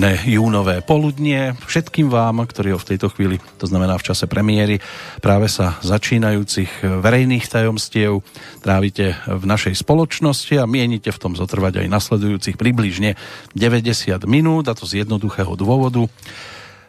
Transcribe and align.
Príjemné 0.00 0.32
júnové 0.32 0.80
poludnie 0.80 1.52
všetkým 1.68 2.08
vám, 2.08 2.40
ktorí 2.48 2.72
ho 2.72 2.80
v 2.80 2.88
tejto 2.88 3.12
chvíli, 3.12 3.36
to 3.60 3.68
znamená 3.68 4.00
v 4.00 4.08
čase 4.08 4.24
premiéry, 4.24 4.80
práve 5.20 5.44
sa 5.52 5.76
začínajúcich 5.84 7.04
verejných 7.04 7.44
tajomstiev 7.44 8.24
trávite 8.64 9.20
v 9.28 9.44
našej 9.44 9.76
spoločnosti 9.76 10.56
a 10.56 10.64
mienite 10.64 11.12
v 11.12 11.20
tom 11.20 11.36
zotrvať 11.36 11.84
aj 11.84 11.92
nasledujúcich 11.92 12.56
približne 12.56 13.20
90 13.52 14.24
minút, 14.24 14.72
a 14.72 14.72
to 14.72 14.88
z 14.88 15.04
jednoduchého 15.04 15.52
dôvodu. 15.52 16.08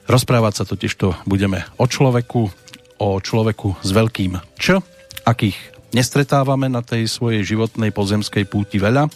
Rozprávať 0.08 0.54
sa 0.56 0.66
totiž 0.72 0.96
to 0.96 1.12
budeme 1.28 1.68
o 1.76 1.92
človeku, 1.92 2.48
o 2.96 3.10
človeku 3.20 3.76
s 3.84 3.92
veľkým 3.92 4.40
Č, 4.56 4.80
akých 5.28 5.60
nestretávame 5.92 6.72
na 6.72 6.80
tej 6.80 7.12
svojej 7.12 7.44
životnej 7.44 7.92
pozemskej 7.92 8.48
púti 8.48 8.80
veľa 8.80 9.12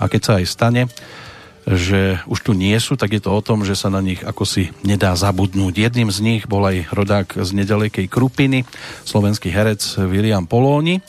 a 0.00 0.04
keď 0.08 0.20
sa 0.24 0.32
aj 0.40 0.44
stane, 0.48 0.88
že 1.64 2.20
už 2.28 2.38
tu 2.44 2.52
nie 2.52 2.76
sú, 2.76 2.96
tak 2.96 3.16
je 3.16 3.22
to 3.24 3.32
o 3.32 3.44
tom, 3.44 3.64
že 3.64 3.76
sa 3.76 3.88
na 3.88 4.04
nich 4.04 4.20
ako 4.20 4.44
si 4.44 4.70
nedá 4.84 5.16
zabudnúť. 5.16 5.88
Jedným 5.88 6.12
z 6.12 6.18
nich 6.20 6.42
bol 6.44 6.64
aj 6.64 6.92
rodák 6.92 7.28
z 7.40 7.50
nedalekej 7.56 8.06
Krupiny, 8.08 8.68
slovenský 9.08 9.48
herec 9.48 9.80
William 10.04 10.44
Polóni. 10.44 11.00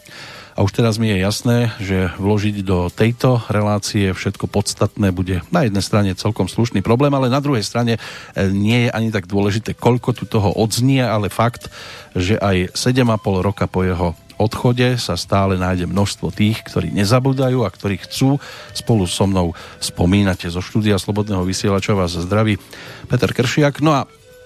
A 0.55 0.63
už 0.63 0.71
teraz 0.71 0.95
mi 0.95 1.11
je 1.11 1.19
jasné, 1.19 1.75
že 1.83 2.15
vložiť 2.15 2.63
do 2.63 2.87
tejto 2.87 3.43
relácie 3.51 4.15
všetko 4.15 4.47
podstatné 4.47 5.11
bude 5.11 5.43
na 5.51 5.67
jednej 5.67 5.83
strane 5.83 6.15
celkom 6.15 6.47
slušný 6.47 6.79
problém, 6.79 7.11
ale 7.11 7.27
na 7.27 7.43
druhej 7.43 7.59
strane 7.59 7.99
e, 7.99 8.47
nie 8.55 8.87
je 8.87 8.89
ani 8.95 9.11
tak 9.11 9.27
dôležité, 9.27 9.75
koľko 9.75 10.15
tu 10.15 10.23
toho 10.23 10.55
odznie, 10.55 11.03
ale 11.03 11.27
fakt, 11.27 11.67
že 12.15 12.39
aj 12.39 12.71
7,5 12.71 13.03
roka 13.43 13.67
po 13.67 13.83
jeho 13.83 14.15
odchode 14.37 14.99
sa 14.99 15.15
stále 15.15 15.55
nájde 15.55 15.87
množstvo 15.87 16.31
tých, 16.31 16.61
ktorí 16.67 16.91
nezabúdajú 16.91 17.63
a 17.63 17.73
ktorí 17.73 18.01
chcú 18.03 18.37
spolu 18.75 19.07
so 19.07 19.25
mnou 19.27 19.55
spomínate 19.79 20.47
zo 20.51 20.59
štúdia 20.59 20.99
Slobodného 20.99 21.43
vysielača 21.47 21.95
vás 21.95 22.15
zdraví 22.15 22.59
Peter 23.07 23.31
Kršiak. 23.31 23.79
No 23.79 23.95
a 23.95 24.01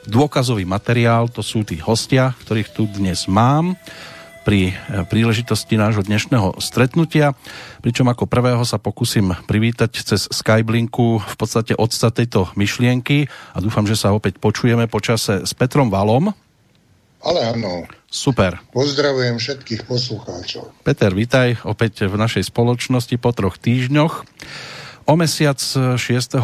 dôkazový 0.09 0.65
materiál 0.65 1.29
to 1.29 1.45
sú 1.45 1.61
tí 1.65 1.77
hostia, 1.81 2.33
ktorých 2.45 2.69
tu 2.73 2.89
dnes 2.89 3.27
mám 3.29 3.77
pri 4.49 4.71
eh, 4.71 5.05
príležitosti 5.05 5.77
nášho 5.77 6.01
dnešného 6.01 6.57
stretnutia, 6.57 7.37
pričom 7.85 8.07
ako 8.09 8.25
prvého 8.25 8.63
sa 8.65 8.81
pokúsim 8.81 9.35
privítať 9.45 9.91
cez 10.01 10.25
Skyblinku 10.31 11.21
v 11.21 11.35
podstate 11.37 11.77
odsta 11.77 12.09
tejto 12.09 12.49
myšlienky 12.57 13.29
a 13.53 13.57
dúfam, 13.61 13.85
že 13.85 13.99
sa 13.99 14.15
opäť 14.15 14.41
počujeme 14.41 14.89
počase 14.89 15.45
s 15.45 15.51
Petrom 15.53 15.93
Valom. 15.93 16.31
Ale 17.19 17.39
áno. 17.51 17.98
Super. 18.09 18.57
Pozdravujem 18.73 19.37
všetkých 19.37 19.85
poslucháčov. 19.85 20.73
Peter, 20.81 21.13
vítaj 21.13 21.61
opäť 21.61 22.09
v 22.09 22.17
našej 22.17 22.49
spoločnosti 22.49 23.13
po 23.21 23.29
troch 23.37 23.61
týždňoch. 23.61 24.25
O 25.05 25.13
mesiac 25.13 25.61
6. 25.61 25.97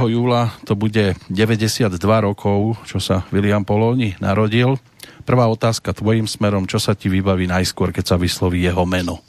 júla 0.10 0.54
to 0.66 0.78
bude 0.78 1.18
92 1.30 1.90
rokov, 1.98 2.78
čo 2.86 3.02
sa 3.02 3.26
William 3.34 3.66
Poloni 3.66 4.14
narodil. 4.22 4.78
Prvá 5.26 5.50
otázka 5.50 5.94
tvojim 5.98 6.30
smerom, 6.30 6.70
čo 6.70 6.78
sa 6.78 6.94
ti 6.94 7.10
vybaví 7.10 7.50
najskôr, 7.50 7.90
keď 7.90 8.14
sa 8.14 8.18
vysloví 8.22 8.62
jeho 8.62 8.86
meno? 8.86 9.26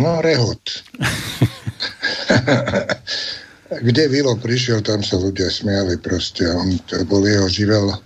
No, 0.00 0.24
rehot. 0.24 0.60
Kde 3.84 4.04
Vilo 4.08 4.36
prišiel, 4.40 4.80
tam 4.80 5.04
sa 5.04 5.20
ľudia 5.20 5.52
smiali 5.52 6.00
proste. 6.00 6.48
On, 6.48 6.72
to 6.88 7.04
bol 7.04 7.20
jeho 7.20 7.48
živel 7.52 8.00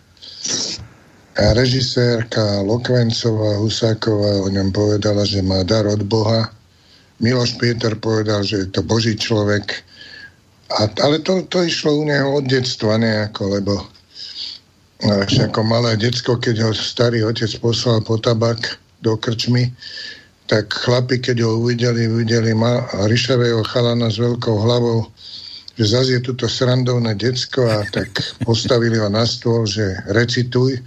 režisérka 1.36 2.64
Lokvencová 2.64 3.60
Husáková 3.60 4.40
o 4.44 4.48
ňom 4.48 4.72
povedala, 4.72 5.24
že 5.28 5.44
má 5.44 5.60
dar 5.62 5.84
od 5.84 6.00
Boha. 6.08 6.48
Miloš 7.20 7.60
Pieter 7.60 7.96
povedal, 7.96 8.44
že 8.44 8.64
je 8.64 8.68
to 8.72 8.80
Boží 8.84 9.16
človek. 9.16 9.84
A, 10.80 10.88
ale 11.04 11.20
to, 11.20 11.44
to 11.48 11.62
išlo 11.64 12.00
u 12.00 12.04
neho 12.04 12.40
od 12.40 12.44
detstva 12.48 12.96
nejako, 12.96 13.60
lebo 13.60 13.74
až 15.04 15.52
ako 15.52 15.60
malé 15.60 15.96
decko, 16.00 16.40
keď 16.40 16.64
ho 16.64 16.72
starý 16.72 17.20
otec 17.20 17.52
poslal 17.60 18.00
po 18.00 18.16
tabak 18.16 18.80
do 19.04 19.12
krčmy, 19.16 19.68
tak 20.48 20.72
chlapi, 20.72 21.20
keď 21.20 21.44
ho 21.44 21.60
uvideli, 21.60 22.08
uvideli 22.08 22.56
ma, 22.56 22.80
ryšavého 23.04 23.60
chalana 23.68 24.08
s 24.08 24.16
veľkou 24.16 24.56
hlavou, 24.56 25.04
že 25.76 25.84
zase 25.84 26.10
je 26.16 26.32
tuto 26.32 26.48
srandovné 26.48 27.12
decko 27.20 27.68
a 27.68 27.84
tak 27.92 28.08
postavili 28.48 28.96
ho 28.96 29.12
na 29.12 29.28
stôl, 29.28 29.68
že 29.68 29.84
recituj 30.08 30.80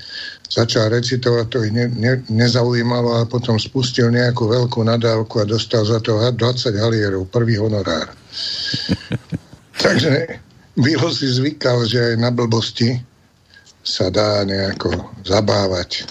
začal 0.49 0.89
recitovať, 0.89 1.45
to 1.45 1.57
ich 1.69 1.73
ne, 1.73 1.85
ne, 1.93 2.25
nezaujímalo 2.25 3.21
a 3.21 3.29
potom 3.29 3.61
spustil 3.61 4.09
nejakú 4.09 4.49
veľkú 4.49 4.81
nadávku 4.81 5.45
a 5.45 5.49
dostal 5.49 5.85
za 5.85 6.01
to 6.01 6.17
20 6.17 6.73
halierov, 6.73 7.29
prvý 7.29 7.61
honorár. 7.61 8.09
Takže 9.85 10.41
Vilo 10.79 11.09
si 11.11 11.27
zvykal, 11.27 11.85
že 11.85 11.99
aj 11.99 12.15
na 12.17 12.31
blbosti 12.31 12.97
sa 13.83 14.07
dá 14.07 14.41
nejako 14.47 14.89
zabávať. 15.27 16.07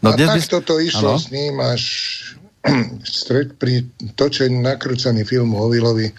No, 0.00 0.12
a 0.12 0.16
tak 0.16 0.44
toto 0.46 0.78
išlo 0.78 1.16
ano? 1.16 1.20
s 1.20 1.26
ním 1.34 1.58
až 1.58 1.82
stred 3.02 3.58
pri 3.58 3.84
točení 4.14 4.60
nakrúcaný 4.62 5.26
film 5.26 5.56
o 5.56 5.66
Vilovi 5.66 6.12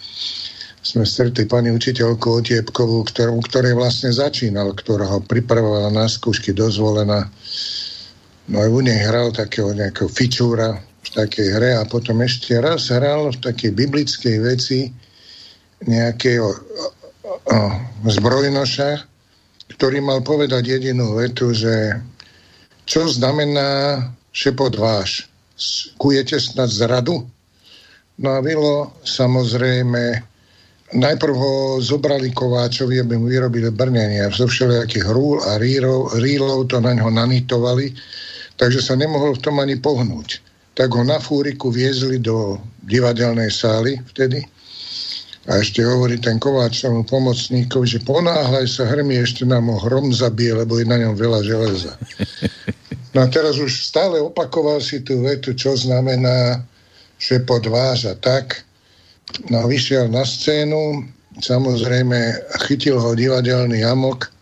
sme 0.88 1.04
stretli 1.04 1.44
pani 1.44 1.68
učiteľku 1.68 2.40
Otiepkovú, 2.40 3.04
ktorú, 3.04 3.44
ktorej 3.44 3.76
vlastne 3.76 4.08
začínal, 4.08 4.72
ktorá 4.72 5.04
ho 5.04 5.20
pripravovala 5.20 5.92
na 5.92 6.08
skúšky 6.08 6.56
dozvolená. 6.56 7.28
No 8.48 8.56
aj 8.64 8.68
u 8.72 8.80
nej 8.80 8.96
hral 9.04 9.28
takého 9.36 9.76
nejakého 9.76 10.08
fičúra 10.08 10.80
v 10.80 11.08
takej 11.12 11.48
hre 11.60 11.76
a 11.76 11.84
potom 11.84 12.24
ešte 12.24 12.56
raz 12.56 12.88
hral 12.88 13.36
v 13.36 13.38
takej 13.44 13.76
biblickej 13.76 14.36
veci 14.40 14.88
nejakého 15.84 16.56
zbrojnoša, 18.08 18.90
ktorý 19.76 20.00
mal 20.00 20.24
povedať 20.24 20.80
jedinú 20.80 21.20
vetu, 21.20 21.52
že 21.52 22.00
čo 22.88 23.04
znamená 23.04 24.00
šepot 24.32 24.72
váš? 24.72 25.28
Kujete 26.00 26.40
snad 26.40 26.72
zradu? 26.72 27.28
No 28.16 28.28
a 28.32 28.40
Vilo 28.40 28.96
samozrejme 29.04 30.27
najprv 30.94 31.34
ho 31.34 31.52
zobrali 31.82 32.32
Kováčovi, 32.32 33.00
aby 33.00 33.20
mu 33.20 33.28
vyrobili 33.28 33.68
brnenia. 33.68 34.32
Zo 34.32 34.48
všelijakých 34.48 35.06
rúl 35.10 35.40
a 35.44 35.60
rírov, 35.60 36.16
rílov 36.16 36.68
to 36.72 36.80
na 36.80 36.96
ňo 36.96 37.12
nanitovali, 37.12 37.92
takže 38.56 38.80
sa 38.80 38.94
nemohol 38.96 39.36
v 39.36 39.42
tom 39.44 39.60
ani 39.60 39.76
pohnúť. 39.76 40.40
Tak 40.72 40.94
ho 40.94 41.02
na 41.02 41.18
fúriku 41.18 41.68
viezli 41.74 42.22
do 42.22 42.62
divadelnej 42.86 43.50
sály 43.50 43.98
vtedy 44.14 44.46
a 45.48 45.64
ešte 45.64 45.80
hovorí 45.80 46.20
ten 46.20 46.36
Kováč 46.36 46.84
tomu 46.84 47.08
pomocníkovi, 47.08 47.88
že 47.88 48.04
ponáhľaj 48.04 48.68
sa 48.68 48.84
hrmi, 48.84 49.16
ešte 49.16 49.48
nám 49.48 49.72
ho 49.72 49.80
hrom 49.80 50.12
zabije, 50.12 50.60
lebo 50.60 50.76
je 50.76 50.84
na 50.84 51.00
ňom 51.00 51.16
veľa 51.16 51.40
železa. 51.42 51.92
No 53.16 53.24
a 53.24 53.26
teraz 53.32 53.56
už 53.56 53.88
stále 53.88 54.20
opakoval 54.20 54.84
si 54.84 55.00
tú 55.00 55.24
vetu, 55.24 55.56
čo 55.56 55.72
znamená 55.74 56.60
šepot 57.16 57.64
váš 57.66 58.04
a 58.04 58.14
tak. 58.14 58.67
No 59.52 59.68
vyšiel 59.68 60.08
na 60.08 60.24
scénu, 60.24 61.04
samozrejme 61.38 62.48
chytil 62.64 62.96
ho 62.98 63.12
divadelný 63.12 63.84
amok 63.84 64.32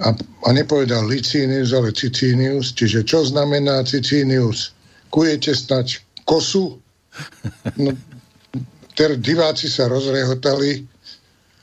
a, 0.00 0.14
a 0.46 0.48
nepovedal 0.54 1.06
Licinius, 1.06 1.74
ale 1.74 1.94
Cicinius. 1.94 2.74
Čiže 2.74 3.04
čo 3.04 3.26
znamená 3.26 3.82
Cicinius? 3.82 4.74
Kujete 5.10 5.54
snať 5.54 6.02
kosu? 6.26 6.78
No, 7.78 7.90
ter 8.94 9.18
diváci 9.18 9.70
sa 9.70 9.86
rozrehotali, 9.90 10.86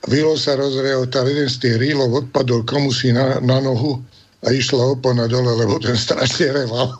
Vilo 0.09 0.33
sa 0.33 0.57
rozrehotal, 0.57 1.29
jeden 1.29 1.45
z 1.45 1.57
tých 1.61 1.75
rílov 1.77 2.25
odpadol 2.25 2.65
komu 2.65 2.89
si 2.89 3.13
na, 3.13 3.37
na 3.37 3.61
nohu 3.61 4.01
a 4.41 4.47
išla 4.49 4.97
opona 4.97 5.29
dole, 5.29 5.53
lebo 5.53 5.77
ten 5.77 5.97
strašne 5.97 6.65
reval. 6.65 6.93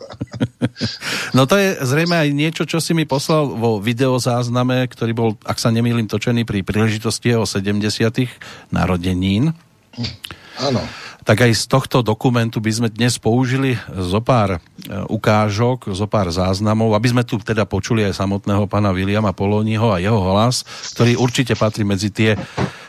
No 1.32 1.48
to 1.48 1.58
je 1.58 1.80
zrejme 1.80 2.12
aj 2.12 2.28
niečo, 2.32 2.62
čo 2.68 2.78
si 2.78 2.92
mi 2.92 3.08
poslal 3.08 3.50
vo 3.56 3.80
videozázname, 3.80 4.84
ktorý 4.88 5.12
bol, 5.12 5.30
ak 5.42 5.58
sa 5.58 5.72
nemýlim, 5.72 6.06
točený 6.06 6.44
pri 6.44 6.60
príležitosti 6.60 7.32
jeho 7.32 7.48
70. 7.48 7.82
narodenín. 8.68 9.56
Áno. 10.60 10.82
Tak 11.22 11.38
aj 11.46 11.52
z 11.54 11.64
tohto 11.70 12.02
dokumentu 12.02 12.58
by 12.58 12.72
sme 12.74 12.88
dnes 12.90 13.14
použili 13.22 13.78
zo 13.86 14.18
pár 14.18 14.58
e, 14.58 14.60
ukážok, 15.06 15.94
zo 15.94 16.10
pár 16.10 16.34
záznamov, 16.34 16.98
aby 16.98 17.14
sme 17.14 17.22
tu 17.22 17.38
teda 17.38 17.62
počuli 17.62 18.02
aj 18.02 18.18
samotného 18.18 18.66
pána 18.66 18.90
Williama 18.90 19.30
Polóniho 19.30 19.94
a 19.94 20.02
jeho 20.02 20.18
hlas, 20.18 20.66
ktorý 20.98 21.14
určite 21.22 21.54
patrí 21.54 21.86
medzi 21.86 22.10
tie 22.10 22.34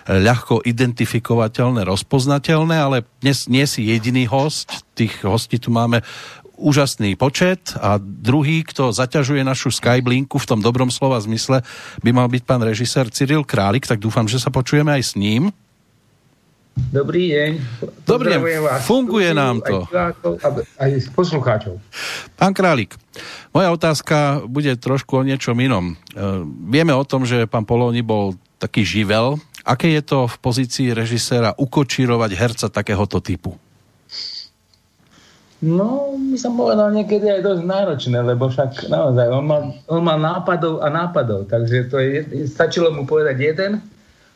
ľahko 0.10 0.66
identifikovateľné, 0.66 1.86
rozpoznateľné, 1.88 2.76
ale 2.76 2.98
dnes 3.24 3.48
nie 3.48 3.64
si 3.64 3.88
jediný 3.88 4.28
host, 4.28 4.84
tých 4.98 5.24
hostí 5.24 5.62
tu 5.62 5.72
máme 5.72 6.04
úžasný 6.58 7.18
počet 7.18 7.74
a 7.82 7.98
druhý, 8.00 8.62
kto 8.62 8.94
zaťažuje 8.94 9.42
našu 9.42 9.74
Skyblinku 9.74 10.38
v 10.38 10.50
tom 10.50 10.60
dobrom 10.62 10.94
slova 10.94 11.18
zmysle, 11.20 11.66
by 12.06 12.10
mal 12.14 12.30
byť 12.30 12.44
pán 12.46 12.62
režisér 12.62 13.10
Cyril 13.10 13.44
Králik, 13.44 13.90
tak 13.90 14.00
dúfam, 14.00 14.30
že 14.30 14.38
sa 14.38 14.54
počujeme 14.54 14.94
aj 14.94 15.04
s 15.04 15.14
ním. 15.18 15.50
Dobrý 16.74 17.34
deň. 17.34 17.52
Dobrý 18.06 18.38
deň, 18.38 18.42
funguje 18.86 19.30
nám 19.34 19.62
to. 19.62 19.86
Aj, 19.94 20.14
aj 20.82 20.92
poslucháčov. 21.14 21.78
Pán 22.38 22.54
Králik, 22.54 22.98
moja 23.54 23.70
otázka 23.70 24.46
bude 24.50 24.74
trošku 24.78 25.22
o 25.22 25.26
niečom 25.26 25.58
inom. 25.62 25.94
E, 25.94 25.96
vieme 26.70 26.94
o 26.94 27.06
tom, 27.06 27.30
že 27.30 27.46
pán 27.46 27.66
Polóni 27.66 28.02
bol 28.02 28.34
taký 28.58 28.82
živel 28.82 29.38
aké 29.64 29.96
je 29.96 30.04
to 30.04 30.28
v 30.28 30.36
pozícii 30.44 30.88
režiséra 30.92 31.56
ukočírovať 31.56 32.32
herca 32.36 32.68
takéhoto 32.68 33.24
typu? 33.24 33.56
No, 35.64 36.20
by 36.20 36.36
som 36.36 36.60
povedal 36.60 36.92
niekedy 36.92 37.40
aj 37.40 37.40
dosť 37.40 37.64
náročné, 37.64 38.20
lebo 38.20 38.52
však 38.52 38.92
naozaj 38.92 39.32
on 39.32 39.46
mal, 39.48 39.64
on 39.88 40.04
mal 40.04 40.20
nápadov 40.20 40.84
a 40.84 40.92
nápadov, 40.92 41.48
takže 41.48 41.88
to 41.88 42.04
je, 42.04 42.20
stačilo 42.52 42.92
mu 42.92 43.08
povedať 43.08 43.40
jeden 43.40 43.80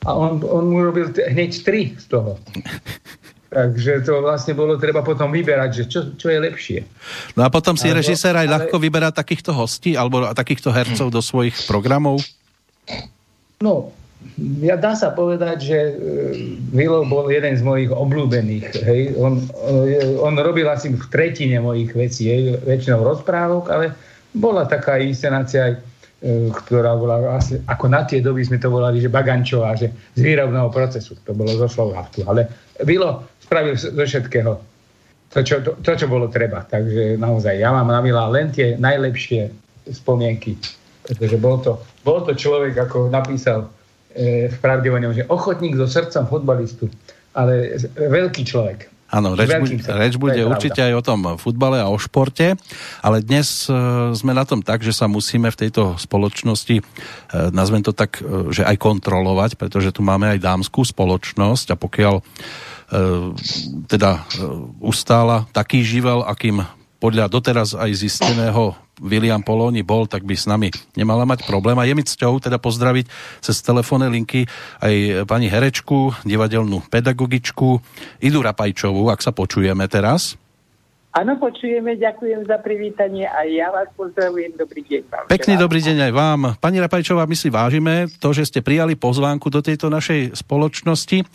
a 0.06 0.10
on, 0.14 0.44
on 0.46 0.66
mu 0.70 0.84
robil 0.84 1.10
t- 1.10 1.26
hneď 1.26 1.52
tri 1.66 1.96
z 1.98 2.06
toho. 2.12 2.38
Takže 3.48 4.04
to 4.04 4.20
vlastne 4.22 4.54
bolo 4.54 4.76
treba 4.76 5.00
potom 5.02 5.32
vyberať, 5.32 5.70
že 5.72 5.84
čo, 5.88 6.00
čo 6.20 6.28
je 6.28 6.40
lepšie. 6.44 6.80
No 7.40 7.48
a 7.48 7.50
potom 7.50 7.80
si 7.80 7.88
režisér 7.88 8.36
aj 8.36 8.48
ale... 8.48 8.54
ľahko 8.60 8.76
vyberá 8.76 9.10
takýchto 9.16 9.56
hostí 9.56 9.96
alebo 9.96 10.28
takýchto 10.36 10.70
hercov 10.70 11.08
do 11.08 11.24
svojich 11.24 11.56
programov? 11.64 12.20
No, 13.64 13.96
ja 14.60 14.76
dá 14.76 15.00
sa 15.00 15.16
povedať, 15.16 15.58
že 15.64 15.80
Vilo 16.76 17.08
bol 17.08 17.32
jeden 17.32 17.56
z 17.56 17.64
mojich 17.64 17.88
obľúbených. 17.88 18.68
Hej. 18.84 19.02
On, 19.16 19.40
on 20.20 20.34
robil 20.36 20.68
asi 20.68 20.92
v 20.92 21.08
tretine 21.08 21.64
mojich 21.64 21.96
vecí, 21.96 22.28
hej, 22.28 22.60
väčšinou 22.68 23.02
rozprávok, 23.02 23.72
ale 23.72 23.96
bola 24.36 24.68
taká 24.68 25.00
inscenácia 25.00 25.72
aj 25.72 25.74
E, 25.80 25.97
ktorá 26.26 26.98
bola 26.98 27.38
asi, 27.38 27.62
ako 27.70 27.86
na 27.94 28.02
tie 28.02 28.26
doby 28.26 28.42
sme 28.42 28.58
to 28.58 28.74
volali, 28.74 28.98
že 28.98 29.14
Bagančová, 29.14 29.78
že 29.78 29.94
z 30.18 30.22
výrobného 30.26 30.74
procesu, 30.74 31.14
to 31.22 31.38
bolo 31.38 31.54
zo 31.54 31.70
Slovávku, 31.70 32.26
ale 32.26 32.50
Vilo 32.82 33.22
spravil 33.38 33.78
zo 33.78 33.94
všetkého 33.94 34.58
to 35.28 35.44
čo, 35.44 35.60
to, 35.60 35.76
to, 35.84 35.92
čo 35.96 36.08
bolo 36.08 36.32
treba. 36.32 36.64
Takže 36.64 37.20
naozaj, 37.20 37.60
ja 37.60 37.76
mám 37.76 37.92
na 37.92 38.00
Vila 38.00 38.32
len 38.32 38.52
tie 38.52 38.80
najlepšie 38.80 39.52
spomienky, 39.92 40.56
pretože 41.04 41.36
bol 41.40 41.60
to, 41.60 41.80
bol 42.04 42.24
to 42.24 42.32
človek, 42.36 42.76
ako 42.76 43.12
napísal 43.12 43.68
e, 44.16 44.48
v 44.48 44.58
pravde 44.64 44.88
o 44.88 44.98
ňom, 45.00 45.14
že 45.16 45.28
ochotník 45.28 45.76
so 45.76 45.88
srdcom 45.88 46.28
futbalistu, 46.32 46.88
ale 47.36 47.76
veľký 47.96 48.44
človek. 48.48 48.88
Áno, 49.08 49.40
reč, 49.40 49.52
bu- 49.56 49.80
reč 49.88 50.14
bude 50.20 50.42
určite 50.44 50.84
aj 50.84 50.94
o 51.00 51.06
tom 51.06 51.20
futbale 51.40 51.80
a 51.80 51.88
o 51.88 51.96
športe, 51.96 52.60
ale 53.00 53.24
dnes 53.24 53.64
e, 53.68 53.72
sme 54.12 54.36
na 54.36 54.44
tom 54.44 54.60
tak, 54.60 54.84
že 54.84 54.92
sa 54.92 55.08
musíme 55.08 55.48
v 55.48 55.60
tejto 55.68 55.96
spoločnosti, 55.96 56.76
e, 56.80 56.84
nazvem 57.56 57.80
to 57.80 57.96
tak, 57.96 58.20
e, 58.20 58.52
že 58.52 58.68
aj 58.68 58.76
kontrolovať, 58.76 59.56
pretože 59.56 59.96
tu 59.96 60.04
máme 60.04 60.36
aj 60.36 60.44
dámskú 60.44 60.84
spoločnosť 60.84 61.72
a 61.72 61.80
pokiaľ 61.80 62.16
teda 63.92 64.24
ustála 64.80 65.44
taký 65.52 65.84
živel, 65.84 66.24
akým 66.24 66.64
podľa 67.04 67.28
doteraz 67.28 67.76
aj 67.76 67.92
zisteného 67.92 68.80
William 69.02 69.42
Poloni 69.42 69.86
bol, 69.86 70.10
tak 70.10 70.26
by 70.26 70.34
s 70.34 70.50
nami 70.50 70.74
nemala 70.98 71.24
mať 71.24 71.46
problém. 71.46 71.78
A 71.78 71.86
je 71.86 71.94
mi 71.94 72.04
cťou 72.06 72.42
teda 72.42 72.58
pozdraviť 72.58 73.06
cez 73.42 73.62
telefónne 73.62 74.10
linky 74.10 74.50
aj 74.82 75.26
pani 75.30 75.48
herečku, 75.50 76.14
divadelnú 76.26 76.82
pedagogičku 76.90 77.82
Idu 78.22 78.40
Rapajčovú, 78.42 79.10
ak 79.14 79.22
sa 79.22 79.30
počujeme 79.34 79.86
teraz. 79.86 80.38
Áno, 81.18 81.34
počujeme, 81.42 81.98
ďakujem 81.98 82.46
za 82.46 82.62
privítanie 82.62 83.26
a 83.26 83.42
ja 83.50 83.74
vás 83.74 83.90
pozdravujem. 83.98 84.54
Dobrý 84.54 84.86
deň 84.86 85.02
vám. 85.10 85.26
Pekný 85.26 85.58
dobrý 85.58 85.82
deň 85.82 85.98
aj 86.06 86.14
vám. 86.14 86.40
Pani 86.62 86.78
Rapajčová, 86.78 87.26
my 87.26 87.34
si 87.34 87.50
vážime 87.50 88.06
to, 88.22 88.38
že 88.38 88.46
ste 88.46 88.62
prijali 88.62 88.94
pozvánku 88.94 89.50
do 89.50 89.66
tejto 89.66 89.90
našej 89.90 90.38
spoločnosti. 90.38 91.26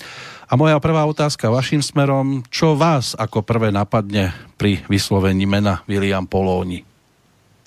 A 0.47 0.55
moja 0.55 0.79
prvá 0.79 1.03
otázka 1.03 1.51
vašim 1.51 1.83
smerom, 1.83 2.47
čo 2.47 2.79
vás 2.79 3.19
ako 3.19 3.43
prvé 3.43 3.75
napadne 3.75 4.31
pri 4.55 4.87
vyslovení 4.87 5.51
mena 5.51 5.83
William 5.91 6.31
Polóni? 6.31 6.92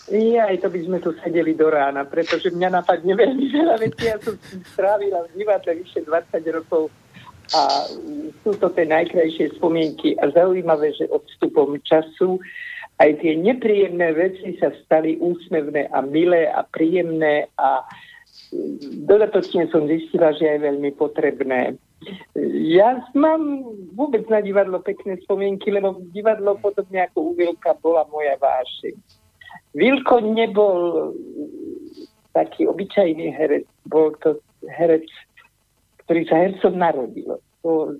Ja, 0.05 0.53
aj 0.53 0.61
to 0.61 0.69
by 0.69 0.79
sme 0.85 0.97
tu 1.01 1.17
sedeli 1.25 1.57
do 1.57 1.65
rána, 1.65 2.05
pretože 2.05 2.53
mňa 2.53 2.69
napadne 2.77 3.17
veľmi 3.17 3.49
veľa 3.49 3.75
vecí. 3.81 4.05
Ja 4.05 4.21
som 4.21 4.37
strávila 4.77 5.25
v 5.25 5.41
divadle 5.41 5.81
vyše 5.81 6.05
20 6.05 6.57
rokov 6.61 6.93
a 7.57 7.89
sú 8.45 8.53
to 8.57 8.69
tie 8.73 8.85
najkrajšie 8.85 9.57
spomienky 9.57 10.13
a 10.21 10.29
zaujímavé, 10.29 10.93
že 10.93 11.09
odstupom 11.09 11.81
času 11.81 12.37
aj 13.01 13.17
tie 13.21 13.33
nepríjemné 13.33 14.13
veci 14.13 14.61
sa 14.61 14.69
stali 14.85 15.17
úsmevné 15.17 15.89
a 15.89 16.05
milé 16.05 16.53
a 16.53 16.61
príjemné 16.61 17.49
a 17.57 17.81
dodatočne 19.09 19.67
som 19.73 19.89
zistila, 19.89 20.37
že 20.37 20.45
je 20.45 20.65
veľmi 20.69 20.93
potrebné. 20.95 21.81
Ja 22.61 23.01
mám 23.17 23.65
vôbec 23.97 24.29
na 24.29 24.37
divadlo 24.37 24.77
pekné 24.85 25.17
spomienky, 25.25 25.73
lebo 25.73 25.97
divadlo 26.13 26.61
podobne 26.61 27.09
ako 27.09 27.17
u 27.21 27.31
Vilka 27.33 27.73
bola 27.81 28.05
moja 28.13 28.37
vášeň 28.37 29.24
Vilko 29.75 30.23
nebol 30.23 31.11
taký 32.31 32.67
obyčajný 32.67 33.31
herec, 33.31 33.67
bol 33.87 34.15
to 34.23 34.39
herec, 34.71 35.07
ktorý 36.07 36.21
sa 36.27 36.35
hercom 36.39 36.75
narodil. 36.79 37.39
To, 37.63 37.97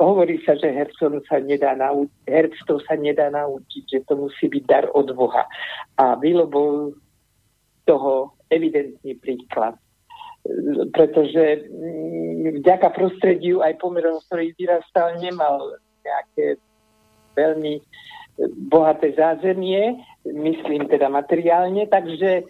hovorí 0.00 0.40
sa, 0.42 0.56
že 0.56 0.72
hercom 0.72 1.20
sa 1.28 1.38
nedá 1.38 1.76
naučiť, 1.76 2.26
herctvo 2.26 2.80
sa 2.82 2.96
nedá 2.96 3.28
naučiť, 3.28 3.84
že 3.86 3.98
to 4.08 4.16
musí 4.18 4.48
byť 4.48 4.64
dar 4.66 4.86
od 4.96 5.12
Boha. 5.12 5.44
A 6.00 6.16
Vilo 6.16 6.48
bol 6.48 6.96
toho 7.84 8.32
evidentný 8.48 9.18
príklad. 9.18 9.76
Pretože 10.96 11.70
mm, 11.70 12.62
vďaka 12.62 12.88
prostrediu 12.90 13.62
aj 13.62 13.78
pomerom, 13.78 14.18
ktorý 14.26 14.54
vyrastal, 14.58 15.20
nemal 15.22 15.76
nejaké 16.02 16.58
veľmi 17.38 17.78
bohaté 18.68 19.12
zázemie, 19.12 20.00
myslím 20.24 20.88
teda 20.88 21.08
materiálne, 21.08 21.86
takže 21.86 22.48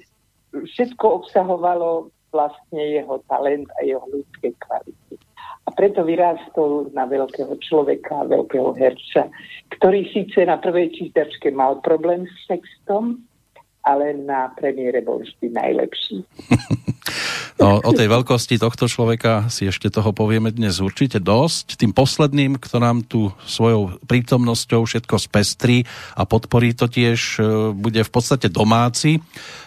všetko 0.52 1.24
obsahovalo 1.24 2.12
vlastne 2.32 2.80
jeho 2.80 3.20
talent 3.28 3.68
a 3.76 3.84
jeho 3.84 4.04
ľudské 4.08 4.56
kvality. 4.56 5.20
A 5.62 5.70
preto 5.70 6.02
vyrástol 6.02 6.90
na 6.90 7.06
veľkého 7.06 7.54
človeka, 7.62 8.26
veľkého 8.26 8.74
herca, 8.74 9.30
ktorý 9.78 10.10
síce 10.10 10.42
na 10.42 10.58
prvej 10.58 10.90
čítačke 10.90 11.54
mal 11.54 11.78
problém 11.84 12.26
s 12.26 12.50
textom, 12.50 13.22
ale 13.86 14.14
na 14.14 14.50
premiére 14.58 15.02
bol 15.02 15.22
vždy 15.22 15.46
najlepší. 15.54 16.16
No, 17.62 17.78
o 17.78 17.94
tej 17.94 18.10
veľkosti 18.10 18.58
tohto 18.58 18.90
človeka 18.90 19.46
si 19.46 19.70
ešte 19.70 19.86
toho 19.86 20.10
povieme 20.10 20.50
dnes 20.50 20.82
určite 20.82 21.22
dosť. 21.22 21.78
Tým 21.78 21.94
posledným, 21.94 22.58
kto 22.58 22.82
nám 22.82 23.06
tu 23.06 23.30
svojou 23.46 24.02
prítomnosťou 24.02 24.82
všetko 24.82 25.14
spestrí 25.22 25.86
a 26.18 26.26
podporí 26.26 26.74
to 26.74 26.90
tiež, 26.90 27.38
e, 27.38 27.70
bude 27.70 28.02
v 28.02 28.10
podstate 28.10 28.50
domáci 28.50 29.22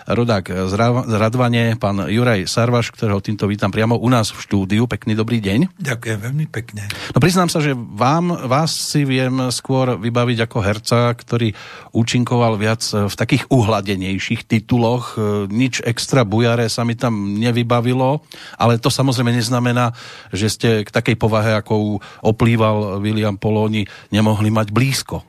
rodák 0.06 0.70
z 0.70 0.74
Radvane, 1.18 1.82
pán 1.82 2.06
Juraj 2.06 2.46
Sarvaš, 2.46 2.94
ktorého 2.94 3.18
týmto 3.26 3.50
vítam 3.50 3.74
priamo 3.74 3.98
u 3.98 4.06
nás 4.06 4.30
v 4.30 4.38
štúdiu. 4.38 4.86
Pekný 4.86 5.18
dobrý 5.18 5.42
deň. 5.42 5.82
Ďakujem 5.82 6.20
veľmi 6.22 6.46
pekne. 6.54 6.86
No 7.10 7.18
priznám 7.18 7.50
sa, 7.50 7.58
že 7.58 7.74
vám, 7.74 8.46
vás 8.46 8.70
si 8.70 9.02
viem 9.02 9.50
skôr 9.50 9.98
vybaviť 9.98 10.46
ako 10.46 10.58
herca, 10.62 11.10
ktorý 11.10 11.58
účinkoval 11.96 12.60
viac 12.62 12.86
v 12.86 13.16
takých 13.16 13.50
uhladenejších 13.50 14.46
tituloch. 14.46 15.18
E, 15.18 15.50
nič 15.50 15.82
extra 15.82 16.22
bujare 16.22 16.70
sa 16.70 16.86
mi 16.86 16.94
tam 16.94 17.42
nevybavilo, 17.86 18.26
ale 18.58 18.82
to 18.82 18.90
samozrejme 18.90 19.30
neznamená, 19.30 19.94
že 20.34 20.50
ste 20.50 20.70
k 20.82 20.90
takej 20.90 21.16
povahe, 21.22 21.54
ako 21.54 22.02
oplýval 22.26 22.98
William 22.98 23.38
Poloni, 23.38 23.86
nemohli 24.10 24.50
mať 24.50 24.74
blízko 24.74 25.22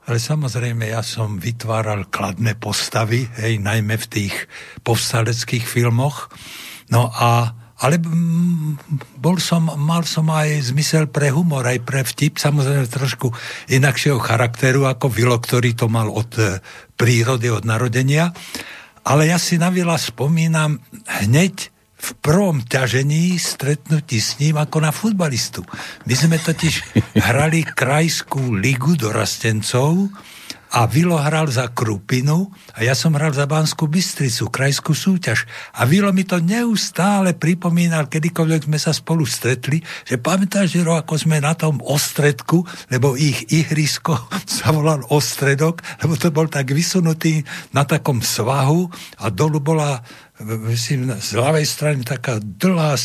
ale 0.00 0.16
samozrejme 0.18 0.90
ja 0.90 1.06
som 1.06 1.38
vytváral 1.38 2.10
kladné 2.10 2.58
postavy, 2.58 3.30
hej, 3.38 3.62
najmä 3.62 3.94
v 3.94 4.10
tých 4.10 4.34
povstaleckých 4.82 5.62
filmoch. 5.62 6.34
No 6.90 7.14
a 7.14 7.54
ale 7.78 8.02
bol 9.22 9.38
som, 9.38 9.70
mal 9.78 10.02
som 10.02 10.26
aj 10.34 10.74
zmysel 10.74 11.06
pre 11.06 11.30
humor, 11.30 11.62
aj 11.62 11.78
pre 11.86 12.02
vtip, 12.02 12.42
samozrejme 12.42 12.90
trošku 12.90 13.30
inakšieho 13.70 14.18
charakteru 14.18 14.90
ako 14.90 15.06
Vilo, 15.14 15.38
ktorý 15.38 15.78
to 15.78 15.86
mal 15.86 16.10
od 16.10 16.32
e, 16.42 16.58
prírody, 16.98 17.46
od 17.54 17.62
narodenia. 17.62 18.34
Ale 19.06 19.30
ja 19.30 19.38
si 19.40 19.56
na 19.56 19.72
Vila 19.72 19.96
spomínam 19.96 20.82
hneď 21.06 21.72
v 22.00 22.08
prvom 22.24 22.64
ťažení 22.64 23.36
stretnutí 23.36 24.16
s 24.16 24.40
ním 24.40 24.56
ako 24.56 24.80
na 24.80 24.90
futbalistu. 24.90 25.60
My 26.08 26.14
sme 26.16 26.40
totiž 26.40 26.74
hrali 27.28 27.62
krajskú 27.62 28.56
ligu 28.56 28.96
dorastencov 28.96 30.08
a 30.70 30.86
Vilo 30.86 31.18
hral 31.18 31.50
za 31.50 31.66
Krupinu 31.74 32.46
a 32.78 32.86
ja 32.86 32.94
som 32.94 33.18
hral 33.18 33.34
za 33.34 33.50
Banskú 33.50 33.90
Bystricu, 33.90 34.54
krajskú 34.54 34.94
súťaž. 34.94 35.50
A 35.74 35.82
Vilo 35.82 36.14
mi 36.14 36.22
to 36.22 36.38
neustále 36.38 37.34
pripomínal, 37.34 38.06
kedykoľvek 38.06 38.70
sme 38.70 38.78
sa 38.78 38.94
spolu 38.94 39.26
stretli, 39.26 39.82
že 40.06 40.22
pamätáš, 40.22 40.78
Jiro, 40.78 40.94
ako 40.94 41.18
sme 41.18 41.42
na 41.42 41.58
tom 41.58 41.82
ostredku, 41.82 42.62
lebo 42.86 43.18
ich 43.18 43.50
ihrisko 43.50 44.14
sa 44.62 44.70
volal 44.70 45.02
ostredok, 45.10 45.82
lebo 46.06 46.14
to 46.14 46.30
bol 46.30 46.46
tak 46.46 46.70
vysunutý 46.70 47.42
na 47.74 47.82
takom 47.82 48.22
svahu 48.22 48.86
a 49.18 49.26
dolu 49.26 49.58
bola 49.58 49.98
myslím, 50.44 51.12
z 51.20 51.30
ľavej 51.36 51.66
strany 51.68 52.00
taká 52.02 52.40
dlhá, 52.40 52.96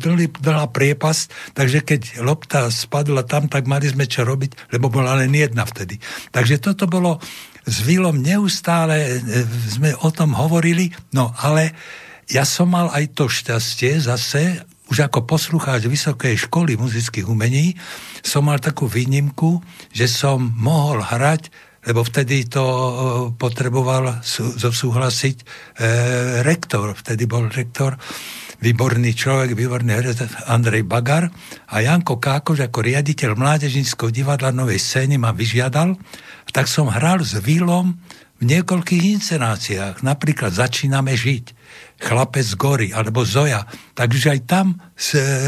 dlhý, 0.00 0.32
dlhá 0.32 0.66
priepasť, 0.72 1.52
takže 1.52 1.78
keď 1.84 2.00
lopta 2.24 2.72
spadla 2.72 3.24
tam, 3.24 3.52
tak 3.52 3.68
mali 3.68 3.88
sme 3.88 4.08
čo 4.08 4.24
robiť, 4.24 4.72
lebo 4.72 4.88
bola 4.88 5.16
len 5.20 5.32
jedna 5.32 5.68
vtedy. 5.68 6.00
Takže 6.32 6.60
toto 6.60 6.88
bolo 6.88 7.20
s 7.64 7.76
Vilom 7.84 8.20
neustále, 8.20 8.96
e, 8.96 9.44
sme 9.68 9.92
o 10.04 10.08
tom 10.12 10.36
hovorili, 10.36 10.92
no 11.12 11.32
ale 11.40 11.72
ja 12.28 12.48
som 12.48 12.72
mal 12.72 12.88
aj 12.92 13.12
to 13.12 13.28
šťastie 13.28 14.00
zase, 14.00 14.64
už 14.92 15.08
ako 15.08 15.24
poslucháč 15.24 15.88
Vysokej 15.88 16.48
školy 16.48 16.76
muzických 16.76 17.24
umení 17.24 17.72
som 18.20 18.44
mal 18.44 18.60
takú 18.60 18.84
výnimku, 18.84 19.64
že 19.92 20.04
som 20.04 20.40
mohol 20.40 21.00
hrať 21.00 21.48
lebo 21.84 22.00
vtedy 22.04 22.48
to 22.48 22.64
e, 22.64 22.92
potreboval 23.36 24.24
zosúhlasiť 24.58 25.36
e, 25.40 25.44
rektor, 26.42 26.96
vtedy 26.96 27.28
bol 27.28 27.48
rektor, 27.52 28.00
výborný 28.64 29.12
človek, 29.12 29.52
výborný 29.52 29.92
herec 29.92 30.48
Andrej 30.48 30.88
Bagar 30.88 31.28
a 31.68 31.76
Janko 31.84 32.16
Kákoš 32.16 32.64
ako 32.64 32.80
riaditeľ 32.80 33.36
Mládežníckého 33.36 34.08
divadla 34.08 34.54
Novej 34.56 34.80
scény 34.80 35.20
ma 35.20 35.36
vyžiadal, 35.36 35.92
tak 36.48 36.64
som 36.70 36.88
hral 36.88 37.20
s 37.20 37.36
Vílom 37.44 37.92
v 38.40 38.42
niekoľkých 38.48 39.20
inscenáciách. 39.20 40.00
Napríklad 40.00 40.56
Začíname 40.56 41.12
žiť, 41.12 41.52
Chlapec 42.00 42.42
z 42.42 42.54
gory 42.58 42.88
alebo 42.90 43.22
Zoja. 43.22 43.68
Takže 43.94 44.34
aj 44.34 44.40
tam 44.50 44.66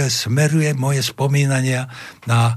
smeruje 0.09 0.71
moje 0.79 1.03
spomínania 1.03 1.91
na 2.25 2.55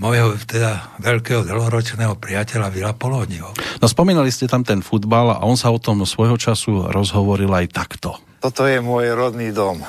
mojho 0.00 0.38
teda 0.48 0.96
veľkého 1.02 1.44
dlhoročného 1.44 2.16
priateľa 2.16 2.68
Vila 2.72 2.92
Polóniho. 2.96 3.52
No 3.82 3.86
spomínali 3.90 4.32
ste 4.32 4.48
tam 4.48 4.64
ten 4.64 4.80
futbal 4.80 5.36
a 5.36 5.44
on 5.44 5.58
sa 5.58 5.68
o 5.68 5.82
tom 5.82 6.04
svojho 6.08 6.40
času 6.40 6.88
rozhovoril 6.88 7.50
aj 7.52 7.66
takto. 7.72 8.16
Toto 8.40 8.64
je 8.64 8.80
môj 8.80 9.12
rodný 9.12 9.52
dom. 9.52 9.84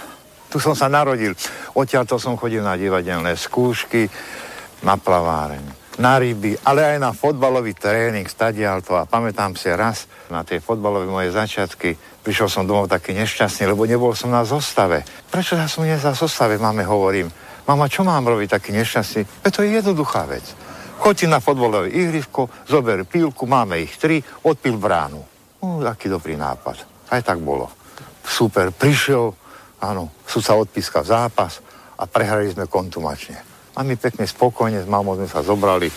Tu 0.54 0.62
som 0.62 0.78
sa 0.78 0.86
narodil. 0.86 1.34
Odtiaľ 1.74 2.06
to 2.06 2.22
som 2.22 2.38
chodil 2.38 2.62
na 2.62 2.78
divadelné 2.78 3.34
skúšky, 3.34 4.06
na 4.86 5.00
plaváreň, 5.00 5.66
na 5.98 6.22
ryby, 6.22 6.62
ale 6.62 6.94
aj 6.94 6.98
na 7.02 7.10
fotbalový 7.10 7.74
tréning 7.74 8.30
stadialto. 8.30 8.94
A 8.94 9.10
pamätám 9.10 9.58
si 9.58 9.74
raz 9.74 10.06
na 10.30 10.46
tie 10.46 10.62
fotbalové 10.62 11.10
moje 11.10 11.34
začiatky, 11.34 11.98
prišiel 12.22 12.52
som 12.52 12.70
domov 12.70 12.86
taký 12.92 13.18
nešťastný, 13.18 13.74
lebo 13.74 13.90
nebol 13.90 14.14
som 14.14 14.30
na 14.30 14.46
zostave. 14.46 15.02
Prečo 15.34 15.58
ja 15.58 15.66
som 15.66 15.88
nie 15.88 15.98
za 15.98 16.14
zostave, 16.14 16.62
máme 16.62 16.86
hovorím. 16.86 17.34
Mama, 17.64 17.88
čo 17.88 18.04
mám 18.04 18.28
robiť 18.28 18.60
taký 18.60 18.76
nešťastný? 18.76 19.22
Veď 19.44 19.52
to 19.56 19.64
je 19.64 19.70
jednoduchá 19.80 20.28
vec. 20.28 20.46
Choď 21.00 21.28
na 21.28 21.40
fotbalové 21.44 21.92
ihrisko, 21.92 22.48
zober 22.68 23.04
pílku, 23.04 23.44
máme 23.48 23.80
ich 23.80 23.96
tri, 24.00 24.24
odpil 24.44 24.80
bránu. 24.80 25.20
No, 25.64 25.80
aký 25.84 26.12
dobrý 26.12 26.36
nápad. 26.36 27.08
Aj 27.12 27.24
tak 27.24 27.40
bolo 27.40 27.84
super, 28.24 28.72
prišiel, 28.72 29.36
áno, 29.84 30.16
sa 30.26 30.56
odpískal 30.56 31.04
zápas 31.04 31.60
a 32.00 32.08
prehrali 32.08 32.50
sme 32.50 32.72
kontumačne. 32.72 33.38
A 33.76 33.84
my 33.84 34.00
pekne 34.00 34.24
spokojne 34.24 34.80
s 34.82 34.88
mamou 34.88 35.20
sme 35.20 35.28
sa 35.28 35.44
zobrali, 35.44 35.92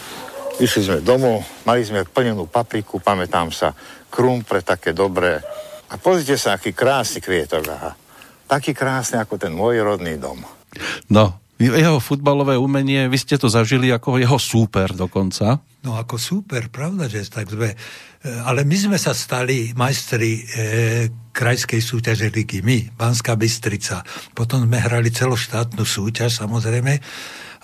išli 0.58 0.82
sme 0.82 0.98
domov, 1.04 1.46
mali 1.64 1.86
sme 1.86 2.02
plnenú 2.02 2.50
papriku, 2.50 2.98
pamätám 2.98 3.54
sa, 3.54 3.72
krumple 4.10 4.60
také 4.66 4.90
dobré. 4.90 5.38
A 5.86 5.94
pozrite 6.02 6.34
sa, 6.34 6.58
aký 6.58 6.74
krásny 6.74 7.22
kvietok, 7.22 7.62
aha. 7.70 7.92
Taký 8.46 8.74
krásny 8.74 9.22
ako 9.22 9.38
ten 9.38 9.54
môj 9.54 9.82
rodný 9.82 10.18
dom. 10.18 10.42
No, 11.10 11.45
jeho 11.56 11.96
futbalové 12.04 12.60
umenie, 12.60 13.08
vy 13.08 13.16
ste 13.16 13.40
to 13.40 13.48
zažili 13.48 13.88
ako 13.88 14.20
jeho 14.20 14.36
súper 14.36 14.92
dokonca. 14.92 15.56
No 15.80 15.96
ako 15.96 16.20
súper, 16.20 16.68
pravda, 16.68 17.08
že 17.08 17.24
tak 17.32 17.48
sme... 17.48 17.72
E, 17.72 17.76
ale 18.44 18.68
my 18.68 18.76
sme 18.76 18.98
sa 19.00 19.16
stali 19.16 19.72
majstri 19.72 20.30
e, 20.36 20.42
krajskej 21.32 21.80
súťaže 21.80 22.28
ligy, 22.28 22.60
my, 22.60 22.92
Banská 22.92 23.40
Bystrica. 23.40 24.04
Potom 24.36 24.68
sme 24.68 24.76
hrali 24.76 25.08
celoštátnu 25.08 25.80
súťaž, 25.80 26.44
samozrejme. 26.44 26.92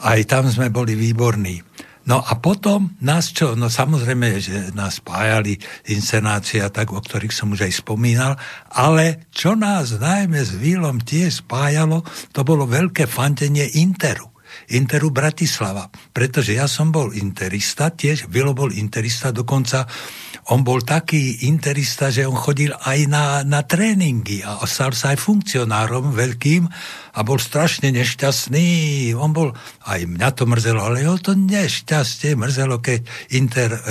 Aj 0.03 0.21
tam 0.25 0.49
sme 0.49 0.73
boli 0.73 0.97
výborní. 0.97 1.61
No 2.03 2.19
a 2.19 2.35
potom 2.43 2.99
nás 2.99 3.31
čo, 3.31 3.55
no 3.55 3.71
samozrejme, 3.71 4.43
že 4.43 4.75
nás 4.75 4.99
spájali 4.99 5.55
inscenácia, 5.87 6.67
tak, 6.67 6.91
o 6.91 6.99
ktorých 6.99 7.31
som 7.31 7.55
už 7.55 7.71
aj 7.71 7.87
spomínal, 7.87 8.35
ale 8.75 9.31
čo 9.31 9.55
nás 9.55 9.95
najmä 10.03 10.43
s 10.43 10.59
Vílom 10.59 10.99
tiež 10.99 11.47
spájalo, 11.47 12.03
to 12.35 12.43
bolo 12.43 12.67
veľké 12.67 13.07
fantenie 13.07 13.79
Interu. 13.79 14.32
Interu 14.73 15.13
Bratislava. 15.13 15.93
Pretože 16.13 16.57
ja 16.57 16.65
som 16.65 16.89
bol 16.89 17.13
interista, 17.13 17.93
tiež 17.93 18.33
Vilo 18.33 18.57
bol 18.57 18.73
interista, 18.73 19.31
dokonca 19.31 19.85
on 20.51 20.67
bol 20.67 20.83
taký 20.83 21.47
interista, 21.47 22.11
že 22.11 22.27
on 22.27 22.35
chodil 22.35 22.75
aj 22.75 22.99
na, 23.07 23.25
na 23.47 23.63
tréningy 23.63 24.43
a 24.43 24.59
stal 24.67 24.91
sa 24.91 25.15
aj 25.15 25.23
funkcionárom 25.23 26.11
veľkým 26.11 26.67
a 27.15 27.21
bol 27.23 27.39
strašne 27.39 27.95
nešťastný. 27.95 28.67
On 29.15 29.31
bol, 29.31 29.55
aj 29.87 30.03
mňa 30.03 30.29
to 30.35 30.43
mrzelo, 30.51 30.83
ale 30.83 31.07
ho 31.07 31.15
to 31.15 31.39
nešťastie 31.39 32.35
mrzelo, 32.35 32.83
keď 32.83 33.07
Inter 33.39 33.71
e, 33.71 33.79
e, 33.79 33.83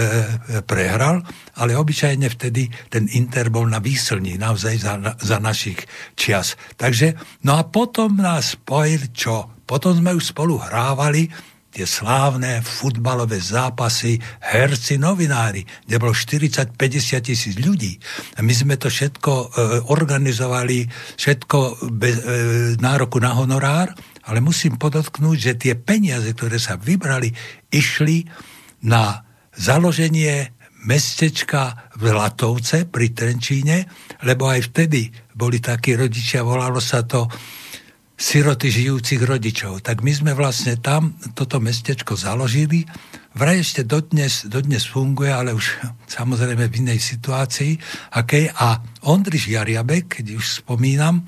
prehral, 0.66 1.24
ale 1.56 1.72
obyčajne 1.80 2.28
vtedy 2.28 2.68
ten 2.92 3.08
Inter 3.16 3.48
bol 3.48 3.64
na 3.70 3.80
výslni, 3.80 4.36
naozaj 4.36 4.76
za, 4.76 4.94
za 5.24 5.38
našich 5.40 5.80
čias. 6.20 6.60
Takže, 6.76 7.16
no 7.48 7.56
a 7.56 7.64
potom 7.64 8.20
nás 8.20 8.60
spojil 8.60 9.16
čo? 9.16 9.51
Potom 9.72 9.96
sme 9.96 10.12
už 10.12 10.36
spolu 10.36 10.60
hrávali 10.60 11.32
tie 11.72 11.88
slávne 11.88 12.60
futbalové 12.60 13.40
zápasy, 13.40 14.20
herci, 14.44 15.00
novinári, 15.00 15.64
kde 15.88 15.96
bolo 15.96 16.12
40-50 16.12 16.76
tisíc 17.24 17.56
ľudí. 17.56 17.96
A 18.36 18.44
my 18.44 18.52
sme 18.52 18.76
to 18.76 18.92
všetko 18.92 19.32
e, 19.32 19.46
organizovali, 19.88 20.84
všetko 21.16 21.88
bez 21.96 22.20
e, 22.20 22.24
nároku 22.76 23.24
na 23.24 23.32
honorár, 23.32 23.96
ale 24.28 24.44
musím 24.44 24.76
podotknúť, 24.76 25.38
že 25.40 25.54
tie 25.56 25.74
peniaze, 25.80 26.28
ktoré 26.36 26.60
sa 26.60 26.76
vybrali, 26.76 27.32
išli 27.72 28.28
na 28.84 29.24
založenie 29.56 30.52
mestečka 30.84 31.96
v 31.96 32.12
Latovce 32.12 32.84
pri 32.84 33.16
Trenčíne, 33.16 33.88
lebo 34.28 34.52
aj 34.52 34.76
vtedy 34.76 35.08
boli 35.32 35.64
takí 35.64 35.96
rodičia, 35.96 36.44
volalo 36.44 36.84
sa 36.84 37.08
to 37.08 37.32
siroty 38.22 38.70
žijúcich 38.70 39.18
rodičov. 39.26 39.82
Tak 39.82 40.06
my 40.06 40.14
sme 40.14 40.32
vlastne 40.38 40.78
tam 40.78 41.18
toto 41.34 41.58
mestečko 41.58 42.14
založili. 42.14 42.86
Vraj 43.34 43.66
ešte 43.66 43.82
dodnes, 43.82 44.46
dodnes 44.46 44.86
funguje, 44.86 45.34
ale 45.34 45.58
už 45.58 45.82
samozrejme 46.22 46.70
v 46.70 46.78
inej 46.86 47.02
situácii. 47.02 47.82
Okay? 48.14 48.46
A 48.54 48.78
Ondriš 49.10 49.50
Jariabek, 49.50 50.22
keď 50.22 50.38
už 50.38 50.62
spomínam, 50.62 51.26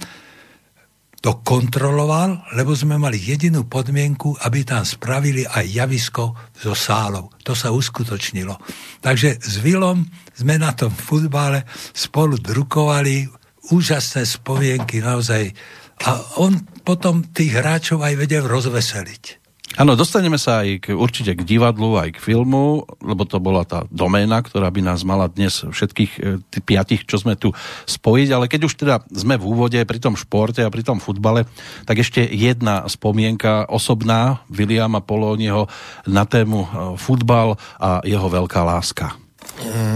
to 1.24 1.40
kontroloval, 1.40 2.52
lebo 2.52 2.76
sme 2.76 3.00
mali 3.00 3.16
jedinú 3.16 3.64
podmienku, 3.64 4.44
aby 4.44 4.68
tam 4.68 4.84
spravili 4.84 5.48
aj 5.48 5.66
javisko 5.72 6.36
so 6.52 6.76
sálou. 6.76 7.32
To 7.48 7.56
sa 7.56 7.72
uskutočnilo. 7.72 8.60
Takže 9.00 9.40
s 9.40 9.64
Vilom 9.64 10.04
sme 10.36 10.60
na 10.60 10.76
tom 10.76 10.92
futbale 10.92 11.64
spolu 11.96 12.36
drukovali 12.36 13.24
úžasné 13.72 14.28
spomienky, 14.28 15.00
naozaj 15.00 15.56
a 16.02 16.42
on 16.42 16.58
potom 16.82 17.22
tých 17.22 17.62
hráčov 17.62 18.02
aj 18.02 18.14
vedel 18.18 18.44
rozveseliť. 18.50 19.44
Áno, 19.74 19.98
dostaneme 19.98 20.38
sa 20.38 20.62
aj 20.62 20.86
k, 20.86 20.88
určite 20.94 21.34
k 21.34 21.42
divadlu, 21.42 21.98
aj 21.98 22.14
k 22.14 22.22
filmu, 22.22 22.86
lebo 23.02 23.26
to 23.26 23.42
bola 23.42 23.66
tá 23.66 23.90
doména, 23.90 24.38
ktorá 24.46 24.70
by 24.70 24.86
nás 24.86 25.02
mala 25.02 25.26
dnes 25.26 25.66
všetkých 25.66 26.12
e, 26.22 26.62
piatich, 26.62 27.10
čo 27.10 27.18
sme 27.18 27.34
tu 27.34 27.50
spojiť, 27.90 28.30
ale 28.38 28.46
keď 28.46 28.62
už 28.70 28.74
teda 28.78 29.02
sme 29.10 29.34
v 29.34 29.50
úvode 29.50 29.82
pri 29.82 29.98
tom 29.98 30.14
športe 30.14 30.62
a 30.62 30.70
pri 30.70 30.86
tom 30.86 31.02
futbale, 31.02 31.50
tak 31.90 32.06
ešte 32.06 32.22
jedna 32.22 32.86
spomienka 32.86 33.66
osobná 33.66 34.46
Williama 34.46 35.02
Polónieho 35.02 35.66
na 36.06 36.30
tému 36.30 36.60
e, 36.62 36.68
futbal 37.02 37.58
a 37.82 38.06
jeho 38.06 38.30
veľká 38.30 38.62
láska. 38.62 39.18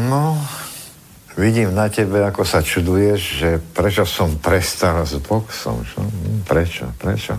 No, 0.09 0.41
vidím 1.37 1.71
na 1.71 1.87
tebe, 1.87 2.25
ako 2.25 2.41
sa 2.43 2.65
čuduješ, 2.65 3.19
že 3.21 3.49
prečo 3.71 4.03
som 4.03 4.41
prestal 4.41 5.05
s 5.05 5.15
boxom. 5.21 5.85
Čo? 5.85 6.01
Hm, 6.01 6.43
prečo? 6.43 6.89
Prečo? 6.97 7.37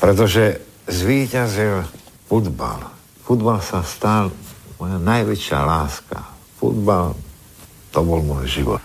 Pretože 0.00 0.58
zvíťazil 0.88 1.84
futbal. 2.26 2.80
Futbal 3.24 3.60
sa 3.60 3.84
stal 3.84 4.32
moja 4.80 4.98
najväčšia 4.98 5.60
láska. 5.60 6.18
Futbal, 6.58 7.12
to 7.92 8.00
bol 8.00 8.20
môj 8.24 8.48
život. 8.48 8.80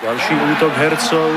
Ďalší 0.00 0.34
útok 0.34 0.72
hercov 0.76 1.28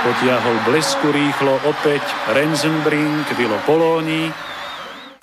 potiahol 0.00 0.56
blesku 0.64 1.06
rýchlo 1.12 1.60
opäť 1.68 2.00
Renzenbrink, 2.32 3.28
Vilo 3.36 3.60
Polóni, 3.68 4.32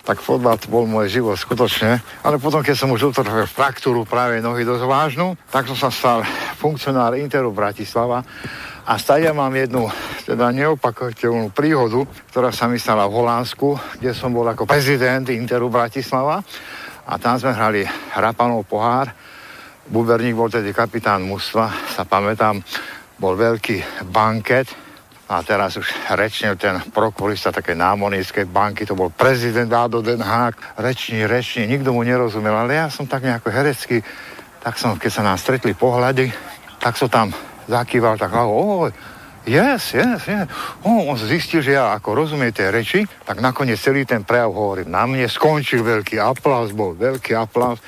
tak 0.08 0.24
fotbal 0.24 0.56
to 0.56 0.72
bol 0.72 0.88
môj 0.88 1.12
život 1.12 1.36
skutočne. 1.36 2.00
Ale 2.24 2.40
potom, 2.40 2.64
keď 2.64 2.76
som 2.80 2.96
už 2.96 3.12
utrhol 3.12 3.44
fraktúru 3.44 4.08
práve 4.08 4.40
nohy 4.40 4.64
dosť 4.64 4.88
vážnu, 4.88 5.36
tak 5.52 5.68
som 5.68 5.76
sa 5.76 5.92
stal 5.92 6.24
funkcionár 6.56 7.12
Interu 7.20 7.52
Bratislava 7.52 8.24
a 8.88 8.96
stále 8.96 9.36
mám 9.36 9.52
jednu 9.52 9.92
teda 10.24 10.48
neopakovateľnú 10.56 11.52
príhodu, 11.52 12.08
ktorá 12.32 12.56
sa 12.56 12.72
mi 12.72 12.80
stala 12.80 13.04
v 13.04 13.20
Holandsku, 13.20 14.00
kde 14.00 14.16
som 14.16 14.32
bol 14.32 14.48
ako 14.48 14.64
prezident 14.64 15.28
Interu 15.28 15.68
Bratislava 15.68 16.40
a 17.04 17.14
tam 17.20 17.36
sme 17.36 17.52
hrali 17.52 17.84
Rapanov 18.16 18.64
pohár. 18.64 19.12
Buberník 19.92 20.40
bol 20.40 20.48
tedy 20.48 20.72
kapitán 20.72 21.28
mužstva, 21.28 21.92
sa 21.92 22.08
pamätám, 22.08 22.64
bol 23.20 23.36
veľký 23.36 24.08
banket, 24.08 24.87
a 25.28 25.44
teraz 25.44 25.76
už 25.76 25.92
rečnil 26.16 26.56
ten 26.56 26.80
prokurista 26.96 27.52
také 27.52 27.76
námonickej 27.76 28.48
banky, 28.48 28.88
to 28.88 28.96
bol 28.96 29.12
prezident 29.12 29.68
Ádo 29.68 30.00
Den 30.00 30.24
Haag, 30.24 30.56
reční, 30.80 31.28
reční, 31.28 31.68
nikto 31.68 31.92
mu 31.92 32.08
nerozumel, 32.08 32.56
ale 32.56 32.80
ja 32.80 32.88
som 32.88 33.04
tak 33.04 33.28
nejako 33.28 33.52
herecký, 33.52 34.00
tak 34.64 34.80
som, 34.80 34.96
keď 34.96 35.12
sa 35.12 35.24
nám 35.28 35.38
stretli 35.38 35.76
pohľady, 35.76 36.32
tak 36.80 36.96
som 36.96 37.12
tam 37.12 37.36
zakýval 37.68 38.16
tak 38.16 38.32
hlavou, 38.32 38.88
oj, 38.88 38.94
Yes, 39.48 39.96
yes, 39.96 40.28
yes. 40.28 40.52
Oh, 40.84 41.08
on 41.08 41.16
zistil, 41.16 41.64
že 41.64 41.80
ja 41.80 41.96
ako 41.96 42.20
rozumiem 42.20 42.52
tej 42.52 42.68
reči, 42.68 43.00
tak 43.24 43.40
nakoniec 43.40 43.80
celý 43.80 44.04
ten 44.04 44.28
prejav 44.28 44.52
hovorí 44.52 44.84
na 44.84 45.08
mne, 45.08 45.24
skončil 45.24 45.88
veľký 45.88 46.20
aplaus, 46.20 46.76
bol 46.76 46.92
veľký 46.92 47.32
aplaus. 47.32 47.80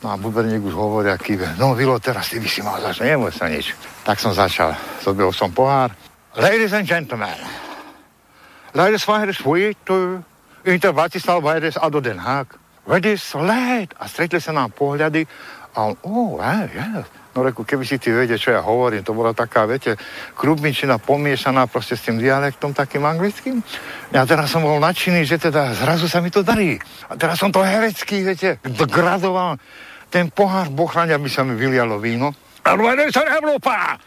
No 0.00 0.08
a 0.08 0.16
buberník 0.16 0.64
už 0.64 0.72
hovorí, 0.72 1.12
aký 1.12 1.36
no 1.60 1.76
Vilo, 1.76 2.00
teraz 2.00 2.32
ty 2.32 2.40
by 2.40 2.48
si 2.48 2.64
mal 2.64 2.80
začať, 2.80 3.12
nemôj 3.12 3.28
sa 3.28 3.44
nič. 3.52 3.76
Tak 4.08 4.24
som 4.24 4.32
začal, 4.32 4.72
zobral 5.04 5.36
som 5.36 5.52
pohár. 5.52 5.92
Ladies 6.32 6.72
and 6.72 6.88
gentlemen, 6.88 7.36
Ladies 8.72 9.04
van 9.04 9.20
het 9.20 9.34
sweet, 9.34 9.76
inter 10.62 10.92
Bratislav 10.94 11.42
Vajdes 11.42 11.76
a 11.76 11.88
do 11.88 12.00
Den 12.00 12.18
Haag. 12.18 12.46
Ready, 12.84 13.16
sled. 13.16 13.92
A 14.00 14.08
stretli 14.08 14.40
sa 14.40 14.56
nám 14.56 14.72
pohľady 14.72 15.28
a 15.76 15.92
on, 15.92 15.96
oh, 16.00 16.40
yeah, 16.40 16.64
yeah. 16.72 17.04
No 17.36 17.44
reku, 17.44 17.68
keby 17.68 17.84
si 17.84 18.00
ty 18.00 18.16
vedel, 18.16 18.40
čo 18.40 18.56
ja 18.56 18.64
hovorím, 18.64 19.04
to 19.04 19.12
bola 19.12 19.36
taká, 19.36 19.68
viete, 19.68 19.96
krupničina 20.32 20.96
pomiešaná 20.96 21.68
proste 21.68 22.00
s 22.00 22.08
tým 22.08 22.16
dialektom 22.16 22.72
takým 22.72 23.04
anglickým. 23.04 23.60
Ja 24.08 24.24
teraz 24.24 24.56
som 24.56 24.64
bol 24.64 24.80
nadšený, 24.80 25.28
že 25.28 25.36
teda 25.36 25.76
zrazu 25.76 26.08
sa 26.08 26.24
mi 26.24 26.32
to 26.32 26.40
darí. 26.40 26.80
A 27.12 27.16
teraz 27.16 27.44
som 27.44 27.52
to 27.52 27.60
herecký, 27.60 28.24
viete, 28.24 28.56
gradoval. 28.88 29.60
Ten 30.08 30.32
pohár 30.32 30.72
bochrania 30.72 31.20
by 31.20 31.28
sa 31.28 31.44
mi 31.44 31.60
vylialo 31.60 32.00
víno. 32.00 32.32
Európa, 32.64 34.00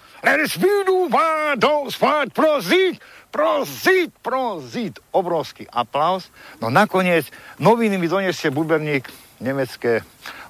vínu, 0.57 1.09
do 1.55 1.91
spát, 1.91 2.29
prosím, 2.33 2.97
Prozit, 3.35 4.15
prozit, 4.23 4.95
obrovský 5.11 5.67
aplaus. 5.67 6.31
No 6.63 6.71
nakoniec 6.71 7.27
noviny 7.59 7.99
mi 7.99 8.07
donesie 8.07 8.47
buberník 8.47 9.11
nemecké 9.43 9.99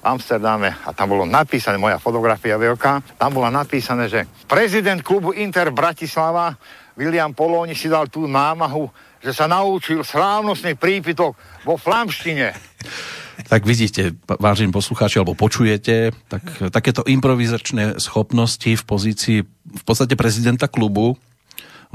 Amsterdame 0.06 0.70
a 0.86 0.94
tam 0.94 1.10
bolo 1.10 1.26
napísané, 1.26 1.82
moja 1.82 1.98
fotografia 1.98 2.54
veľká, 2.54 3.18
tam 3.18 3.34
bola 3.34 3.50
napísané, 3.50 4.06
že 4.06 4.22
prezident 4.46 5.02
klubu 5.02 5.34
Inter 5.34 5.74
Bratislava 5.74 6.54
William 6.94 7.34
Polóni 7.34 7.74
si 7.74 7.90
dal 7.90 8.06
tú 8.06 8.30
námahu, 8.30 8.86
že 9.18 9.34
sa 9.34 9.50
naučil 9.50 10.06
slávnostný 10.06 10.78
prípitok 10.78 11.34
vo 11.66 11.74
flamštine. 11.74 12.54
Tak 13.36 13.68
vidíte, 13.68 14.16
vážení 14.40 14.72
poslucháči, 14.72 15.20
alebo 15.20 15.36
počujete, 15.36 16.16
tak 16.32 16.72
takéto 16.72 17.04
improvizačné 17.04 18.00
schopnosti 18.00 18.72
v 18.72 18.82
pozícii 18.84 19.38
v 19.66 19.82
podstate 19.84 20.16
prezidenta 20.16 20.72
klubu 20.72 21.20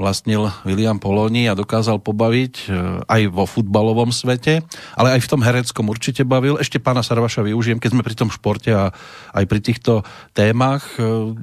vlastnil 0.00 0.48
William 0.64 0.96
Poloni 0.96 1.48
a 1.48 1.58
dokázal 1.58 2.00
pobaviť 2.00 2.54
e, 2.64 2.66
aj 3.04 3.22
vo 3.28 3.44
futbalovom 3.44 4.08
svete, 4.10 4.64
ale 4.96 5.18
aj 5.18 5.20
v 5.20 5.30
tom 5.30 5.44
hereckom 5.44 5.86
určite 5.92 6.24
bavil. 6.24 6.56
Ešte 6.56 6.80
pána 6.80 7.04
Sarvaša 7.04 7.44
využijem, 7.44 7.78
keď 7.78 7.90
sme 7.92 8.06
pri 8.06 8.16
tom 8.16 8.32
športe 8.32 8.72
a 8.72 8.90
aj 9.36 9.44
pri 9.44 9.60
týchto 9.60 10.02
témach. 10.32 10.96
E, 10.96 11.36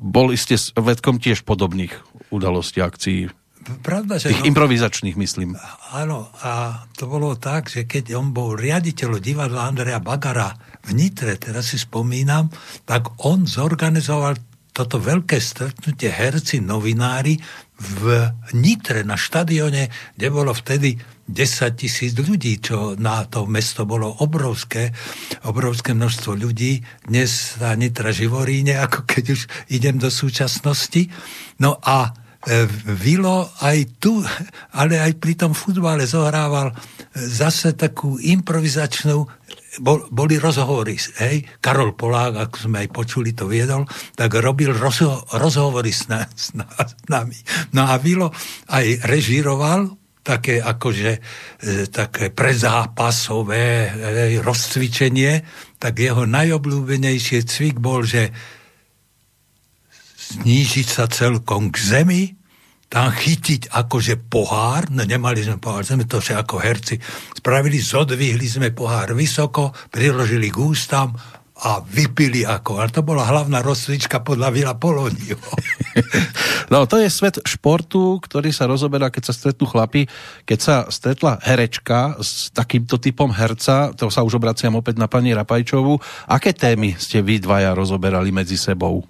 boli 0.00 0.34
ste 0.40 0.56
vedkom 0.74 1.20
tiež 1.20 1.44
podobných 1.44 1.92
udalostí, 2.32 2.80
akcií 2.80 3.28
Pravda, 3.60 4.16
že 4.16 4.32
Tých 4.32 4.48
no, 4.48 4.50
improvizačných, 4.56 5.16
myslím. 5.20 5.52
Áno, 5.92 6.32
a 6.40 6.84
to 6.96 7.04
bolo 7.04 7.36
tak, 7.36 7.68
že 7.68 7.84
keď 7.84 8.16
on 8.16 8.32
bol 8.32 8.56
riaditeľ 8.56 9.20
divadla 9.20 9.68
Andreja 9.68 10.00
Bagara 10.00 10.56
v 10.80 10.96
Nitre, 10.96 11.36
teraz 11.36 11.76
si 11.76 11.78
spomínam, 11.78 12.48
tak 12.88 13.20
on 13.20 13.44
zorganizoval 13.44 14.40
toto 14.72 14.96
veľké 14.96 15.36
stretnutie 15.42 16.08
herci, 16.08 16.62
novinári 16.64 17.36
v 17.80 18.32
Nitre 18.56 19.04
na 19.04 19.20
štadióne, 19.20 19.92
kde 20.16 20.28
bolo 20.32 20.56
vtedy 20.56 20.96
10 21.30 21.80
tisíc 21.80 22.12
ľudí, 22.16 22.58
čo 22.64 22.96
na 22.96 23.24
to 23.28 23.44
mesto 23.44 23.84
bolo 23.84 24.08
obrovské, 24.24 24.90
obrovské 25.46 25.94
množstvo 25.94 26.32
ľudí. 26.32 26.82
Dnes 27.06 27.60
sa 27.60 27.76
Nitra 27.76 28.10
živoríne, 28.10 28.80
ako 28.80 29.04
keď 29.04 29.24
už 29.36 29.40
idem 29.68 29.96
do 30.00 30.08
súčasnosti. 30.08 31.12
No 31.62 31.78
a 31.80 32.12
Vilo 32.96 33.52
aj 33.60 34.00
tu, 34.00 34.24
ale 34.72 34.96
aj 34.96 35.12
pri 35.20 35.36
tom 35.36 35.52
futbale 35.52 36.08
zohrával 36.08 36.72
e, 36.72 36.74
zase 37.20 37.76
takú 37.76 38.16
improvizačnú 38.16 39.28
bol, 39.84 40.08
boli 40.08 40.40
rozhovory, 40.40 40.96
hej, 41.20 41.46
Karol 41.60 41.92
Polák, 41.92 42.48
ako 42.48 42.56
sme 42.66 42.82
aj 42.82 42.88
počuli, 42.90 43.36
to 43.36 43.44
viedol, 43.44 43.84
tak 44.16 44.34
robil 44.40 44.72
rozho- 44.72 45.22
rozhovory 45.36 45.92
s, 45.92 46.08
na, 46.08 46.26
s, 46.26 46.56
na, 46.56 46.66
s 46.66 46.96
nami. 47.06 47.36
No 47.76 47.86
a 47.86 48.00
Vilo 48.00 48.32
aj 48.72 49.04
režíroval 49.04 50.00
také 50.24 50.64
akože 50.64 51.10
e, 51.12 51.20
také 51.92 52.32
prezápasové 52.32 53.66
e, 53.68 53.90
rozcvičenie, 54.40 55.32
tak 55.76 56.00
jeho 56.00 56.24
najobľúbenejší 56.24 57.44
cvik 57.44 57.76
bol, 57.80 58.00
že 58.04 58.32
znížiť 60.30 60.86
sa 60.86 61.10
celkom 61.10 61.74
k 61.74 61.76
zemi, 61.78 62.22
tam 62.90 63.14
chytiť 63.14 63.70
akože 63.70 64.26
pohár, 64.26 64.90
no 64.90 65.06
nemali 65.06 65.46
sme 65.46 65.62
pohár, 65.62 65.86
sme 65.86 66.10
to 66.10 66.18
že 66.18 66.34
ako 66.34 66.58
herci 66.58 66.98
spravili, 67.38 67.78
zodvihli 67.78 68.50
sme 68.50 68.74
pohár 68.74 69.14
vysoko, 69.14 69.70
priložili 69.94 70.50
k 70.50 70.58
ústam 70.58 71.14
a 71.60 71.78
vypili 71.84 72.42
ako. 72.42 72.82
Ale 72.82 72.90
to 72.90 73.06
bola 73.06 73.28
hlavná 73.28 73.62
rozcvička 73.62 74.24
podľa 74.26 74.48
Vila 74.50 74.74
Polóniu. 74.74 75.38
No 76.70 76.86
to 76.86 77.02
je 77.02 77.10
svet 77.10 77.42
športu, 77.42 78.22
ktorý 78.22 78.54
sa 78.54 78.70
rozoberá, 78.70 79.10
keď 79.10 79.26
sa 79.26 79.34
stretnú 79.34 79.66
chlapi. 79.66 80.06
Keď 80.46 80.58
sa 80.62 80.76
stretla 80.86 81.42
herečka 81.42 82.14
s 82.22 82.54
takýmto 82.54 82.94
typom 83.02 83.34
herca, 83.34 83.90
to 83.98 84.06
sa 84.06 84.22
už 84.22 84.38
obraciam 84.38 84.78
opäť 84.78 85.02
na 85.02 85.10
pani 85.10 85.34
Rapajčovú, 85.34 85.98
aké 86.30 86.54
témy 86.54 86.94
ste 86.94 87.26
vy 87.26 87.42
dvaja 87.42 87.74
rozoberali 87.74 88.30
medzi 88.30 88.54
sebou? 88.54 89.02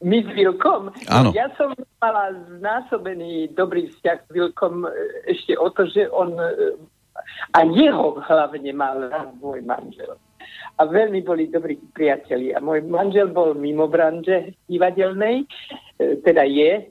My 0.00 0.24
s 0.24 0.28
Vilkom? 0.32 0.96
Áno. 1.12 1.28
Ja 1.36 1.52
som 1.60 1.76
mala 2.00 2.32
znásobený 2.56 3.52
dobrý 3.52 3.92
vzťah 3.92 4.18
s 4.24 4.28
Vilkom 4.32 4.88
e, 4.88 4.90
ešte 5.28 5.52
o 5.60 5.68
to, 5.68 5.84
že 5.92 6.08
on 6.08 6.32
e, 6.40 6.80
a 7.52 7.68
jeho 7.68 8.16
hlavne 8.24 8.72
mal 8.72 9.12
môj 9.36 9.60
manžel 9.60 10.16
a 10.80 10.88
veľmi 10.88 11.20
boli 11.20 11.52
dobrí 11.52 11.76
priatelia. 11.92 12.56
Môj 12.64 12.88
manžel 12.88 13.28
bol 13.28 13.52
mimo 13.52 13.84
branže 13.84 14.56
divadelnej, 14.64 15.44
e, 16.00 16.16
teda 16.24 16.48
je 16.48 16.88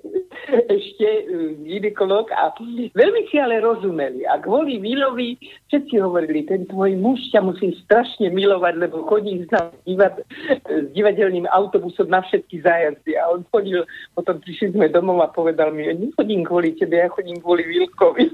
ešte 0.70 1.08
e, 1.08 1.24
ginekolog 1.66 2.30
a 2.30 2.54
veľmi 2.94 3.22
si 3.34 3.42
ale 3.42 3.58
rozumeli. 3.58 4.30
A 4.30 4.38
kvôli 4.38 4.78
Vilovi 4.78 5.42
všetci 5.74 5.98
hovorili, 5.98 6.46
ten 6.46 6.70
tvoj 6.70 6.94
muž 7.02 7.18
ťa 7.34 7.42
musí 7.42 7.74
strašne 7.82 8.30
milovať, 8.30 8.74
lebo 8.78 9.10
chodí 9.10 9.42
s, 9.42 9.52
divad, 9.90 10.22
s 10.70 10.86
divadelným 10.94 11.50
autobusom 11.50 12.14
na 12.14 12.22
všetky 12.22 12.62
zájazdy. 12.62 13.18
A 13.18 13.34
on 13.34 13.42
chodil, 13.50 13.82
potom 14.14 14.38
prišli 14.38 14.78
sme 14.78 14.94
domov 14.94 15.26
a 15.26 15.34
povedal 15.34 15.74
mi, 15.74 15.90
nechodím 15.90 16.46
kvôli 16.46 16.78
tebe, 16.78 17.02
ja 17.02 17.10
chodím 17.10 17.42
kvôli 17.42 17.66
Vilkovi. 17.66 18.30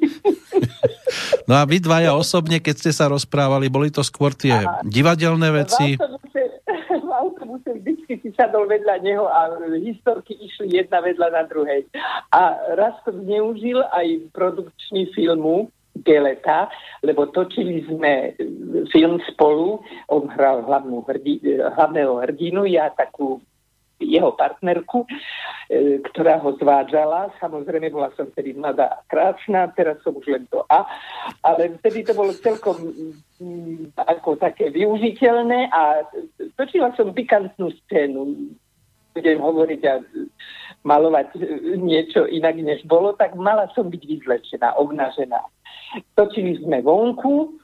No 1.48 1.56
a 1.56 1.64
vy 1.64 1.80
dvaja 1.80 2.18
osobne, 2.18 2.60
keď 2.60 2.76
ste 2.76 2.92
sa 2.92 3.08
rozprávali, 3.08 3.72
boli 3.72 3.94
to 3.94 4.04
skôr 4.04 4.34
tie 4.36 4.66
divadelné 4.84 5.46
iné 5.46 5.62
veci. 5.62 5.86
V 5.94 6.02
autobuse, 6.02 6.42
v 6.90 7.12
autobuse 7.14 7.72
vždycky 8.06 8.22
si 8.22 8.30
sadol 8.38 8.70
vedľa 8.70 9.02
neho 9.02 9.26
a 9.26 9.58
historky 9.82 10.38
išli 10.38 10.78
jedna 10.78 11.02
vedľa 11.02 11.34
na 11.34 11.44
druhej. 11.50 11.90
A 12.30 12.54
raz 12.78 12.94
to 13.02 13.10
zneužil 13.18 13.82
aj 13.90 14.30
produkčný 14.30 15.10
filmu, 15.18 15.74
Geleta, 15.96 16.68
lebo 17.08 17.32
točili 17.32 17.82
sme 17.88 18.36
film 18.92 19.18
spolu, 19.32 19.80
on 20.12 20.28
hral 20.28 20.68
hlavnú 20.68 21.02
hrdi, 21.08 21.40
hlavného 21.56 22.20
hrdinu, 22.20 22.68
ja 22.68 22.92
takú 22.92 23.40
jeho 24.00 24.36
partnerku, 24.36 25.08
e, 25.72 26.04
ktorá 26.12 26.40
ho 26.44 26.56
zvádzala. 26.60 27.32
Samozrejme, 27.40 27.88
bola 27.92 28.12
som 28.20 28.28
vtedy 28.32 28.52
mladá 28.56 28.92
a 28.92 29.04
krásna, 29.08 29.72
teraz 29.72 30.00
som 30.04 30.16
už 30.16 30.28
len 30.28 30.44
to 30.52 30.68
A, 30.68 30.84
ale 31.44 31.80
vtedy 31.80 32.04
to 32.04 32.12
bolo 32.12 32.36
celkom 32.36 32.76
mm, 33.40 33.96
ako 33.96 34.36
také 34.36 34.68
využiteľné 34.72 35.72
a 35.72 36.04
točila 36.60 36.92
som 37.00 37.16
pikantnú 37.16 37.72
scénu. 37.86 38.52
Budem 39.16 39.40
hovoriť 39.40 39.82
a 39.88 40.04
malovať 40.84 41.40
niečo 41.80 42.28
inak, 42.28 42.60
než 42.60 42.84
bolo, 42.84 43.16
tak 43.16 43.32
mala 43.40 43.72
som 43.72 43.88
byť 43.88 44.04
vyzlečená, 44.04 44.76
obnažená. 44.76 45.40
Točili 46.20 46.60
sme 46.60 46.84
vonku, 46.84 47.56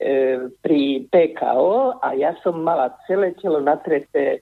e, 0.00 0.48
pri 0.64 1.04
PKO 1.12 2.00
a 2.00 2.16
ja 2.16 2.32
som 2.40 2.64
mala 2.64 2.96
celé 3.04 3.36
telo 3.36 3.60
natreté 3.60 4.40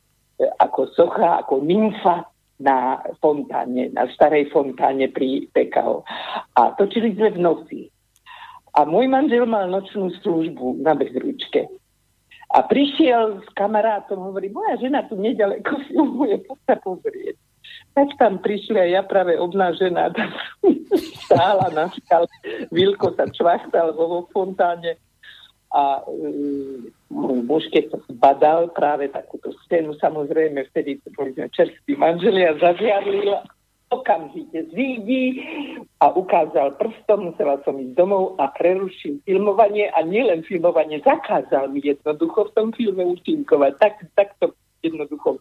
ako 0.58 0.90
socha, 0.94 1.42
ako 1.42 1.62
nymfa 1.62 2.26
na 2.62 3.02
fontáne, 3.18 3.90
na 3.90 4.06
starej 4.14 4.50
fontáne 4.54 5.10
pri 5.10 5.50
PKO. 5.50 6.06
A 6.54 6.74
točili 6.78 7.14
sme 7.18 7.34
v 7.34 7.38
noci. 7.42 7.80
A 8.72 8.88
môj 8.88 9.10
manžel 9.10 9.44
mal 9.44 9.68
nočnú 9.68 10.08
službu 10.22 10.80
na 10.80 10.96
bezručke. 10.96 11.68
A 12.52 12.64
prišiel 12.68 13.40
s 13.40 13.48
kamarátom, 13.56 14.28
hovorí, 14.28 14.52
moja 14.52 14.76
žena 14.76 15.04
tu 15.08 15.16
nedaleko 15.16 15.76
filmuje, 15.88 16.44
poď 16.44 16.60
sa 16.68 16.76
pozrieť. 16.80 17.36
Tak 17.92 18.08
tam 18.16 18.40
prišli 18.40 18.76
a 18.76 18.86
ja 18.88 19.02
práve 19.04 19.36
obnážená 19.36 20.12
tam 20.12 20.30
stála 21.28 21.72
na 21.72 21.88
skal. 21.92 22.28
Vilko 22.72 23.16
sa 23.16 23.28
čvachtal 23.28 23.96
vo 23.96 24.28
fontáne 24.32 25.00
a 25.72 26.04
um, 26.04 26.92
môj 27.12 27.44
muž, 27.44 27.64
keď 27.68 27.92
to 27.92 27.98
zbadal 28.16 28.72
práve 28.72 29.12
takúto 29.12 29.52
scénu, 29.64 29.92
samozrejme 30.00 30.64
vtedy 30.72 30.96
to 31.04 31.12
boli 31.12 31.36
sme 31.36 31.52
čerství 31.52 31.92
manželia, 32.00 32.56
zažiarli 32.56 33.28
okamžite 33.92 34.72
zídi 34.72 35.44
a 36.00 36.08
ukázal 36.16 36.80
prstom, 36.80 37.28
musela 37.28 37.60
som 37.62 37.76
ísť 37.76 37.92
domov 37.92 38.40
a 38.40 38.48
prerušil 38.48 39.20
filmovanie 39.28 39.92
a 39.92 40.00
nielen 40.00 40.40
filmovanie, 40.48 41.04
zakázal 41.04 41.68
mi 41.68 41.84
jednoducho 41.84 42.48
v 42.48 42.54
tom 42.56 42.68
filme 42.72 43.04
účinkovať. 43.04 43.72
Tak, 43.76 43.94
tak 44.16 44.28
to 44.40 44.56
jednoducho 44.82 45.38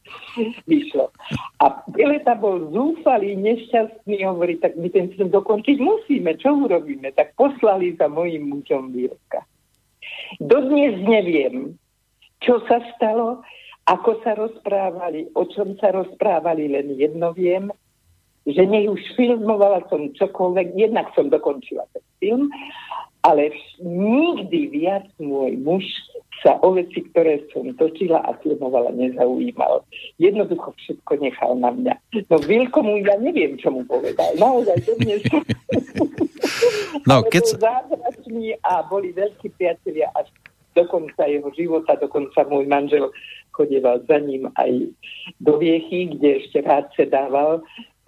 vyšlo. 0.69 1.09
A 1.63 1.81
Pileta 1.95 2.37
bol 2.37 2.69
zúfalý, 2.69 3.33
nešťastný, 3.39 4.21
hovorí, 4.27 4.59
tak 4.61 4.77
my 4.77 4.91
ten 4.91 5.09
film 5.15 5.33
dokončiť 5.33 5.81
musíme, 5.81 6.37
čo 6.37 6.53
urobíme? 6.53 7.09
Tak 7.15 7.33
poslali 7.39 7.97
za 7.97 8.05
mojim 8.11 8.51
mužom 8.51 8.93
výroka. 8.93 9.41
Dodnes 10.39 10.97
neviem, 11.03 11.75
čo 12.41 12.63
sa 12.65 12.81
stalo, 12.95 13.45
ako 13.89 14.21
sa 14.23 14.37
rozprávali, 14.37 15.29
o 15.33 15.45
čom 15.49 15.77
sa 15.77 15.93
rozprávali, 15.93 16.69
len 16.69 16.95
jedno 16.97 17.33
viem, 17.33 17.69
že 18.45 18.65
nech 18.65 18.89
už 18.89 19.01
filmovala 19.13 19.85
som 19.89 20.09
čokoľvek, 20.17 20.73
jednak 20.73 21.13
som 21.13 21.29
dokončila 21.29 21.85
ten 21.93 22.05
film, 22.17 22.43
ale 23.21 23.53
nikdy 23.81 24.73
viac 24.73 25.05
môj 25.21 25.53
muž 25.61 25.85
sa 26.41 26.57
o 26.65 26.73
veci, 26.73 27.05
ktoré 27.13 27.45
som 27.53 27.69
točila 27.77 28.17
a 28.25 28.33
filmovala, 28.41 28.89
nezaujímal. 28.97 29.85
Jednoducho 30.17 30.73
všetko 30.73 31.21
nechal 31.21 31.53
na 31.53 31.69
mňa. 31.69 31.93
No 32.33 32.41
Vilkomu 32.41 32.97
ja 33.05 33.13
neviem, 33.21 33.61
čo 33.61 33.69
mu 33.69 33.85
povedal. 33.85 34.33
Naozaj 34.41 34.77
to 34.81 34.97
dnes... 35.05 35.21
no, 37.09 37.21
keď... 37.29 37.61
zázračný 37.61 38.57
a 38.65 38.81
boli 38.89 39.13
veľkí 39.13 39.53
priatelia 39.53 40.09
až 40.17 40.33
do 40.73 40.87
konca 40.89 41.29
jeho 41.29 41.51
života, 41.53 41.99
dokonca 41.99 42.41
môj 42.49 42.65
manžel 42.65 43.13
chodieval 43.51 44.01
za 44.07 44.17
ním 44.17 44.49
aj 44.55 44.89
do 45.43 45.59
Viechy, 45.59 46.15
kde 46.17 46.41
ešte 46.41 46.63
rád 46.63 46.87
sedával 46.95 47.61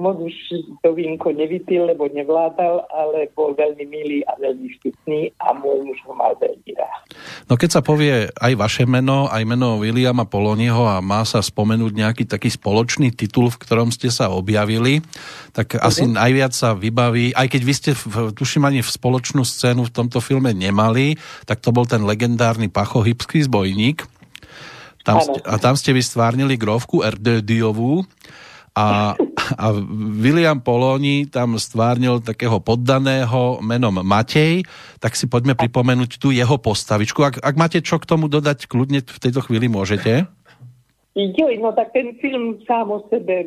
moc 0.04 0.20
už 0.20 0.36
to 0.84 0.92
vínko 0.92 1.32
nevypil, 1.32 1.88
lebo 1.88 2.12
nevládal, 2.12 2.84
ale 2.92 3.32
bol 3.32 3.56
veľmi 3.56 3.88
milý 3.88 4.20
a 4.28 4.36
veľmi 4.36 4.68
štutný 4.76 5.32
a 5.40 5.56
môj 5.56 5.88
muž 5.88 6.00
ho 6.04 6.12
mal 6.12 6.36
veľmi 6.36 6.72
rád. 6.76 7.02
No 7.48 7.56
keď 7.56 7.80
sa 7.80 7.82
povie 7.82 8.28
aj 8.28 8.54
vaše 8.60 8.84
meno, 8.84 9.32
aj 9.32 9.44
meno 9.48 9.80
Williama 9.80 10.28
Poloniho 10.28 10.84
a 10.84 11.00
má 11.00 11.24
sa 11.24 11.40
spomenúť 11.40 11.92
nejaký 11.96 12.24
taký 12.28 12.52
spoločný 12.52 13.16
titul, 13.16 13.48
v 13.48 13.62
ktorom 13.64 13.96
ste 13.96 14.12
sa 14.12 14.28
objavili, 14.28 15.00
tak 15.56 15.80
uh-huh. 15.80 15.88
asi 15.88 16.04
najviac 16.04 16.52
sa 16.52 16.76
vybaví, 16.76 17.32
aj 17.32 17.48
keď 17.48 17.62
vy 17.64 17.74
ste, 17.74 17.92
v, 17.96 18.36
tuším, 18.36 18.68
ani 18.68 18.84
v 18.84 18.90
spoločnú 18.92 19.48
scénu 19.48 19.88
v 19.88 19.94
tomto 19.96 20.20
filme 20.20 20.52
nemali, 20.52 21.16
tak 21.48 21.64
to 21.64 21.72
bol 21.72 21.88
ten 21.88 22.04
legendárny 22.04 22.68
pachohybský 22.68 23.48
zbojník. 23.48 24.04
Tam 25.04 25.20
ste, 25.20 25.40
a 25.44 25.60
tam 25.60 25.76
ste 25.76 25.92
vystvárnili 25.92 26.56
grovku 26.56 27.04
Erdödiovú, 27.04 28.08
a, 28.74 29.14
a 29.54 29.66
William 30.18 30.58
Poloni 30.58 31.30
tam 31.30 31.62
stvárnil 31.62 32.26
takého 32.26 32.58
poddaného 32.58 33.62
menom 33.62 34.02
Matej, 34.02 34.66
tak 34.98 35.14
si 35.14 35.30
poďme 35.30 35.54
pripomenúť 35.54 36.18
tú 36.18 36.34
jeho 36.34 36.58
postavičku. 36.58 37.22
Ak, 37.22 37.36
ak 37.38 37.56
máte 37.56 37.80
čo 37.86 38.02
k 38.02 38.10
tomu 38.10 38.26
dodať, 38.26 38.66
kľudne 38.66 39.06
v 39.06 39.20
tejto 39.22 39.46
chvíli 39.46 39.70
môžete. 39.70 40.26
Jo, 41.14 41.46
no 41.62 41.70
tak 41.78 41.94
ten 41.94 42.18
film 42.18 42.58
sám 42.66 42.90
o 42.90 43.06
sebe 43.14 43.46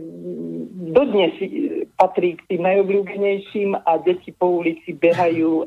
dodnes 0.95 1.35
patrí 1.99 2.39
k 2.39 2.47
tým 2.55 2.63
najobľúbenejším 2.63 3.75
a 3.83 3.99
deti 4.07 4.31
po 4.31 4.63
ulici 4.63 4.95
behajú 4.95 5.67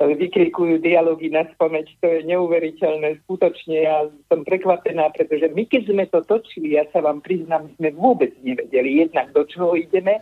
vykrikujú 0.00 0.80
dialógy 0.82 1.30
na 1.30 1.46
spomeň, 1.54 1.84
to 2.00 2.06
je 2.08 2.20
neuveriteľné. 2.28 3.22
Skutočne 3.26 3.76
ja 3.84 4.08
som 4.28 4.42
prekvapená, 4.42 5.10
pretože 5.14 5.50
my 5.52 5.64
keď 5.64 5.82
sme 5.90 6.04
to 6.10 6.20
točili, 6.26 6.76
ja 6.76 6.84
sa 6.90 7.00
vám 7.04 7.20
priznám, 7.24 7.70
sme 7.78 7.94
vôbec 7.94 8.34
nevedeli 8.42 9.04
jednak 9.06 9.30
do 9.32 9.44
čoho 9.46 9.78
ideme 9.78 10.20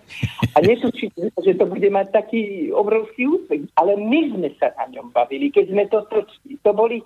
a 0.55 0.59
netučili, 0.61 1.33
že 1.41 1.53
to 1.57 1.65
bude 1.67 1.89
mať 1.89 2.13
taký 2.13 2.71
obrovský 2.75 3.29
úspech. 3.29 3.69
Ale 3.79 3.97
my 3.97 4.21
sme 4.37 4.49
sa 4.61 4.75
na 4.79 4.91
ňom 4.93 5.11
bavili, 5.15 5.49
keď 5.49 5.65
sme 5.71 5.85
to 5.89 6.05
točili. 6.11 6.59
To 6.63 6.71
boli 6.77 7.01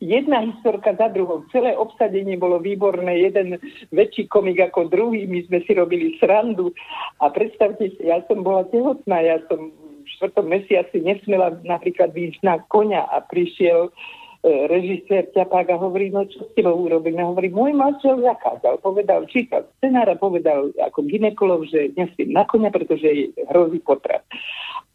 jedna 0.00 0.40
historka 0.40 0.94
za 0.94 1.08
druhou. 1.12 1.44
Celé 1.52 1.76
obsadenie 1.76 2.38
bolo 2.38 2.62
výborné, 2.62 3.28
jeden 3.28 3.58
väčší 3.92 4.30
komik 4.30 4.62
ako 4.62 4.88
druhý, 4.88 5.26
my 5.28 5.44
sme 5.50 5.60
si 5.66 5.76
robili 5.76 6.16
srandu 6.16 6.72
a 7.20 7.28
predstavte 7.28 7.92
si, 7.92 8.00
ja 8.00 8.24
som 8.30 8.40
bola 8.40 8.64
tehotná, 8.70 9.20
ja 9.20 9.42
som 9.50 9.74
štvrtom 10.22 10.46
mesiaci 10.46 11.02
nesmela 11.02 11.50
napríklad 11.66 12.14
výjsť 12.14 12.46
na 12.46 12.62
konia 12.70 13.02
a 13.10 13.18
prišiel 13.26 13.90
e, 13.90 14.70
režisér 14.70 15.34
ťapák 15.34 15.66
a 15.74 15.82
hovorí, 15.82 16.14
no 16.14 16.22
čo 16.30 16.46
s 16.46 16.54
tebou 16.54 16.78
urobíme? 16.78 17.18
Hovorí, 17.26 17.50
môj 17.50 17.74
manžel 17.74 18.22
zakázal, 18.22 18.78
povedal, 18.78 19.26
čítal 19.26 19.66
scenára, 19.82 20.14
povedal 20.14 20.70
ako 20.78 21.02
ginekolog, 21.10 21.66
že 21.66 21.90
nesmím 21.98 22.38
na 22.38 22.46
konia, 22.46 22.70
pretože 22.70 23.02
je 23.02 23.34
hrozí 23.50 23.82
potrat. 23.82 24.22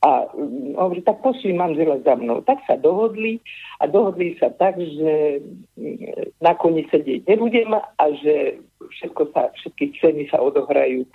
A 0.08 0.32
mm, 0.32 0.80
hovorí, 0.80 1.04
tak 1.04 1.20
pošli 1.20 1.52
manžela 1.52 2.00
za 2.08 2.16
mnou. 2.16 2.40
Tak 2.48 2.64
sa 2.64 2.80
dohodli 2.80 3.44
a 3.84 3.92
dohodli 3.92 4.40
sa 4.40 4.48
tak, 4.56 4.80
že 4.80 5.44
mm, 5.76 6.40
na 6.40 6.56
koni 6.56 6.88
sedieť 6.88 7.28
nebudem 7.28 7.76
a 7.76 8.06
že 8.24 8.64
všetko 8.80 9.36
sa, 9.36 9.52
všetky 9.60 9.92
scény 10.00 10.24
sa 10.32 10.40
odohrajú 10.40 11.04
e, 11.04 11.10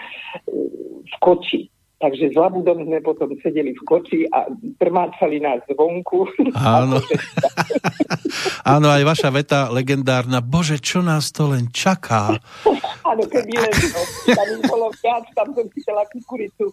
v 1.00 1.14
koči. 1.24 1.72
Takže 2.02 2.34
s 2.34 2.36
Labudom 2.36 2.82
sme 2.82 2.98
potom 2.98 3.30
sedeli 3.38 3.78
v 3.78 3.82
koči 3.86 4.26
a 4.34 4.50
trmácali 4.82 5.38
nás 5.38 5.62
zvonku. 5.70 6.26
Áno. 6.58 6.98
Áno, 8.74 8.88
aj 8.90 9.02
vaša 9.04 9.30
veta 9.30 9.60
legendárna. 9.70 10.42
Bože, 10.42 10.78
čo 10.80 11.02
nás 11.04 11.30
to 11.30 11.50
len 11.52 11.68
čaká? 11.70 12.36
Áno, 13.10 13.22
keby 13.28 13.54
len 13.58 13.74
to. 13.74 14.00
Tam 14.32 14.48
bolo 14.66 14.88
viac, 15.02 15.24
tam 15.36 15.48
som 15.52 15.66
chytala 15.70 16.04
kukuricu. 16.10 16.72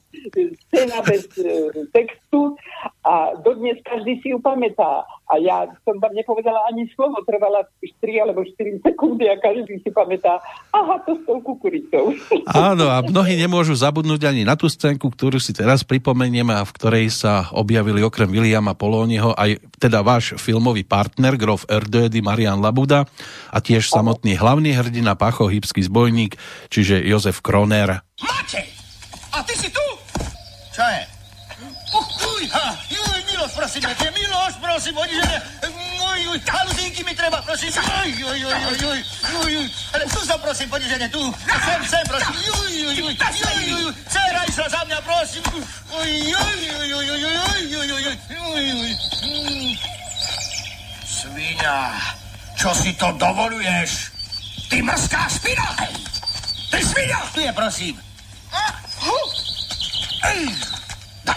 Scéna 0.70 1.04
bez 1.04 1.28
e, 1.42 1.74
textu 1.92 2.56
a 3.00 3.34
dodnes 3.42 3.80
každý 3.82 4.20
si 4.22 4.36
ju 4.36 4.44
pamätá. 4.44 5.08
A 5.30 5.38
ja 5.38 5.70
som 5.86 5.98
vám 6.02 6.14
nepovedala 6.14 6.68
ani 6.70 6.90
slovo, 6.94 7.22
trvala 7.26 7.66
3 7.80 8.26
alebo 8.26 8.42
4 8.42 8.82
sekundy 8.82 9.30
a 9.30 9.38
každý 9.38 9.78
si 9.82 9.90
pamätá, 9.94 10.42
aha, 10.74 11.00
to 11.06 11.16
s 11.16 11.22
tou 11.24 11.40
kukuricou. 11.42 12.12
Áno, 12.50 12.90
a 12.90 13.02
mnohí 13.06 13.38
nemôžu 13.38 13.78
zabudnúť 13.78 14.26
ani 14.26 14.42
na 14.44 14.58
tú 14.58 14.68
scénku, 14.68 15.10
ktorú 15.10 15.38
si 15.38 15.54
teraz 15.54 15.86
pripomenieme 15.86 16.54
a 16.54 16.66
v 16.66 16.76
ktorej 16.76 17.08
sa 17.14 17.50
objavili 17.54 18.02
okrem 18.02 18.30
Williama 18.30 18.74
Polóniho 18.74 19.34
aj 19.38 19.58
teda 19.78 20.02
váš 20.02 20.38
filmový 20.38 20.86
partner, 20.86 21.38
grof 21.40 21.66
Erdödy 21.70 22.22
Marian 22.22 22.62
Labuda 22.62 23.06
a 23.54 23.58
tiež 23.58 23.90
samotný 23.90 24.38
hlavný 24.38 24.76
hrdina 24.76 25.16
Pacho, 25.16 25.50
hybský 25.50 25.86
zbojník, 25.86 26.38
čiže 26.70 27.00
Jozef 27.06 27.42
Kroner. 27.42 28.06
Matej! 28.22 28.68
A 29.34 29.46
ty 29.46 29.54
si 29.56 29.70
tu? 29.70 29.86
Čo 30.74 30.84
je? 30.84 31.09
Uj, 32.40 32.48
ha, 32.56 32.78
juj, 32.90 33.24
Miloš, 33.32 33.52
prosím, 33.52 33.82
te, 33.82 34.12
Miloš, 34.12 34.54
prosím, 34.62 34.98
oni, 34.98 35.14
že... 35.14 35.42
Uj, 36.00 36.28
uj, 36.28 36.40
haluzinky 36.48 37.04
mi 37.04 37.16
treba, 37.16 37.42
prosím. 37.42 37.68
Uj, 37.68 38.24
uj, 38.24 38.46
uj, 38.46 38.56
uj, 38.56 38.80
uj, 38.88 39.00
uj, 39.44 39.58
uj. 39.60 39.68
Ale 39.94 40.04
tu 40.08 40.20
som, 40.24 40.40
prosím, 40.40 40.70
poď, 40.72 40.82
že 40.88 40.98
ne, 41.04 41.10
tu. 41.12 41.20
Sem, 41.44 41.82
sem, 41.84 42.04
prosím. 42.08 42.36
Uj, 42.40 42.48
uj, 42.48 42.76
uj, 42.88 43.00
uj, 43.04 43.16
uj, 43.68 43.74
uj. 43.76 43.94
Dcera 44.08 44.42
išla 44.48 44.68
za 44.72 44.82
mňa, 44.88 45.00
prosím. 45.04 45.44
Uj, 45.52 46.12
uj, 46.32 46.62
uj, 46.80 46.92
uj, 46.96 47.12
uj, 47.12 47.24
uj, 47.28 47.36
uj, 47.36 47.76
uj, 47.76 47.92
uj, 47.92 48.16
uj, 48.56 48.68
uj. 48.72 48.92
Svinia, 51.04 51.92
čo 52.56 52.72
si 52.72 52.96
to 52.96 53.12
dovoluješ? 53.20 54.16
Ty 54.72 54.80
mrská 54.80 55.28
spina! 55.28 55.76
Ty 56.72 56.80
svinia! 56.88 57.20
Tu 57.36 57.40
je, 57.44 57.52
prosím. 57.52 57.96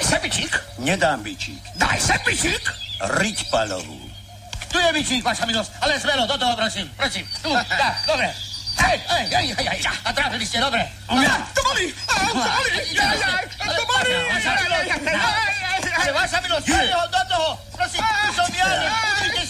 Daj 0.03 0.19
sa 0.19 0.19
bičík. 0.19 0.53
Nedám 0.83 1.23
bičík. 1.23 1.63
Daj 1.79 1.95
sa 2.03 2.19
bičík. 2.27 2.59
Riť 3.23 3.39
palovú. 3.55 4.03
Tu 4.67 4.75
je 4.83 4.91
bičík, 4.99 5.23
vaša 5.23 5.47
milosť, 5.47 5.79
ale 5.79 5.95
smelo, 5.95 6.27
do 6.27 6.35
toho, 6.35 6.59
prosím, 6.59 6.91
prosím. 6.99 7.23
Tu, 7.39 7.47
tak, 7.55 8.03
dobre. 8.03 8.27
Hej, 8.83 8.99
hej, 8.99 9.25
hej, 9.31 9.47
hej, 9.55 9.63
hej, 9.63 9.81
a 9.87 10.11
trafili 10.11 10.43
ste, 10.43 10.59
dobre. 10.59 10.83
To 11.07 11.15
boli, 11.15 11.87
to 11.95 12.35
boli, 12.35 12.67
to 13.63 13.83
boli. 13.87 14.11
Vaša 16.11 16.39
milosť, 16.51 16.67
do 16.91 17.23
toho, 17.31 17.49
prosím, 17.71 18.03
tu 18.03 18.31
som 18.43 18.49
ja, 18.59 18.67
udrite 19.23 19.42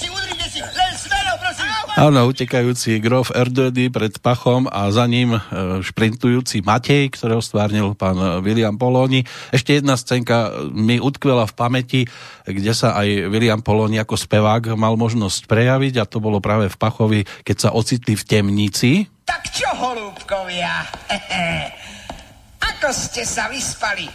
Áno, 2.03 2.27
utekajúci 2.27 2.99
grof 2.99 3.31
Erdödy 3.31 3.87
pred 3.87 4.17
pachom 4.19 4.67
a 4.67 4.91
za 4.91 5.07
ním 5.07 5.37
e, 5.37 5.41
šprintujúci 5.85 6.65
Matej, 6.65 7.15
ktorého 7.15 7.39
stvárnil 7.39 7.95
pán 7.95 8.19
William 8.43 8.75
Poloni. 8.75 9.23
Ešte 9.55 9.79
jedna 9.79 9.95
scénka 9.95 10.51
mi 10.75 10.97
utkvela 10.99 11.47
v 11.47 11.55
pamäti, 11.55 12.01
kde 12.43 12.73
sa 12.75 12.99
aj 12.99 13.29
William 13.31 13.63
Poloni 13.63 14.03
ako 14.03 14.19
spevák 14.19 14.73
mal 14.73 14.99
možnosť 14.99 15.45
prejaviť 15.45 16.01
a 16.01 16.09
to 16.09 16.19
bolo 16.19 16.43
práve 16.43 16.73
v 16.73 16.81
Pachovi, 16.81 17.21
keď 17.47 17.57
sa 17.61 17.71
ocitli 17.71 18.19
v 18.19 18.25
temnici. 18.27 19.05
Tak 19.23 19.53
čo, 19.55 19.71
holúbkovia? 19.77 20.83
Ako 22.73 22.91
ste 22.91 23.23
sa 23.23 23.47
vyspali? 23.47 24.11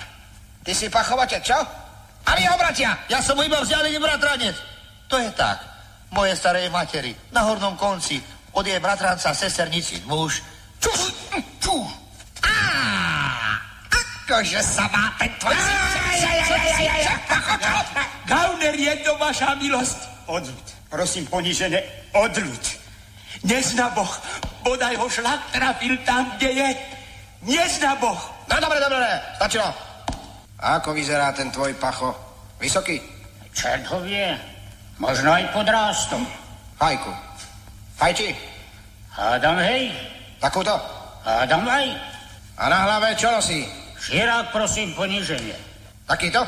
Ty 0.60 0.72
si 0.76 0.92
pachovateľ, 0.92 1.40
čo? 1.40 1.60
Ale 2.28 2.44
jeho 2.44 2.60
bratia, 2.60 3.00
ja 3.08 3.24
som 3.24 3.40
iba 3.40 3.64
vzdialený 3.64 3.96
bratranec. 3.96 4.60
To 5.08 5.16
je 5.16 5.32
tak 5.40 5.77
moje 6.12 6.36
starej 6.36 6.70
materi, 6.70 7.15
na 7.32 7.41
hornom 7.48 7.76
konci, 7.78 8.22
od 8.54 8.67
jej 8.67 8.80
bratranca 8.80 9.34
sesternici 9.34 10.02
muž. 10.06 10.41
Ču, 10.80 10.91
ču. 11.60 11.78
Á, 12.43 12.54
Akože 14.28 14.60
sa 14.60 14.86
máte 14.91 15.32
tvoj... 15.39 15.56
Gauner 18.28 18.76
je 18.76 18.93
to 19.08 19.15
vaša 19.15 19.56
milosť. 19.56 20.00
Odľud. 20.28 20.65
Prosím, 20.91 21.24
ponižené, 21.32 21.80
odľud. 22.12 22.63
Nezna 23.48 23.88
Boh. 23.96 24.12
Bodaj 24.67 25.00
ho 25.00 25.08
šlak 25.08 25.56
trafil 25.56 25.96
tam, 26.04 26.28
kde 26.36 26.50
je. 26.52 26.70
Nezna 27.48 27.96
Boh. 27.96 28.20
No 28.52 28.56
dobre, 28.60 28.84
dobre, 28.84 29.08
stačilo. 29.39 29.70
Ako 30.60 30.91
vyzerá 30.91 31.32
ten 31.32 31.48
tvoj 31.48 31.72
pacho? 31.80 32.12
Vysoký? 32.60 33.00
Čert 33.54 33.86
ho 33.93 34.02
vie. 34.04 34.57
Možno 34.98 35.30
aj 35.30 35.54
pod 35.54 35.68
rástom. 35.70 36.22
Hajku. 36.82 37.14
Fajči? 37.98 38.34
Hádam 39.14 39.58
hej. 39.62 39.94
Takúto? 40.42 40.74
Hádam 41.26 41.66
aj. 41.66 41.86
A 42.58 42.64
na 42.70 42.78
hlave 42.86 43.14
čo 43.18 43.30
nosí? 43.30 43.66
Širák, 44.02 44.50
prosím, 44.54 44.94
poniženie. 44.98 45.54
Takýto? 46.10 46.42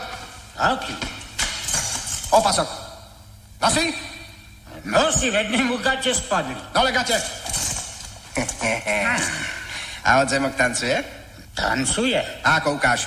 Aký? 0.57 0.93
Opasok. 2.33 2.69
Nosí? 3.61 3.93
Nosí, 4.85 5.29
veď 5.29 5.53
mu 5.65 5.77
gate 5.77 6.13
spadli. 6.13 6.55
Dole 6.73 6.89
gate. 6.93 7.17
A 10.09 10.23
od 10.23 10.29
zemok 10.29 10.55
tancuje? 10.55 11.03
Tancuje. 11.53 12.21
A 12.41 12.57
ako 12.63 12.79
ukáž? 12.79 13.05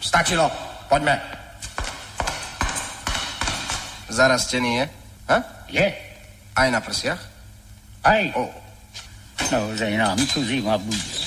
Stačilo, 0.00 0.48
poďme. 0.88 1.20
Zarastený 4.08 4.70
je? 4.80 4.84
Ha? 5.28 5.38
Je. 5.68 5.86
Aj 6.56 6.68
na 6.72 6.80
prsiach? 6.80 7.20
Aj. 8.02 8.24
O. 8.32 8.48
No, 9.52 9.72
že 9.76 9.92
nám 9.96 10.16
tu 10.32 10.40
zima 10.44 10.80
bude. 10.80 11.18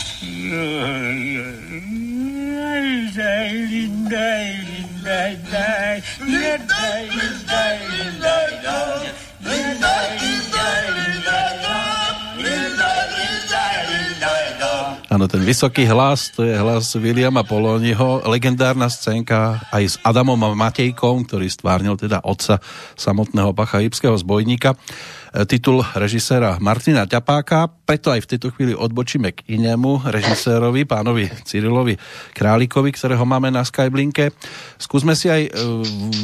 Áno, 15.21 15.29
ten 15.29 15.45
vysoký 15.45 15.85
hlas, 15.85 16.33
to 16.33 16.41
je 16.41 16.57
hlas 16.57 16.97
Williama 16.97 17.45
Poloniho, 17.45 18.25
legendárna 18.25 18.89
scénka 18.89 19.61
aj 19.69 19.83
s 19.85 19.95
Adamom 20.01 20.57
Matejkom, 20.57 21.29
ktorý 21.29 21.45
stvárnil 21.45 21.93
teda 21.93 22.25
otca 22.25 22.57
samotného 22.97 23.53
pachajípskeho 23.53 24.17
zbojníka. 24.17 24.73
E, 24.73 25.45
titul 25.45 25.85
režiséra 25.93 26.57
Martina 26.57 27.05
Ťapáka, 27.05 27.69
preto 27.85 28.09
aj 28.09 28.25
v 28.25 28.29
tejto 28.33 28.49
chvíli 28.49 28.73
odbočíme 28.73 29.29
k 29.29 29.45
inému 29.61 30.09
režisérovi, 30.09 30.89
pánovi 30.89 31.29
Cyrilovi 31.45 32.01
Králikovi, 32.33 32.89
ktorého 32.89 33.21
máme 33.21 33.53
na 33.53 33.61
Skyblinke. 33.61 34.33
Skúsme 34.81 35.13
si 35.13 35.29
aj 35.29 35.41
e, 35.45 35.49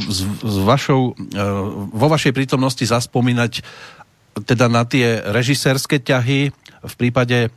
s, 0.09 0.25
s 0.25 0.55
vašou, 0.65 1.13
e, 1.13 1.41
vo 1.93 2.07
vašej 2.09 2.33
prítomnosti 2.33 2.81
zaspomínať 2.81 3.61
teda 4.41 4.65
na 4.73 4.89
tie 4.89 5.21
režisérske 5.21 6.01
ťahy 6.01 6.49
v 6.77 6.93
prípade 6.97 7.49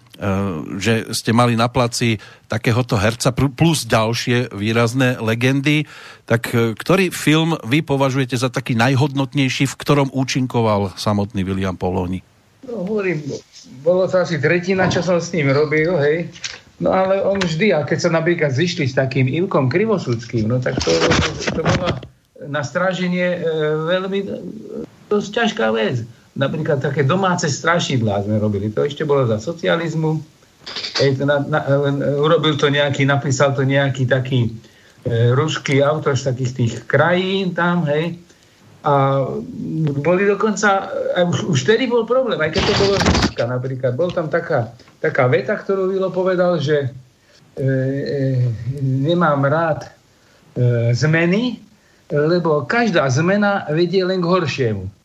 že 0.77 1.17
ste 1.17 1.33
mali 1.33 1.57
na 1.57 1.73
placi 1.73 2.21
takéhoto 2.45 3.01
herca 3.01 3.33
plus 3.33 3.89
ďalšie 3.89 4.53
výrazné 4.53 5.17
legendy, 5.17 5.89
tak 6.29 6.53
eh, 6.53 6.77
ktorý 6.77 7.09
film 7.09 7.57
vy 7.65 7.81
považujete 7.81 8.37
za 8.37 8.53
taký 8.53 8.77
najhodnotnejší, 8.77 9.65
v 9.65 9.79
ktorom 9.81 10.13
účinkoval 10.13 10.93
samotný 11.01 11.41
William 11.49 11.75
Poloni? 11.75 12.21
No, 12.69 12.85
hovorím, 12.85 13.25
bolo 13.81 14.05
to 14.05 14.21
asi 14.21 14.37
tretina, 14.37 14.93
čo 14.93 15.01
som 15.01 15.17
s 15.17 15.33
ním 15.33 15.49
robil, 15.49 15.97
hej. 15.97 16.29
No 16.81 16.93
ale 16.93 17.21
on 17.25 17.41
vždy, 17.41 17.77
a 17.77 17.85
keď 17.85 17.99
sa 18.09 18.11
napríklad 18.13 18.53
zišli 18.53 18.89
s 18.89 18.97
takým 18.97 19.29
Ilkom 19.29 19.69
Krivosudským, 19.69 20.49
no 20.49 20.61
tak 20.61 20.81
to, 20.81 20.93
to 21.53 21.61
bolo 21.61 21.89
na 22.49 22.65
stráženie 22.65 23.37
e, 23.37 23.39
veľmi 23.85 24.21
dosť 25.13 25.29
ťažká 25.29 25.67
vec 25.77 26.09
napríklad 26.39 26.79
také 26.79 27.03
domáce 27.03 27.51
strašidlá 27.51 28.23
sme 28.23 28.39
robili. 28.39 28.71
To 28.71 28.87
ešte 28.87 29.03
bolo 29.03 29.27
za 29.27 29.43
socializmu. 29.43 30.21
Ej, 31.01 31.25
na, 31.25 31.41
na, 31.41 31.61
urobil 32.21 32.55
to 32.61 32.69
nejaký, 32.69 33.09
napísal 33.09 33.57
to 33.57 33.65
nejaký 33.65 34.05
taký 34.05 34.53
e, 35.09 35.33
ruský 35.33 35.81
autor 35.81 36.15
z 36.15 36.31
takých 36.31 36.53
tých 36.53 36.75
krajín 36.85 37.57
tam, 37.57 37.89
hej. 37.89 38.21
A 38.81 39.25
boli 40.01 40.25
dokonca, 40.25 40.89
aj 41.13 41.25
už, 41.29 41.39
už 41.53 41.59
vtedy 41.69 41.85
bol 41.85 42.09
problém, 42.09 42.41
aj 42.41 42.49
keď 42.57 42.63
to 42.65 42.75
bolo 42.81 42.95
Ruska 42.97 43.45
napríklad. 43.45 43.93
Bol 43.93 44.09
tam 44.09 44.33
taká, 44.33 44.73
taká 45.05 45.29
veta, 45.29 45.53
ktorú 45.53 45.93
Vilo 45.93 46.09
povedal, 46.09 46.57
že 46.57 46.89
e, 46.89 46.89
e, 47.61 47.67
nemám 48.81 49.45
rád 49.45 49.85
e, 49.85 49.89
zmeny, 50.97 51.61
lebo 52.09 52.65
každá 52.65 53.05
zmena 53.13 53.69
vedie 53.69 54.01
len 54.01 54.25
k 54.25 54.29
horšiemu. 54.29 55.00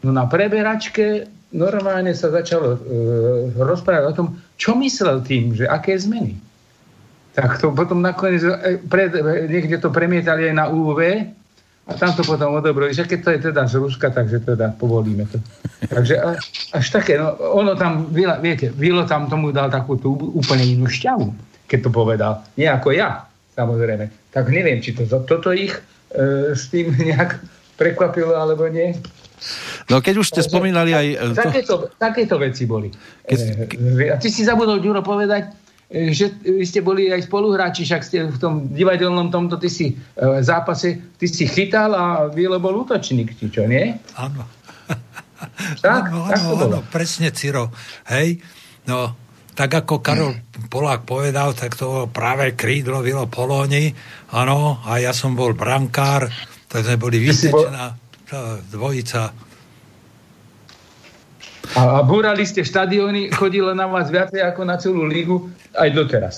No 0.00 0.10
na 0.16 0.24
preberačke 0.24 1.28
normálne 1.52 2.14
sa 2.14 2.30
začalo 2.30 2.76
e, 2.76 2.78
rozprávať 3.58 4.04
o 4.06 4.16
tom, 4.16 4.28
čo 4.56 4.78
myslel 4.78 5.20
tým, 5.26 5.52
že 5.52 5.66
aké 5.66 5.98
zmeny. 5.98 6.38
Tak 7.34 7.58
to 7.62 7.74
potom 7.74 8.02
nakoniec, 8.02 8.42
e, 8.42 8.78
pred, 8.86 9.10
e, 9.12 9.50
niekde 9.50 9.76
to 9.82 9.90
premietali 9.90 10.50
aj 10.50 10.54
na 10.54 10.66
UV 10.70 11.26
a 11.90 11.92
tam 11.98 12.14
to 12.14 12.22
potom 12.22 12.54
odobrili, 12.54 12.94
že 12.94 13.02
keď 13.02 13.18
to 13.18 13.30
je 13.34 13.40
teda 13.50 13.62
z 13.66 13.74
Ruska, 13.82 14.14
takže 14.14 14.46
teda 14.46 14.78
povolíme 14.78 15.26
to. 15.26 15.42
Takže 15.90 16.14
až 16.70 16.86
také, 16.94 17.18
no 17.18 17.34
ono 17.34 17.74
tam, 17.74 18.06
viete, 18.14 18.70
Vilo 18.70 19.02
tam 19.10 19.26
tomu 19.26 19.50
dal 19.50 19.74
takú 19.74 19.98
tú 19.98 20.14
úplne 20.38 20.62
inú 20.62 20.86
šťavu, 20.86 21.34
keď 21.66 21.78
to 21.82 21.90
povedal. 21.90 22.32
Nie 22.54 22.70
ako 22.78 22.94
ja, 22.94 23.26
samozrejme. 23.58 24.06
Tak 24.30 24.54
neviem, 24.54 24.78
či 24.78 24.94
to, 24.94 25.02
toto 25.26 25.50
ich 25.50 25.74
e, 26.14 26.54
s 26.54 26.70
tým 26.70 26.94
nejak 27.10 27.42
prekvapilo, 27.74 28.38
alebo 28.38 28.70
nie. 28.70 28.94
No 29.88 30.04
keď 30.04 30.14
už 30.20 30.26
ste 30.30 30.40
spomínali 30.44 30.92
aj... 30.92 31.06
E, 31.16 31.34
takéto, 31.36 31.88
takéto 31.96 32.36
veci 32.36 32.68
boli. 32.68 32.92
Keď... 33.26 33.38
E, 33.38 34.12
a 34.12 34.16
ty 34.20 34.28
si 34.28 34.44
zabudol, 34.44 34.78
Ďuro, 34.78 35.00
povedať, 35.00 35.52
že 35.90 36.30
vy 36.46 36.62
ste 36.62 36.86
boli 36.86 37.10
aj 37.10 37.26
spoluhráči, 37.26 37.82
však 37.82 38.02
ste 38.06 38.18
v 38.30 38.38
tom 38.38 38.70
divadelnom 38.70 39.34
tomto, 39.34 39.58
ty 39.58 39.66
si 39.66 39.98
zápase, 40.38 41.02
ty 41.18 41.26
si 41.26 41.50
chytal 41.50 41.90
a 41.98 42.04
Vilo 42.30 42.62
bol 42.62 42.86
útočník, 42.86 43.34
či 43.34 43.50
čo, 43.50 43.66
nie? 43.66 43.98
Áno. 44.14 44.46
Tak, 45.80 46.12
áno, 46.12 46.28
tak 46.28 46.40
áno, 46.44 46.52
áno, 46.68 46.80
presne, 46.92 47.32
Ciro. 47.32 47.72
Hej, 48.12 48.44
no, 48.84 49.16
tak 49.56 49.72
ako 49.72 50.04
Karol 50.04 50.36
Polák 50.68 51.08
povedal, 51.08 51.56
tak 51.56 51.80
to 51.80 51.84
bolo 51.88 52.04
práve 52.12 52.52
krídlo 52.52 53.00
Vilo 53.00 53.24
Polóni, 53.24 53.88
áno, 54.36 54.84
a 54.84 55.00
ja 55.00 55.16
som 55.16 55.32
bol 55.32 55.56
brankár, 55.56 56.28
tak 56.68 56.84
sme 56.84 57.00
boli 57.00 57.24
vystečená 58.30 58.62
dvojica. 58.70 59.34
A, 61.74 61.82
a 61.98 62.02
búrali 62.02 62.42
ste 62.46 62.66
štadióny, 62.66 63.30
chodilo 63.30 63.74
na 63.74 63.86
vás 63.86 64.10
viacej 64.10 64.42
ako 64.42 64.62
na 64.66 64.76
celú 64.78 65.06
lígu, 65.06 65.50
aj 65.74 65.88
doteraz. 65.94 66.34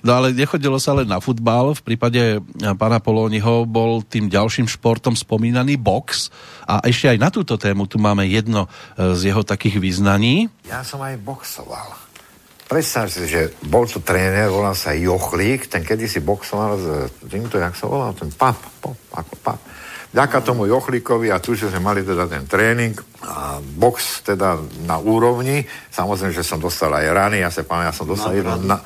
No 0.00 0.16
ale 0.16 0.32
nechodilo 0.32 0.80
sa 0.80 0.96
len 0.96 1.04
na 1.04 1.20
futbal. 1.20 1.76
V 1.76 1.84
prípade 1.84 2.40
pána 2.80 3.04
Polóniho 3.04 3.68
bol 3.68 4.00
tým 4.00 4.32
ďalším 4.32 4.64
športom 4.64 5.12
spomínaný 5.12 5.76
box. 5.76 6.32
A 6.64 6.80
ešte 6.88 7.12
aj 7.12 7.18
na 7.20 7.28
túto 7.28 7.60
tému 7.60 7.84
tu 7.84 8.00
máme 8.00 8.24
jedno 8.24 8.64
e, 8.64 9.12
z 9.12 9.28
jeho 9.28 9.44
takých 9.44 9.76
význaní. 9.76 10.48
Ja 10.64 10.80
som 10.80 11.04
aj 11.04 11.20
boxoval. 11.20 11.92
Predstav 12.64 13.12
si, 13.12 13.28
že 13.28 13.52
bol 13.68 13.84
tu 13.84 14.00
tréner, 14.00 14.48
volal 14.48 14.72
sa 14.72 14.96
Jochlík, 14.96 15.68
ten 15.68 15.84
kedysi 15.84 16.24
boxoval 16.24 16.72
s 16.80 16.86
týmto, 17.28 17.60
jak 17.60 17.76
sa 17.76 17.84
volal, 17.84 18.16
ten 18.16 18.32
pap, 18.32 18.56
pap, 18.80 18.96
ako 19.12 19.34
pap. 19.44 19.60
Vďaka 20.10 20.42
tomu 20.42 20.66
Jochlíkovi 20.66 21.30
a 21.30 21.38
tu, 21.38 21.54
že 21.54 21.70
sme 21.70 21.78
mali 21.78 22.02
teda 22.02 22.26
ten 22.26 22.42
tréning 22.42 22.98
a 23.22 23.62
box 23.62 24.26
teda 24.26 24.58
na 24.82 24.98
úrovni, 24.98 25.62
samozrejme, 25.94 26.34
že 26.34 26.42
som 26.42 26.58
dostal 26.58 26.90
aj 26.90 27.06
rany, 27.14 27.46
ja 27.46 27.50
sa 27.54 27.62
pamätám, 27.62 27.94
ja 27.94 27.94
som 27.94 28.10
dostal 28.10 28.34
jedno 28.34 28.58
na, 28.58 28.82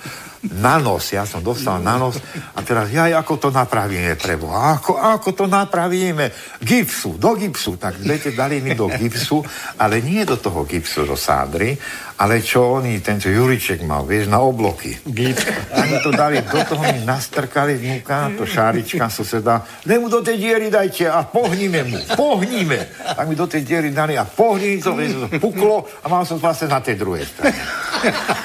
na 0.52 0.76
nos, 0.76 1.08
ja 1.12 1.24
som 1.24 1.40
dostal 1.40 1.80
na 1.80 1.96
nos 1.96 2.20
a 2.52 2.60
teraz 2.60 2.92
ja 2.92 3.08
ako 3.16 3.40
to 3.40 3.48
napravíme 3.48 4.12
prebo, 4.20 4.52
ako, 4.52 5.00
ako 5.00 5.30
to 5.32 5.44
napravíme? 5.48 6.28
Gipsu, 6.60 7.16
do 7.16 7.32
gipsu, 7.32 7.80
tak 7.80 7.96
viete, 7.96 8.36
dali 8.36 8.60
mi 8.60 8.76
do 8.76 8.90
gipsu, 8.92 9.40
ale 9.80 10.04
nie 10.04 10.26
do 10.28 10.36
toho 10.36 10.68
gipsu, 10.68 11.08
do 11.08 11.16
sádry, 11.16 11.76
ale 12.14 12.38
čo 12.44 12.78
oni, 12.78 13.02
tento 13.02 13.26
Juriček 13.26 13.82
mal, 13.82 14.06
vieš, 14.06 14.30
na 14.30 14.38
obloky. 14.38 14.94
Oni 15.74 15.96
to 15.98 16.14
dali, 16.14 16.38
do 16.46 16.60
toho 16.62 16.82
mi 16.94 17.02
nastrkali 17.02 17.74
vnúka, 17.74 18.30
to 18.38 18.46
šárička 18.46 19.10
suseda, 19.10 19.66
mu 19.98 20.06
do 20.06 20.22
tej 20.22 20.38
diery 20.38 20.70
dajte 20.70 21.10
a 21.10 21.26
pohníme 21.26 21.82
mu, 21.82 21.98
pohníme. 22.14 22.78
Tak 23.18 23.24
mi 23.26 23.34
do 23.34 23.50
tej 23.50 23.66
diery 23.66 23.90
dali 23.90 24.14
a 24.14 24.22
pohnili 24.22 24.78
to, 24.78 24.94
vieš, 24.94 25.26
puklo 25.42 25.88
a 26.04 26.06
mal 26.06 26.22
som 26.22 26.38
vlastne 26.38 26.70
na 26.70 26.78
tej 26.78 27.00
druhej 27.00 27.26
strane. 27.26 27.58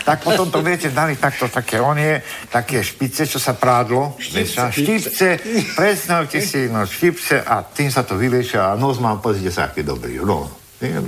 tak 0.07 0.25
potom 0.25 0.49
to, 0.49 0.65
viete, 0.65 0.89
dali 0.89 1.19
takto 1.19 1.45
také 1.45 1.77
onie, 1.89 2.21
také 2.53 2.85
špice, 2.85 3.25
čo 3.25 3.41
sa 3.41 3.57
prádlo, 3.57 4.15
štipce, 4.21 4.69
štipce 4.69 5.27
predstavte 5.73 6.39
si, 6.39 6.69
no 6.69 6.85
štipce 6.85 7.41
a 7.41 7.65
tým 7.65 7.89
sa 7.89 8.05
to 8.05 8.13
vyviešia 8.15 8.73
a 8.73 8.77
nos 8.77 9.01
mám, 9.01 9.19
pozrite 9.19 9.49
sa, 9.49 9.73
aký 9.73 9.81
dobrý, 9.81 10.21
no, 10.21 10.45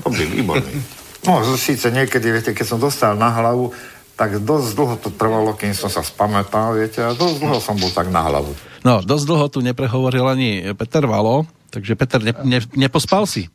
dobrý, 0.02 0.26
výborný. 0.26 0.74
No, 1.22 1.46
síce 1.54 1.94
niekedy, 1.94 2.34
viete, 2.34 2.52
keď 2.58 2.66
som 2.66 2.80
dostal 2.82 3.14
na 3.14 3.30
hlavu, 3.30 3.70
tak 4.18 4.42
dosť 4.42 4.70
dlho 4.74 4.96
to 4.98 5.10
trvalo, 5.14 5.54
kým 5.54 5.74
som 5.78 5.90
sa 5.90 6.02
spamätal, 6.02 6.74
viete, 6.74 7.06
a 7.06 7.14
dosť 7.14 7.38
dlho 7.42 7.58
som 7.62 7.78
bol 7.78 7.94
tak 7.94 8.10
na 8.10 8.26
hlavu. 8.26 8.54
No, 8.82 9.06
dosť 9.06 9.26
dlho 9.30 9.46
tu 9.50 9.62
neprehovoril 9.62 10.26
ani 10.26 10.50
Peter 10.74 11.06
Valo, 11.06 11.46
takže 11.70 11.94
Peter, 11.94 12.18
ne, 12.22 12.34
ne, 12.42 12.60
nepospal 12.74 13.30
si? 13.30 13.50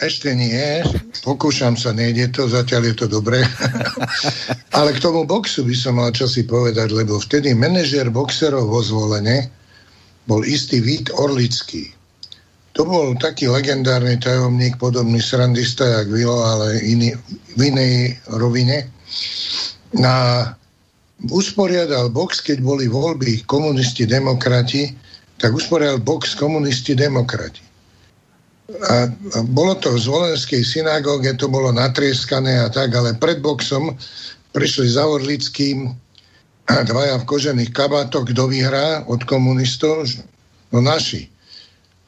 Ešte 0.00 0.32
nie, 0.32 0.80
pokúšam 1.20 1.76
sa, 1.76 1.92
nejde 1.92 2.32
to, 2.32 2.48
zatiaľ 2.48 2.88
je 2.88 2.94
to 3.04 3.06
dobré. 3.20 3.44
Ale 4.80 4.96
k 4.96 5.02
tomu 5.04 5.28
boxu 5.28 5.60
by 5.60 5.76
som 5.76 6.00
mal 6.00 6.08
čosi 6.08 6.48
povedať, 6.48 6.96
lebo 6.96 7.20
vtedy 7.20 7.52
manažer 7.52 8.08
boxerov 8.08 8.64
vo 8.64 8.80
zvolenie 8.80 9.52
bol 10.24 10.40
istý 10.40 10.80
Vít 10.80 11.12
Orlický. 11.12 11.92
To 12.80 12.88
bol 12.88 13.12
taký 13.20 13.52
legendárny 13.52 14.16
tajomník, 14.16 14.80
podobný 14.80 15.20
srandista, 15.20 15.84
jak 15.84 16.08
Vilo, 16.08 16.40
ale 16.48 16.80
iný, 16.80 17.12
v 17.60 17.60
inej 17.68 18.16
rovine. 18.40 18.88
Na, 20.00 20.48
usporiadal 21.28 22.08
box, 22.08 22.40
keď 22.40 22.64
boli 22.64 22.88
voľby 22.88 23.44
komunisti-demokrati, 23.44 24.96
tak 25.36 25.52
usporiadal 25.52 26.00
box 26.00 26.32
komunisti-demokrati 26.40 27.68
a, 27.68 27.69
a 28.86 29.10
bolo 29.50 29.74
to 29.78 29.94
v 29.94 30.02
zvolenskej 30.02 30.62
synagóge, 30.62 31.34
to 31.34 31.50
bolo 31.50 31.74
natrieskané 31.74 32.62
a 32.62 32.68
tak, 32.70 32.94
ale 32.94 33.18
pred 33.18 33.42
boxom 33.42 33.96
prišli 34.54 34.86
za 34.94 35.06
Orlickým 35.06 35.90
a 36.70 36.86
dvaja 36.86 37.18
v 37.18 37.28
kožených 37.28 37.70
kabátoch, 37.74 38.30
kto 38.30 38.46
vyhrá 38.46 39.02
od 39.10 39.26
komunistov? 39.26 40.06
No 40.70 40.78
naši. 40.78 41.26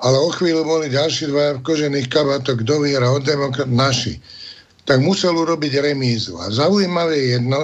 Ale 0.02 0.18
o 0.18 0.30
chvíľu 0.30 0.62
boli 0.66 0.86
ďalší 0.90 1.30
dvaja 1.30 1.52
v 1.58 1.64
kožených 1.66 2.08
kabátoch, 2.10 2.62
kto 2.62 2.86
vyhrá 2.86 3.10
od 3.10 3.26
demokrat? 3.26 3.70
Naši. 3.70 4.22
Tak 4.86 5.02
musel 5.02 5.34
urobiť 5.34 5.82
remízu. 5.82 6.38
A 6.42 6.50
zaujímavé 6.50 7.18
je 7.18 7.28
jedno, 7.38 7.60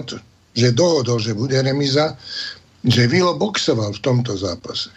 že 0.54 0.74
dohodol, 0.74 1.18
že 1.22 1.38
bude 1.38 1.58
remíza, 1.58 2.18
že 2.82 3.10
Vilo 3.10 3.34
boxoval 3.34 3.94
v 3.94 4.02
tomto 4.02 4.38
zápase. 4.38 4.90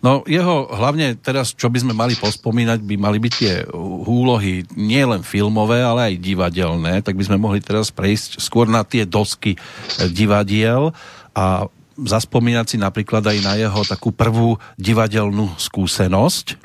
No 0.00 0.24
jeho 0.24 0.64
hlavne 0.72 1.12
teraz, 1.20 1.52
čo 1.52 1.68
by 1.68 1.84
sme 1.84 1.92
mali 1.92 2.16
pospomínať, 2.16 2.80
by 2.80 2.96
mali 2.96 3.20
byť 3.20 3.32
tie 3.36 3.68
úlohy 4.08 4.64
nie 4.72 5.04
len 5.04 5.20
filmové, 5.20 5.84
ale 5.84 6.12
aj 6.12 6.24
divadelné, 6.24 7.04
tak 7.04 7.20
by 7.20 7.28
sme 7.28 7.36
mohli 7.36 7.60
teraz 7.60 7.92
prejsť 7.92 8.40
skôr 8.40 8.64
na 8.64 8.80
tie 8.80 9.04
dosky 9.04 9.60
eh, 9.60 10.08
divadiel 10.08 10.96
a 11.36 11.68
zaspomínať 12.00 12.66
si 12.72 12.76
napríklad 12.80 13.28
aj 13.28 13.38
na 13.44 13.60
jeho 13.60 13.84
takú 13.84 14.08
prvú 14.08 14.56
divadelnú 14.80 15.52
skúsenosť. 15.60 16.56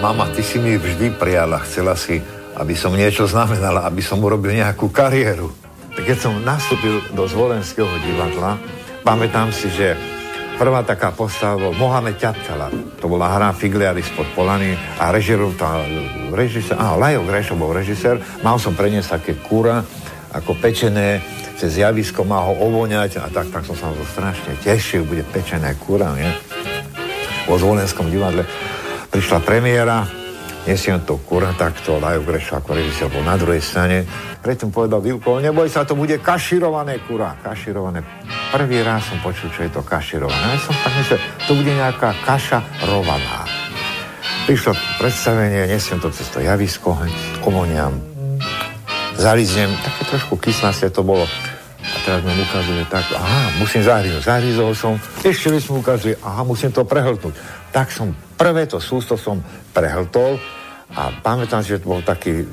Mama, 0.00 0.24
ty 0.32 0.40
si 0.40 0.56
mi 0.56 0.80
vždy 0.80 1.20
prijala, 1.20 1.60
chcela 1.68 1.92
si, 2.00 2.16
aby 2.56 2.72
som 2.72 2.96
niečo 2.96 3.28
znamenala, 3.28 3.84
aby 3.84 4.00
som 4.00 4.16
urobil 4.24 4.56
nejakú 4.56 4.88
kariéru 4.88 5.67
keď 6.04 6.16
som 6.18 6.34
nastúpil 6.42 7.02
do 7.14 7.26
Zvolenského 7.26 7.90
divadla, 8.06 8.58
pamätám 9.02 9.50
si, 9.50 9.66
že 9.72 9.98
prvá 10.58 10.82
taká 10.82 11.14
postava 11.14 11.58
bol 11.58 11.74
Mohamed 11.74 12.18
Ťapčala. 12.18 12.70
To 12.98 13.06
bola 13.06 13.30
hra 13.30 13.54
Figliari 13.54 14.02
spod 14.02 14.26
Polany 14.34 14.74
a 14.98 15.14
režiroval 15.14 15.54
tá 15.54 15.82
režisér, 16.34 16.74
áno, 16.78 16.98
Lajo 16.98 17.22
Grešo 17.22 17.54
bol 17.54 17.70
režisér, 17.70 18.18
mal 18.42 18.58
som 18.58 18.74
preniesť 18.74 19.22
také 19.22 19.32
kúra, 19.38 19.86
ako 20.34 20.58
pečené, 20.58 21.22
cez 21.54 21.78
javisko 21.78 22.26
má 22.26 22.42
ho 22.42 22.54
ovoňať 22.58 23.22
a 23.22 23.26
tak, 23.30 23.50
tak 23.54 23.64
som 23.66 23.78
sa 23.78 23.90
to 23.94 24.04
strašne 24.06 24.54
tešil, 24.60 25.06
bude 25.06 25.22
pečené 25.30 25.78
kúra, 25.78 26.10
nie? 26.14 26.30
Vo 27.46 27.56
Zvolenskom 27.56 28.10
divadle 28.12 28.44
prišla 29.08 29.40
premiéra, 29.40 30.04
nesiem 30.68 31.00
to 31.00 31.16
kura 31.24 31.56
takto, 31.56 31.96
Lajo 31.96 32.20
Grešo 32.28 32.60
ako 32.60 32.76
režisér 32.76 33.08
bol 33.08 33.24
na 33.24 33.40
druhej 33.40 33.64
strane. 33.64 34.04
Predtým 34.44 34.68
povedal 34.68 35.00
Vilko, 35.00 35.40
neboj 35.40 35.72
sa, 35.72 35.88
to 35.88 35.96
bude 35.96 36.20
kaširované 36.20 37.00
kura, 37.08 37.40
kaširované. 37.40 38.04
Prvý 38.52 38.84
raz 38.84 39.08
som 39.08 39.16
počul, 39.24 39.48
čo 39.48 39.64
je 39.64 39.72
to 39.72 39.80
kaširované. 39.80 40.36
Ja 40.36 40.60
som 40.60 40.76
tak 40.84 40.92
myslel, 41.00 41.20
to 41.48 41.52
bude 41.56 41.72
nejaká 41.72 42.12
kaša 42.20 42.60
rovaná. 42.84 43.48
Prišlo 44.44 44.76
predstavenie, 45.00 45.72
nesiem 45.72 45.96
to 46.04 46.12
cez 46.12 46.28
to 46.28 46.44
javisko, 46.44 46.92
omoniam, 47.48 47.96
zaliznem, 49.16 49.72
také 49.80 50.04
trošku 50.12 50.36
kyslaste 50.36 50.92
to 50.92 51.00
bolo. 51.00 51.24
A 51.88 51.96
teraz 52.04 52.20
mi 52.20 52.36
ukazuje 52.36 52.84
tak, 52.92 53.08
aha, 53.16 53.56
musím 53.56 53.80
zahryznúť. 53.80 54.20
Zahryzol 54.20 54.72
som, 54.76 55.00
ešte 55.24 55.48
mi 55.48 55.60
ukazuje, 55.80 56.20
aha, 56.20 56.44
musím 56.44 56.68
to 56.68 56.84
prehltnúť. 56.84 57.32
Tak 57.72 57.88
som, 57.88 58.12
prvé 58.36 58.68
to 58.68 58.76
sústo 58.76 59.16
som 59.16 59.40
prehltol, 59.72 60.36
a 60.88 61.12
pamätám 61.20 61.60
že 61.60 61.76
to 61.76 61.92
bol 61.92 62.00
taký 62.00 62.48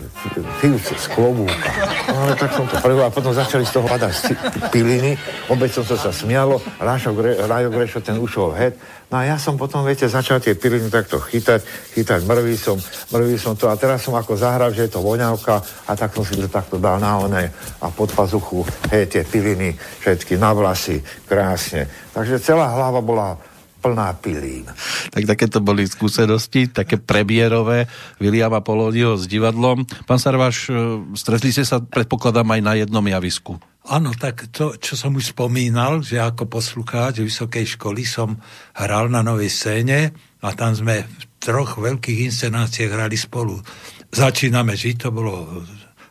filc 0.59 0.83
z 0.83 1.05
klobúka. 1.15 1.71
No, 2.11 2.27
ale 2.27 2.35
tak 2.35 2.51
som 2.51 2.67
to 2.67 2.75
prvý 2.83 2.99
a 2.99 3.07
potom 3.07 3.31
začali 3.31 3.63
z 3.63 3.79
toho 3.79 3.87
padať 3.87 4.35
piliny, 4.75 5.15
obec 5.47 5.71
som 5.71 5.87
sa 5.87 6.11
smialo, 6.11 6.59
Rášo 6.77 7.15
Gre, 7.15 7.39
Grešo 7.71 8.03
ten 8.03 8.19
ušol 8.19 8.51
head. 8.51 8.75
No 9.07 9.21
a 9.21 9.23
ja 9.23 9.37
som 9.39 9.55
potom, 9.55 9.85
viete, 9.87 10.09
začal 10.09 10.43
tie 10.43 10.57
piliny 10.57 10.91
takto 10.91 11.21
chytať, 11.21 11.61
chytať, 11.95 12.19
mrvý 12.27 12.57
som, 12.59 12.75
mrvý 13.15 13.39
som 13.39 13.55
to 13.55 13.71
a 13.71 13.79
teraz 13.79 14.03
som 14.03 14.17
ako 14.17 14.35
zahral, 14.35 14.75
že 14.75 14.89
je 14.89 14.97
to 14.97 15.05
voňavka 15.05 15.87
a 15.87 15.91
tak 15.95 16.11
som 16.11 16.25
si 16.25 16.35
to 16.35 16.51
takto 16.51 16.75
dal 16.75 16.99
na 16.99 17.21
oné 17.21 17.53
a 17.79 17.87
pod 17.87 18.11
pazuchu, 18.11 18.67
hej, 18.91 19.07
tie 19.07 19.23
piliny, 19.23 19.77
všetky 20.03 20.35
na 20.35 20.51
vlasy, 20.51 20.99
krásne. 21.23 21.87
Takže 22.11 22.41
celá 22.43 22.67
hlava 22.73 22.99
bola 22.99 23.39
plná 23.85 24.17
pilín. 24.17 24.65
Tak 25.13 25.29
takéto 25.29 25.61
boli 25.61 25.85
skúsenosti, 25.85 26.65
také 26.65 26.97
prebierové 26.97 27.85
Viliama 28.17 28.65
Polódio 28.65 29.13
s 29.13 29.29
divadlom. 29.29 29.85
Pán 30.09 30.17
Sarváš, 30.17 30.73
e, 30.73 30.73
stretli 31.13 31.53
ste 31.53 31.61
sa, 31.61 31.77
predpokladám, 31.77 32.49
aj 32.49 32.61
na 32.65 32.73
jednom 32.81 33.05
javisku. 33.05 33.61
Áno, 33.85 34.17
tak 34.17 34.49
to, 34.49 34.81
čo 34.81 34.97
som 34.97 35.13
už 35.13 35.37
spomínal, 35.37 36.01
že 36.01 36.17
ako 36.17 36.49
poslucháč 36.49 37.21
vysokej 37.21 37.77
školy 37.77 38.01
som 38.01 38.41
hral 38.73 39.13
na 39.13 39.21
novej 39.21 39.53
scéne 39.53 40.09
a 40.41 40.49
tam 40.57 40.73
sme 40.73 41.05
v 41.05 41.23
troch 41.37 41.77
veľkých 41.77 42.25
inscenáciách 42.33 42.89
hrali 42.89 43.13
spolu. 43.13 43.61
Začíname 44.09 44.73
žiť, 44.73 44.95
to 45.05 45.09
bolo 45.13 45.61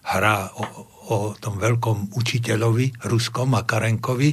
hra 0.07 0.55
o, 0.55 0.65
o 1.11 1.17
tom 1.35 1.59
veľkom 1.59 2.15
učiteľovi, 2.15 3.11
Ruskom 3.11 3.59
a 3.59 3.67
Karenkovi, 3.67 4.31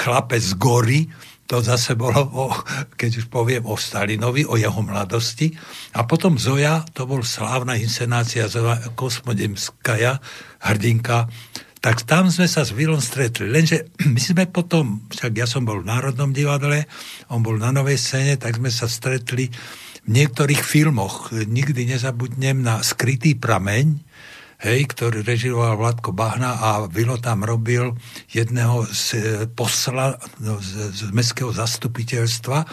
chlapec 0.00 0.40
z 0.40 0.56
Gory, 0.56 1.04
to 1.44 1.60
zase 1.60 1.92
bolo, 1.92 2.24
o, 2.24 2.48
keď 2.96 3.10
už 3.20 3.26
poviem, 3.28 3.68
o 3.68 3.76
Stalinovi, 3.76 4.48
o 4.48 4.56
jeho 4.56 4.80
mladosti. 4.80 5.52
A 5.92 6.08
potom 6.08 6.40
Zoja, 6.40 6.84
to 6.96 7.04
bol 7.04 7.20
slávna 7.20 7.76
inscenácia 7.76 8.48
Zoja 8.48 8.80
Kosmodemskaja, 8.96 10.24
hrdinka. 10.64 11.28
Tak 11.84 12.08
tam 12.08 12.32
sme 12.32 12.48
sa 12.48 12.64
s 12.64 12.72
Vilom 12.72 13.04
stretli. 13.04 13.44
Lenže 13.52 13.92
my 14.14 14.20
sme 14.20 14.48
potom, 14.48 15.04
však 15.12 15.32
ja 15.36 15.44
som 15.44 15.68
bol 15.68 15.84
v 15.84 15.88
Národnom 15.92 16.32
divadle, 16.32 16.88
on 17.28 17.44
bol 17.44 17.60
na 17.60 17.68
novej 17.76 18.00
scéne, 18.00 18.40
tak 18.40 18.56
sme 18.56 18.72
sa 18.72 18.88
stretli 18.88 19.52
v 20.04 20.08
niektorých 20.08 20.64
filmoch. 20.64 21.28
Nikdy 21.32 21.92
nezabudnem 21.92 22.64
na 22.64 22.80
Skrytý 22.80 23.36
prameň, 23.36 24.00
hej, 24.64 24.80
ktorý 24.88 25.20
režiroval 25.20 25.76
Vladko 25.76 26.16
Bahna 26.16 26.56
a 26.56 26.88
Vilo 26.88 27.20
tam 27.20 27.44
robil 27.44 27.92
jedného 28.32 28.88
z 28.88 29.04
e, 29.12 29.18
posla 29.52 30.16
no, 30.40 30.56
z, 30.56 30.90
z 30.90 31.00
mestského 31.12 31.52
zastupiteľstva. 31.52 32.64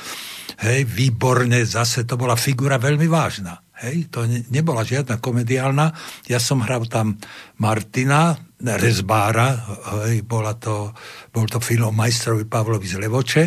Hej, 0.63 0.87
výborne, 0.87 1.67
zase 1.67 2.07
to 2.07 2.15
bola 2.15 2.39
figura 2.39 2.79
veľmi 2.79 3.11
vážna. 3.11 3.59
Hej, 3.83 4.13
to 4.13 4.23
ne, 4.23 4.45
nebola 4.53 4.87
žiadna 4.87 5.19
komediálna. 5.19 5.91
Ja 6.31 6.39
som 6.39 6.63
hral 6.63 6.87
tam 6.87 7.19
Martina, 7.59 8.39
Rezbára, 8.61 9.57
hej, 10.05 10.21
bola 10.21 10.53
to, 10.53 10.93
bol 11.33 11.49
to 11.49 11.57
film 11.57 11.89
o 11.89 11.93
majstrovi 11.93 12.45
Pavlovi 12.45 12.87
z 12.87 13.01
Levoče. 13.01 13.45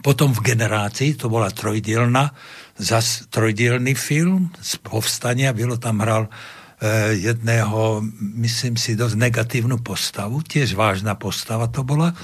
Potom 0.00 0.32
v 0.32 0.40
generácii, 0.40 1.20
to 1.20 1.28
bola 1.28 1.52
trojdielna, 1.52 2.32
zas 2.80 3.28
trojdielný 3.28 3.92
film 3.92 4.48
z 4.56 4.80
povstania, 4.80 5.52
Vilo 5.52 5.76
tam 5.76 6.00
hral 6.00 6.32
jedného, 7.12 8.00
myslím 8.40 8.80
si, 8.80 8.96
dosť 8.96 9.20
negatívnu 9.20 9.84
postavu, 9.84 10.40
tiež 10.40 10.72
vážna 10.72 11.12
postava 11.12 11.68
to 11.68 11.84
bola. 11.84 12.16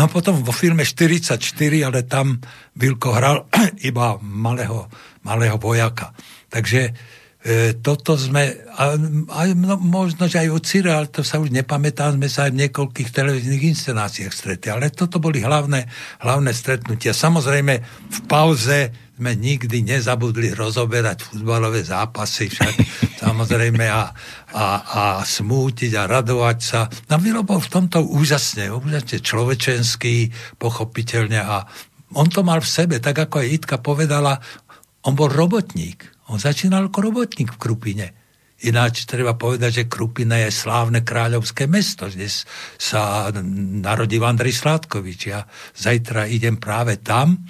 No 0.00 0.06
a 0.06 0.08
potom 0.08 0.40
vo 0.40 0.54
filme 0.54 0.86
44, 0.86 1.36
ale 1.84 2.08
tam 2.08 2.40
Vilko 2.78 3.12
hral 3.12 3.50
iba 3.88 4.16
malého, 4.22 4.88
malého 5.26 5.60
vojaka. 5.60 6.16
Takže 6.48 6.80
e, 6.88 6.92
toto 7.84 8.16
sme, 8.16 8.64
a, 8.78 8.96
a 9.34 9.40
no, 9.52 9.76
možno, 9.76 10.24
že 10.24 10.40
aj 10.40 10.54
od 10.56 10.62
Cire, 10.64 10.90
ale 10.94 11.12
to 11.12 11.20
sa 11.20 11.36
už 11.42 11.52
nepamätám, 11.52 12.16
sme 12.16 12.30
sa 12.32 12.48
aj 12.48 12.56
v 12.56 12.60
niekoľkých 12.64 13.10
televíznych 13.12 13.76
inscenáciách 13.76 14.32
stretli. 14.32 14.72
Ale 14.72 14.88
toto 14.88 15.20
boli 15.20 15.44
hlavné, 15.44 15.84
hlavné 16.24 16.54
stretnutia. 16.56 17.12
Samozrejme, 17.12 17.74
v 18.08 18.18
pauze 18.24 19.07
sme 19.18 19.34
nikdy 19.34 19.82
nezabudli 19.82 20.54
rozoberať 20.54 21.26
futbalové 21.26 21.82
zápasy, 21.82 22.46
však 22.46 22.74
samozrejme 23.26 23.90
a, 23.90 24.14
a, 24.54 24.66
a 24.78 25.04
smútiť 25.26 25.98
a 25.98 26.06
radovať 26.06 26.58
sa. 26.62 26.86
No 27.10 27.18
Vilo 27.18 27.42
bol 27.42 27.58
v 27.58 27.66
tomto 27.66 27.98
úžasne, 28.06 28.70
úžasne 28.70 29.18
človečenský, 29.18 30.30
pochopiteľne 30.62 31.42
a 31.42 31.66
on 32.14 32.30
to 32.30 32.46
mal 32.46 32.62
v 32.62 32.70
sebe, 32.70 33.02
tak 33.02 33.18
ako 33.18 33.42
aj 33.42 33.48
Itka 33.50 33.76
povedala, 33.82 34.38
on 35.02 35.18
bol 35.18 35.26
robotník. 35.26 36.06
On 36.30 36.38
začínal 36.38 36.88
ako 36.88 37.10
robotník 37.10 37.58
v 37.58 37.60
Krupine. 37.60 38.06
Ináč 38.58 39.06
treba 39.06 39.38
povedať, 39.38 39.82
že 39.82 39.90
Krupina 39.90 40.38
je 40.42 40.50
slávne 40.50 41.06
kráľovské 41.06 41.70
mesto, 41.70 42.10
kde 42.10 42.26
sa 42.74 43.30
narodil 43.82 44.22
Andrej 44.22 44.62
Sládkovič. 44.62 45.20
Ja 45.30 45.46
zajtra 45.78 46.26
idem 46.26 46.58
práve 46.58 46.98
tam, 46.98 47.46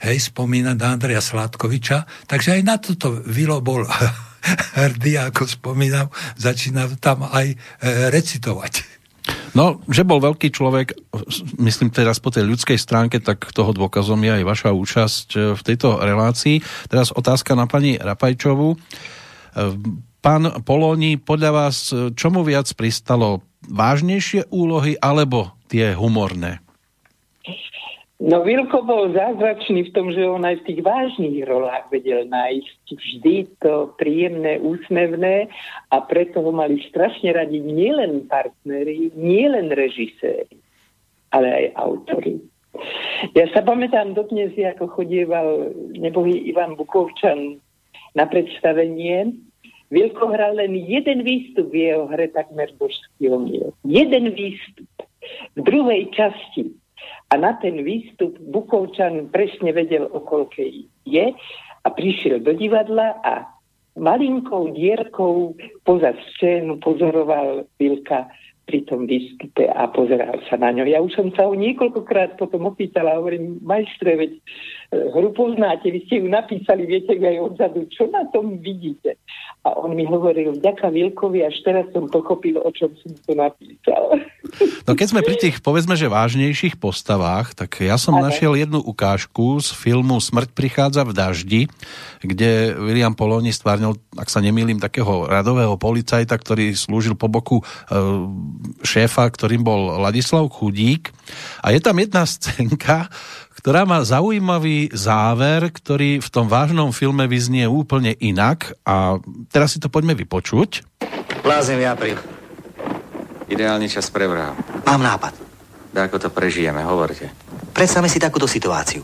hej, 0.00 0.16
spomínať 0.32 0.76
na 0.76 0.96
Andreja 0.96 1.20
Sládkoviča, 1.20 2.28
takže 2.28 2.56
aj 2.56 2.62
na 2.64 2.76
toto 2.80 3.20
Vilo 3.24 3.60
bol 3.60 3.84
hrdý, 4.80 5.20
ako 5.20 5.44
spomínam, 5.46 6.08
začína 6.40 6.88
tam 6.98 7.28
aj 7.28 7.46
e, 7.52 7.56
recitovať. 8.08 9.00
No, 9.50 9.82
že 9.90 10.06
bol 10.06 10.22
veľký 10.22 10.54
človek, 10.54 10.94
myslím 11.58 11.90
teraz 11.90 12.22
po 12.22 12.30
tej 12.30 12.46
ľudskej 12.46 12.78
stránke, 12.78 13.18
tak 13.18 13.50
toho 13.50 13.74
dôkazom 13.74 14.22
je 14.22 14.32
aj 14.40 14.44
vaša 14.46 14.70
účasť 14.70 15.26
e, 15.34 15.38
v 15.58 15.62
tejto 15.66 15.98
relácii. 15.98 16.62
Teraz 16.86 17.10
otázka 17.10 17.58
na 17.58 17.66
pani 17.66 17.98
Rapajčovu. 17.98 18.74
E, 18.74 18.76
pán 20.22 20.62
Polóni, 20.62 21.18
podľa 21.18 21.50
vás 21.50 21.90
e, 21.90 22.14
čomu 22.14 22.46
viac 22.46 22.70
pristalo? 22.78 23.42
Vážnejšie 23.66 24.48
úlohy 24.54 24.96
alebo 24.96 25.52
tie 25.68 25.92
humorné? 25.92 26.64
No 28.20 28.44
Vilko 28.44 28.84
bol 28.84 29.16
zázračný 29.16 29.88
v 29.88 29.94
tom, 29.96 30.12
že 30.12 30.28
on 30.28 30.44
aj 30.44 30.60
v 30.60 30.66
tých 30.68 30.80
vážnych 30.84 31.40
rolách 31.48 31.88
vedel 31.88 32.28
nájsť 32.28 32.84
vždy 32.92 33.36
to 33.64 33.96
príjemné, 33.96 34.60
úsmevné 34.60 35.48
a 35.88 36.04
preto 36.04 36.44
ho 36.44 36.52
mali 36.52 36.84
strašne 36.92 37.32
radi 37.32 37.64
nielen 37.64 38.28
partneri, 38.28 39.08
nielen 39.16 39.72
režiséri, 39.72 40.52
ale 41.32 41.48
aj 41.48 41.66
autory. 41.80 42.44
Ja 43.32 43.48
sa 43.56 43.64
pamätám 43.64 44.12
dodnes, 44.12 44.52
ako 44.52 45.00
chodieval 45.00 45.72
nebohý 45.96 46.44
Ivan 46.44 46.76
Bukovčan 46.76 47.56
na 48.12 48.28
predstavenie. 48.28 49.32
Vilko 49.88 50.28
hral 50.28 50.60
len 50.60 50.76
jeden 50.76 51.24
výstup 51.24 51.72
v 51.72 51.88
jeho 51.88 52.04
hre 52.12 52.28
takmer 52.36 52.68
božský 52.76 53.32
omiel. 53.32 53.72
Jeden 53.80 54.28
výstup. 54.36 54.86
V 55.56 55.60
druhej 55.64 56.12
časti 56.12 56.79
a 57.30 57.34
na 57.38 57.54
ten 57.62 57.78
výstup 57.86 58.34
Bukovčan 58.42 59.30
presne 59.30 59.70
vedel, 59.70 60.10
o 60.10 60.18
koľkej 60.18 60.90
je 61.06 61.26
a 61.80 61.88
prišiel 61.88 62.42
do 62.42 62.52
divadla 62.52 63.22
a 63.22 63.46
malinkou 63.94 64.74
dierkou 64.74 65.54
poza 65.86 66.14
scénu 66.34 66.82
pozoroval 66.82 67.70
Vilka 67.78 68.26
pri 68.70 68.86
tom 68.86 69.02
výstupe 69.02 69.66
a 69.66 69.90
pozeral 69.90 70.38
sa 70.46 70.54
na 70.54 70.70
ňo. 70.70 70.86
Ja 70.86 71.02
už 71.02 71.10
som 71.18 71.34
sa 71.34 71.50
ho 71.50 71.58
niekoľkokrát 71.58 72.38
potom 72.38 72.70
opýtala, 72.70 73.18
hovorím, 73.18 73.58
majstre, 73.66 74.14
veď 74.14 74.30
e, 74.30 74.40
hru 75.10 75.34
poznáte, 75.34 75.90
vy 75.90 76.06
ste 76.06 76.22
ju 76.22 76.30
napísali, 76.30 76.86
viete 76.86 77.18
aj 77.18 77.50
odzadu, 77.50 77.90
čo 77.90 78.06
na 78.14 78.30
tom 78.30 78.62
vidíte? 78.62 79.18
A 79.60 79.76
on 79.76 79.92
mi 79.92 80.08
hovoril, 80.08 80.56
vďaka 80.56 80.88
Vilkovi, 80.88 81.44
až 81.44 81.52
teraz 81.60 81.84
som 81.92 82.08
pochopil, 82.08 82.56
o 82.56 82.72
čom 82.72 82.96
som 83.04 83.12
to 83.12 83.36
napísal. 83.36 84.16
No 84.88 84.96
keď 84.96 85.06
sme 85.12 85.20
pri 85.20 85.36
tých, 85.36 85.60
povedzme, 85.60 86.00
že 86.00 86.08
vážnejších 86.08 86.80
postavách, 86.80 87.52
tak 87.52 87.84
ja 87.84 88.00
som 88.00 88.16
Ale. 88.16 88.32
našiel 88.32 88.56
jednu 88.56 88.80
ukážku 88.80 89.60
z 89.60 89.76
filmu 89.76 90.16
Smrť 90.16 90.56
prichádza 90.56 91.04
v 91.04 91.12
daždi, 91.12 91.62
kde 92.24 92.72
William 92.80 93.12
Poloni 93.12 93.52
stvárnil, 93.52 94.00
ak 94.16 94.32
sa 94.32 94.40
nemýlim, 94.40 94.80
takého 94.80 95.28
radového 95.28 95.76
policajta, 95.76 96.32
ktorý 96.40 96.72
slúžil 96.72 97.12
po 97.12 97.28
boku 97.28 97.60
e, 97.60 97.64
šéfa, 98.80 99.28
ktorým 99.28 99.60
bol 99.60 100.00
Ladislav 100.00 100.48
Chudík. 100.48 101.12
A 101.60 101.76
je 101.76 101.84
tam 101.84 102.00
jedna 102.00 102.24
scénka, 102.24 103.12
ktorá 103.60 103.84
má 103.84 104.00
zaujímavý 104.00 104.88
záver, 104.96 105.68
ktorý 105.68 106.24
v 106.24 106.28
tom 106.32 106.48
vážnom 106.48 106.96
filme 106.96 107.28
vyznie 107.28 107.68
úplne 107.68 108.16
inak 108.16 108.72
a 108.88 109.20
teraz 109.50 109.74
si 109.74 109.82
to 109.82 109.90
poďme 109.92 110.14
vypočuť. 110.14 110.86
Bláznivý 111.42 111.84
apríl. 111.90 112.18
Ideálny 113.50 113.90
čas 113.90 114.08
pre 114.08 114.30
vrah. 114.30 114.54
Mám 114.86 115.02
nápad. 115.02 115.34
Da, 115.90 116.06
ako 116.06 116.22
to 116.22 116.28
prežijeme, 116.30 116.86
hovorte. 116.86 117.28
Predstavme 117.74 118.06
si 118.06 118.22
takúto 118.22 118.46
situáciu. 118.46 119.02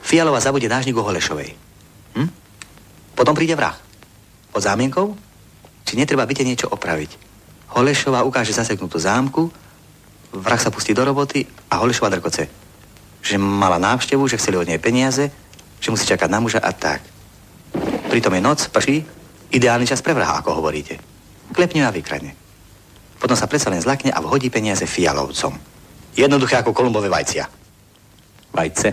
Fialova 0.00 0.40
zabude 0.40 0.66
nážnik 0.66 0.96
u 0.96 1.04
Holešovej. 1.04 1.52
Hm? 2.16 2.28
Potom 3.12 3.36
príde 3.36 3.52
vrah. 3.52 3.76
Pod 4.50 4.64
zámienkou? 4.64 5.12
Či 5.84 6.00
netreba 6.00 6.24
byte 6.24 6.42
niečo 6.48 6.72
opraviť? 6.72 7.20
Holešová 7.76 8.24
ukáže 8.24 8.56
zaseknutú 8.56 8.96
zámku, 8.96 9.52
vrah 10.32 10.60
sa 10.60 10.72
pustí 10.72 10.96
do 10.96 11.04
roboty 11.04 11.44
a 11.68 11.84
Holešová 11.84 12.08
drkoce 12.08 12.64
že 13.24 13.40
mala 13.40 13.80
návštevu, 13.80 14.28
že 14.28 14.36
chceli 14.36 14.60
od 14.60 14.68
nej 14.68 14.76
peniaze, 14.76 15.32
že 15.80 15.88
musí 15.88 16.04
čakať 16.04 16.28
na 16.28 16.44
muža 16.44 16.60
a 16.60 16.76
tak. 16.76 17.00
Pritom 18.12 18.36
je 18.36 18.42
noc, 18.44 18.60
prší, 18.68 19.00
ideálny 19.54 19.86
čas 19.86 20.02
pre 20.02 20.12
vraha, 20.12 20.42
ako 20.42 20.58
hovoríte. 20.58 20.98
Klepne 21.54 21.86
a 21.86 21.94
vykradne. 21.94 22.34
Potom 23.22 23.38
sa 23.38 23.46
predsa 23.46 23.70
len 23.70 23.80
zlakne 23.80 24.10
a 24.10 24.18
vhodí 24.18 24.50
peniaze 24.50 24.84
fialovcom. 24.84 25.54
Jednoduché 26.18 26.58
ako 26.58 26.74
kolumbové 26.74 27.06
vajcia. 27.06 27.46
Vajce. 28.50 28.88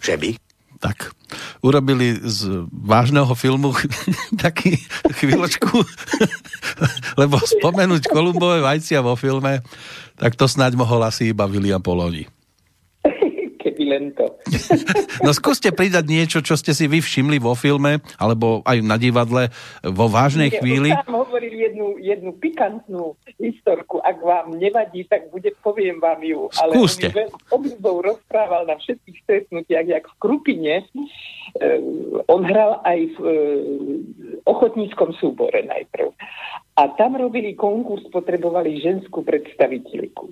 Žeby. 0.00 0.36
Tak, 0.80 1.12
urobili 1.60 2.16
z 2.24 2.64
vážneho 2.72 3.28
filmu 3.36 3.76
taký 4.44 4.80
chvíľočku, 5.12 5.76
lebo 7.20 7.36
spomenúť 7.36 8.08
kolumbové 8.08 8.64
vajcia 8.64 9.04
vo 9.04 9.12
filme, 9.12 9.60
tak 10.16 10.40
to 10.40 10.48
snáď 10.48 10.80
mohol 10.80 11.04
asi 11.04 11.36
iba 11.36 11.44
William 11.44 11.84
Poloni 11.84 12.39
len 13.90 14.14
to. 14.14 14.30
no 15.26 15.34
skúste 15.34 15.74
pridať 15.74 16.06
niečo, 16.06 16.38
čo 16.38 16.54
ste 16.54 16.70
si 16.70 16.86
vy 16.86 17.02
všimli 17.02 17.42
vo 17.42 17.58
filme, 17.58 17.98
alebo 18.22 18.62
aj 18.62 18.78
na 18.86 18.94
divadle 18.94 19.50
vo 19.82 20.06
vážnej 20.06 20.54
Nie, 20.54 20.58
chvíli. 20.62 20.90
Ja 20.94 21.02
hovoril 21.02 21.50
jednu, 21.50 21.98
jednu 21.98 22.30
pikantnú 22.38 23.18
historku. 23.42 23.98
Ak 24.06 24.22
vám 24.22 24.54
nevadí, 24.54 25.02
tak 25.10 25.26
bude, 25.34 25.50
poviem 25.58 25.98
vám 25.98 26.22
ju. 26.22 26.46
Skúste. 26.54 27.10
Ale 27.10 27.26
mi 27.58 27.74
rozprával 27.82 28.70
na 28.70 28.78
všetkých 28.78 29.16
stretnutiach, 29.26 29.86
jak 29.90 30.04
v 30.06 30.14
Krupine. 30.22 30.86
Uh, 31.58 32.22
on 32.30 32.46
hral 32.46 32.78
aj 32.86 32.98
v 33.10 33.16
uh, 33.18 33.32
ochotníckom 34.46 35.18
súbore 35.18 35.66
najprv. 35.66 36.14
A 36.78 36.88
tam 36.94 37.18
robili 37.18 37.58
konkurs, 37.58 38.06
potrebovali 38.08 38.78
ženskú 38.78 39.26
predstaviteľku 39.26 40.30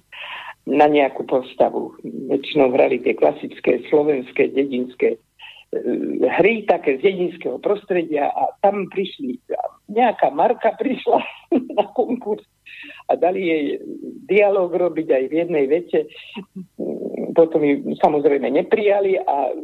na 0.69 0.87
nejakú 0.87 1.25
postavu. 1.25 1.97
Väčšinou 2.05 2.77
hrali 2.77 3.01
tie 3.01 3.17
klasické 3.17 3.81
slovenské 3.89 4.53
dedinské 4.53 5.17
e, 5.17 5.19
hry 6.29 6.69
také 6.69 7.01
z 7.01 7.09
dedinského 7.09 7.57
prostredia 7.57 8.29
a 8.29 8.53
tam 8.61 8.85
prišli, 8.93 9.41
nejaká 9.89 10.29
Marka 10.29 10.77
prišla 10.77 11.25
na 11.77 11.89
konkurs 11.97 12.45
a 13.09 13.17
dali 13.17 13.49
jej 13.49 13.65
dialog 14.29 14.69
robiť 14.69 15.09
aj 15.09 15.25
v 15.33 15.35
jednej 15.35 15.65
vete. 15.67 16.01
Potom 17.33 17.65
ju 17.65 17.97
samozrejme 17.97 18.53
neprijali 18.53 19.17
a 19.17 19.57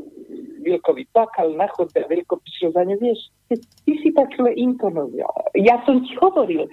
Vilkovi 0.64 1.04
plakal 1.12 1.52
na 1.52 1.68
chodbe 1.68 2.00
a 2.00 2.08
Vilko 2.08 2.40
prišiel 2.40 2.72
za 2.72 2.88
ňu, 2.88 2.96
vieš, 2.96 3.20
ty, 3.52 3.60
ty 3.84 3.92
si 4.00 4.08
tak 4.16 4.32
zle 4.32 4.56
intonoval. 4.56 5.28
Ja 5.52 5.76
som 5.84 6.00
ti 6.00 6.16
hovoril, 6.16 6.64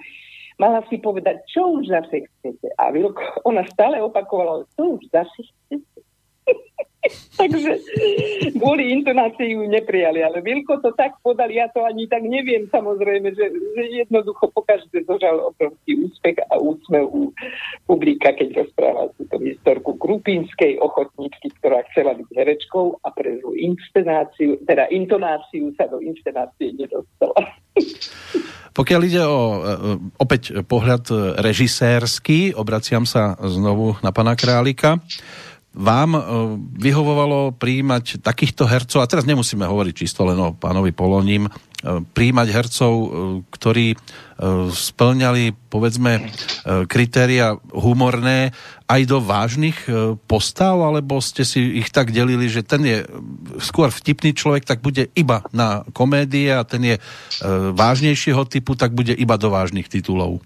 mala 0.58 0.84
si 0.88 0.98
povedať, 0.98 1.44
čo 1.48 1.80
už 1.80 1.88
zase 1.88 2.26
chcete. 2.26 2.68
A 2.76 2.90
Vilko, 2.92 3.22
ona 3.48 3.64
stále 3.70 4.00
opakovala, 4.02 4.64
čo 4.76 4.98
už 4.98 5.08
zase 5.12 5.46
chcete. 5.46 5.91
Takže 7.40 7.82
kvôli 8.54 8.94
intonácii 8.94 9.58
ju 9.58 9.66
neprijali, 9.66 10.22
ale 10.22 10.38
Vilko 10.38 10.78
to 10.78 10.94
tak 10.94 11.18
podal, 11.26 11.50
ja 11.50 11.66
to 11.74 11.82
ani 11.82 12.06
tak 12.06 12.22
neviem 12.22 12.70
samozrejme, 12.70 13.34
že, 13.34 13.50
že 13.50 13.82
jednoducho 14.06 14.54
pokaždé 14.54 15.02
zožal 15.02 15.50
obrovský 15.50 15.98
úspech 15.98 16.38
a 16.46 16.62
úsmev 16.62 17.10
u 17.10 17.34
publika, 17.90 18.30
keď 18.30 18.62
rozprával 18.62 19.10
túto 19.18 19.42
historku 19.42 19.98
Krupinskej 19.98 20.78
ochotníčky, 20.78 21.50
ktorá 21.58 21.82
chcela 21.90 22.14
byť 22.14 22.28
herečkou 22.30 23.02
a 23.02 23.08
pre 23.10 23.42
zlú 23.42 23.58
inscenáciu, 23.58 24.62
teda 24.62 24.86
intonáciu 24.94 25.74
sa 25.74 25.90
do 25.90 25.98
inscenácie 25.98 26.70
nedostala. 26.78 27.50
Pokiaľ 28.78 29.00
ide 29.04 29.20
o 29.20 29.40
e, 29.42 29.58
opäť 30.16 30.64
pohľad 30.64 31.36
režisérsky, 31.44 32.56
obraciam 32.56 33.04
sa 33.04 33.36
znovu 33.36 34.00
na 34.00 34.16
pana 34.16 34.32
Králika. 34.32 34.96
Vám 35.72 36.10
e, 36.14 36.20
vyhovovalo 36.76 37.56
príjmať 37.56 38.20
takýchto 38.20 38.68
hercov, 38.68 39.00
a 39.00 39.10
teraz 39.10 39.24
nemusíme 39.24 39.64
hovoriť 39.64 39.94
čisto 39.96 40.28
len 40.28 40.36
o 40.36 40.52
pánovi 40.52 40.92
Poloním, 40.92 41.48
príjmať 41.82 42.48
hercov, 42.54 42.92
e, 42.94 43.06
ktorí 43.50 43.86
e, 43.92 43.96
splňali, 44.70 45.44
povedzme, 45.66 46.12
e, 46.14 46.22
kritéria 46.86 47.58
humorné 47.74 48.54
aj 48.86 49.02
do 49.08 49.24
vážnych 49.24 49.88
postav, 50.28 50.76
alebo 50.76 51.16
ste 51.24 51.48
si 51.48 51.80
ich 51.80 51.88
tak 51.88 52.12
delili, 52.12 52.44
že 52.44 52.60
ten 52.60 52.84
je 52.84 53.00
skôr 53.56 53.88
vtipný 53.88 54.36
človek, 54.36 54.68
tak 54.68 54.84
bude 54.84 55.08
iba 55.16 55.40
na 55.48 55.80
komédie 55.96 56.52
a 56.52 56.60
ten 56.60 56.84
je 56.84 56.96
vážnejšieho 57.72 58.44
typu, 58.44 58.76
tak 58.76 58.92
bude 58.92 59.16
iba 59.16 59.40
do 59.40 59.48
vážnych 59.48 59.88
titulov? 59.88 60.44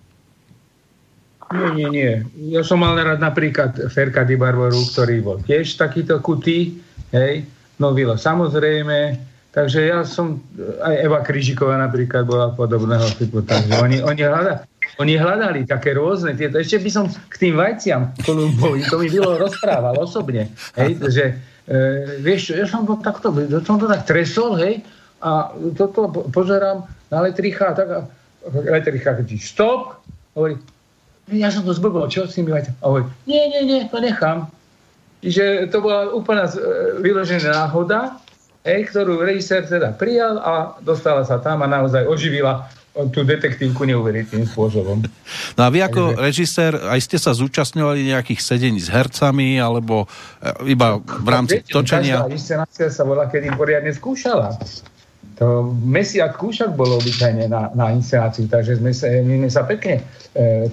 Nie, 1.47 1.69
nie, 1.79 1.89
nie. 1.93 2.13
Ja 2.51 2.67
som 2.67 2.83
mal 2.83 2.99
rád 2.99 3.23
napríklad 3.23 3.91
Ferka 3.95 4.27
Di 4.27 4.35
Barbaru, 4.35 4.83
ktorý 4.91 5.17
bol 5.23 5.39
tiež 5.47 5.79
takýto 5.79 6.19
kutý, 6.19 6.83
Hej, 7.15 7.47
no 7.79 7.95
Vilo, 7.95 8.19
samozrejme, 8.19 9.15
takže 9.55 9.87
ja 9.87 10.03
som, 10.03 10.43
aj 10.83 10.95
Eva 11.07 11.23
Kryžiková 11.23 11.79
napríklad 11.79 12.27
bola 12.27 12.51
podobného 12.51 13.07
typu, 13.15 13.47
takže 13.47 13.79
oni, 13.79 14.03
oni, 14.03 14.23
hľada, 14.27 14.67
oni 14.99 15.15
hľadali 15.15 15.63
také 15.65 15.95
rôzne 15.95 16.35
tieto, 16.35 16.59
ešte 16.59 16.83
by 16.83 16.91
som 16.91 17.05
k 17.07 17.35
tým 17.39 17.55
vajciam 17.55 18.11
Kolumbovi, 18.27 18.83
to 18.91 18.99
mi 18.99 19.07
Vilo 19.07 19.39
rozprával 19.39 19.95
osobne, 20.03 20.51
hej, 20.75 20.99
že 21.07 21.25
e, 21.71 22.21
vieš 22.21 22.51
čo, 22.51 22.53
ja 22.59 22.67
som 22.67 22.83
to 22.83 22.99
takto, 22.99 23.31
som 23.63 23.79
to 23.79 23.87
tak 23.87 24.03
tresol, 24.03 24.59
hej, 24.59 24.83
a 25.23 25.55
toto 25.79 26.11
pozerám 26.35 26.85
na 27.09 27.23
Letricha, 27.23 27.71
tak 27.71 27.89
a 27.89 27.99
Letricha 28.51 29.15
stop, 29.41 30.03
hovorí, 30.35 30.59
ja 31.33 31.49
som 31.51 31.67
to 31.67 31.75
zblbol, 31.75 32.07
čo 32.07 32.27
s 32.27 32.39
tým 32.39 32.47
A 32.51 32.85
hovorí, 32.87 33.05
nie, 33.27 33.43
nie, 33.51 33.63
nie, 33.67 33.81
to 33.91 33.99
nechám. 33.99 34.47
Čiže 35.25 35.73
to 35.75 35.83
bola 35.83 36.15
úplná 36.15 36.47
e, 36.47 36.55
vyložená 37.03 37.67
náhoda, 37.67 38.23
hej, 38.63 38.87
ktorú 38.91 39.19
režisér 39.27 39.67
teda 39.67 39.91
prijal 39.99 40.39
a 40.39 40.79
dostala 40.79 41.27
sa 41.27 41.43
tam 41.43 41.63
a 41.63 41.67
naozaj 41.67 42.07
oživila 42.07 42.71
tú 43.13 43.29
detektívku 43.29 43.85
neuveriteľným 43.85 44.49
spôsobom. 44.49 45.05
No 45.59 45.61
a 45.61 45.69
vy 45.69 45.85
ako 45.85 46.17
režisér, 46.17 46.81
aj 46.89 47.01
ste 47.05 47.21
sa 47.21 47.37
zúčastňovali 47.37 48.09
nejakých 48.09 48.41
sedení 48.41 48.81
s 48.81 48.89
hercami, 48.89 49.61
alebo 49.61 50.09
e, 50.41 50.73
iba 50.73 50.97
v 51.03 51.29
rámci 51.29 51.61
Viete, 51.61 51.75
točenia? 51.75 52.25
Každá 52.25 52.33
inscenácia 52.33 52.89
sa 52.89 53.05
bola 53.05 53.29
kedy 53.29 53.53
poriadne 53.53 53.93
skúšala. 53.93 54.57
To 55.37 55.69
mesiac 55.85 56.33
skúšok 56.33 56.73
bolo 56.73 56.97
obyčajne 56.97 57.53
na, 57.53 57.69
na 57.77 57.93
inscenáciu, 57.93 58.49
takže 58.49 58.81
sme 58.81 58.97
sa, 58.97 59.13
my 59.21 59.45
sme 59.45 59.51
sa 59.53 59.63
pekne 59.69 60.01
e. 60.33 60.69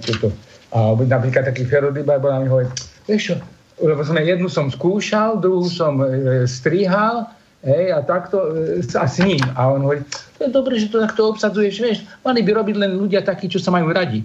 A 0.74 0.96
napríklad 0.96 1.46
taký 1.46 1.68
Ferodibar 1.68 2.18
bol 2.18 2.34
mi 2.40 2.50
hovorí, 2.50 2.66
vieš 3.06 3.22
čo, 3.30 3.36
lebo 3.84 4.02
sme 4.02 4.24
jednu 4.24 4.50
som 4.50 4.72
skúšal, 4.72 5.38
druhú 5.38 5.70
som 5.70 6.02
e, 6.02 6.48
strihal, 6.48 7.30
hej, 7.62 7.94
a 7.94 8.02
takto, 8.02 8.50
e, 8.56 8.82
a 8.96 9.06
s 9.06 9.22
ním. 9.22 9.38
A 9.54 9.70
on 9.70 9.86
hovorí, 9.86 10.02
to 10.40 10.48
je 10.48 10.50
dobré, 10.50 10.74
že 10.80 10.90
to 10.90 10.98
takto 10.98 11.30
obsadzuješ, 11.30 11.74
vieš, 11.78 11.98
mali 12.26 12.42
by 12.42 12.50
robiť 12.58 12.76
len 12.80 12.98
ľudia 12.98 13.22
takí, 13.22 13.46
čo 13.46 13.62
sa 13.62 13.70
majú 13.70 13.92
radi. 13.92 14.24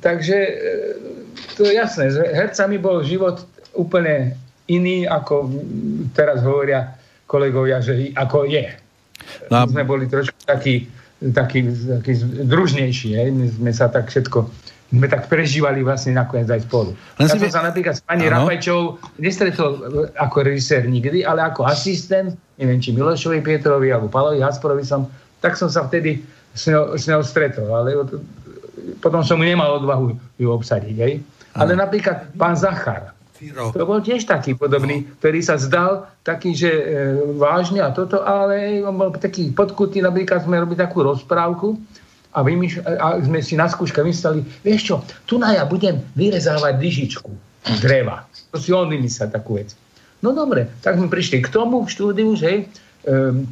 Takže 0.00 0.38
e, 0.38 0.52
to 1.54 1.68
je 1.68 1.76
jasné, 1.76 2.10
že 2.10 2.24
hercami 2.24 2.80
bol 2.80 3.04
život 3.06 3.44
úplne 3.76 4.34
iný, 4.66 5.06
ako 5.06 5.52
teraz 6.16 6.42
hovoria 6.42 6.96
kolegovia, 7.30 7.78
že 7.84 8.10
ako 8.16 8.48
je. 8.50 8.85
No. 9.50 9.66
My 9.66 9.70
sme 9.70 9.84
boli 9.86 10.04
trošku 10.06 10.36
takí, 10.44 10.86
takí, 11.32 11.66
takí 11.68 12.12
družnejší, 12.46 13.08
hej? 13.16 13.28
my 13.32 13.46
sme 13.52 13.70
sa 13.72 13.88
tak 13.88 14.10
všetko 14.10 14.66
sme 14.86 15.10
tak 15.10 15.26
prežívali 15.26 15.82
vlastne 15.82 16.14
nakoniec 16.14 16.46
aj 16.46 16.62
spolu. 16.62 16.94
Len 17.18 17.26
ja 17.26 17.34
som 17.34 17.42
sa 17.58 17.66
napríklad 17.66 17.98
s 17.98 18.02
pani 18.06 18.30
ano. 18.30 18.46
Rapajčou 18.46 19.02
nestretol 19.18 19.82
ako 20.14 20.36
režisér 20.46 20.86
nikdy, 20.86 21.26
ale 21.26 21.42
ako 21.42 21.66
asistent, 21.66 22.38
neviem, 22.54 22.78
či 22.78 22.94
Milošovi 22.94 23.42
Pietrovi 23.42 23.90
alebo 23.90 24.06
Palovi 24.06 24.38
Hasporovi 24.38 24.86
som, 24.86 25.10
tak 25.42 25.58
som 25.58 25.66
sa 25.66 25.90
vtedy 25.90 26.22
s 26.54 26.70
ňou, 26.70 26.94
s 26.94 27.10
ňou 27.10 27.20
stretol, 27.26 27.66
ale 27.74 27.98
potom 29.02 29.26
som 29.26 29.42
nemal 29.42 29.82
odvahu 29.82 30.14
ju 30.38 30.48
obsadiť. 30.54 30.96
Hej? 31.02 31.18
Ale 31.58 31.74
napríklad 31.74 32.30
pán 32.38 32.54
Zachar, 32.54 33.15
Firo. 33.36 33.70
To 33.76 33.84
bol 33.84 34.00
tiež 34.00 34.24
taký 34.24 34.56
podobný, 34.56 35.04
no. 35.04 35.12
ktorý 35.20 35.40
sa 35.44 35.60
zdal 35.60 36.08
taký, 36.24 36.56
že 36.56 36.72
e, 36.72 36.84
vážne 37.36 37.84
a 37.84 37.92
toto, 37.92 38.24
ale 38.24 38.80
on 38.80 38.96
bol 38.96 39.12
taký 39.12 39.52
podkutý, 39.52 40.00
napríklad 40.00 40.48
sme 40.48 40.56
robili 40.56 40.80
takú 40.80 41.04
rozprávku 41.04 41.76
a, 42.32 42.40
vymýš- 42.40 42.80
a 42.80 43.20
sme 43.20 43.44
si 43.44 43.54
na 43.60 43.68
skúške 43.68 44.00
mysleli, 44.00 44.40
vieš 44.64 44.82
čo, 44.88 44.96
tu 45.28 45.36
na 45.36 45.52
ja 45.52 45.68
budem 45.68 46.00
vyrezávať 46.16 46.74
lyžičku 46.80 47.30
dreva. 47.84 48.24
To 48.52 48.56
si 48.56 48.72
on 48.72 48.88
vymyslel 48.88 49.28
takú 49.28 49.60
vec. 49.60 49.76
No 50.24 50.32
dobre, 50.32 50.70
tak 50.80 50.96
sme 50.96 51.12
prišli 51.12 51.44
k 51.44 51.52
tomu 51.52 51.84
v 51.84 51.92
štúdiu, 51.92 52.32
že 52.38 52.64
um, 53.04 53.44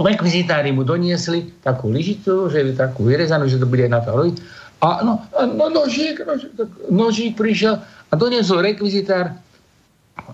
rekvizitári 0.00 0.72
mu 0.72 0.84
doniesli 0.84 1.52
takú 1.60 1.92
lyžicu, 1.92 2.48
že 2.48 2.62
je 2.62 2.72
takú 2.76 3.08
vyrezanú, 3.08 3.48
že 3.48 3.60
to 3.60 3.68
bude 3.68 3.84
na 3.88 4.00
to 4.00 4.12
robiť. 4.12 4.36
A 4.84 5.00
no, 5.00 5.24
no 5.32 5.72
nožík, 5.72 6.20
nožík, 6.20 6.52
nožík 6.92 7.32
prišiel 7.32 7.80
a 8.10 8.12
doniesol 8.14 8.62
rekvizitár, 8.62 9.34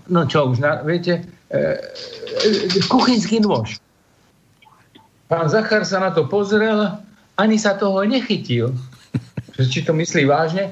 no 0.07 0.25
čo 0.29 0.53
už, 0.53 0.61
na, 0.61 0.81
viete, 0.85 1.25
e, 1.49 1.59
e, 2.45 2.81
kuchynský 2.85 3.41
nôž. 3.41 3.81
Pán 5.27 5.49
Zachar 5.49 5.81
sa 5.87 5.97
na 5.97 6.11
to 6.13 6.29
pozrel, 6.29 6.93
ani 7.41 7.57
sa 7.57 7.73
toho 7.73 8.05
nechytil. 8.05 8.69
Či 9.71 9.85
to 9.85 9.93
myslí 9.97 10.29
vážne? 10.29 10.69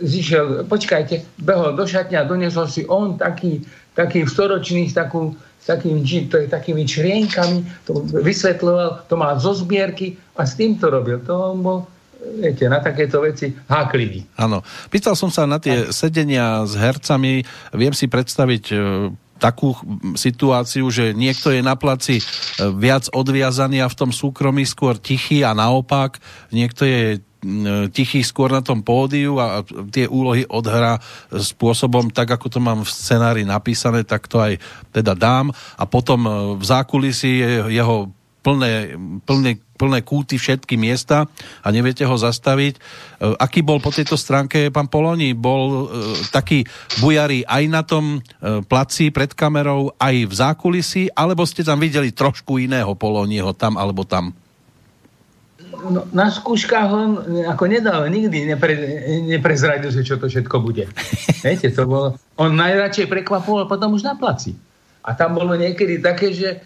Zišiel, 0.00 0.64
počkajte, 0.64 1.22
behol 1.44 1.76
do 1.76 1.84
šatňa 1.84 2.24
a 2.24 2.28
doniesol 2.28 2.66
si 2.66 2.88
on 2.88 3.20
taký, 3.20 3.60
taký 3.92 4.24
storočný, 4.24 4.88
takú, 4.90 5.36
takým, 5.62 6.00
to 6.02 6.40
je, 6.40 6.46
takými 6.48 6.88
črienkami, 6.88 7.62
to 7.84 8.00
vysvetloval, 8.08 9.04
to 9.06 9.14
má 9.14 9.36
zo 9.36 9.52
zbierky 9.52 10.16
a 10.40 10.48
s 10.48 10.56
tým 10.56 10.80
to 10.80 10.88
robil. 10.88 11.20
To 11.28 11.52
on 11.52 11.58
bol 11.60 11.78
viete, 12.36 12.64
na 12.68 12.80
takéto 12.80 13.24
veci 13.24 13.52
háklivý. 13.68 14.24
Áno. 14.36 14.60
Pýtal 14.92 15.16
som 15.16 15.32
sa 15.32 15.48
na 15.48 15.58
tie 15.58 15.90
sedenia 15.92 16.64
s 16.64 16.76
hercami. 16.76 17.44
Viem 17.74 17.94
si 17.96 18.06
predstaviť 18.06 18.64
e, 18.72 18.76
takú 19.40 19.72
situáciu, 20.14 20.88
že 20.92 21.16
niekto 21.16 21.50
je 21.50 21.64
na 21.64 21.74
placi 21.74 22.20
e, 22.20 22.22
viac 22.76 23.08
odviazaný 23.10 23.80
a 23.80 23.92
v 23.92 23.98
tom 23.98 24.10
súkromí 24.12 24.68
skôr 24.68 25.00
tichý 25.00 25.42
a 25.42 25.56
naopak 25.56 26.20
niekto 26.52 26.84
je 26.84 27.00
e, 27.16 27.18
tichý 27.90 28.20
skôr 28.20 28.52
na 28.52 28.60
tom 28.60 28.84
pódiu 28.84 29.40
a 29.40 29.64
tie 29.88 30.04
úlohy 30.04 30.44
odhrá 30.48 31.00
spôsobom 31.32 32.12
tak, 32.12 32.36
ako 32.36 32.46
to 32.52 32.60
mám 32.60 32.84
v 32.84 32.92
scenári 32.92 33.42
napísané, 33.48 34.04
tak 34.04 34.28
to 34.28 34.38
aj 34.40 34.60
teda 34.92 35.16
dám 35.16 35.50
a 35.80 35.84
potom 35.88 36.52
v 36.60 36.64
zákulisí 36.64 37.40
jeho 37.72 38.12
plné, 38.40 38.96
plné, 39.24 39.60
plné 39.76 39.98
kúty 40.04 40.40
všetky 40.40 40.76
miesta 40.80 41.28
a 41.60 41.68
neviete 41.72 42.04
ho 42.04 42.16
zastaviť. 42.16 42.74
E, 42.76 42.80
aký 43.36 43.60
bol 43.60 43.80
po 43.80 43.92
tejto 43.92 44.16
stránke 44.16 44.72
pán 44.72 44.88
Poloni? 44.88 45.36
Bol 45.36 45.64
e, 45.68 45.84
taký 46.32 46.64
bujarý 47.00 47.44
aj 47.44 47.64
na 47.68 47.82
tom 47.84 48.18
e, 48.18 48.64
placi 48.64 49.12
pred 49.12 49.32
kamerou, 49.32 49.92
aj 50.00 50.14
v 50.28 50.34
zákulisí, 50.34 51.02
alebo 51.12 51.44
ste 51.44 51.64
tam 51.64 51.80
videli 51.80 52.12
trošku 52.12 52.60
iného 52.60 52.92
Poloniho 52.96 53.52
tam 53.56 53.76
alebo 53.76 54.04
tam? 54.04 54.32
No, 55.80 56.04
na 56.12 56.28
skúškach 56.28 56.92
on 56.92 57.10
ako 57.48 57.64
nedal, 57.64 58.04
nikdy 58.12 58.44
nepre, 58.44 58.76
neprezradil, 59.24 59.88
že 59.88 60.04
čo 60.04 60.20
to 60.20 60.28
všetko 60.28 60.60
bude. 60.60 60.84
Viete, 61.44 61.72
to 61.72 61.88
bolo, 61.88 62.20
on 62.36 62.52
najradšej 62.52 63.08
prekvapoval 63.08 63.64
potom 63.64 63.96
už 63.96 64.04
na 64.04 64.12
placi. 64.12 64.52
A 65.00 65.16
tam 65.16 65.32
bolo 65.32 65.56
niekedy 65.56 66.04
také, 66.04 66.36
že, 66.36 66.60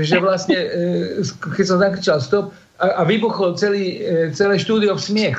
že 0.00 0.16
vlastne, 0.16 0.56
e, 0.56 1.20
keď 1.28 1.64
som 1.68 1.78
zakričal 1.78 2.18
stop 2.24 2.56
a, 2.80 3.00
a 3.00 3.02
vybuchol 3.04 3.52
celý, 3.54 4.00
e, 4.00 4.32
celé 4.32 4.56
štúdio 4.56 4.96
v 4.96 5.02
smiech. 5.02 5.38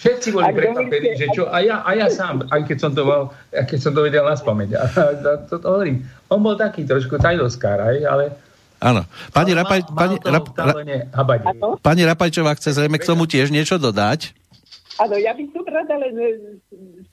Všetci 0.00 0.32
boli 0.32 0.48
prekvapení, 0.52 1.16
že 1.16 1.28
čo, 1.36 1.48
a 1.52 1.60
ja, 1.60 1.84
a 1.84 1.92
ja 1.92 2.08
sám, 2.08 2.48
aj 2.48 2.64
keď 2.64 2.76
som 2.80 2.92
to, 2.96 3.04
mal, 3.04 3.32
keď 3.52 3.78
som 3.80 3.92
to 3.92 4.00
vedel 4.00 4.24
na 4.24 4.36
spameť. 4.36 4.70
A, 4.76 4.82
a 4.88 5.32
to, 5.44 5.60
to 5.60 5.66
hovorím. 5.68 6.08
On 6.32 6.40
bol 6.40 6.56
taký 6.56 6.88
trošku 6.88 7.20
tajdoskár, 7.20 7.80
aj, 7.80 7.96
ale 8.04 8.24
Áno. 8.84 9.00
Pani, 9.32 9.56
Rapaj, 9.56 9.80
pani, 9.96 10.16
Rap, 10.20 10.44
pani 11.80 12.02
Rapajčová 12.04 12.52
chce 12.52 12.76
zrejme 12.76 13.00
k 13.00 13.08
tomu 13.08 13.24
tiež 13.24 13.48
niečo 13.48 13.80
dodať. 13.80 14.36
Áno, 14.94 15.18
ja 15.18 15.34
by 15.34 15.44
som 15.50 15.66
rada 15.66 15.98
len 15.98 16.14
e, 16.14 16.28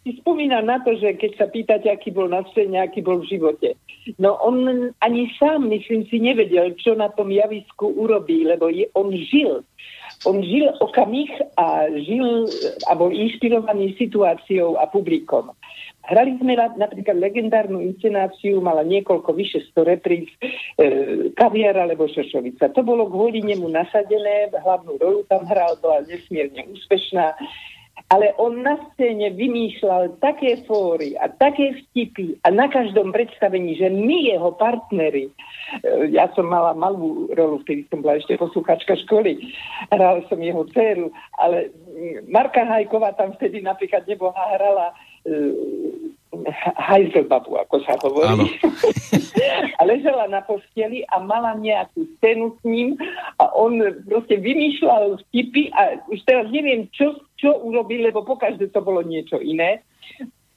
si 0.06 0.22
spomínam 0.22 0.70
na 0.70 0.78
to, 0.86 0.94
že 0.94 1.18
keď 1.18 1.32
sa 1.34 1.46
pýtate, 1.50 1.90
aký 1.90 2.14
bol 2.14 2.30
na 2.30 2.46
scéne, 2.54 2.78
aký 2.78 3.02
bol 3.02 3.26
v 3.26 3.30
živote. 3.34 3.74
No 4.22 4.38
on 4.38 4.90
ani 5.02 5.34
sám, 5.42 5.66
myslím 5.70 6.06
si, 6.06 6.22
nevedel, 6.22 6.78
čo 6.78 6.94
na 6.94 7.10
tom 7.10 7.34
javisku 7.34 7.90
urobí, 7.98 8.46
lebo 8.46 8.70
je, 8.70 8.86
on 8.94 9.10
žil. 9.10 9.66
On 10.30 10.38
žil 10.38 10.70
okamih 10.78 11.34
a 11.58 11.90
žil 12.06 12.46
a 12.86 12.94
bol 12.94 13.10
inšpirovaný 13.10 13.98
situáciou 13.98 14.78
a 14.78 14.86
publikom. 14.86 15.50
Hrali 16.06 16.38
sme 16.42 16.58
napríklad 16.58 17.18
legendárnu 17.18 17.82
inscenáciu, 17.82 18.58
mala 18.58 18.82
niekoľko, 18.86 19.38
vyše 19.38 19.62
100 19.74 19.86
repríz, 19.86 20.30
e, 20.78 21.30
Kaviar 21.38 21.78
alebo 21.78 22.10
Šošovica. 22.10 22.74
To 22.74 22.82
bolo 22.82 23.06
kvôli 23.06 23.46
nemu 23.46 23.70
nasadené, 23.70 24.50
hlavnú 24.50 24.98
rolu 24.98 25.22
tam 25.30 25.46
hral, 25.46 25.78
bola 25.78 26.02
nesmierne 26.10 26.66
úspešná 26.74 27.38
ale 28.12 28.36
on 28.36 28.60
na 28.60 28.76
scéne 28.92 29.32
vymýšľal 29.32 30.20
také 30.20 30.60
fóry 30.68 31.16
a 31.16 31.32
také 31.32 31.80
vtipy 31.80 32.36
a 32.44 32.52
na 32.52 32.68
každom 32.68 33.16
predstavení, 33.16 33.80
že 33.80 33.88
my, 33.88 34.36
jeho 34.36 34.52
partnery, 34.60 35.32
eh, 35.32 36.12
ja 36.12 36.28
som 36.36 36.52
mala 36.52 36.76
malú 36.76 37.32
rolu, 37.32 37.64
vtedy 37.64 37.88
som 37.88 38.04
bola 38.04 38.20
ešte 38.20 38.36
posluchačka 38.36 39.00
školy, 39.08 39.40
hrala 39.88 40.28
som 40.28 40.44
jeho 40.44 40.68
dceru, 40.76 41.08
ale 41.40 41.72
Marka 42.28 42.68
Hajková 42.68 43.16
tam 43.16 43.32
vtedy 43.40 43.64
napríklad 43.64 44.04
neboha 44.04 44.44
hrala 44.60 44.92
Heiselbabu, 46.80 47.60
ako 47.60 47.76
sa 47.84 48.00
hovorí. 48.00 48.56
a 49.80 49.82
ležela 49.84 50.32
na 50.32 50.40
posteli 50.40 51.04
a 51.12 51.20
mala 51.20 51.60
nejakú 51.60 52.08
scénu 52.18 52.56
s 52.56 52.62
ním 52.64 52.96
a 53.42 53.52
on 53.52 53.82
proste 54.08 54.40
vymýšľal 54.40 55.20
vtipy 55.28 55.74
a 55.76 56.00
už 56.08 56.24
teraz 56.24 56.48
neviem, 56.48 56.88
čo, 56.96 57.20
čo 57.36 57.60
urobil, 57.60 58.08
lebo 58.08 58.24
pokaždé 58.24 58.72
to 58.72 58.80
bolo 58.80 59.04
niečo 59.04 59.44
iné. 59.44 59.84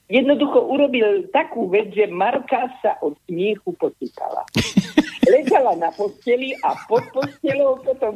Jednoducho 0.09 0.61
urobil 0.61 1.29
takú 1.33 1.69
vec, 1.73 1.93
že 1.97 2.11
Marka 2.11 2.69
sa 2.85 3.01
od 3.01 3.17
smiechu 3.25 3.73
potýkala. 3.77 4.45
Ležala 5.25 5.73
na 5.81 5.89
posteli 5.89 6.53
a 6.61 6.77
pod 6.85 7.01
postelou 7.09 7.81
potom 7.81 8.13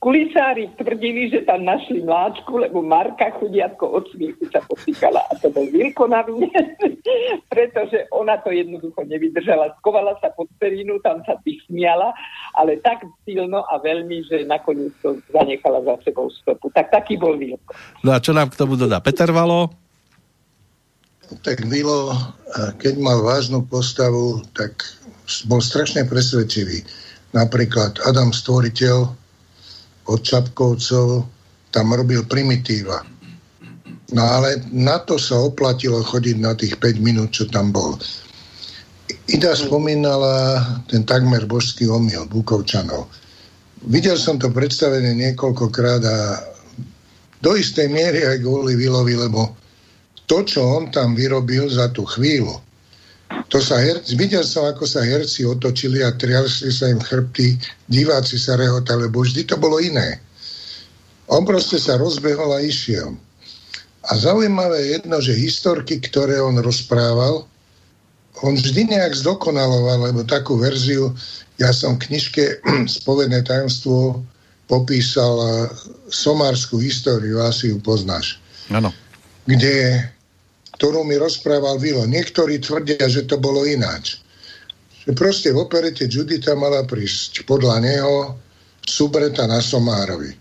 kulisári 0.00 0.72
tvrdili, 0.80 1.28
že 1.28 1.44
tam 1.44 1.68
našli 1.68 2.00
mláčku, 2.00 2.64
lebo 2.64 2.80
Marka 2.80 3.28
chudiatko 3.36 3.84
od 3.92 4.08
smiechu 4.08 4.48
sa 4.48 4.64
potýkala 4.64 5.20
a 5.20 5.36
to 5.36 5.52
bol 5.52 5.68
Vilko 5.68 6.08
na 6.08 6.24
pretože 7.52 8.08
ona 8.08 8.40
to 8.40 8.48
jednoducho 8.56 9.04
nevydržala. 9.04 9.76
Skovala 9.84 10.16
sa 10.24 10.32
pod 10.32 10.48
perínu, 10.56 10.96
tam 11.04 11.20
sa 11.28 11.36
tých 11.44 11.60
smiala, 11.68 12.16
ale 12.56 12.80
tak 12.80 13.04
silno 13.28 13.60
a 13.68 13.76
veľmi, 13.76 14.24
že 14.24 14.48
nakoniec 14.48 14.96
to 15.04 15.20
zanechala 15.28 15.84
za 15.84 16.08
sebou 16.08 16.32
stopu. 16.32 16.72
Tak 16.72 16.88
taký 16.88 17.20
bol 17.20 17.36
Vilko. 17.36 17.76
No 18.00 18.16
a 18.16 18.18
čo 18.18 18.32
nám 18.32 18.48
k 18.48 18.56
tomu 18.56 18.80
dodá 18.80 18.96
Peter 19.04 19.28
Valo? 19.28 19.83
Tak 21.42 21.64
Vilo, 21.66 22.12
keď 22.78 22.94
mal 23.00 23.24
vážnu 23.24 23.64
postavu, 23.66 24.44
tak 24.52 24.84
bol 25.48 25.60
strašne 25.64 26.04
presvedčivý. 26.04 26.84
Napríklad 27.34 27.98
Adam 28.04 28.30
Stvoriteľ 28.30 28.96
od 30.04 30.20
Čapkovcov 30.20 31.26
tam 31.72 31.86
robil 31.90 32.22
primitíva. 32.28 33.02
No 34.14 34.22
ale 34.22 34.62
na 34.70 35.00
to 35.02 35.18
sa 35.18 35.40
oplatilo 35.40 36.04
chodiť 36.04 36.36
na 36.38 36.52
tých 36.54 36.78
5 36.78 37.00
minút, 37.02 37.34
čo 37.34 37.48
tam 37.50 37.72
bol. 37.74 37.98
Ida 39.26 39.56
spomínala 39.56 40.60
ten 40.86 41.02
takmer 41.02 41.48
božský 41.48 41.88
omyl 41.88 42.28
Bukovčanov. 42.28 43.08
Videl 43.88 44.20
som 44.20 44.36
to 44.38 44.52
predstavené 44.52 45.16
niekoľkokrát 45.16 46.02
a 46.04 46.18
do 47.40 47.52
istej 47.56 47.88
miery 47.90 48.24
aj 48.24 48.44
kvôli 48.44 48.76
Vilovi, 48.76 49.16
lebo 49.16 49.56
to, 50.24 50.44
čo 50.44 50.60
on 50.64 50.88
tam 50.88 51.12
vyrobil 51.12 51.68
za 51.68 51.92
tú 51.92 52.08
chvíľu, 52.08 52.60
to 53.48 53.58
sa 53.58 53.80
herci, 53.80 54.14
videl 54.14 54.44
som, 54.44 54.68
ako 54.68 54.84
sa 54.86 55.02
herci 55.02 55.42
otočili 55.48 56.04
a 56.04 56.14
triasli 56.14 56.70
sa 56.70 56.86
im 56.92 57.00
chrbty, 57.00 57.58
diváci 57.88 58.38
sa 58.38 58.54
rehotali, 58.54 59.08
lebo 59.08 59.24
vždy 59.24 59.48
to 59.48 59.56
bolo 59.58 59.80
iné. 59.80 60.20
On 61.26 61.42
proste 61.42 61.80
sa 61.80 61.96
rozbehol 61.96 62.52
a 62.52 62.60
išiel. 62.60 63.16
A 64.04 64.12
zaujímavé 64.20 64.84
je 64.84 64.92
jedno, 65.00 65.16
že 65.24 65.32
historky, 65.32 65.96
ktoré 65.96 66.36
on 66.36 66.60
rozprával, 66.60 67.48
on 68.44 68.52
vždy 68.58 68.92
nejak 68.92 69.16
zdokonaloval, 69.16 70.12
lebo 70.12 70.20
takú 70.28 70.60
verziu, 70.60 71.16
ja 71.56 71.72
som 71.72 71.96
v 71.96 72.10
knižke 72.10 72.60
Spovedné 73.00 73.40
tajomstvo 73.46 74.20
popísal 74.68 75.34
eh, 75.40 75.50
somárskú 76.12 76.76
históriu, 76.82 77.40
asi 77.40 77.72
ju 77.72 77.80
poznáš. 77.80 78.36
Ano. 78.68 78.92
Kde 79.44 80.08
ktorú 80.74 81.06
mi 81.06 81.14
rozprával 81.14 81.78
Vilo. 81.78 82.02
Niektorí 82.04 82.58
tvrdia, 82.58 83.06
že 83.06 83.24
to 83.30 83.38
bolo 83.38 83.62
ináč. 83.62 84.18
Že 85.06 85.10
proste 85.14 85.48
v 85.54 85.62
operete 85.62 86.10
Judita 86.10 86.58
mala 86.58 86.82
prísť 86.82 87.46
podľa 87.46 87.78
neho 87.78 88.14
subreta 88.82 89.46
na 89.46 89.62
Somárovi. 89.62 90.34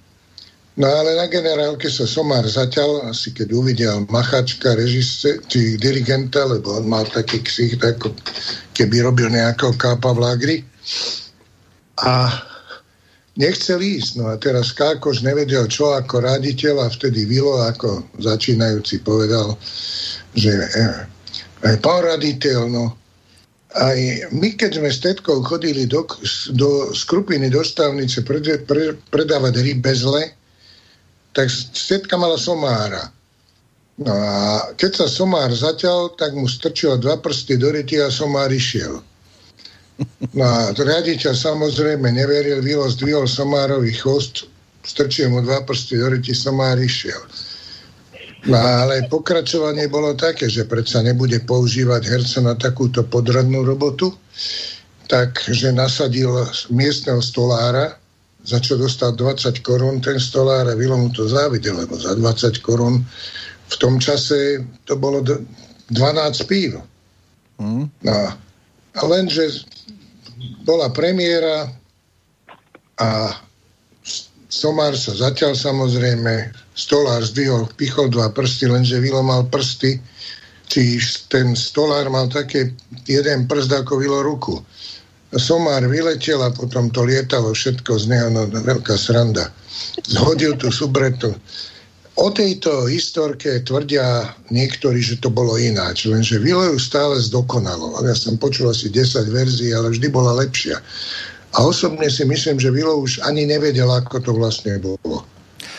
No 0.73 0.89
ale 0.89 1.13
na 1.13 1.29
generálke 1.29 1.85
sa 1.85 2.09
Somár 2.09 2.49
zaťal, 2.49 3.05
asi 3.05 3.29
keď 3.29 3.53
uvidel 3.53 4.09
machačka, 4.09 4.73
režise, 4.73 5.37
či 5.45 5.77
dirigenta, 5.77 6.49
lebo 6.49 6.81
on 6.81 6.89
mal 6.89 7.05
taký 7.05 7.45
ksich, 7.45 7.77
ako 7.77 8.09
keby 8.73 9.05
robil 9.05 9.29
nejakého 9.29 9.77
kápa 9.77 10.09
v 10.17 10.19
lágri. 10.25 10.57
A 12.01 12.25
nechcel 13.37 13.81
ísť. 13.81 14.11
No 14.21 14.29
a 14.29 14.37
teraz 14.37 14.73
Kákoš 14.73 15.25
nevedel, 15.25 15.65
čo 15.69 15.93
ako 15.93 16.21
raditeľ 16.21 16.85
a 16.85 16.87
vtedy 16.89 17.25
Vilo 17.25 17.57
ako 17.61 18.05
začínajúci 18.21 19.01
povedal, 19.01 19.57
že 20.37 20.53
aj 21.63 21.75
pán 21.81 22.01
raditeľ, 22.05 22.59
no, 22.69 22.93
aj 23.73 24.29
my, 24.29 24.53
keď 24.53 24.77
sme 24.77 24.89
s 24.93 25.01
tetkou 25.01 25.41
chodili 25.41 25.89
do, 25.89 26.05
do 26.53 26.93
skrupiny 26.93 27.49
do 27.49 27.65
stavnice 27.65 28.21
pred, 28.21 28.45
pre, 28.69 28.93
predávať 29.09 29.65
rybezle, 29.65 30.29
tak 31.33 31.49
tetka 31.73 32.13
mala 32.21 32.37
somára. 32.37 33.09
No 33.97 34.13
a 34.13 34.69
keď 34.77 35.05
sa 35.05 35.07
somár 35.09 35.49
zaťal, 35.53 36.13
tak 36.17 36.33
mu 36.37 36.45
strčil 36.45 36.97
dva 37.01 37.17
prsty 37.17 37.57
do 37.57 37.73
ryti 37.73 37.97
a 37.97 38.13
somár 38.13 38.49
išiel. 38.53 39.01
No 40.33 40.45
a 40.45 40.73
riaditeľ 40.73 41.33
samozrejme 41.37 42.09
neveril, 42.09 42.65
Vilo 42.65 42.89
zdvihol 42.89 43.29
somárový 43.29 43.93
chvost, 43.93 44.49
strčil 44.81 45.29
mu 45.29 45.45
dva 45.45 45.61
prsty 45.61 46.01
do 46.01 46.07
ryti, 46.09 46.33
somár 46.33 46.81
išiel. 46.81 47.21
No 48.43 48.59
ale 48.59 49.07
pokračovanie 49.07 49.87
bolo 49.87 50.11
také, 50.19 50.51
že 50.51 50.67
predsa 50.67 50.99
nebude 50.99 51.39
používať 51.47 52.01
herca 52.11 52.39
na 52.43 52.59
takúto 52.59 53.07
podradnú 53.07 53.63
robotu, 53.63 54.11
takže 55.07 55.71
nasadil 55.71 56.43
miestneho 56.67 57.23
stolára, 57.23 57.95
za 58.43 58.59
čo 58.59 58.75
dostal 58.75 59.15
20 59.15 59.63
korún 59.63 60.03
ten 60.03 60.19
stolár 60.19 60.67
a 60.67 60.75
Vilo 60.75 60.99
mu 60.99 61.07
to 61.15 61.23
závidel, 61.23 61.79
lebo 61.79 61.95
za 61.95 62.11
20 62.19 62.59
korún 62.59 62.99
v 63.71 63.75
tom 63.79 63.95
čase 64.03 64.59
to 64.83 64.99
bolo 64.99 65.23
12 65.23 66.51
pív. 66.51 66.83
Mm. 67.63 67.87
No, 68.03 68.15
lenže 69.07 69.63
bola 70.63 70.91
premiéra 70.91 71.71
a 72.99 73.35
Somár 74.53 74.93
sa 74.93 75.17
zatiaľ 75.17 75.57
samozrejme, 75.57 76.53
stolár 76.77 77.25
zdvihol, 77.25 77.65
pichol 77.73 78.13
dva 78.13 78.29
prsty, 78.29 78.69
lenže 78.69 79.01
Vilo 79.01 79.25
mal 79.25 79.49
prsty, 79.49 79.97
či 80.69 81.01
ten 81.25 81.57
stolár 81.57 82.13
mal 82.13 82.29
také 82.29 82.69
jeden 83.09 83.49
prst 83.49 83.73
ako 83.73 83.97
Vilo 83.97 84.21
ruku. 84.21 84.61
Somár 85.33 85.81
vyletel 85.89 86.37
a 86.45 86.53
potom 86.53 86.93
to 86.93 87.01
lietalo 87.01 87.49
všetko 87.49 87.97
z 87.97 88.13
neho, 88.13 88.29
no 88.29 88.45
veľká 88.45 88.93
sranda. 88.93 89.49
Zhodil 90.05 90.53
tú 90.61 90.69
subretu. 90.69 91.33
O 92.13 92.29
tejto 92.29 92.85
historke 92.85 93.65
tvrdia 93.65 94.37
niektorí, 94.53 95.01
že 95.01 95.17
to 95.17 95.33
bolo 95.33 95.57
ináč, 95.57 96.05
lenže 96.05 96.37
Vilo 96.37 96.61
ju 96.61 96.77
stále 96.77 97.17
zdokonalo. 97.17 97.97
Ja 98.05 98.13
som 98.13 98.37
počul 98.37 98.69
asi 98.69 98.93
10 98.93 99.33
verzií, 99.33 99.73
ale 99.73 99.89
vždy 99.89 100.13
bola 100.13 100.37
lepšia. 100.37 100.77
A 101.57 101.65
osobne 101.65 102.05
si 102.13 102.21
myslím, 102.21 102.61
že 102.61 102.69
Vilo 102.69 103.01
už 103.01 103.17
ani 103.25 103.49
nevedel, 103.49 103.89
ako 103.89 104.21
to 104.21 104.31
vlastne 104.37 104.77
bolo. 104.77 105.25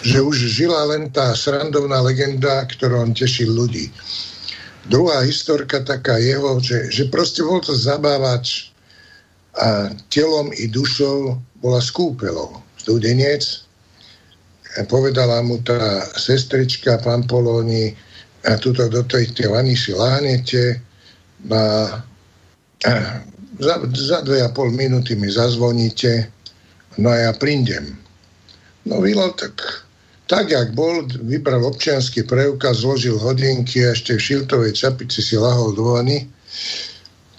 Že 0.03 0.19
už 0.27 0.37
žila 0.51 0.91
len 0.91 1.15
tá 1.15 1.39
srandovná 1.39 2.03
legenda, 2.03 2.67
ktorou 2.67 3.07
on 3.07 3.15
tešil 3.15 3.55
ľudí. 3.55 3.95
Druhá 4.91 5.23
historka 5.23 5.87
taká 5.87 6.19
jeho, 6.19 6.59
že, 6.59 6.91
že 6.91 7.09
proste 7.15 7.47
bol 7.47 7.63
to 7.63 7.79
zabávač 7.79 8.75
a 9.55 9.95
telom 10.11 10.51
i 10.59 10.67
dušou 10.67 11.39
bola 11.63 11.79
skúpelou. 11.79 12.59
Studenec, 12.83 13.65
povedala 14.91 15.43
mu 15.47 15.63
tá 15.63 16.03
sestrička 16.19 16.99
Pampolóni, 16.99 17.95
a 18.45 18.61
tuto 18.61 18.93
do 18.93 19.01
tej 19.09 19.33
vany 19.49 19.73
si 19.73 19.97
láhnete 19.97 20.77
na 21.49 21.89
za, 23.59 23.75
za 23.95 24.19
dve 24.21 24.45
a 24.45 24.51
pol 24.53 24.69
minúty 24.75 25.17
mi 25.17 25.31
zazvoníte, 25.31 26.29
no 27.01 27.09
a 27.11 27.31
ja 27.31 27.33
prídem. 27.33 27.97
No 28.85 29.01
Vilo 29.01 29.33
tak, 29.33 29.57
tak 30.29 30.53
jak 30.53 30.77
bol, 30.77 31.09
vybral 31.25 31.65
občianský 31.65 32.29
preukaz, 32.29 32.85
zložil 32.85 33.17
hodinky 33.17 33.89
a 33.89 33.97
ešte 33.97 34.21
v 34.21 34.25
šiltovej 34.25 34.73
čapici 34.77 35.25
si 35.25 35.41
lahol 35.41 35.73
do 35.73 35.97
vany, 35.97 36.29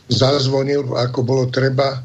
zazvonil, 0.09 0.89
ako 0.97 1.19
bolo 1.21 1.45
treba, 1.53 2.01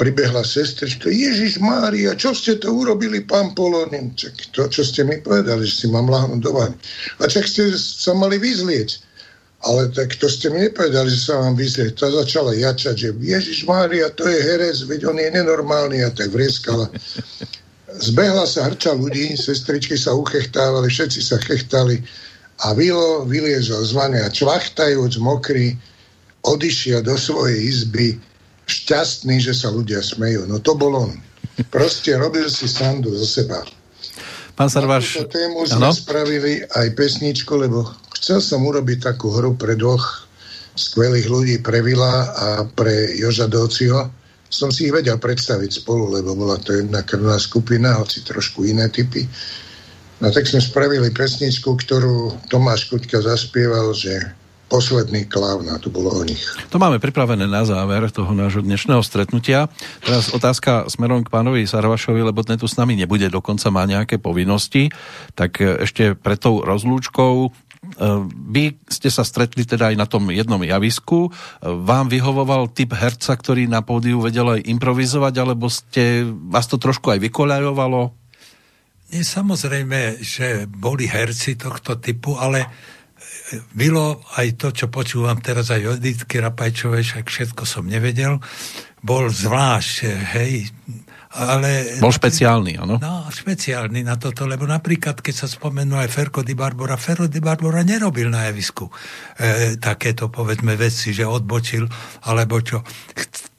pribehla 0.00 0.40
sestrička, 0.40 1.12
Ježiš 1.12 1.60
Mária, 1.60 2.16
čo 2.16 2.32
ste 2.32 2.56
to 2.56 2.72
urobili, 2.72 3.20
pán 3.20 3.52
Polonin? 3.52 4.16
Čak, 4.16 4.56
to, 4.56 4.64
čo 4.72 4.80
ste 4.80 5.04
mi 5.04 5.20
povedali, 5.20 5.68
že 5.68 5.84
si 5.84 5.86
mám 5.92 6.08
lahnúť 6.08 6.40
do 6.40 6.56
vany. 6.56 6.72
A 7.20 7.28
čak 7.28 7.44
ste 7.44 7.76
sa 7.76 8.16
mali 8.16 8.40
vyzlieť. 8.40 9.12
Ale 9.60 9.92
tak 9.92 10.16
to 10.16 10.24
ste 10.24 10.48
mi 10.48 10.64
nepovedali, 10.64 11.12
že 11.12 11.28
sa 11.28 11.44
vám 11.44 11.52
vyzrie. 11.52 11.92
To 11.92 12.08
začala 12.08 12.56
jačať, 12.56 12.96
že 12.96 13.08
Ježiš 13.12 13.68
Mária, 13.68 14.08
to 14.08 14.24
je 14.24 14.40
herec, 14.40 14.88
veď 14.88 15.12
on 15.12 15.20
je 15.20 15.28
nenormálny 15.36 16.00
a 16.00 16.08
tak 16.08 16.32
vrieskala. 16.32 16.88
Zbehla 18.00 18.48
sa 18.48 18.72
hrča 18.72 18.96
ľudí, 18.96 19.36
sestričky 19.36 20.00
sa 20.00 20.16
uchechtávali, 20.16 20.88
všetci 20.88 21.20
sa 21.20 21.36
chechtali 21.44 22.00
a 22.64 22.72
Vilo 22.72 23.28
vyliezol 23.28 23.84
z 23.84 23.92
vany 23.92 24.16
a 24.24 24.32
čvachtajúc 24.32 25.20
mokrý 25.20 25.76
odišiel 26.40 27.04
do 27.04 27.20
svojej 27.20 27.60
izby 27.60 28.16
šťastný, 28.70 29.42
že 29.42 29.50
sa 29.50 29.74
ľudia 29.74 29.98
smejú. 29.98 30.46
No 30.46 30.62
to 30.62 30.78
bol 30.78 30.94
on. 30.94 31.18
Proste 31.74 32.14
robil 32.14 32.46
si 32.46 32.70
sandu 32.70 33.10
zo 33.18 33.26
seba. 33.26 33.66
Pán 34.54 34.70
Sarváš... 34.70 35.18
Na 35.18 35.28
tému 35.28 35.66
sme 35.66 35.90
ano? 35.90 35.90
spravili 35.90 36.62
aj 36.62 36.86
pesničku, 36.94 37.52
lebo 37.58 37.90
Chcel 38.20 38.44
som 38.44 38.68
urobiť 38.68 39.00
takú 39.00 39.32
hru 39.32 39.56
pre 39.56 39.80
dvoch 39.80 40.28
skvelých 40.76 41.26
ľudí, 41.32 41.56
pre 41.64 41.80
Vila 41.80 42.28
a 42.36 42.48
pre 42.68 43.16
Joža 43.16 43.48
Dociho. 43.48 44.12
Som 44.52 44.68
si 44.68 44.86
ich 44.86 44.92
vedel 44.92 45.16
predstaviť 45.16 45.80
spolu, 45.80 46.20
lebo 46.20 46.36
bola 46.36 46.60
to 46.60 46.76
jedna 46.76 47.00
krvná 47.00 47.40
skupina, 47.40 47.96
hoci 47.96 48.20
trošku 48.20 48.68
iné 48.68 48.92
typy. 48.92 49.24
No 50.20 50.28
tak 50.28 50.44
sme 50.44 50.60
spravili 50.60 51.08
pesničku, 51.08 51.80
ktorú 51.80 52.44
Tomáš 52.52 52.92
Kuťka 52.92 53.24
zaspieval, 53.24 53.96
že 53.96 54.12
posledný 54.70 55.26
klávna, 55.26 55.82
tu 55.82 55.90
bolo 55.90 56.14
o 56.14 56.22
nich. 56.22 56.38
To 56.70 56.78
máme 56.78 57.02
pripravené 57.02 57.50
na 57.50 57.66
záver 57.66 58.06
toho 58.14 58.30
nášho 58.30 58.62
dnešného 58.62 59.02
stretnutia. 59.02 59.66
Teraz 60.06 60.30
otázka 60.30 60.86
smerom 60.86 61.26
k 61.26 61.32
pánovi 61.34 61.66
Sarvašovi, 61.66 62.22
lebo 62.22 62.46
ten 62.46 62.54
tu 62.54 62.70
s 62.70 62.78
nami 62.78 62.94
nebude, 62.94 63.26
dokonca 63.26 63.66
má 63.74 63.82
nejaké 63.90 64.22
povinnosti, 64.22 64.94
tak 65.34 65.58
ešte 65.58 66.14
pred 66.14 66.38
tou 66.38 66.62
rozlúčkou 66.62 67.50
vy 68.52 68.76
ste 68.92 69.08
sa 69.08 69.24
stretli 69.24 69.64
teda 69.64 69.88
aj 69.88 69.96
na 69.96 70.04
tom 70.04 70.28
jednom 70.28 70.60
javisku. 70.60 71.32
Vám 71.64 72.12
vyhovoval 72.12 72.68
typ 72.76 72.92
herca, 72.92 73.32
ktorý 73.32 73.64
na 73.72 73.80
pódiu 73.80 74.20
vedel 74.20 74.60
aj 74.60 74.68
improvizovať, 74.68 75.34
alebo 75.40 75.72
ste, 75.72 76.28
vás 76.28 76.68
to 76.68 76.76
trošku 76.76 77.08
aj 77.08 77.24
vykoľajovalo? 77.24 78.12
Nie, 79.10 79.24
samozrejme, 79.24 80.20
že 80.20 80.68
boli 80.68 81.08
herci 81.08 81.56
tohto 81.56 81.96
typu, 81.98 82.36
ale 82.36 82.68
bylo 83.74 84.22
aj 84.36 84.60
to, 84.60 84.68
čo 84.74 84.86
počúvam 84.88 85.38
teraz 85.38 85.70
aj 85.70 85.96
od 85.96 85.98
Editky 86.00 86.40
Rapajčovej, 86.40 87.02
však 87.04 87.26
všetko 87.28 87.62
som 87.66 87.84
nevedel, 87.86 88.38
bol 89.00 89.32
zvlášť, 89.32 89.94
hej, 90.36 90.68
ale... 91.30 92.02
Bol 92.02 92.10
špeciálny, 92.10 92.74
áno? 92.82 92.98
No, 92.98 93.30
špeciálny 93.30 94.02
na 94.02 94.18
toto, 94.18 94.50
lebo 94.50 94.66
napríklad, 94.66 95.22
keď 95.22 95.46
sa 95.46 95.46
spomenú 95.46 95.94
aj 95.94 96.10
Ferko 96.10 96.42
di 96.42 96.58
Barbora, 96.58 96.98
Ferko 96.98 97.30
di 97.30 97.38
Barbora 97.38 97.86
nerobil 97.86 98.26
na 98.26 98.50
javisku 98.50 98.90
e, 99.38 99.78
takéto, 99.78 100.26
povedzme, 100.26 100.74
veci, 100.74 101.14
že 101.14 101.22
odbočil, 101.22 101.86
alebo 102.26 102.58
čo. 102.58 102.82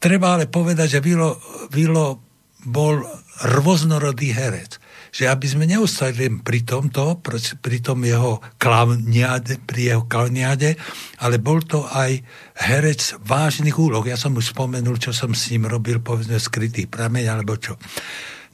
Treba 0.04 0.36
ale 0.36 0.52
povedať, 0.52 1.00
že 1.00 1.04
Vilo, 1.06 1.40
Vilo 1.72 2.20
bol 2.68 3.08
rôznorodý 3.40 4.36
herec 4.36 4.81
že 5.12 5.28
aby 5.28 5.44
sme 5.44 5.68
neustali 5.68 6.32
pri 6.40 6.64
tomto, 6.64 7.20
pri 7.60 7.78
tom 7.84 8.00
jeho 8.08 8.40
klavniade, 8.56 9.60
pri 9.68 9.82
jeho 9.92 10.04
klavniade, 10.08 10.80
ale 11.20 11.36
bol 11.36 11.60
to 11.68 11.84
aj 11.84 12.16
herec 12.64 13.20
vážnych 13.20 13.76
úloh. 13.76 14.02
Ja 14.08 14.16
som 14.16 14.32
už 14.40 14.56
spomenul, 14.56 14.96
čo 15.04 15.12
som 15.12 15.36
s 15.36 15.52
ním 15.52 15.68
robil, 15.68 16.00
povedzme, 16.00 16.40
skrytý 16.40 16.88
prameň, 16.88 17.28
alebo 17.28 17.60
čo. 17.60 17.76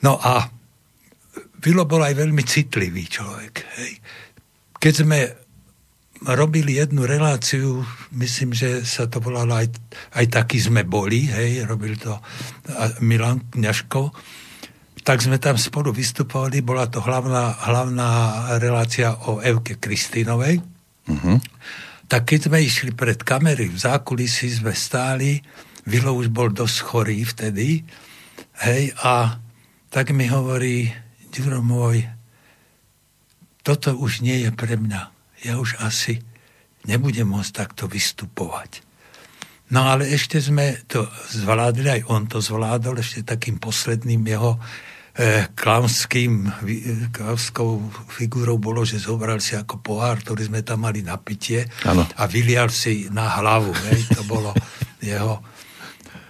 No 0.02 0.18
a 0.18 0.50
Vilo 1.58 1.90
bol 1.90 2.06
aj 2.06 2.14
veľmi 2.18 2.44
citlivý 2.46 3.06
človek. 3.10 3.54
Hej. 3.82 3.92
Keď 4.78 4.94
sme 4.94 5.20
robili 6.26 6.82
jednu 6.82 7.06
reláciu, 7.06 7.86
myslím, 8.18 8.54
že 8.54 8.82
sa 8.82 9.06
to 9.06 9.22
volalo 9.22 9.58
aj, 9.58 9.70
aj 10.18 10.26
taký 10.34 10.58
sme 10.58 10.82
boli, 10.86 11.30
hej, 11.30 11.66
robil 11.70 11.94
to 11.98 12.18
Milan 13.06 13.46
Kňažko, 13.54 14.10
tak 15.08 15.24
sme 15.24 15.40
tam 15.40 15.56
spolu 15.56 15.96
vystupovali, 15.96 16.60
bola 16.60 16.92
to 16.92 17.00
hlavná, 17.00 17.64
hlavná 17.64 18.10
relácia 18.60 19.16
o 19.32 19.40
Evke 19.40 19.80
Kristínovej. 19.80 20.60
Uh-huh. 21.08 21.40
Tak 22.12 22.28
keď 22.28 22.52
sme 22.52 22.60
išli 22.60 22.92
pred 22.92 23.16
kamery, 23.24 23.72
v 23.72 23.80
zákulisí 23.80 24.52
sme 24.52 24.76
stáli, 24.76 25.40
Vilo 25.88 26.12
už 26.12 26.28
bol 26.28 26.52
dosť 26.52 26.78
chorý 26.84 27.24
vtedy, 27.24 27.88
hej, 28.68 28.92
a 29.00 29.40
tak 29.88 30.12
mi 30.12 30.28
hovorí, 30.28 30.92
Ďuro 31.32 31.64
môj, 31.64 32.04
toto 33.64 33.96
už 33.96 34.20
nie 34.20 34.44
je 34.44 34.52
pre 34.52 34.76
mňa. 34.76 35.02
Ja 35.48 35.56
už 35.56 35.80
asi 35.80 36.20
nebudem 36.84 37.32
môcť 37.32 37.56
takto 37.56 37.88
vystupovať. 37.88 38.84
No 39.72 39.88
ale 39.88 40.12
ešte 40.12 40.44
sme 40.44 40.84
to 40.92 41.08
zvládli, 41.32 41.96
aj 41.96 42.02
on 42.12 42.28
to 42.28 42.44
zvládol, 42.44 43.00
ešte 43.00 43.24
takým 43.24 43.56
posledným 43.56 44.28
jeho 44.28 44.60
Eh, 45.18 45.50
klaunským, 45.58 46.46
eh, 46.46 47.10
klaunskou 47.10 47.90
figurou 48.06 48.62
bolo, 48.62 48.86
že 48.86 49.02
zobral 49.02 49.42
si 49.42 49.58
ako 49.58 49.82
pohár, 49.82 50.22
ktorý 50.22 50.46
sme 50.46 50.62
tam 50.62 50.86
mali 50.86 51.02
na 51.02 51.18
pitie 51.18 51.66
ano. 51.90 52.06
a 52.06 52.30
vylial 52.30 52.70
si 52.70 53.10
na 53.10 53.26
hlavu. 53.26 53.74
Hej, 53.90 54.14
to 54.14 54.22
bolo 54.30 54.54
jeho... 55.02 55.42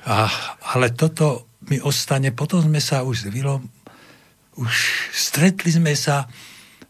A, 0.08 0.32
ale 0.72 0.96
toto 0.96 1.52
mi 1.68 1.84
ostane. 1.84 2.32
Potom 2.32 2.64
sme 2.64 2.80
sa 2.80 3.04
už 3.04 3.16
s 3.18 3.26
Vilom, 3.28 3.60
už 4.56 4.72
stretli 5.12 5.68
sme 5.68 5.92
sa 5.92 6.24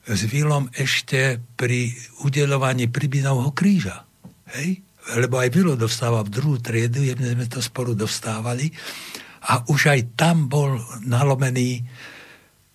s 0.05 0.21
Vilom 0.29 0.69
ešte 0.77 1.41
pri 1.57 1.97
udelovaní 2.21 2.93
Pribinovho 2.93 3.57
kríža. 3.57 4.05
Hej? 4.53 4.85
Lebo 5.17 5.41
aj 5.41 5.49
Vilo 5.49 5.73
dostával 5.73 6.29
v 6.29 6.33
druhú 6.37 6.61
triedu, 6.61 7.01
jedne 7.01 7.33
sme 7.33 7.49
to 7.49 7.57
spolu 7.57 7.97
dostávali 7.97 8.69
a 9.47 9.63
už 9.71 9.95
aj 9.95 10.19
tam 10.19 10.51
bol 10.51 10.75
nalomený. 11.07 11.87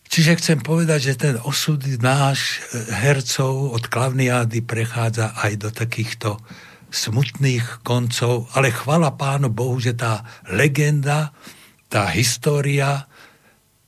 Čiže 0.09 0.41
chcem 0.41 0.59
povedať, 0.61 1.12
že 1.12 1.20
ten 1.20 1.37
osud 1.41 1.81
náš 2.01 2.61
e, 2.73 2.81
hercov 2.93 3.73
od 3.73 3.89
klavniády 3.89 4.64
prechádza 4.64 5.37
aj 5.37 5.53
do 5.61 5.68
takýchto 5.73 6.41
smutných 6.93 7.81
koncov, 7.81 8.53
ale 8.53 8.68
chvala 8.68 9.16
pánu 9.16 9.49
Bohu, 9.49 9.81
že 9.81 9.97
tá 9.97 10.25
legenda, 10.53 11.33
tá 11.89 12.12
história 12.12 13.09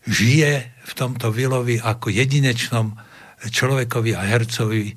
žije 0.09 0.73
v 0.85 0.93
tomto 0.97 1.29
Vilovi 1.29 1.81
ako 1.81 2.09
jedinečnom 2.09 2.97
človekovi 3.45 4.17
a 4.17 4.25
hercovi, 4.25 4.97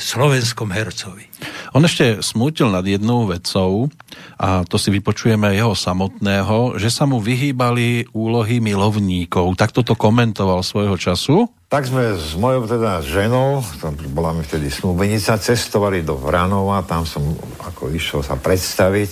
slovenskom 0.00 0.72
hercovi. 0.72 1.28
On 1.76 1.84
ešte 1.84 2.24
smútil 2.24 2.72
nad 2.72 2.82
jednou 2.82 3.28
vecou, 3.28 3.92
a 4.40 4.64
to 4.64 4.80
si 4.80 4.88
vypočujeme 4.88 5.52
jeho 5.52 5.76
samotného, 5.76 6.80
že 6.80 6.88
sa 6.88 7.04
mu 7.04 7.20
vyhýbali 7.20 8.08
úlohy 8.16 8.58
milovníkov. 8.58 9.52
Tak 9.54 9.76
toto 9.76 9.92
komentoval 9.92 10.64
svojho 10.64 10.96
času. 10.96 11.46
Tak 11.70 11.86
sme 11.86 12.18
s 12.18 12.34
mojou 12.34 12.66
teda 12.66 13.04
ženou, 13.04 13.62
tam 13.78 13.94
bola 14.10 14.34
mi 14.34 14.42
vtedy 14.42 14.72
snúbenica, 14.72 15.38
cestovali 15.38 16.02
do 16.02 16.18
Vranova, 16.18 16.82
tam 16.82 17.06
som 17.06 17.22
ako 17.62 17.94
išiel 17.94 18.26
sa 18.26 18.34
predstaviť. 18.34 19.10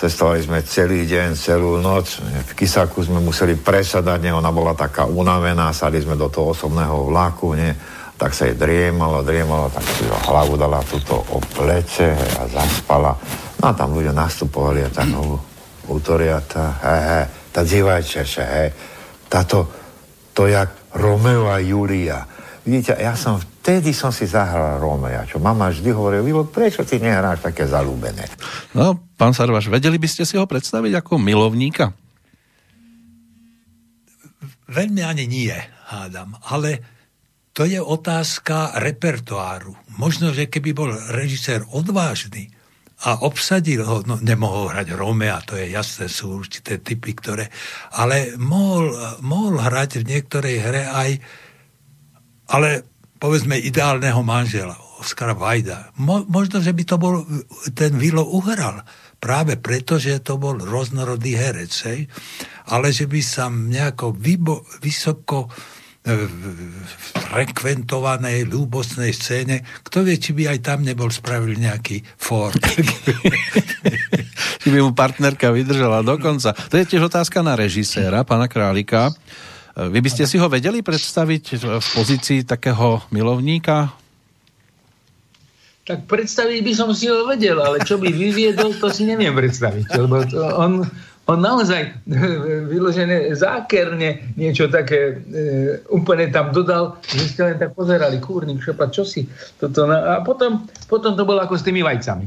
Cestovali 0.00 0.40
sme 0.40 0.64
celý 0.64 1.04
deň, 1.04 1.36
celú 1.36 1.76
noc. 1.76 2.24
V 2.24 2.52
Kisaku 2.56 3.04
sme 3.04 3.20
museli 3.20 3.54
presadať, 3.54 4.24
ne? 4.24 4.32
ona 4.32 4.48
bola 4.48 4.72
taká 4.72 5.04
unavená, 5.04 5.70
sadli 5.76 6.00
sme 6.00 6.16
do 6.16 6.32
toho 6.32 6.56
osobného 6.56 7.12
vlaku, 7.12 7.52
ne? 7.52 7.99
Tak 8.20 8.36
sa 8.36 8.52
jej 8.52 8.52
driemalo, 8.52 9.24
driemalo, 9.24 9.72
tak 9.72 9.80
si 9.96 10.04
hlavu 10.04 10.60
dala 10.60 10.84
túto 10.84 11.24
o 11.32 11.40
plece 11.40 12.12
a 12.12 12.44
zaspala. 12.52 13.16
No 13.56 13.64
a 13.64 13.72
tam 13.72 13.96
ľudia 13.96 14.12
nastupovali 14.12 14.84
a 14.84 14.92
tak 14.92 15.08
no, 15.08 15.40
útoriata, 15.88 16.76
hej, 16.84 17.00
hej, 17.00 17.24
tá 17.48 17.60
divajčeše, 17.64 18.44
hej, 18.44 18.68
táto, 19.24 19.64
to 20.36 20.44
jak 20.52 20.92
Romeo 21.00 21.48
a 21.48 21.64
Julia. 21.64 22.20
Vidíte, 22.60 23.00
ja 23.00 23.16
som 23.16 23.40
vtedy 23.40 23.96
som 23.96 24.12
si 24.12 24.28
zahral 24.28 24.76
Romea, 24.76 25.24
čo 25.24 25.40
mama 25.40 25.72
vždy 25.72 25.88
hovorila, 25.88 26.20
Vilo, 26.20 26.44
prečo 26.44 26.84
ty 26.84 27.00
nehráš 27.00 27.40
také 27.40 27.64
zalúbené? 27.64 28.28
No, 28.76 29.00
pán 29.16 29.32
Sarvaš, 29.32 29.72
vedeli 29.72 29.96
by 29.96 30.08
ste 30.12 30.28
si 30.28 30.36
ho 30.36 30.44
predstaviť 30.44 30.92
ako 31.00 31.16
milovníka? 31.16 31.96
Veľmi 34.68 35.00
ani 35.00 35.24
nie, 35.24 35.56
hádam, 35.88 36.36
ale 36.46 36.99
to 37.60 37.68
je 37.68 37.76
otázka 37.76 38.80
repertoáru. 38.80 39.76
Možno, 40.00 40.32
že 40.32 40.48
keby 40.48 40.72
bol 40.72 40.96
režisér 41.12 41.60
odvážny 41.68 42.48
a 43.04 43.20
obsadil 43.20 43.84
ho, 43.84 44.00
no 44.00 44.16
nemohol 44.16 44.72
hrať 44.72 44.96
Romea, 44.96 45.44
to 45.44 45.60
je 45.60 45.68
jasné, 45.68 46.08
sú 46.08 46.40
určité 46.40 46.80
typy, 46.80 47.12
ktoré, 47.12 47.52
ale 48.00 48.32
mohol, 48.40 48.96
mohol 49.20 49.60
hrať 49.60 50.00
v 50.00 50.08
niektorej 50.08 50.56
hre 50.56 50.88
aj, 50.88 51.10
ale 52.48 52.80
povedzme 53.20 53.60
ideálneho 53.60 54.24
manžela, 54.24 54.80
Oskara 54.96 55.36
Vajda. 55.36 55.92
Mo, 56.00 56.24
možno, 56.32 56.64
že 56.64 56.72
by 56.72 56.82
to 56.88 56.96
bol, 56.96 57.28
ten 57.76 57.92
Vilo 58.00 58.24
uhral, 58.24 58.88
práve 59.20 59.60
preto, 59.60 60.00
že 60.00 60.24
to 60.24 60.40
bol 60.40 60.56
rôznorodý 60.56 61.36
herec, 61.36 61.72
hej? 61.92 62.08
ale 62.72 62.88
že 62.88 63.04
by 63.04 63.20
sa 63.20 63.52
nejako 63.52 64.16
vybo, 64.16 64.64
vysoko 64.80 65.52
frekventovanej, 67.30 68.48
ľúbostnej 68.48 69.12
scéne. 69.12 69.60
Kto 69.84 70.00
vie, 70.00 70.16
či 70.16 70.32
by 70.32 70.56
aj 70.56 70.58
tam 70.64 70.80
nebol 70.80 71.12
spravil 71.12 71.54
nejaký 71.60 72.00
Ford. 72.16 72.56
či 74.60 74.68
by 74.72 74.78
mu 74.80 74.96
partnerka 74.96 75.52
vydržala 75.52 76.00
dokonca. 76.00 76.56
To 76.56 76.74
je 76.80 76.88
tiež 76.88 77.12
otázka 77.12 77.44
na 77.44 77.52
režiséra, 77.52 78.24
pána 78.24 78.48
Králika. 78.48 79.12
Vy 79.76 80.00
by 80.02 80.10
ste 80.10 80.24
si 80.26 80.40
ho 80.40 80.48
vedeli 80.50 80.82
predstaviť 80.82 81.44
v 81.62 81.86
pozícii 81.94 82.48
takého 82.48 83.04
milovníka? 83.12 83.92
Tak 85.86 86.04
predstaviť 86.04 86.60
by 86.64 86.72
som 86.76 86.90
si 86.92 87.08
ho 87.08 87.24
vedel, 87.24 87.56
ale 87.60 87.80
čo 87.84 87.96
by 87.96 88.12
vyviedol, 88.12 88.76
to 88.76 88.92
si 88.92 89.08
neviem 89.08 89.32
predstaviť. 89.32 89.86
Lebo 89.96 90.22
to 90.28 90.42
on 90.54 90.84
on 91.30 91.38
naozaj 91.38 91.94
vyložené 92.74 93.30
zákerne 93.38 94.34
niečo 94.34 94.66
také 94.66 95.22
e, 95.22 95.78
úplne 95.86 96.26
tam 96.34 96.50
dodal, 96.50 96.98
že 97.06 97.30
ste 97.30 97.40
len 97.46 97.56
tak 97.62 97.78
pozerali, 97.78 98.18
kúrnik, 98.18 98.58
šepa, 98.58 98.90
čo 98.90 99.06
si 99.06 99.30
toto... 99.62 99.86
Na... 99.86 100.18
A 100.18 100.26
potom, 100.26 100.66
potom 100.90 101.14
to 101.14 101.22
bolo 101.22 101.38
ako 101.38 101.54
s 101.54 101.62
tými 101.62 101.86
vajcami. 101.86 102.26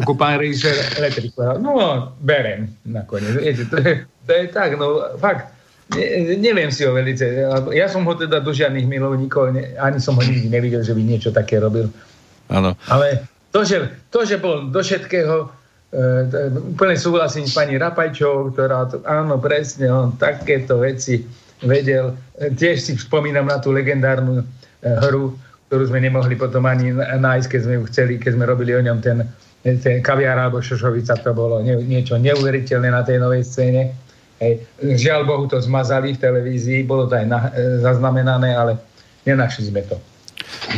Ako 0.00 0.16
pán 0.16 0.40
režisér 0.40 0.74
Letrik 0.96 1.36
no 1.60 1.76
berem 2.24 2.72
nakoniec. 2.88 3.36
Viete, 3.36 3.68
to, 3.68 3.76
je, 3.76 4.08
to 4.24 4.30
je 4.32 4.44
tak, 4.48 4.80
no 4.80 5.04
fakt. 5.20 5.52
Ne, 5.94 6.34
neviem 6.42 6.72
si 6.74 6.82
ho 6.82 6.90
velice. 6.90 7.46
Ja 7.70 7.86
som 7.86 8.02
ho 8.02 8.14
teda 8.18 8.42
do 8.42 8.50
žiadnych 8.50 8.90
milovníkov, 8.90 9.54
ne, 9.54 9.76
ani 9.78 10.02
som 10.02 10.18
ho 10.18 10.22
nikdy 10.24 10.50
nevidel, 10.50 10.82
že 10.82 10.96
by 10.96 11.02
niečo 11.04 11.30
také 11.30 11.62
robil. 11.62 11.92
Áno. 12.50 12.74
Ale 12.90 13.28
to, 13.54 13.62
že, 13.62 13.86
to, 14.10 14.26
že 14.26 14.42
bol 14.42 14.66
do 14.66 14.82
všetkého 14.82 15.52
úplne 16.76 16.96
súhlasím 16.98 17.48
s 17.48 17.56
pani 17.56 17.80
Rapajčovou, 17.80 18.52
ktorá 18.52 18.84
to, 18.90 19.00
áno, 19.08 19.40
presne, 19.40 19.88
on 19.88 20.12
takéto 20.20 20.82
veci 20.84 21.24
vedel. 21.64 22.12
E, 22.36 22.52
tiež 22.52 22.76
si 22.84 22.92
spomínam 23.00 23.48
na 23.48 23.56
tú 23.56 23.72
legendárnu 23.72 24.42
e, 24.42 24.44
hru, 24.84 25.32
ktorú 25.68 25.82
sme 25.88 26.04
nemohli 26.04 26.36
potom 26.36 26.68
ani 26.68 26.92
nájsť, 26.92 27.48
keď 27.48 27.60
sme 27.64 27.74
ju 27.80 27.82
chceli, 27.88 28.12
keď 28.20 28.36
sme 28.36 28.44
robili 28.44 28.76
o 28.76 28.84
ňom 28.84 28.98
ten, 29.00 29.24
ten 29.64 30.04
kaviár 30.04 30.36
alebo 30.36 30.60
šošovica, 30.60 31.16
to 31.24 31.32
bolo 31.32 31.64
nie, 31.64 31.74
niečo 31.86 32.20
neuveriteľné 32.20 32.92
na 32.92 33.02
tej 33.02 33.16
novej 33.18 33.42
scéne. 33.48 33.96
Hej. 34.36 34.68
Žiaľ 34.84 35.20
Bohu 35.24 35.44
to 35.48 35.56
zmazali 35.64 36.12
v 36.12 36.20
televízii, 36.20 36.84
bolo 36.84 37.08
to 37.08 37.16
aj 37.16 37.26
na, 37.26 37.40
e, 37.56 37.80
zaznamenané, 37.80 38.52
ale 38.52 38.76
nenašli 39.24 39.72
sme 39.72 39.80
to. 39.88 39.96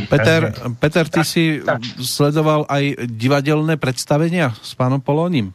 Peter, 0.09 0.53
Peter 0.79 1.05
ty 1.09 1.23
tak, 1.23 1.29
si 1.29 1.61
tak. 1.61 1.81
sledoval 2.01 2.69
aj 2.69 3.09
divadelné 3.09 3.81
predstavenia 3.81 4.53
s 4.61 4.75
pánom 4.77 5.01
Polónim? 5.01 5.53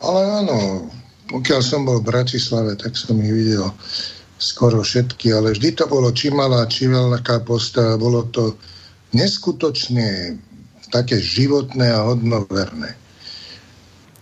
Ale 0.00 0.44
áno, 0.44 0.88
pokiaľ 1.28 1.60
som 1.60 1.84
bol 1.84 2.00
v 2.00 2.08
Bratislave, 2.08 2.74
tak 2.74 2.96
som 2.96 3.20
ich 3.20 3.32
videl 3.32 3.68
skoro 4.40 4.80
všetky, 4.80 5.36
ale 5.36 5.52
vždy 5.52 5.76
to 5.76 5.84
bolo 5.84 6.08
či 6.16 6.32
malá, 6.32 6.64
či 6.64 6.88
veľká 6.88 7.44
postava, 7.44 8.00
bolo 8.00 8.24
to 8.32 8.56
neskutočne 9.12 10.40
také 10.88 11.20
životné 11.20 11.92
a 11.92 12.08
hodnoverné. 12.08 12.96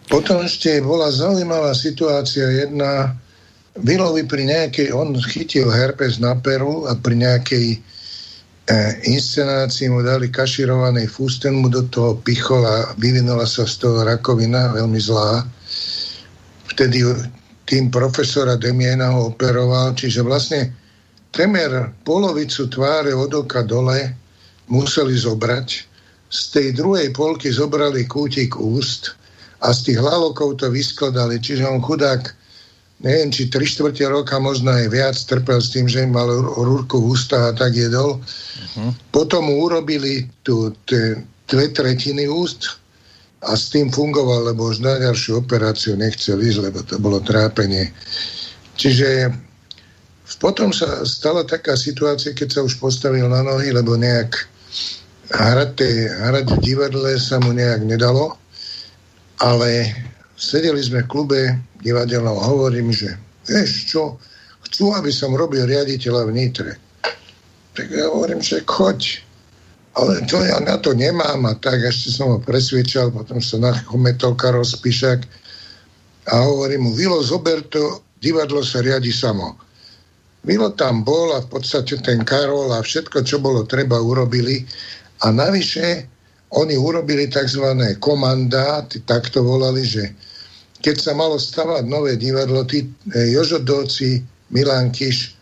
Potom 0.09 0.42
ešte 0.42 0.80
bola 0.82 1.12
zaujímavá 1.12 1.72
situácia 1.76 2.44
jedna, 2.49 3.14
Vilovi 3.78 4.26
pri 4.26 4.42
nejakej, 4.42 4.90
on 4.90 5.14
chytil 5.14 5.70
herpes 5.70 6.18
na 6.18 6.34
peru 6.34 6.90
a 6.90 6.99
pri 6.99 7.14
nejakej 7.14 7.66
inscenácii 9.08 9.88
mu 9.88 10.04
dali 10.04 10.28
kaširovaný 10.28 11.08
fústen, 11.08 11.56
mu 11.64 11.72
do 11.72 11.88
toho 11.88 12.20
pichol 12.20 12.68
a 12.68 12.92
vyvinula 13.00 13.48
sa 13.48 13.64
z 13.64 13.80
toho 13.80 14.04
rakovina, 14.04 14.76
veľmi 14.76 15.00
zlá. 15.00 15.40
Vtedy 16.68 17.00
tým 17.64 17.88
profesora 17.88 18.60
Demiena 18.60 19.12
ho 19.12 19.32
operoval, 19.32 19.96
čiže 19.96 20.20
vlastne 20.20 20.72
temer 21.32 21.92
polovicu 22.04 22.68
tváre 22.68 23.12
od 23.12 23.32
oka 23.32 23.64
dole 23.64 24.12
museli 24.68 25.16
zobrať. 25.16 25.68
Z 26.28 26.40
tej 26.52 26.68
druhej 26.76 27.08
polky 27.16 27.48
zobrali 27.48 28.04
kútik 28.04 28.60
úst 28.60 29.16
a 29.64 29.72
z 29.72 29.92
tých 29.92 29.98
hlalokov 30.00 30.60
to 30.60 30.68
vyskladali, 30.68 31.40
čiže 31.40 31.64
on 31.64 31.80
chudák 31.80 32.36
neviem, 33.03 33.30
či 33.30 33.46
tri 33.46 33.66
štvrte 33.66 34.07
roka, 34.11 34.38
možno 34.42 34.74
aj 34.74 34.86
viac, 34.90 35.14
trpel 35.14 35.62
s 35.62 35.70
tým, 35.70 35.86
že 35.86 36.03
im 36.03 36.14
mal 36.14 36.26
rúrku 36.57 36.99
v 36.99 37.14
ústach 37.14 37.55
a 37.55 37.57
tak 37.57 37.78
jedol. 37.78 38.18
Uh-huh. 38.18 38.90
Potom 39.14 39.46
mu 39.46 39.62
urobili 39.62 40.26
tu 40.42 40.74
dve 41.46 41.66
tretiny 41.70 42.26
úst 42.26 42.82
a 43.46 43.55
s 43.55 43.70
tým 43.70 43.86
fungoval, 43.94 44.51
lebo 44.51 44.74
už 44.74 44.82
na 44.82 44.99
ďalšiu 44.99 45.46
operáciu 45.46 45.94
nechcel 45.94 46.42
ísť, 46.42 46.59
lebo 46.59 46.78
to 46.82 46.99
bolo 46.99 47.22
trápenie. 47.22 47.94
Čiže 48.74 49.30
potom 50.42 50.74
sa 50.74 51.07
stala 51.07 51.46
taká 51.46 51.78
situácia, 51.78 52.34
keď 52.34 52.49
sa 52.51 52.61
už 52.66 52.82
postavil 52.82 53.30
na 53.30 53.46
nohy, 53.46 53.70
lebo 53.70 53.94
nejak 53.94 54.34
hrať, 55.32 55.70
hrať 56.18 56.46
v 56.51 56.59
divadle 56.61 57.11
sa 57.16 57.38
mu 57.38 57.55
nejak 57.55 57.86
nedalo, 57.86 58.34
ale 59.38 59.94
sedeli 60.39 60.78
sme 60.78 61.03
v 61.03 61.11
klube 61.11 61.41
divadelnou 61.82 62.39
a 62.39 62.49
hovorím, 62.49 62.95
že 62.95 63.18
vieš 63.45 63.91
čo, 63.91 64.16
chcú, 64.70 64.95
aby 64.95 65.11
som 65.11 65.34
robil 65.34 65.66
riaditeľa 65.66 66.22
v 66.30 66.34
Nitre. 66.34 66.72
Tak 67.74 67.91
ja 67.91 68.07
hovorím, 68.07 68.39
že 68.39 68.62
choď. 68.62 69.26
Ale 69.99 70.22
to 70.30 70.39
ja 70.47 70.62
na 70.62 70.78
to 70.78 70.95
nemám 70.95 71.43
a 71.51 71.59
tak 71.59 71.82
ešte 71.82 72.14
som 72.14 72.30
ho 72.30 72.39
presviečal, 72.39 73.11
potom 73.11 73.43
sa 73.43 73.59
nachometol 73.59 74.39
Karol 74.41 74.62
Spišak 74.62 75.26
a 76.30 76.34
hovorím 76.47 76.86
mu, 76.86 76.91
Vilo, 76.95 77.18
zober 77.18 77.66
to, 77.66 78.07
divadlo 78.22 78.62
sa 78.62 78.78
riadi 78.78 79.11
samo. 79.11 79.59
Vilo 80.47 80.70
tam 80.78 81.03
bol 81.03 81.34
a 81.34 81.43
v 81.43 81.51
podstate 81.51 81.99
ten 81.99 82.22
Karol 82.22 82.70
a 82.70 82.78
všetko, 82.78 83.26
čo 83.26 83.43
bolo 83.43 83.66
treba, 83.66 83.99
urobili. 83.99 84.62
A 85.26 85.34
navyše 85.34 86.07
oni 86.55 86.78
urobili 86.78 87.26
tzv. 87.26 87.74
komanda, 87.99 88.86
tak 89.03 89.34
to 89.34 89.43
volali, 89.43 89.82
že 89.82 90.14
keď 90.78 90.96
sa 90.98 91.12
malo 91.14 91.36
stavať 91.38 91.84
nové 91.86 92.14
divadlo, 92.14 92.62
tí 92.62 92.86
e, 92.86 93.34
Jožodovci, 93.34 94.22
Milan 94.54 94.94
Kiš 94.94 95.34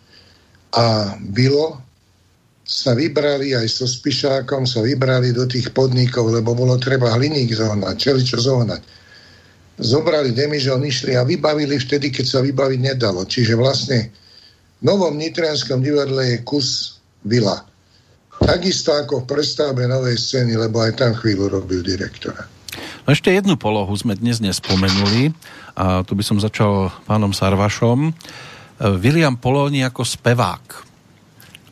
a 0.77 1.17
Bilo 1.21 1.81
sa 2.67 2.99
vybrali 2.99 3.55
aj 3.55 3.67
so 3.71 3.87
Spišákom, 3.87 4.67
sa 4.67 4.83
vybrali 4.83 5.31
do 5.31 5.47
tých 5.47 5.71
podnikov, 5.71 6.35
lebo 6.35 6.51
bolo 6.57 6.75
treba 6.83 7.15
hliník 7.15 7.55
zohnať, 7.55 7.95
čeličo 7.95 8.43
zohnať. 8.43 8.83
Zobrali 9.77 10.35
demižon, 10.35 10.83
išli 10.83 11.15
a 11.15 11.23
vybavili 11.23 11.79
vtedy, 11.79 12.11
keď 12.11 12.27
sa 12.27 12.41
vybaviť 12.43 12.81
nedalo. 12.81 13.23
Čiže 13.23 13.55
vlastne 13.55 14.11
v 14.81 14.83
novom 14.83 15.15
nitrianskom 15.15 15.85
divadle 15.85 16.35
je 16.35 16.39
kus 16.43 16.99
vila. 17.23 17.63
Takisto 18.41 18.93
ako 18.93 19.23
v 19.23 19.29
prestavbe 19.31 19.87
novej 19.87 20.19
scény, 20.19 20.59
lebo 20.59 20.83
aj 20.83 20.99
tam 20.99 21.13
chvíľu 21.15 21.61
robil 21.61 21.87
direktora. 21.87 22.56
No 23.07 23.15
ešte 23.15 23.31
jednu 23.31 23.55
polohu 23.55 23.95
sme 23.95 24.19
dnes 24.19 24.43
nespomenuli 24.43 25.31
a 25.79 26.03
tu 26.03 26.19
by 26.19 26.27
som 26.27 26.43
začal 26.43 26.91
pánom 27.07 27.31
Sarvašom. 27.31 28.11
William 28.99 29.39
Polóni 29.39 29.87
ako 29.87 30.03
spevák. 30.03 30.83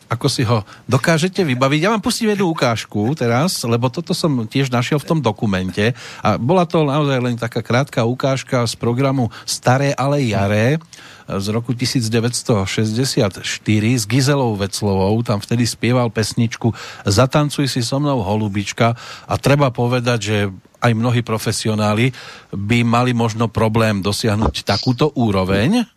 Ako 0.07 0.31
si 0.31 0.47
ho 0.47 0.63
dokážete 0.87 1.43
vybaviť? 1.43 1.79
Ja 1.83 1.91
vám 1.91 1.99
pustím 1.99 2.31
jednu 2.31 2.55
ukážku 2.55 3.11
teraz, 3.19 3.67
lebo 3.67 3.91
toto 3.91 4.15
som 4.15 4.47
tiež 4.47 4.71
našiel 4.71 4.95
v 4.95 5.11
tom 5.11 5.19
dokumente 5.19 5.91
a 6.23 6.39
bola 6.39 6.63
to 6.63 6.87
naozaj 6.87 7.19
len 7.19 7.35
taká 7.35 7.59
krátka 7.59 8.07
ukážka 8.07 8.63
z 8.63 8.79
programu 8.79 9.27
Staré 9.43 9.91
ale 9.91 10.23
jaré 10.23 10.79
z 11.27 11.47
roku 11.51 11.75
1964 11.75 13.43
s 13.75 14.03
Gizelou 14.07 14.55
Veclovou, 14.55 15.19
tam 15.19 15.43
vtedy 15.43 15.67
spieval 15.67 16.07
pesničku 16.13 16.71
Zatancuj 17.03 17.67
si 17.67 17.83
so 17.83 17.99
mnou 17.99 18.23
holubička 18.23 18.95
a 19.27 19.33
treba 19.35 19.67
povedať, 19.67 20.19
že 20.23 20.37
aj 20.85 20.93
mnohí 20.93 21.25
profesionáli 21.25 22.13
by 22.53 22.85
mali 22.85 23.17
možno 23.17 23.49
problém 23.49 24.05
dosiahnuť 24.05 24.61
takúto 24.61 25.09
úroveň? 25.17 25.89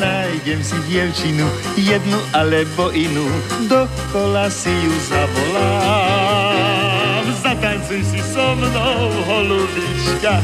Nájdem 0.00 0.64
si 0.64 0.80
dievčinu, 0.88 1.44
jednu 1.76 2.16
alebo 2.32 2.88
inú, 2.96 3.28
dokola 3.68 4.48
si 4.48 4.72
ju 4.72 4.94
zavolám. 5.12 6.40
Zatancuj 7.44 8.00
si 8.04 8.20
so 8.24 8.56
mnou, 8.56 9.12
holubička, 9.28 10.40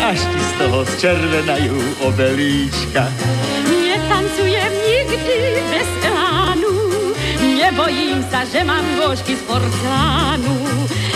až 0.00 0.20
ti 0.20 0.40
z 0.40 0.52
toho 0.60 0.84
zčervenajú 0.96 1.76
obelíčka. 2.04 3.08
Netancujem 3.68 4.72
nikdy 4.84 5.36
bez 5.70 5.88
elánu, 6.02 6.74
nebojím 7.38 8.20
sa, 8.28 8.44
že 8.48 8.60
mám 8.66 8.84
nôžky 8.98 9.38
z 9.38 9.42
porcelánu. 9.46 10.56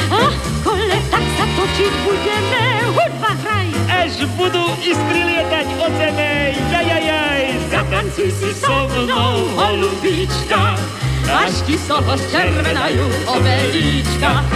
Ako 0.07 0.79
tak 1.11 1.26
točiť 1.67 1.95
budeme, 2.07 2.65
hudba 2.95 3.33
hraj. 3.43 3.69
Až 3.91 4.23
budú 4.39 4.63
iskry 4.87 5.21
lietať 5.27 5.67
od 5.83 5.93
zeme, 5.99 6.55
jajajaj. 6.71 7.43
Zatancuj 7.75 8.31
si 8.31 8.51
so 8.55 8.87
mnou, 8.87 9.35
holubička, 9.59 10.79
až 11.27 11.55
ti 11.67 11.75
soho 11.75 12.15
červenajú 12.31 13.03
obelíčka. 13.27 14.47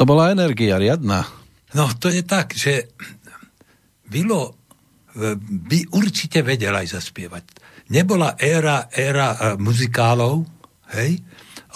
To 0.00 0.08
bola 0.08 0.32
energia 0.32 0.80
riadna. 0.80 1.28
No, 1.76 1.92
to 2.00 2.08
je 2.08 2.24
tak, 2.24 2.56
že 2.56 2.88
Vilo 4.08 4.48
e, 4.48 4.52
by 5.36 5.92
určite 5.92 6.40
vedel 6.40 6.72
aj 6.72 6.96
zaspievať. 6.96 7.44
Nebola 7.92 8.40
éra, 8.40 8.88
éra 8.88 9.28
e, 9.36 9.38
muzikálov, 9.60 10.48
hej, 10.96 11.20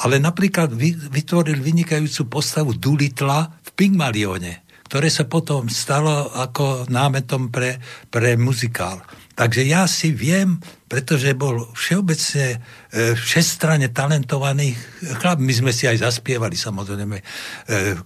ale 0.02 0.18
napríklad 0.18 0.74
vytvoril 1.10 1.62
vynikajúcu 1.62 2.26
postavu 2.26 2.74
Dulitla 2.74 3.46
v 3.62 3.70
Pygmalione, 3.78 4.66
ktoré 4.90 5.06
sa 5.06 5.28
potom 5.30 5.70
stalo 5.70 6.34
ako 6.34 6.90
námetom 6.90 7.54
pre, 7.54 7.78
pre 8.10 8.34
muzikál. 8.34 9.02
Takže 9.34 9.66
ja 9.66 9.90
si 9.90 10.14
viem, 10.14 10.62
pretože 10.86 11.34
bol 11.34 11.74
všeobecne 11.74 12.46
e, 12.54 13.18
všestranne 13.18 13.90
talentovaný 13.90 14.78
chlap. 15.18 15.42
My 15.42 15.50
sme 15.50 15.74
si 15.74 15.90
aj 15.90 16.06
zaspievali, 16.06 16.54
samozrejme, 16.54 17.18
e, 17.18 17.24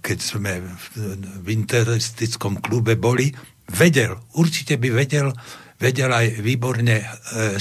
keď 0.01 0.17
sme 0.17 0.57
v 1.45 1.47
interistickom 1.53 2.57
klube 2.65 2.97
boli. 2.97 3.29
Vedel, 3.69 4.17
určite 4.41 4.81
by 4.81 4.89
vedel, 4.89 5.29
vedel 5.77 6.09
aj 6.09 6.41
výborne 6.41 6.97
e, 6.97 7.05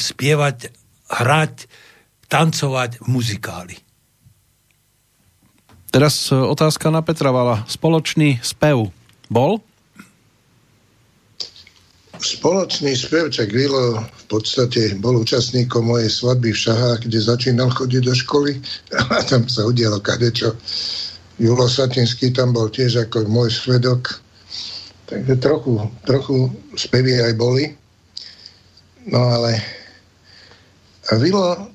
spievať, 0.00 0.72
hrať, 1.20 1.54
tancovať 2.24 3.04
v 3.04 3.06
muzikáli. 3.12 3.76
Teraz 5.88 6.28
e, 6.28 6.36
otázka 6.36 6.92
na 6.92 7.00
Petra 7.00 7.32
Vala. 7.32 7.64
Spoločný 7.64 8.36
spev 8.44 8.92
bol? 9.32 9.64
Spoločný 12.18 12.92
spev, 12.98 13.30
čak 13.32 13.54
Vilo 13.54 14.04
v 14.04 14.24
podstate 14.28 14.98
bol 14.98 15.16
účastníkom 15.22 15.86
mojej 15.86 16.10
svadby 16.10 16.50
v 16.52 16.60
Šahách, 16.60 17.08
kde 17.08 17.18
začínal 17.24 17.70
chodiť 17.72 18.02
do 18.04 18.14
školy 18.14 18.58
a 19.14 19.24
tam 19.24 19.48
sa 19.48 19.64
udialo 19.64 20.02
kadečo. 20.04 20.52
Julo 21.38 21.70
Satinský 21.70 22.34
tam 22.34 22.52
bol 22.52 22.68
tiež 22.68 23.08
ako 23.08 23.30
môj 23.30 23.54
svedok. 23.54 24.18
Takže 25.08 25.40
trochu, 25.40 25.78
trochu 26.04 26.52
spevy 26.76 27.16
aj 27.22 27.32
boli. 27.38 27.72
No 29.08 29.24
ale 29.24 29.62
Vilo 31.16 31.72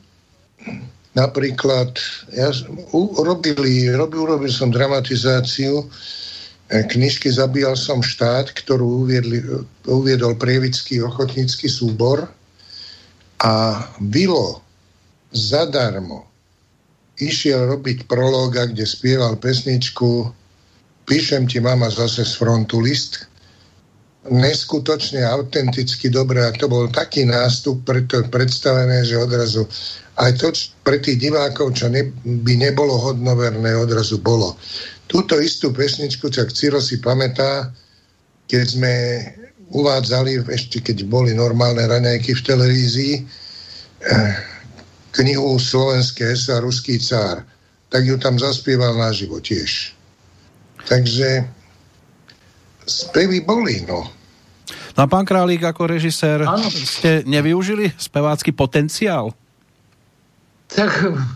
napríklad, 1.14 1.98
ja 2.34 2.50
urobili, 2.94 3.90
robil, 3.94 4.26
urobil 4.26 4.52
som 4.52 4.74
dramatizáciu 4.74 5.86
e, 5.86 5.86
knižky 6.90 7.30
Zabíjal 7.30 7.78
som 7.78 8.02
štát, 8.02 8.54
ktorú 8.54 9.06
uviedli, 9.06 9.42
uviedol 9.86 10.38
Prievický 10.38 11.02
ochotnícky 11.02 11.70
súbor 11.70 12.30
a 13.42 13.86
Vilo 14.02 14.62
zadarmo 15.34 16.30
išiel 17.22 17.78
robiť 17.78 18.10
prológa, 18.10 18.66
kde 18.66 18.86
spieval 18.86 19.38
pesničku 19.38 20.34
Píšem 21.04 21.52
ti, 21.52 21.60
mama, 21.60 21.92
zase 21.92 22.24
z 22.24 22.34
frontu 22.40 22.80
list. 22.80 23.28
Neskutočne, 24.24 25.20
autenticky 25.28 26.08
dobré 26.08 26.48
a 26.48 26.56
to 26.56 26.72
bol 26.72 26.88
taký 26.88 27.28
nástup 27.28 27.84
preto 27.84 28.24
predstavené, 28.32 29.04
že 29.04 29.20
odrazu 29.20 29.68
aj 30.16 30.32
to 30.38 30.48
pre 30.86 31.02
tých 31.02 31.18
divákov, 31.18 31.74
čo 31.74 31.90
ne, 31.90 32.06
by 32.24 32.54
nebolo 32.56 32.94
hodnoverné, 33.02 33.74
odrazu 33.74 34.22
bolo. 34.22 34.54
Túto 35.10 35.42
istú 35.42 35.74
pesničku, 35.74 36.30
čak 36.30 36.54
Ciro 36.54 36.78
si 36.78 37.02
pamätá, 37.02 37.74
keď 38.46 38.64
sme 38.64 38.94
uvádzali, 39.74 40.46
ešte 40.54 40.86
keď 40.86 41.10
boli 41.10 41.34
normálne 41.34 41.82
raňajky 41.82 42.38
v 42.38 42.46
televízii, 42.46 43.16
eh, 43.18 44.34
knihu 45.18 45.58
Slovenské 45.58 46.38
sa 46.38 46.62
Ruský 46.62 47.02
cár, 47.02 47.42
tak 47.90 48.06
ju 48.06 48.18
tam 48.22 48.38
zaspieval 48.38 48.94
naživo 48.98 49.42
tiež. 49.42 49.94
Takže 50.86 51.46
spevy 52.86 53.44
boli, 53.44 53.84
no. 53.88 54.08
No 54.94 55.00
a 55.04 55.08
pán 55.10 55.26
Králík, 55.26 55.66
ako 55.66 55.90
režisér, 55.90 56.46
ano. 56.46 56.70
ste 56.70 57.26
nevyužili 57.26 57.90
spevácky 57.98 58.54
potenciál? 58.54 59.34
Tak 60.70 60.90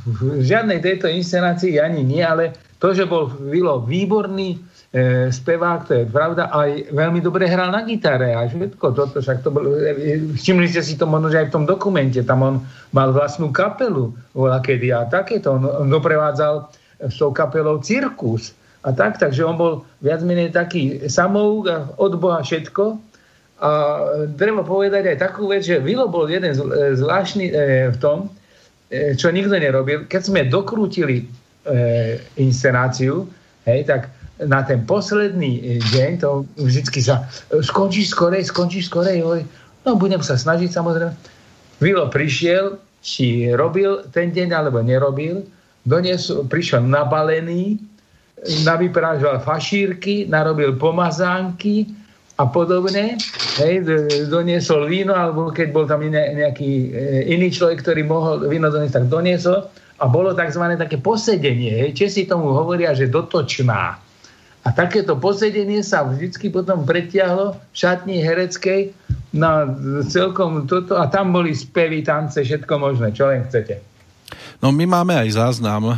v 0.05 0.41
žiadnej 0.41 0.81
tejto 0.81 1.09
inscenácii 1.09 1.81
ani 1.81 2.05
nie, 2.05 2.21
ale 2.21 2.53
to, 2.77 2.93
že 2.93 3.09
bol 3.09 3.29
Vilo 3.49 3.81
výborný, 3.81 4.57
e, 4.93 5.29
spevák, 5.29 5.89
to 5.89 5.93
je 5.93 6.05
pravda, 6.05 6.49
aj 6.53 6.93
veľmi 6.93 7.21
dobre 7.21 7.49
hral 7.49 7.73
na 7.73 7.81
gitare 7.85 8.33
a 8.33 8.45
všetko 8.45 8.85
toto, 8.93 9.17
však 9.21 9.41
to 9.45 9.49
bolo, 9.49 9.77
e, 9.77 10.21
všimli 10.37 10.69
ste 10.69 10.81
si 10.85 10.93
to 10.97 11.09
možno, 11.09 11.33
že 11.33 11.45
aj 11.45 11.47
v 11.49 11.55
tom 11.57 11.65
dokumente, 11.65 12.21
tam 12.25 12.45
on 12.45 12.55
mal 12.93 13.09
vlastnú 13.13 13.49
kapelu, 13.49 14.13
voľa 14.37 14.61
kedy 14.61 14.93
a 14.93 15.05
takéto, 15.09 15.53
on, 15.53 15.65
on 15.65 15.89
doprevádzal 15.89 16.69
s 16.97 17.15
tou 17.17 17.29
kapelou 17.29 17.77
cirkus 17.81 18.56
a 18.85 18.89
tak, 18.93 19.17
takže 19.17 19.45
on 19.45 19.57
bol 19.57 19.73
viac 20.01 20.21
menej 20.21 20.53
taký 20.53 21.09
samouk 21.09 21.65
a 21.69 21.77
od 21.97 22.13
Boha 22.21 22.45
všetko 22.45 22.97
a 23.57 23.71
treba 24.37 24.61
povedať 24.61 25.17
aj 25.17 25.17
takú 25.17 25.49
vec, 25.49 25.65
že 25.65 25.81
Vilo 25.81 26.05
bol 26.05 26.29
jeden 26.29 26.53
zvláštny 26.93 27.45
e, 27.49 27.53
v 27.89 27.97
tom, 27.97 28.29
e, 28.93 29.17
čo 29.17 29.33
nikto 29.33 29.57
nerobil. 29.57 30.05
Keď 30.05 30.21
sme 30.29 30.45
dokrútili 30.45 31.25
e, 31.25 31.25
inscenáciu, 32.37 33.25
hej, 33.65 33.89
tak 33.89 34.13
na 34.45 34.61
ten 34.61 34.85
posledný 34.85 35.57
e, 35.57 35.61
deň, 35.89 36.11
to 36.21 36.45
vždycky 36.61 37.01
sa 37.01 37.25
e, 37.49 37.65
skončí 37.65 38.05
skorej, 38.05 38.45
skončí 38.45 38.85
skorej, 38.85 39.25
oj, 39.25 39.41
no 39.89 39.97
budem 39.97 40.21
sa 40.21 40.37
snažiť 40.37 40.69
samozrejme. 40.69 41.13
Vilo 41.81 42.05
prišiel, 42.13 42.77
či 43.01 43.49
robil 43.57 44.05
ten 44.13 44.29
deň, 44.29 44.53
alebo 44.53 44.85
nerobil, 44.85 45.41
doniesol, 45.89 46.45
prišiel 46.45 46.85
nabalený, 46.85 47.81
navyprážal 48.45 49.41
fašírky, 49.41 50.29
narobil 50.29 50.77
pomazánky 50.77 51.89
a 52.37 52.45
podobne. 52.45 53.17
Hej, 53.57 53.81
doniesol 54.29 54.85
víno, 54.85 55.17
alebo 55.17 55.49
keď 55.49 55.67
bol 55.73 55.89
tam 55.89 56.05
nejaký 56.05 56.71
e, 56.93 57.33
iný 57.33 57.49
človek, 57.49 57.81
ktorý 57.81 58.05
mohol 58.05 58.45
víno 58.45 58.69
doniesť, 58.69 59.01
tak 59.01 59.09
doniesol. 59.09 59.65
A 59.97 60.05
bolo 60.05 60.37
tzv. 60.37 60.61
také 60.77 61.01
posedenie. 61.01 61.73
Hej, 61.81 61.97
Česi 61.97 62.29
tomu 62.29 62.53
hovoria, 62.53 62.93
že 62.93 63.09
dotočná. 63.09 63.97
A 64.67 64.75
takéto 64.75 65.17
posedenie 65.17 65.81
sa 65.81 66.05
vždy 66.05 66.53
potom 66.53 66.85
pretiahlo 66.85 67.57
v 67.57 67.73
šatni 67.73 68.21
hereckej 68.21 68.93
na 69.33 69.65
celkom 70.05 70.67
toto 70.67 70.99
a 70.99 71.07
tam 71.07 71.31
boli 71.31 71.55
spevy, 71.55 72.03
tance, 72.03 72.37
všetko 72.37 72.73
možné, 72.75 73.15
čo 73.15 73.31
len 73.31 73.47
chcete. 73.47 73.96
No 74.57 74.73
my 74.73 74.89
máme 74.89 75.13
aj 75.13 75.37
záznam 75.37 75.93
eh, 75.93 75.95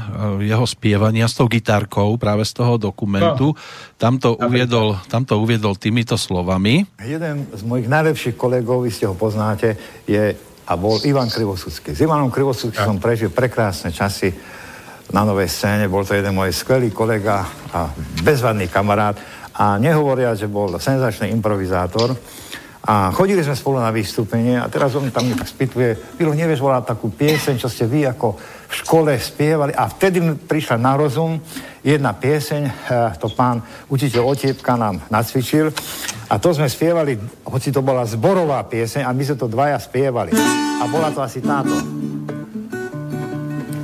jeho 0.51 0.67
spievania 0.67 1.31
s 1.31 1.39
tou 1.39 1.47
gitarkou 1.47 2.19
práve 2.19 2.43
z 2.43 2.59
toho 2.59 2.75
dokumentu. 2.75 3.55
No. 3.55 3.59
Tam, 3.95 4.19
to 4.19 4.35
uviedol, 4.35 4.99
tam 5.07 5.23
to 5.23 5.39
uviedol 5.39 5.79
týmito 5.79 6.19
slovami. 6.19 6.83
Jeden 6.99 7.47
z 7.55 7.61
mojich 7.63 7.87
najlepších 7.87 8.35
kolegov, 8.35 8.83
vy 8.83 8.91
ste 8.91 9.07
ho 9.07 9.15
poznáte, 9.15 9.79
je 10.03 10.35
a 10.69 10.77
bol 10.77 11.01
Ivan 11.01 11.25
Krivosudský. 11.25 11.97
S 11.97 12.05
Ivanom 12.05 12.29
Krivosudským 12.29 12.85
som 12.85 13.01
prežil 13.01 13.33
prekrásne 13.33 13.89
časy 13.89 14.29
na 15.09 15.25
novej 15.25 15.49
scéne. 15.49 15.89
Bol 15.89 16.05
to 16.05 16.13
jeden 16.13 16.37
môj 16.37 16.53
skvelý 16.53 16.93
kolega 16.93 17.41
a 17.73 17.89
bezvadný 18.21 18.69
kamarát. 18.69 19.17
A 19.57 19.81
nehovoria, 19.81 20.37
že 20.37 20.45
bol 20.45 20.77
senzačný 20.77 21.33
improvizátor. 21.33 22.13
A 22.79 23.11
chodili 23.11 23.43
sme 23.43 23.59
spolu 23.59 23.83
na 23.83 23.91
vystúpenie 23.91 24.55
a 24.55 24.71
teraz 24.71 24.95
on 24.95 25.11
tam 25.11 25.27
mi 25.27 25.35
tak 25.35 25.51
spýtuje, 25.51 26.15
Pilo, 26.15 26.31
nevieš 26.31 26.63
volať 26.63 26.95
takú 26.95 27.11
pieseň, 27.11 27.59
čo 27.59 27.67
ste 27.67 27.83
vy 27.83 28.07
ako 28.07 28.39
v 28.39 28.73
škole 28.73 29.11
spievali 29.19 29.75
a 29.75 29.91
vtedy 29.91 30.23
mi 30.23 30.33
prišla 30.39 30.79
na 30.79 30.95
rozum 30.95 31.43
jedna 31.83 32.15
pieseň, 32.15 32.61
eh, 32.63 32.71
to 33.19 33.27
pán 33.35 33.59
učiteľ 33.91 34.31
Otiepka 34.31 34.79
nám 34.79 35.03
nacvičil 35.11 35.75
a 36.31 36.39
to 36.39 36.55
sme 36.55 36.71
spievali, 36.71 37.19
hoci 37.43 37.73
to 37.73 37.83
bola 37.83 38.07
zborová 38.07 38.63
pieseň 38.63 39.03
a 39.03 39.11
my 39.11 39.23
sme 39.27 39.35
to 39.35 39.51
dvaja 39.51 39.77
spievali. 39.81 40.31
A 40.79 40.87
bola 40.87 41.11
to 41.11 41.19
asi 41.19 41.43
táto. 41.43 41.75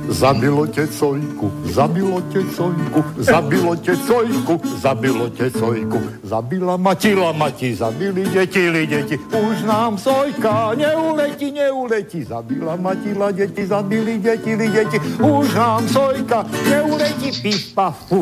Zabilo 0.08 0.66
tě 0.66 0.86
cojku, 0.86 1.52
zabilo 1.64 2.20
tě 2.20 2.44
cojku, 2.56 3.04
zabilo 3.16 3.76
tě 3.76 3.96
cojku, 3.96 4.60
zabilo 4.78 5.28
tě 5.28 5.50
cojku, 5.50 6.00
zabila 6.22 6.76
matila 6.76 7.32
mati, 7.32 7.74
zabili 7.74 8.22
děti, 8.22 8.86
děti, 8.86 9.18
už 9.50 9.62
nám 9.62 9.98
sojka 9.98 10.70
neuletí, 10.74 11.52
neuletí, 11.52 12.24
zabila 12.24 12.76
matila 12.76 13.30
děti, 13.30 13.66
zabili 13.66 14.18
děti, 14.18 14.56
děti, 14.56 14.98
už 15.22 15.54
nám 15.54 15.88
sojka 15.88 16.46
neuletí, 16.70 17.42
pif, 17.42 17.74
paf, 17.74 18.12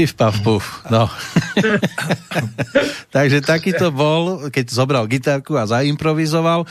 Pif, 0.00 0.16
paf, 0.16 0.40
puf. 0.40 0.80
No. 0.88 1.12
Takže 3.14 3.44
takýto 3.44 3.92
bol, 3.92 4.48
keď 4.48 4.72
zobral 4.72 5.04
gitarku 5.04 5.60
a 5.60 5.68
zaimprovizoval. 5.68 6.64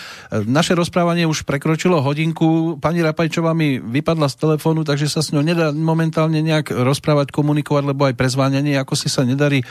Naše 0.50 0.74
rozprávanie 0.74 1.30
už 1.30 1.46
prekročilo 1.46 2.02
hodinku. 2.02 2.82
Pani 2.82 3.06
Rapajčová 3.06 3.54
mi 3.54 3.78
vypadla 3.78 4.34
z 4.34 4.36
telefónu, 4.42 4.82
takže 4.82 5.06
sa 5.06 5.22
s 5.22 5.30
ňou 5.30 5.46
nedá 5.46 5.70
momentálne 5.70 6.42
nejak 6.42 6.74
rozprávať, 6.74 7.30
komunikovať, 7.30 7.94
lebo 7.94 8.10
aj 8.10 8.18
prezváňanie, 8.18 8.82
ako 8.82 8.98
si 8.98 9.14
sa 9.14 9.22
nedarí 9.22 9.62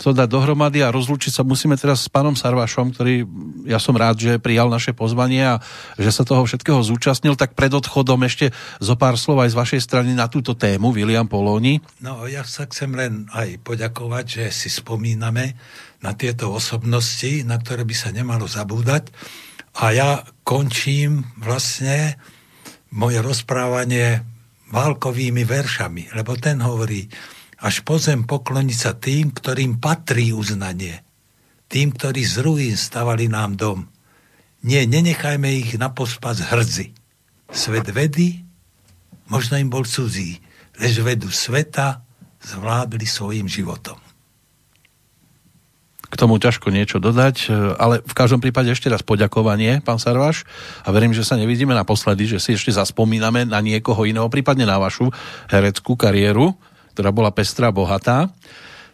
to 0.00 0.16
dať 0.16 0.32
dohromady 0.32 0.80
a 0.80 0.88
rozlúčiť 0.88 1.36
sa 1.36 1.44
musíme 1.44 1.76
teraz 1.76 2.06
s 2.06 2.08
pánom 2.08 2.32
Sarvašom, 2.32 2.96
ktorý 2.96 3.28
ja 3.68 3.76
som 3.76 3.92
rád, 3.92 4.24
že 4.24 4.40
prijal 4.40 4.72
naše 4.72 4.96
pozvanie 4.96 5.44
a 5.44 5.60
že 6.00 6.08
sa 6.08 6.24
toho 6.24 6.48
všetkého 6.48 6.80
zúčastnil. 6.80 7.36
Tak 7.36 7.52
pred 7.52 7.76
odchodom 7.76 8.24
ešte 8.24 8.56
zo 8.80 8.96
pár 8.96 9.20
slov 9.20 9.44
aj 9.44 9.52
z 9.52 9.58
vašej 9.60 9.80
strany 9.84 10.16
na 10.16 10.32
túto 10.32 10.56
tému, 10.56 10.96
William 10.96 11.28
Poloni. 11.28 11.84
No, 12.00 12.24
ja 12.24 12.40
sa 12.48 12.64
chcem 12.64 13.01
len 13.02 13.26
aj 13.34 13.58
poďakovať, 13.66 14.24
že 14.24 14.44
si 14.54 14.68
spomíname 14.70 15.58
na 16.02 16.14
tieto 16.14 16.54
osobnosti, 16.54 17.42
na 17.42 17.58
ktoré 17.58 17.82
by 17.82 17.94
sa 17.98 18.14
nemalo 18.14 18.46
zabúdať. 18.46 19.10
A 19.82 19.90
ja 19.90 20.10
končím 20.46 21.26
vlastne 21.42 22.20
moje 22.94 23.18
rozprávanie 23.24 24.22
válkovými 24.70 25.42
veršami, 25.42 26.14
lebo 26.14 26.38
ten 26.38 26.62
hovorí, 26.62 27.10
až 27.62 27.86
po 27.86 27.98
zem 27.98 28.26
pokloniť 28.26 28.78
sa 28.78 28.92
tým, 28.98 29.30
ktorým 29.30 29.78
patrí 29.78 30.34
uznanie, 30.34 31.02
tým, 31.70 31.94
ktorí 31.94 32.22
z 32.22 32.36
ruín 32.42 32.74
stavali 32.74 33.30
nám 33.30 33.54
dom. 33.54 33.86
Nie, 34.62 34.86
nenechajme 34.86 35.50
ich 35.58 35.74
na 35.78 35.90
pospas 35.90 36.38
hrdzy. 36.38 36.94
Svet 37.52 37.86
vedy, 37.90 38.42
možno 39.30 39.58
im 39.58 39.68
bol 39.68 39.86
cudzí, 39.86 40.40
lež 40.80 41.02
vedu 41.04 41.28
sveta 41.28 42.02
zvládli 42.42 43.06
svojim 43.06 43.46
životom. 43.46 43.96
K 46.12 46.20
tomu 46.20 46.36
ťažko 46.36 46.68
niečo 46.68 47.00
dodať, 47.00 47.48
ale 47.80 48.04
v 48.04 48.12
každom 48.12 48.44
prípade 48.44 48.68
ešte 48.68 48.92
raz 48.92 49.00
poďakovanie, 49.00 49.80
pán 49.80 49.96
Sarvaš, 49.96 50.44
a 50.84 50.92
verím, 50.92 51.16
že 51.16 51.24
sa 51.24 51.40
nevidíme 51.40 51.72
naposledy, 51.72 52.28
že 52.28 52.36
si 52.36 52.52
ešte 52.52 52.68
zaspomíname 52.68 53.48
na 53.48 53.64
niekoho 53.64 54.04
iného, 54.04 54.28
prípadne 54.28 54.68
na 54.68 54.76
vašu 54.76 55.08
hereckú 55.48 55.96
kariéru, 55.96 56.52
ktorá 56.92 57.08
bola 57.08 57.32
pestrá, 57.32 57.72
bohatá. 57.72 58.28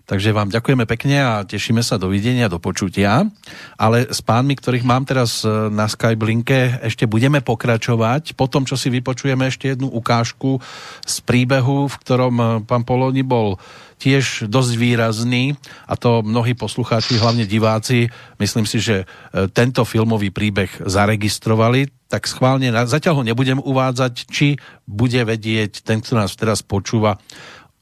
Takže 0.08 0.32
vám 0.32 0.48
ďakujeme 0.48 0.88
pekne 0.88 1.20
a 1.20 1.44
tešíme 1.44 1.84
sa 1.84 2.00
dovidenia, 2.00 2.48
do 2.48 2.56
počutia. 2.56 3.28
Ale 3.76 4.08
s 4.08 4.24
pánmi, 4.24 4.56
ktorých 4.56 4.80
mám 4.80 5.04
teraz 5.04 5.44
e, 5.44 5.68
na 5.68 5.84
Skype 5.84 6.24
linke, 6.24 6.80
ešte 6.80 7.04
budeme 7.04 7.44
pokračovať. 7.44 8.32
Po 8.32 8.48
tom, 8.48 8.64
čo 8.64 8.80
si 8.80 8.88
vypočujeme 8.88 9.52
ešte 9.52 9.76
jednu 9.76 9.92
ukážku 9.92 10.64
z 11.04 11.16
príbehu, 11.28 11.92
v 11.92 11.96
ktorom 12.00 12.34
e, 12.40 12.44
pán 12.64 12.88
Poloni 12.88 13.20
bol 13.20 13.60
tiež 14.00 14.48
dosť 14.48 14.72
výrazný 14.80 15.60
a 15.84 15.92
to 15.98 16.24
mnohí 16.24 16.56
poslucháči, 16.56 17.20
hlavne 17.20 17.44
diváci, 17.44 18.08
myslím 18.40 18.64
si, 18.64 18.80
že 18.80 19.04
e, 19.04 19.50
tento 19.52 19.84
filmový 19.84 20.32
príbeh 20.32 20.88
zaregistrovali, 20.88 21.92
tak 22.08 22.24
schválne, 22.24 22.72
zatiaľ 22.72 23.20
ho 23.20 23.28
nebudem 23.28 23.60
uvádzať, 23.60 24.14
či 24.32 24.56
bude 24.88 25.20
vedieť 25.20 25.84
ten, 25.84 26.00
kto 26.00 26.16
nás 26.16 26.32
teraz 26.32 26.64
počúva, 26.64 27.20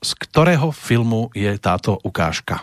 z 0.03 0.11
ktorého 0.16 0.70
filmu 0.72 1.32
je 1.32 1.51
táto 1.59 1.97
ukážka. 2.05 2.62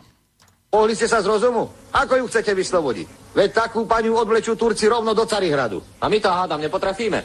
Mohli 0.73 0.97
ste 0.97 1.05
sa 1.05 1.21
z 1.21 1.29
rozumu? 1.29 1.69
Ako 1.93 2.17
ju 2.17 2.25
chcete 2.25 2.49
vyslobodiť? 2.57 3.37
Veď 3.37 3.49
takú 3.53 3.85
paniu 3.85 4.17
odvlečú 4.17 4.57
Turci 4.57 4.89
rovno 4.89 5.13
do 5.13 5.25
Carihradu. 5.25 5.81
A 6.01 6.09
my 6.09 6.17
to 6.17 6.29
hádam 6.33 6.61
nepotrafíme. 6.61 7.21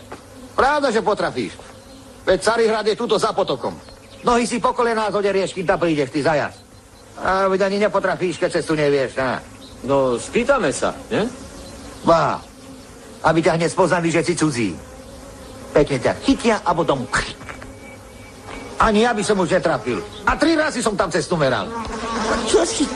Pravda, 0.53 0.93
že 0.93 1.01
potrafíš. 1.01 1.57
Veď 2.29 2.39
Carihrad 2.45 2.85
je 2.85 2.97
tuto 2.97 3.17
za 3.17 3.33
potokom. 3.33 3.73
Nohy 4.21 4.45
si 4.45 4.61
po 4.61 4.77
kolená 4.77 5.09
zoderieš, 5.09 5.57
kým 5.57 5.65
tam 5.65 5.81
prídeš, 5.81 6.13
ty 6.13 6.21
zajac. 6.21 6.53
A 7.25 7.49
veď 7.49 7.73
ani 7.73 7.79
nepotrafíš, 7.81 8.37
keď 8.37 8.61
cestu 8.61 8.77
nevieš, 8.77 9.17
na. 9.17 9.41
No, 9.87 10.21
spýtame 10.21 10.69
sa, 10.75 10.93
nie? 11.09 11.25
Bá. 12.05 12.43
Aby 13.25 13.43
ťa 13.43 13.57
hneď 13.57 13.71
spoznali, 13.73 14.13
že 14.13 14.27
si 14.27 14.35
cudzí. 14.37 14.71
Pekne 15.73 15.99
ťa 16.03 16.13
chytia 16.21 16.57
a 16.61 16.71
potom... 16.77 17.09
Ani 18.79 19.03
ja 19.03 19.11
by 19.11 19.23
som 19.27 19.43
už 19.43 19.59
netrafil. 19.59 19.99
A 20.23 20.39
tri 20.39 20.55
razy 20.55 20.79
som 20.79 20.95
tam 20.95 21.11
cestu 21.11 21.35
meral. 21.35 21.67
Čo 22.47 22.63
si... 22.63 22.87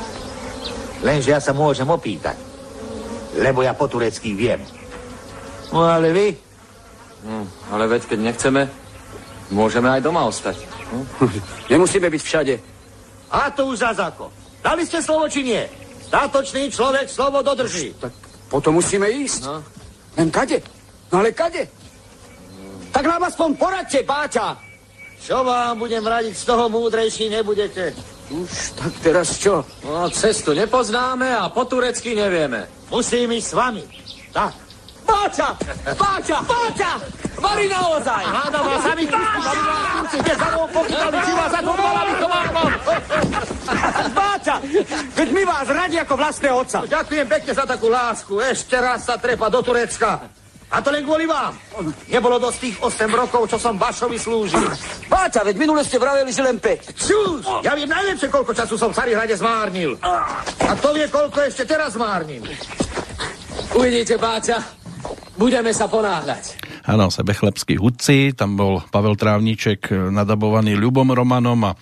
Lenže 1.03 1.35
ja 1.35 1.43
sa 1.43 1.51
môžem 1.51 1.91
opýtať. 1.91 2.39
Lebo 3.35 3.67
ja 3.67 3.75
po 3.75 3.91
turecky 3.91 4.39
viem. 4.39 4.63
No 5.75 5.83
ale 5.83 6.15
vy? 6.15 6.27
No, 7.27 7.43
ale 7.75 7.91
veď 7.91 8.15
keď 8.15 8.19
nechceme, 8.23 8.63
môžeme 9.51 9.91
aj 9.91 10.01
doma 10.07 10.23
ostať. 10.31 10.63
Hm? 10.95 11.05
Nemusíme 11.75 12.07
byť 12.07 12.23
všade. 12.23 12.55
A 13.35 13.51
to 13.51 13.75
už 13.75 13.83
za 13.83 13.91
ako. 13.97 14.31
Dali 14.63 14.87
ste 14.87 15.03
slovo, 15.03 15.27
či 15.27 15.43
nie? 15.43 15.63
Statočný 16.07 16.71
človek 16.71 17.11
slovo 17.11 17.43
dodrží. 17.43 17.97
Tak 17.99 18.13
potom 18.53 18.79
musíme 18.79 19.09
ísť. 19.11 19.49
No. 19.49 19.59
Len 20.15 20.29
kade? 20.29 20.61
No 21.11 21.25
ale 21.25 21.33
kade? 21.33 21.65
Tak 22.93 23.05
nám 23.09 23.25
aspoň 23.33 23.57
poradte, 23.57 24.05
Báťa. 24.05 24.72
Čo 25.23 25.47
vám 25.47 25.79
budem 25.79 26.03
radiť, 26.03 26.35
z 26.35 26.45
toho 26.45 26.67
múdrejší 26.67 27.31
nebudete. 27.31 27.95
Už, 28.35 28.75
tak 28.75 28.93
teraz 29.07 29.39
čo? 29.39 29.63
No, 29.87 30.11
cestu 30.11 30.51
nepoznáme 30.51 31.31
a 31.31 31.47
po 31.47 31.63
turecky 31.63 32.19
nevieme. 32.19 32.67
Musím 32.91 33.31
ísť 33.39 33.47
s 33.47 33.55
vami. 33.55 33.85
Tak. 34.35 34.53
Báča! 35.07 35.55
Báča! 35.95 36.39
Báča! 36.43 36.91
Mali 37.39 37.71
naozaj! 37.71 38.23
Hádam 38.23 38.65
vás 38.67 38.83
sami 38.83 39.05
Keď 40.11 40.37
za 40.39 40.49
mnou 40.51 40.67
pochytali, 40.75 41.19
či 41.23 41.33
vás 41.35 41.53
ako 41.55 41.71
malami 41.75 42.13
to 42.19 42.27
mám. 42.27 42.47
Báča! 44.11 44.55
Veď 45.15 45.29
my 45.31 45.43
vás 45.47 45.67
radi 45.71 45.97
ako 46.03 46.15
vlastného 46.19 46.57
otca. 46.59 46.79
Ďakujem 46.87 47.27
pekne 47.31 47.53
za 47.55 47.65
takú 47.67 47.87
lásku. 47.87 48.35
Ešte 48.43 48.75
raz 48.75 49.07
sa 49.07 49.15
trepa 49.23 49.47
do 49.47 49.63
Turecka. 49.63 50.42
A 50.73 50.81
to 50.81 50.89
len 50.89 51.05
kvôli 51.05 51.29
vám. 51.29 51.53
Nebolo 52.09 52.41
dosť 52.41 52.59
tých 52.65 52.77
8 52.81 53.05
rokov, 53.13 53.45
čo 53.45 53.61
som 53.61 53.77
Bašovi 53.77 54.17
slúžil. 54.17 54.65
Báťa, 55.05 55.45
veď 55.45 55.57
minule 55.61 55.85
ste 55.85 56.01
vraveli, 56.01 56.33
že 56.33 56.41
len 56.41 56.57
5. 56.57 56.97
Čus! 56.97 57.45
Ja 57.61 57.77
viem 57.77 57.93
najlepšie, 57.93 58.33
koľko 58.33 58.57
času 58.57 58.81
som 58.81 58.89
v 58.89 58.97
Carihrade 58.97 59.37
zmárnil. 59.37 60.01
A 60.65 60.73
to 60.81 60.97
vie, 60.97 61.05
koľko 61.13 61.45
ešte 61.45 61.69
teraz 61.69 61.93
zmárnim. 61.93 62.41
Uvidíte, 63.77 64.17
Báťa, 64.17 64.65
budeme 65.37 65.77
sa 65.77 65.85
ponáhľať. 65.93 66.65
Áno, 66.89 67.13
sebechlebský 67.13 67.79
hudci, 67.79 68.33
tam 68.33 68.57
bol 68.57 68.81
Pavel 68.89 69.15
Trávniček 69.15 69.93
nadabovaný 70.11 70.75
Ľubom 70.75 71.13
Romanom 71.15 71.69
a 71.69 71.77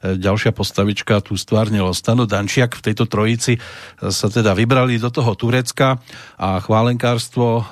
ďalšia 0.00 0.56
postavička 0.56 1.20
tu 1.20 1.36
stvárnil 1.36 1.92
Stano 1.92 2.24
Dančiak. 2.24 2.76
V 2.80 2.84
tejto 2.90 3.04
trojici 3.04 3.60
sa 4.00 4.26
teda 4.32 4.56
vybrali 4.56 4.96
do 4.96 5.12
toho 5.12 5.36
Turecka 5.36 6.00
a 6.40 6.60
chválenkárstvo 6.60 7.46
e, 7.46 7.62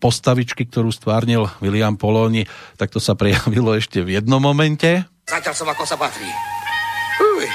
postavičky, 0.00 0.64
ktorú 0.68 0.88
stvárnil 0.88 1.48
William 1.60 1.96
Poloni, 2.00 2.48
tak 2.80 2.92
to 2.92 3.00
sa 3.00 3.12
prejavilo 3.18 3.76
ešte 3.76 4.00
v 4.00 4.16
jednom 4.16 4.40
momente. 4.40 5.04
Zatiaľ 5.28 5.54
som 5.56 5.68
ako 5.68 5.84
sa 5.84 5.96
patrí. 5.96 6.28
Uj, 7.20 7.46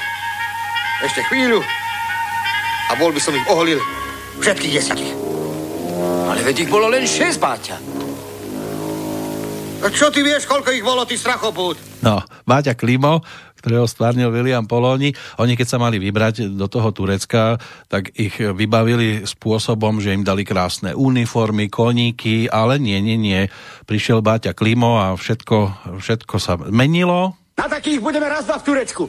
ešte 1.06 1.26
chvíľu 1.30 1.62
a 2.90 2.92
bol 2.98 3.14
by 3.14 3.22
som 3.22 3.38
ich 3.38 3.46
oholil 3.46 3.78
všetkých 4.42 4.74
desetich. 4.74 5.14
Ale 6.30 6.42
veď 6.42 6.66
ich 6.66 6.72
bolo 6.72 6.90
len 6.90 7.06
šesť, 7.06 7.38
Báťa. 7.38 7.78
A 9.80 9.88
čo 9.96 10.12
ty 10.12 10.20
vieš, 10.20 10.44
koľko 10.44 10.76
ich 10.76 10.84
bolo, 10.84 11.08
ty 11.08 11.16
strachopút? 11.16 11.80
No, 12.04 12.20
Báťa 12.44 12.76
Klimo, 12.76 13.24
ktorého 13.60 13.86
stvárnil 13.86 14.32
William 14.32 14.64
Poloni. 14.66 15.12
Oni 15.38 15.54
keď 15.60 15.68
sa 15.68 15.78
mali 15.78 16.00
vybrať 16.00 16.56
do 16.56 16.66
toho 16.72 16.96
Turecka, 16.96 17.60
tak 17.92 18.16
ich 18.16 18.40
vybavili 18.40 19.28
spôsobom, 19.28 20.00
že 20.00 20.16
im 20.16 20.24
dali 20.24 20.48
krásne 20.48 20.96
uniformy, 20.96 21.68
koníky, 21.68 22.48
ale 22.48 22.80
nie, 22.80 22.98
nie, 23.04 23.20
nie. 23.20 23.42
Prišiel 23.84 24.24
Báťa 24.24 24.56
Klimo 24.56 24.98
a 25.04 25.14
všetko, 25.14 25.58
všetko 26.00 26.36
sa 26.40 26.56
menilo. 26.58 27.36
Na 27.60 27.68
takých 27.68 28.00
budeme 28.00 28.32
raz 28.32 28.48
v 28.48 28.64
Turecku. 28.64 29.06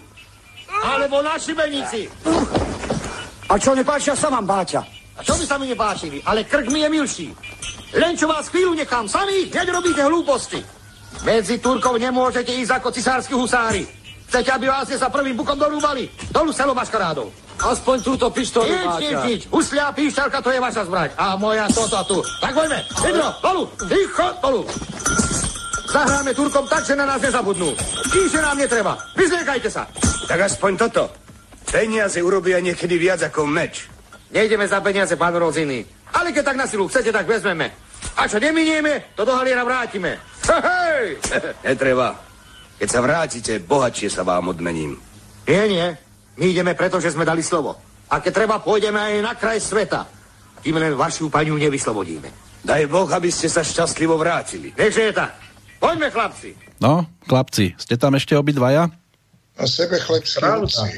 Alebo 0.82 1.22
na 1.22 1.38
šibenici. 1.38 2.10
A 3.50 3.54
čo 3.58 3.74
nepáčia 3.74 4.14
sa 4.14 4.30
vám, 4.30 4.46
Báťa? 4.46 4.82
A 5.18 5.20
čo 5.22 5.36
by 5.36 5.44
sa 5.44 5.58
mi 5.60 5.68
nepáčili? 5.68 6.22
Ale 6.24 6.48
krk 6.48 6.70
mi 6.72 6.80
je 6.80 6.88
milší. 6.88 7.28
Len 7.92 8.14
čo 8.14 8.30
vás 8.30 8.48
chvíľu 8.48 8.78
nechám 8.78 9.10
samých, 9.10 9.50
hneď 9.50 9.68
robíte 9.74 10.02
hlúposti. 10.06 10.62
Medzi 11.26 11.58
Turkov 11.60 11.98
nemôžete 12.00 12.54
ísť 12.54 12.80
ako 12.80 12.88
cisársky 12.94 13.34
husári. 13.36 13.84
Chcete, 14.30 14.46
aby 14.54 14.70
vás 14.70 14.86
sa 14.86 15.10
prvým 15.10 15.34
bukom 15.34 15.58
dorúbali? 15.58 16.06
Dolu 16.30 16.54
selo 16.54 16.70
maškarádov. 16.70 17.34
Aspoň 17.58 17.96
túto 17.98 18.30
pištolu 18.30 18.70
Nič, 18.70 18.94
nič, 19.02 19.16
nič. 19.26 19.40
Huslia, 19.50 19.90
píšťalka, 19.90 20.38
to 20.38 20.54
je 20.54 20.62
vaša 20.62 20.86
zbraň. 20.86 21.10
A 21.18 21.34
moja 21.34 21.66
toto 21.66 21.98
a 21.98 22.06
tu. 22.06 22.22
Tak 22.38 22.54
poďme. 22.54 22.78
Vidno, 23.02 23.26
dolu, 23.42 23.66
ticho, 23.90 24.26
dolu. 24.38 24.62
Zahráme 25.90 26.30
Turkom 26.30 26.62
tak, 26.70 26.86
že 26.86 26.94
na 26.94 27.10
nás 27.10 27.18
nezabudnú. 27.18 27.74
Kýže 28.14 28.38
nám 28.38 28.54
netreba. 28.54 28.94
Vyzliekajte 29.18 29.66
sa. 29.66 29.90
Tak 30.30 30.46
aspoň 30.46 30.72
toto. 30.78 31.10
Peniaze 31.66 32.22
urobia 32.22 32.62
niekedy 32.62 33.02
viac 33.02 33.26
ako 33.26 33.50
meč. 33.50 33.90
Nejdeme 34.30 34.70
za 34.70 34.78
peniaze, 34.78 35.18
pán 35.18 35.34
Roziny. 35.34 35.82
Ale 36.14 36.30
keď 36.30 36.54
tak 36.54 36.58
na 36.62 36.70
silu 36.70 36.86
chcete, 36.86 37.10
tak 37.10 37.26
vezmeme. 37.26 37.74
A 38.14 38.30
čo 38.30 38.38
neminieme, 38.38 39.10
to 39.18 39.26
do 39.26 39.34
haliera 39.34 39.66
vrátime. 39.66 40.22
Hej! 40.46 41.18
Netreba. 41.66 42.29
Keď 42.80 42.88
sa 42.88 43.04
vrátite, 43.04 43.52
bohatšie 43.60 44.08
sa 44.08 44.24
vám 44.24 44.56
odmením. 44.56 44.96
Nie, 45.44 45.68
nie. 45.68 45.86
My 46.40 46.44
ideme 46.48 46.72
preto, 46.72 46.96
že 46.96 47.12
sme 47.12 47.28
dali 47.28 47.44
slovo. 47.44 47.76
A 48.08 48.24
keď 48.24 48.32
treba, 48.32 48.56
pôjdeme 48.56 48.96
aj 48.96 49.14
na 49.20 49.32
kraj 49.36 49.60
sveta. 49.60 50.08
Tým 50.64 50.80
len 50.80 50.96
vašu 50.96 51.28
paniu 51.28 51.60
nevyslobodíme. 51.60 52.32
Daj 52.64 52.88
Boh, 52.88 53.08
aby 53.12 53.28
ste 53.28 53.52
sa 53.52 53.60
šťastlivo 53.60 54.16
vrátili. 54.16 54.72
Nechže 54.72 55.02
je 55.08 55.12
tak. 55.12 55.36
Poďme, 55.76 56.08
chlapci. 56.08 56.56
No, 56.80 57.04
chlapci, 57.28 57.76
ste 57.76 58.00
tam 58.00 58.16
ešte 58.16 58.32
obidvaja? 58.36 58.88
A 59.60 59.68
sebe 59.68 60.00
chlebský 60.00 60.40
hudci. 60.40 60.88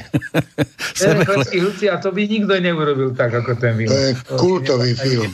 sebe 1.03 1.27
chlebský 1.27 1.59
hudci 1.59 1.85
a 1.91 1.99
to 1.99 2.15
by 2.15 2.23
nikto 2.23 2.55
neurobil 2.55 3.11
tak, 3.11 3.35
ako 3.35 3.59
ten 3.59 3.75
film. 3.75 3.91
To 3.91 3.97
je 3.99 4.11
kultový 4.39 4.91
film. 4.95 5.31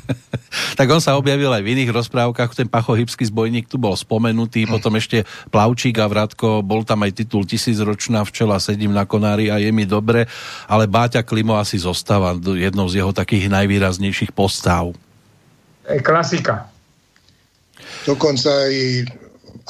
tak 0.78 0.86
on 0.92 1.00
sa 1.00 1.16
objavil 1.16 1.48
aj 1.48 1.64
v 1.64 1.72
iných 1.72 1.90
rozprávkach, 1.96 2.52
ten 2.52 2.68
pachohybský 2.68 3.24
zbojník 3.24 3.72
tu 3.72 3.80
bol 3.80 3.96
spomenutý, 3.96 4.68
hm. 4.68 4.70
potom 4.76 4.92
ešte 5.00 5.24
Plavčík 5.48 5.96
a 5.96 6.06
Vratko, 6.06 6.60
bol 6.60 6.84
tam 6.84 7.08
aj 7.08 7.24
titul 7.24 7.48
Tisícročná 7.48 8.20
včela, 8.28 8.60
sedím 8.60 8.92
na 8.92 9.08
konári 9.08 9.48
a 9.48 9.56
je 9.56 9.72
mi 9.72 9.88
dobre, 9.88 10.28
ale 10.68 10.84
Báťa 10.84 11.24
Klimo 11.24 11.56
asi 11.56 11.80
zostáva 11.80 12.36
jednou 12.36 12.84
z 12.92 13.00
jeho 13.00 13.16
takých 13.16 13.48
najvýraznejších 13.48 14.36
postav. 14.36 14.92
Klasika. 16.04 16.68
Dokonca 18.06 18.50
aj 18.50 18.74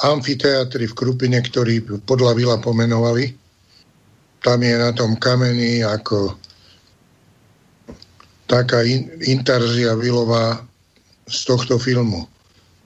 amfiteatri 0.01 0.89
v 0.89 0.97
Krupine, 0.97 1.39
ktorý 1.41 2.01
podľa 2.07 2.33
Vila 2.33 2.57
pomenovali. 2.57 3.35
Tam 4.43 4.59
je 4.59 4.75
na 4.75 4.91
tom 4.91 5.15
kameni 5.15 5.85
ako 5.85 6.35
taká 8.49 8.83
in, 8.83 9.07
intarzia 9.23 9.95
Vilová 9.95 10.59
z 11.29 11.39
tohto 11.47 11.79
filmu. 11.79 12.27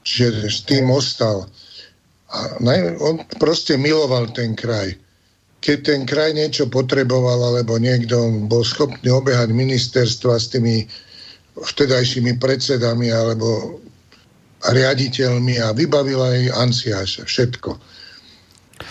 Čiže 0.06 0.48
s 0.48 0.60
tým 0.64 0.88
ostal. 0.94 1.50
A 2.32 2.60
naj, 2.64 3.00
on 3.02 3.24
proste 3.40 3.76
miloval 3.76 4.32
ten 4.32 4.56
kraj. 4.56 4.96
Keď 5.58 5.78
ten 5.84 6.02
kraj 6.06 6.38
niečo 6.38 6.70
potreboval, 6.70 7.52
alebo 7.56 7.82
niekto 7.82 8.46
bol 8.46 8.62
schopný 8.62 9.10
obehať 9.10 9.52
ministerstva 9.52 10.38
s 10.38 10.54
tými 10.54 10.86
vtedajšími 11.58 12.38
predsedami 12.38 13.10
alebo 13.10 13.82
riaditeľmi 14.72 15.60
a 15.64 15.72
vybavila 15.72 16.34
jej 16.36 16.50
Anciáša, 16.52 17.24
všetko. 17.28 17.78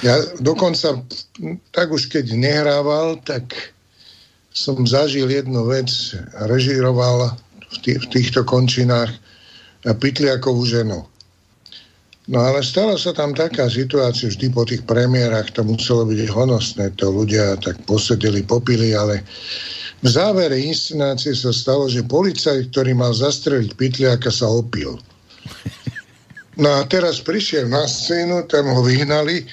Ja 0.02 0.18
dokonca, 0.42 1.00
tak 1.70 1.88
už 1.94 2.10
keď 2.10 2.34
nehrával, 2.34 3.22
tak 3.22 3.74
som 4.50 4.88
zažil 4.88 5.28
jednu 5.30 5.68
vec, 5.68 5.88
režiroval 6.48 7.36
v, 7.70 7.76
tý, 7.84 7.92
v 8.00 8.06
týchto 8.08 8.42
končinách 8.42 9.12
Pytliakovú 9.84 10.66
ženu. 10.66 11.06
No 12.26 12.42
ale 12.42 12.66
stala 12.66 12.98
sa 12.98 13.14
tam 13.14 13.38
taká 13.38 13.70
situácia, 13.70 14.26
vždy 14.26 14.50
po 14.50 14.66
tých 14.66 14.82
premiérach 14.82 15.46
to 15.54 15.62
muselo 15.62 16.02
byť 16.02 16.26
honosné, 16.26 16.84
to 16.98 17.14
ľudia 17.14 17.54
tak 17.62 17.78
posedeli, 17.86 18.42
popili, 18.42 18.98
ale 18.98 19.22
v 20.02 20.08
závere 20.10 20.58
inscenácie 20.58 21.38
sa 21.38 21.54
stalo, 21.54 21.86
že 21.86 22.02
policajt, 22.02 22.74
ktorý 22.74 22.98
mal 22.98 23.14
zastreliť 23.14 23.78
Pytliaka, 23.78 24.34
sa 24.34 24.50
opil. 24.50 24.98
No 26.56 26.68
a 26.72 26.88
teraz 26.88 27.20
prišiel 27.20 27.68
na 27.68 27.84
scénu, 27.84 28.48
tam 28.48 28.72
ho 28.72 28.80
vyhnali, 28.80 29.44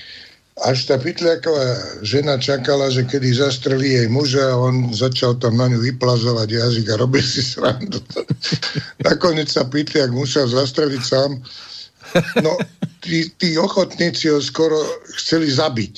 až 0.64 0.86
tá 0.86 0.96
Pytliaková 1.02 2.00
žena 2.06 2.38
čakala, 2.38 2.88
že 2.94 3.04
kedy 3.10 3.36
zastrelí 3.36 3.98
jej 3.98 4.08
muža 4.08 4.54
a 4.54 4.60
on 4.60 4.94
začal 4.94 5.36
tam 5.42 5.58
na 5.58 5.68
ňu 5.68 5.82
vyplazovať 5.82 6.48
jazyk 6.48 6.88
a 6.94 7.00
robil 7.02 7.26
si 7.26 7.42
srandu. 7.42 8.00
Nakoniec 9.08 9.50
sa 9.50 9.66
Pytliak 9.66 10.14
musel 10.14 10.46
zastreliť 10.48 11.04
sám 11.04 11.42
No, 12.42 12.58
tí, 13.02 13.30
tí 13.42 13.58
ochotníci 13.58 14.30
ho 14.30 14.42
skoro 14.42 14.78
chceli 15.18 15.50
zabiť. 15.50 15.96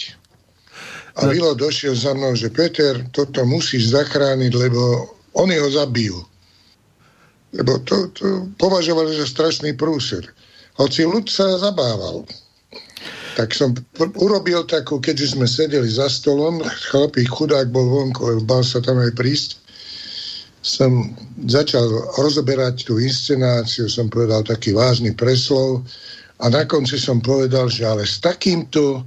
A 1.15 1.27
no. 1.27 1.31
Vilo 1.31 1.51
došiel 1.55 1.95
za 1.95 2.11
mnou, 2.15 2.35
že 2.35 2.51
Peter, 2.51 2.99
toto 3.11 3.43
musíš 3.47 3.91
zachrániť, 3.91 4.51
lebo 4.55 5.11
oni 5.35 5.55
ho 5.59 5.69
zabijú. 5.71 6.19
Lebo 7.55 7.79
to, 7.87 8.11
to 8.11 8.51
považovali 8.59 9.15
za 9.15 9.27
strašný 9.27 9.75
prúser. 9.79 10.27
Hoci 10.75 11.07
ľud 11.07 11.31
sa 11.31 11.55
zabával. 11.55 12.27
Tak 13.35 13.51
som 13.51 13.75
urobil 14.19 14.63
takú, 14.63 14.99
keďže 14.99 15.35
sme 15.35 15.47
sedeli 15.47 15.87
za 15.91 16.07
stolom, 16.07 16.63
chlapík 16.91 17.27
chudák 17.27 17.67
bol 17.71 17.87
vonku, 17.87 18.23
lebo 18.23 18.43
bal 18.47 18.63
sa 18.63 18.79
tam 18.79 18.99
aj 18.99 19.11
prísť, 19.15 19.59
som 20.65 21.13
začal 21.45 21.85
rozoberať 22.17 22.87
tú 22.87 22.97
inscenáciu, 22.97 23.85
som 23.91 24.09
povedal 24.09 24.41
taký 24.41 24.73
vážny 24.73 25.13
preslov 25.13 25.83
a 26.41 26.49
na 26.49 26.65
konci 26.65 26.97
som 26.97 27.21
povedal, 27.21 27.69
že 27.69 27.85
ale 27.85 28.07
s 28.07 28.17
takýmto 28.17 29.03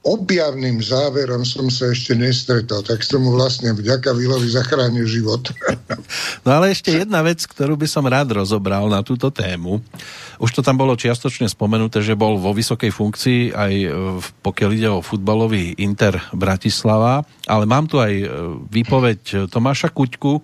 objavným 0.00 0.80
záverom 0.80 1.44
som 1.44 1.68
sa 1.68 1.92
ešte 1.92 2.16
nestretol, 2.16 2.80
tak 2.80 3.04
som 3.04 3.20
mu 3.20 3.36
vlastne 3.36 3.76
vďaka 3.76 4.16
Vilovi 4.16 4.48
zachránil 4.48 5.04
život. 5.04 5.44
No 6.40 6.56
ale 6.56 6.72
ešte 6.72 6.88
jedna 6.88 7.20
vec, 7.20 7.44
ktorú 7.44 7.76
by 7.76 7.84
som 7.84 8.08
rád 8.08 8.32
rozobral 8.32 8.88
na 8.88 9.04
túto 9.04 9.28
tému. 9.28 9.84
Už 10.40 10.56
to 10.56 10.64
tam 10.64 10.80
bolo 10.80 10.96
čiastočne 10.96 11.44
spomenuté, 11.52 12.00
že 12.00 12.16
bol 12.16 12.40
vo 12.40 12.56
vysokej 12.56 12.88
funkcii 12.88 13.40
aj 13.52 13.72
e, 13.76 13.88
pokiaľ 14.40 14.70
ide 14.72 14.88
o 14.88 15.04
futbalový 15.04 15.76
Inter 15.76 16.16
Bratislava, 16.32 17.28
ale 17.44 17.68
mám 17.68 17.84
tu 17.84 18.00
aj 18.00 18.12
e, 18.16 18.26
výpoveď 18.72 19.52
Tomáša 19.52 19.92
Kuťku, 19.92 20.40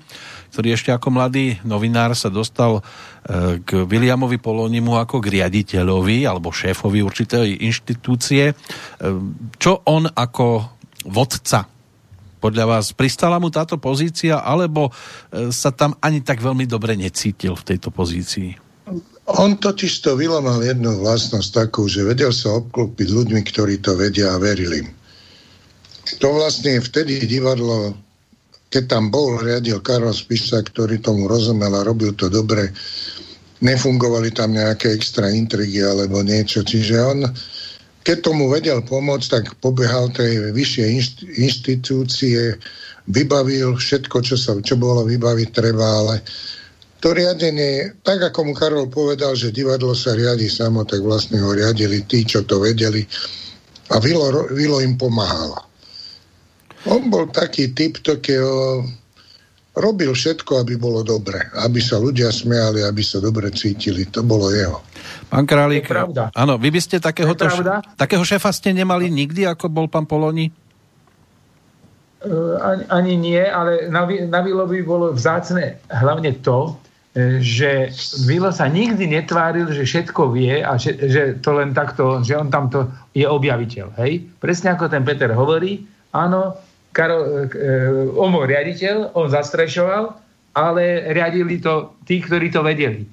ktorý 0.52 0.74
ešte 0.74 0.90
ako 0.92 1.08
mladý 1.14 1.58
novinár 1.66 2.12
sa 2.14 2.28
dostal 2.28 2.78
e, 2.78 2.82
k 3.62 3.86
Williamovi 3.86 4.38
Polonimu 4.38 4.98
ako 4.98 5.22
k 5.22 5.40
riaditeľovi 5.40 6.26
alebo 6.26 6.54
šéfovi 6.54 7.02
určitej 7.02 7.64
inštitúcie. 7.66 8.50
E, 8.50 8.54
čo 9.58 9.82
on 9.86 10.06
ako 10.06 10.74
vodca 11.06 11.66
podľa 12.36 12.64
vás 12.68 12.92
pristala 12.92 13.42
mu 13.42 13.48
táto 13.50 13.80
pozícia, 13.80 14.38
alebo 14.44 14.86
e, 14.88 15.50
sa 15.50 15.72
tam 15.72 15.96
ani 15.98 16.22
tak 16.22 16.38
veľmi 16.38 16.68
dobre 16.68 16.94
necítil 16.94 17.56
v 17.58 17.66
tejto 17.74 17.90
pozícii? 17.90 18.54
On 19.26 19.58
totiž 19.58 20.06
to 20.06 20.14
Vilo 20.14 20.38
mal 20.38 20.62
jednu 20.62 21.02
vlastnosť 21.02 21.66
takú, 21.66 21.90
že 21.90 22.06
vedel 22.06 22.30
sa 22.30 22.54
obklúpiť 22.62 23.08
ľuďmi, 23.10 23.40
ktorí 23.42 23.82
to 23.82 23.98
vedia 23.98 24.30
a 24.30 24.38
verili. 24.38 24.86
To 26.22 26.38
vlastne 26.38 26.78
vtedy 26.78 27.18
divadlo 27.26 27.98
keď 28.70 28.84
tam 28.90 29.08
bol, 29.14 29.38
riadil 29.38 29.78
Karol 29.80 30.12
Spiša, 30.12 30.66
ktorý 30.72 30.98
tomu 30.98 31.30
rozumel 31.30 31.70
a 31.74 31.86
robil 31.86 32.12
to 32.18 32.26
dobre, 32.26 32.74
nefungovali 33.62 34.34
tam 34.34 34.52
nejaké 34.52 34.92
extra 34.92 35.30
intrigy 35.32 35.80
alebo 35.80 36.20
niečo. 36.20 36.66
Čiže 36.66 36.94
on, 37.00 37.18
keď 38.02 38.16
tomu 38.20 38.50
vedel 38.52 38.82
pomôcť, 38.84 39.28
tak 39.30 39.44
pobehal 39.62 40.12
tej 40.12 40.52
vyššie 40.52 40.84
inštitúcie, 41.40 42.58
vybavil 43.06 43.78
všetko, 43.78 44.16
čo, 44.20 44.36
sa, 44.36 44.58
čo 44.60 44.74
bolo 44.74 45.06
vybaviť 45.06 45.48
treba, 45.54 45.86
ale 46.04 46.14
to 46.98 47.14
riadenie, 47.14 47.94
tak 48.02 48.18
ako 48.18 48.50
mu 48.50 48.52
Karol 48.56 48.90
povedal, 48.90 49.38
že 49.38 49.54
divadlo 49.54 49.94
sa 49.94 50.16
riadi 50.16 50.50
samo, 50.50 50.82
tak 50.82 51.06
vlastne 51.06 51.38
ho 51.38 51.54
riadili 51.54 52.02
tí, 52.02 52.26
čo 52.26 52.42
to 52.42 52.58
vedeli 52.58 53.06
a 53.90 54.02
Vilo, 54.02 54.50
Vilo 54.50 54.82
im 54.82 54.98
pomáhala. 54.98 55.65
On 56.86 57.02
bol 57.10 57.26
taký 57.30 57.74
typ, 57.74 57.98
takého, 57.98 58.86
robil 59.76 60.14
všetko, 60.14 60.62
aby 60.64 60.78
bolo 60.80 61.02
dobre. 61.02 61.38
Aby 61.58 61.82
sa 61.82 62.00
ľudia 62.00 62.32
smiali, 62.32 62.86
aby 62.86 63.02
sa 63.02 63.20
dobre 63.20 63.52
cítili. 63.52 64.08
To 64.14 64.24
bolo 64.24 64.48
jeho. 64.54 64.80
Pán 65.26 65.44
Králík, 65.44 65.90
áno, 66.32 66.54
vy 66.56 66.70
by 66.70 66.80
ste 66.80 67.02
takého, 67.02 67.34
takého 67.98 68.22
šéfa 68.22 68.54
ste 68.54 68.70
nemali 68.70 69.10
nikdy, 69.10 69.42
ako 69.44 69.66
bol 69.66 69.86
pán 69.90 70.06
Poloni? 70.06 70.54
Uh, 72.22 72.58
ani, 72.58 72.84
ani 72.90 73.14
nie, 73.18 73.42
ale 73.42 73.90
na, 73.90 74.06
na 74.06 74.40
Vilovi 74.42 74.80
bolo 74.86 75.12
vzácne 75.12 75.78
hlavne 75.92 76.40
to, 76.42 76.74
e, 77.12 77.38
že 77.44 77.92
Vilo 78.24 78.50
sa 78.50 78.66
nikdy 78.66 79.06
netváril, 79.06 79.68
že 79.70 79.84
všetko 79.84 80.32
vie 80.34 80.64
a 80.64 80.74
že, 80.80 80.96
že 80.96 81.22
to 81.38 81.54
len 81.54 81.70
takto, 81.76 82.24
že 82.24 82.34
on 82.34 82.50
tamto 82.50 82.88
je 83.14 83.22
objaviteľ. 83.28 83.94
Hej? 84.00 84.26
Presne 84.42 84.74
ako 84.74 84.90
ten 84.90 85.04
Peter 85.06 85.30
hovorí, 85.34 85.86
áno, 86.10 86.56
Karol, 86.96 87.20
e, 87.20 87.28
e, 87.52 88.16
bol 88.16 88.48
riaditeľ, 88.48 89.12
on 89.12 89.28
zastrešoval, 89.28 90.16
ale 90.56 91.12
riadili 91.12 91.60
to 91.60 91.92
tí, 92.08 92.24
ktorí 92.24 92.48
to 92.48 92.64
vedeli. 92.64 93.04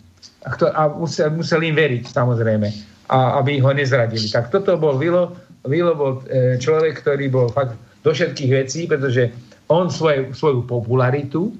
A, 0.47 0.55
kto, 0.55 0.71
a 0.71 0.87
musel, 0.95 1.35
musel 1.35 1.59
im 1.67 1.75
veriť, 1.75 2.07
samozrejme, 2.07 2.67
a 3.11 3.43
aby 3.43 3.59
ho 3.59 3.75
nezradili. 3.75 4.31
Tak 4.31 4.55
toto 4.55 4.79
bol 4.79 4.95
Vilo. 4.95 5.35
Vilo 5.67 5.91
bol 5.95 6.23
e, 6.31 6.55
človek, 6.55 7.03
ktorý 7.03 7.27
bol 7.27 7.51
fakt 7.51 7.75
do 8.07 8.15
všetkých 8.15 8.51
vecí, 8.55 8.87
pretože 8.87 9.31
on 9.67 9.91
svoje, 9.91 10.31
svoju 10.31 10.63
popularitu 10.63 11.51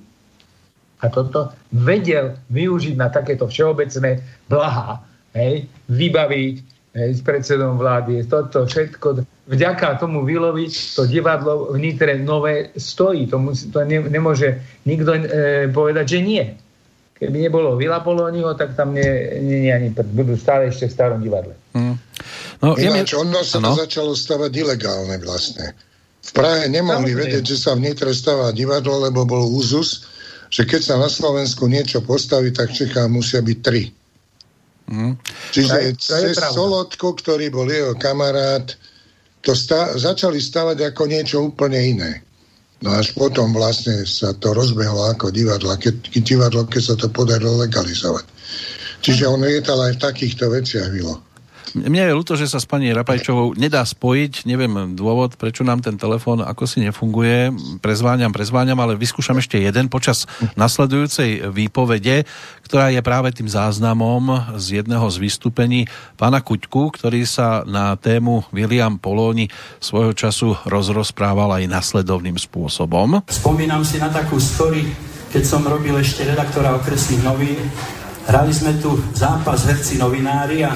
a 1.03 1.11
toto 1.11 1.51
vedel 1.71 2.39
využiť 2.51 2.95
na 2.95 3.11
takéto 3.11 3.47
všeobecné 3.47 4.23
blaha. 4.47 5.03
Hej, 5.35 5.67
vybaviť 5.91 6.72
hej, 6.93 7.09
s 7.17 7.21
predsedom 7.25 7.75
vlády, 7.77 8.23
toto 8.29 8.69
všetko 8.69 9.25
vďaka 9.49 9.99
tomu 9.99 10.23
Vilovi 10.23 10.69
to 10.69 11.03
divadlo 11.09 11.73
v 11.73 11.77
Nitre 11.81 12.15
nové 12.21 12.71
stojí. 12.77 13.27
To, 13.27 13.37
musí, 13.41 13.73
to 13.73 13.83
ne, 13.83 13.99
nemôže 14.07 14.61
nikto 14.87 15.11
e, 15.17 15.21
povedať, 15.73 16.05
že 16.17 16.19
nie. 16.21 16.43
Keby 17.17 17.49
nebolo 17.49 17.75
Vila 17.79 18.03
Polóniho, 18.03 18.53
tak 18.57 18.75
tam 18.75 18.93
nie, 18.93 19.07
nie, 19.41 19.69
nie 19.69 19.71
ani 19.73 19.89
budú 19.93 20.35
stále 20.35 20.69
ešte 20.69 20.89
v 20.89 20.95
starom 20.95 21.19
divadle. 21.21 21.55
Hmm. 21.73 21.95
No, 22.63 22.79
Ináč, 22.79 23.15
ono 23.15 23.43
sa 23.43 23.59
to 23.59 23.75
začalo 23.75 24.15
stavať 24.15 24.51
ilegálne 24.55 25.19
vlastne. 25.19 25.75
V 26.23 26.31
Prahe 26.31 26.71
nemohli 26.71 27.11
Samozrejme. 27.11 27.19
vedieť, 27.19 27.43
že 27.43 27.57
sa 27.59 27.75
v 27.75 27.83
Nitre 27.83 28.15
stáva 28.15 28.55
divadlo, 28.55 29.03
lebo 29.03 29.27
bol 29.27 29.43
úzus, 29.43 30.07
že 30.47 30.63
keď 30.63 30.81
sa 30.81 30.95
na 30.95 31.11
Slovensku 31.11 31.67
niečo 31.67 31.99
postaví, 31.99 32.55
tak 32.55 32.71
Čechá 32.71 33.11
musia 33.11 33.43
byť 33.43 33.57
tri. 33.59 33.91
Hmm. 34.93 35.13
Čiže 35.49 35.97
cez 35.97 36.37
Solotku, 36.37 37.17
ktorý 37.17 37.49
bol 37.49 37.65
jeho 37.65 37.97
kamarát, 37.97 38.77
to 39.41 39.57
sta- 39.57 39.97
začali 39.97 40.37
stavať 40.37 40.93
ako 40.93 41.03
niečo 41.09 41.37
úplne 41.49 41.81
iné. 41.81 42.21
No 42.85 42.93
až 42.93 43.15
potom 43.17 43.55
vlastne 43.55 44.05
sa 44.05 44.35
to 44.37 44.53
rozbehlo 44.53 45.09
ako 45.09 45.33
divadlo, 45.33 45.73
keď, 45.79 46.13
divadlo, 46.21 46.67
keď 46.69 46.81
sa 46.83 46.95
to 46.99 47.09
podarilo 47.09 47.57
legalizovať. 47.63 48.27
Čiže 49.01 49.25
on 49.25 49.41
lietal 49.41 49.81
aj 49.81 49.97
v 49.97 50.03
takýchto 50.03 50.51
veciach, 50.51 50.93
Vilo. 50.93 51.17
Mne 51.73 52.05
je 52.05 52.13
ľúto, 52.13 52.37
že 52.37 52.45
sa 52.45 52.61
s 52.61 52.69
pani 52.69 52.93
Rapajčovou 52.93 53.57
nedá 53.57 53.81
spojiť. 53.81 54.45
Neviem 54.45 54.93
dôvod, 54.93 55.33
prečo 55.41 55.65
nám 55.65 55.81
ten 55.81 55.97
telefón 55.97 56.45
ako 56.45 56.69
si 56.69 56.85
nefunguje. 56.85 57.49
Prezváňam, 57.81 58.29
prezváňam, 58.29 58.77
ale 58.77 58.93
vyskúšam 58.93 59.41
ešte 59.41 59.57
jeden 59.57 59.89
počas 59.89 60.29
nasledujúcej 60.53 61.49
výpovede, 61.49 62.29
ktorá 62.69 62.93
je 62.93 63.01
práve 63.01 63.33
tým 63.33 63.49
záznamom 63.49 64.53
z 64.61 64.85
jedného 64.85 65.05
z 65.09 65.17
vystúpení 65.17 65.89
pána 66.13 66.45
Kuťku, 66.45 66.93
ktorý 66.93 67.25
sa 67.25 67.65
na 67.65 67.97
tému 67.97 68.45
William 68.53 69.01
Polóni 69.01 69.49
svojho 69.81 70.13
času 70.13 70.53
rozrozprával 70.69 71.57
aj 71.57 71.73
nasledovným 71.73 72.37
spôsobom. 72.37 73.25
Spomínam 73.25 73.81
si 73.81 73.97
na 73.97 74.13
takú 74.13 74.37
story, 74.37 74.85
keď 75.33 75.41
som 75.41 75.65
robil 75.65 75.97
ešte 75.97 76.21
redaktora 76.21 76.77
okresných 76.77 77.25
novín. 77.25 77.57
Hrali 78.23 78.53
sme 78.55 78.77
tu 78.79 78.95
zápas 79.11 79.67
herci 79.67 79.99
novinári 79.99 80.63
a 80.63 80.71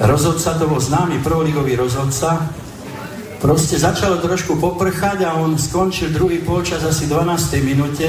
rozhodca, 0.00 0.56
to 0.56 0.64
bol 0.64 0.80
známy 0.80 1.20
prvoligový 1.20 1.76
rozhodca, 1.76 2.48
proste 3.40 3.76
začalo 3.76 4.20
trošku 4.20 4.56
poprchať 4.56 5.24
a 5.28 5.36
on 5.36 5.56
skončil 5.60 6.12
druhý 6.12 6.40
polčas 6.40 6.84
asi 6.84 7.08
12. 7.08 7.60
minúte. 7.64 8.08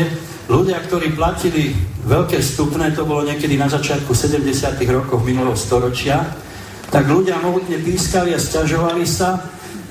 Ľudia, 0.52 0.84
ktorí 0.84 1.16
platili 1.16 1.72
veľké 2.04 2.40
stupné, 2.44 2.92
to 2.92 3.08
bolo 3.08 3.24
niekedy 3.24 3.56
na 3.56 3.72
začiatku 3.72 4.12
70. 4.12 4.44
rokov 4.92 5.24
minulého 5.24 5.56
storočia, 5.56 6.28
tak 6.92 7.08
ľudia 7.08 7.40
mohutne 7.40 7.80
pískali 7.80 8.36
a 8.36 8.40
stiažovali 8.40 9.08
sa. 9.08 9.40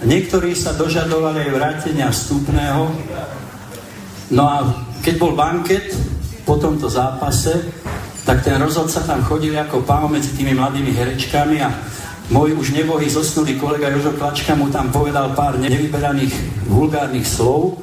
Niektorí 0.05 0.53
sa 0.53 0.77
dožadovali 0.77 1.49
aj 1.49 1.51
vrátenia 1.57 2.09
vstupného. 2.13 2.83
No 4.37 4.43
a 4.45 4.57
keď 5.01 5.15
bol 5.17 5.33
banket 5.33 5.97
po 6.45 6.61
tomto 6.61 6.93
zápase, 6.93 7.73
tak 8.31 8.47
ten 8.47 8.63
rozhodca 8.63 9.03
tam 9.03 9.27
chodil 9.27 9.59
ako 9.59 9.83
pán 9.83 10.07
medzi 10.07 10.31
tými 10.39 10.55
mladými 10.55 10.95
herečkami 10.95 11.67
a 11.67 11.75
môj 12.31 12.55
už 12.55 12.71
nebohý 12.79 13.11
zosnulý 13.11 13.59
kolega 13.59 13.91
Jožo 13.91 14.15
Klačka 14.15 14.55
mu 14.55 14.71
tam 14.71 14.87
povedal 14.95 15.35
pár 15.35 15.59
nevyberaných 15.59 16.31
vulgárnych 16.71 17.27
slov. 17.27 17.83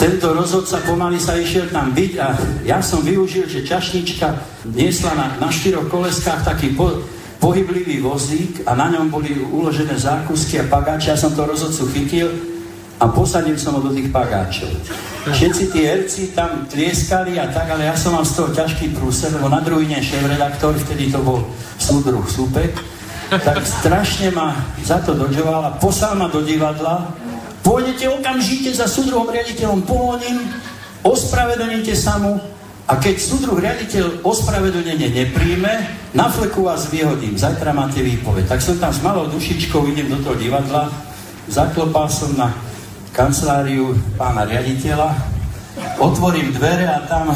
Tento 0.00 0.32
rozhodca 0.32 0.80
pomaly 0.88 1.20
sa 1.20 1.36
išiel 1.36 1.68
tam 1.68 1.92
byť 1.92 2.12
a 2.16 2.28
ja 2.64 2.80
som 2.80 3.04
využil, 3.04 3.52
že 3.52 3.68
čašnička 3.68 4.32
niesla 4.72 5.12
na, 5.12 5.36
na 5.36 5.52
štyroch 5.52 5.92
koleskách 5.92 6.40
taký 6.40 6.72
po, 6.72 7.04
pohyblivý 7.36 8.00
vozík 8.00 8.64
a 8.64 8.72
na 8.72 8.88
ňom 8.88 9.12
boli 9.12 9.44
uložené 9.44 9.92
zákusky 9.92 10.56
a 10.56 10.72
pagáče. 10.72 11.12
Ja 11.12 11.20
som 11.20 11.36
to 11.36 11.44
rozhodcu 11.44 11.84
chytil 11.92 12.49
a 13.00 13.08
posadil 13.08 13.56
som 13.56 13.74
ho 13.76 13.80
do 13.80 13.96
tých 13.96 14.12
pagáčov. 14.12 14.68
Všetci 15.24 15.64
tí 15.72 15.80
herci 15.88 16.22
tam 16.36 16.68
tlieskali 16.68 17.40
a 17.40 17.48
tak, 17.48 17.72
ale 17.72 17.88
ja 17.88 17.96
som 17.96 18.12
mal 18.12 18.28
z 18.28 18.36
toho 18.36 18.52
ťažký 18.52 18.92
prúser, 18.92 19.32
lebo 19.32 19.48
na 19.48 19.64
druhý 19.64 19.88
deň 19.88 20.00
šéf-redaktor, 20.04 20.76
vtedy 20.84 21.08
to 21.08 21.20
bol 21.24 21.40
súdruh 21.80 22.24
Súpek, 22.28 22.76
tak 23.32 23.64
strašne 23.64 24.28
ma 24.36 24.52
za 24.84 25.00
to 25.00 25.16
dožoval 25.16 25.64
a 25.64 25.76
poslal 25.80 26.16
ma 26.20 26.28
do 26.28 26.44
divadla. 26.44 27.08
Pôjdete 27.64 28.08
okamžite 28.08 28.72
za 28.72 28.88
súdruhom 28.88 29.28
riaditeľom 29.32 29.84
Polónim, 29.84 30.40
ospravedlnite 31.04 31.96
sa 31.96 32.20
mu 32.20 32.40
a 32.88 32.96
keď 32.96 33.16
súdruh 33.16 33.60
riaditeľ 33.60 34.24
ospravedlnenie 34.24 35.08
nepríjme, 35.08 35.72
na 36.10 36.26
fleku 36.26 36.66
vás 36.66 36.90
vyhodím, 36.90 37.38
zajtra 37.38 37.70
máte 37.70 38.02
výpoveď. 38.02 38.50
Tak 38.50 38.60
som 38.60 38.76
tam 38.76 38.90
s 38.92 39.00
malou 39.00 39.30
dušičkou, 39.30 39.88
idem 39.88 40.10
do 40.10 40.18
toho 40.20 40.34
divadla, 40.34 40.90
zaklopal 41.46 42.10
som 42.10 42.34
na 42.34 42.50
kanceláriu 43.10 43.94
pána 44.14 44.46
riaditeľa, 44.46 45.14
otvorím 45.98 46.54
dvere 46.54 46.86
a 46.86 47.04
tam 47.06 47.34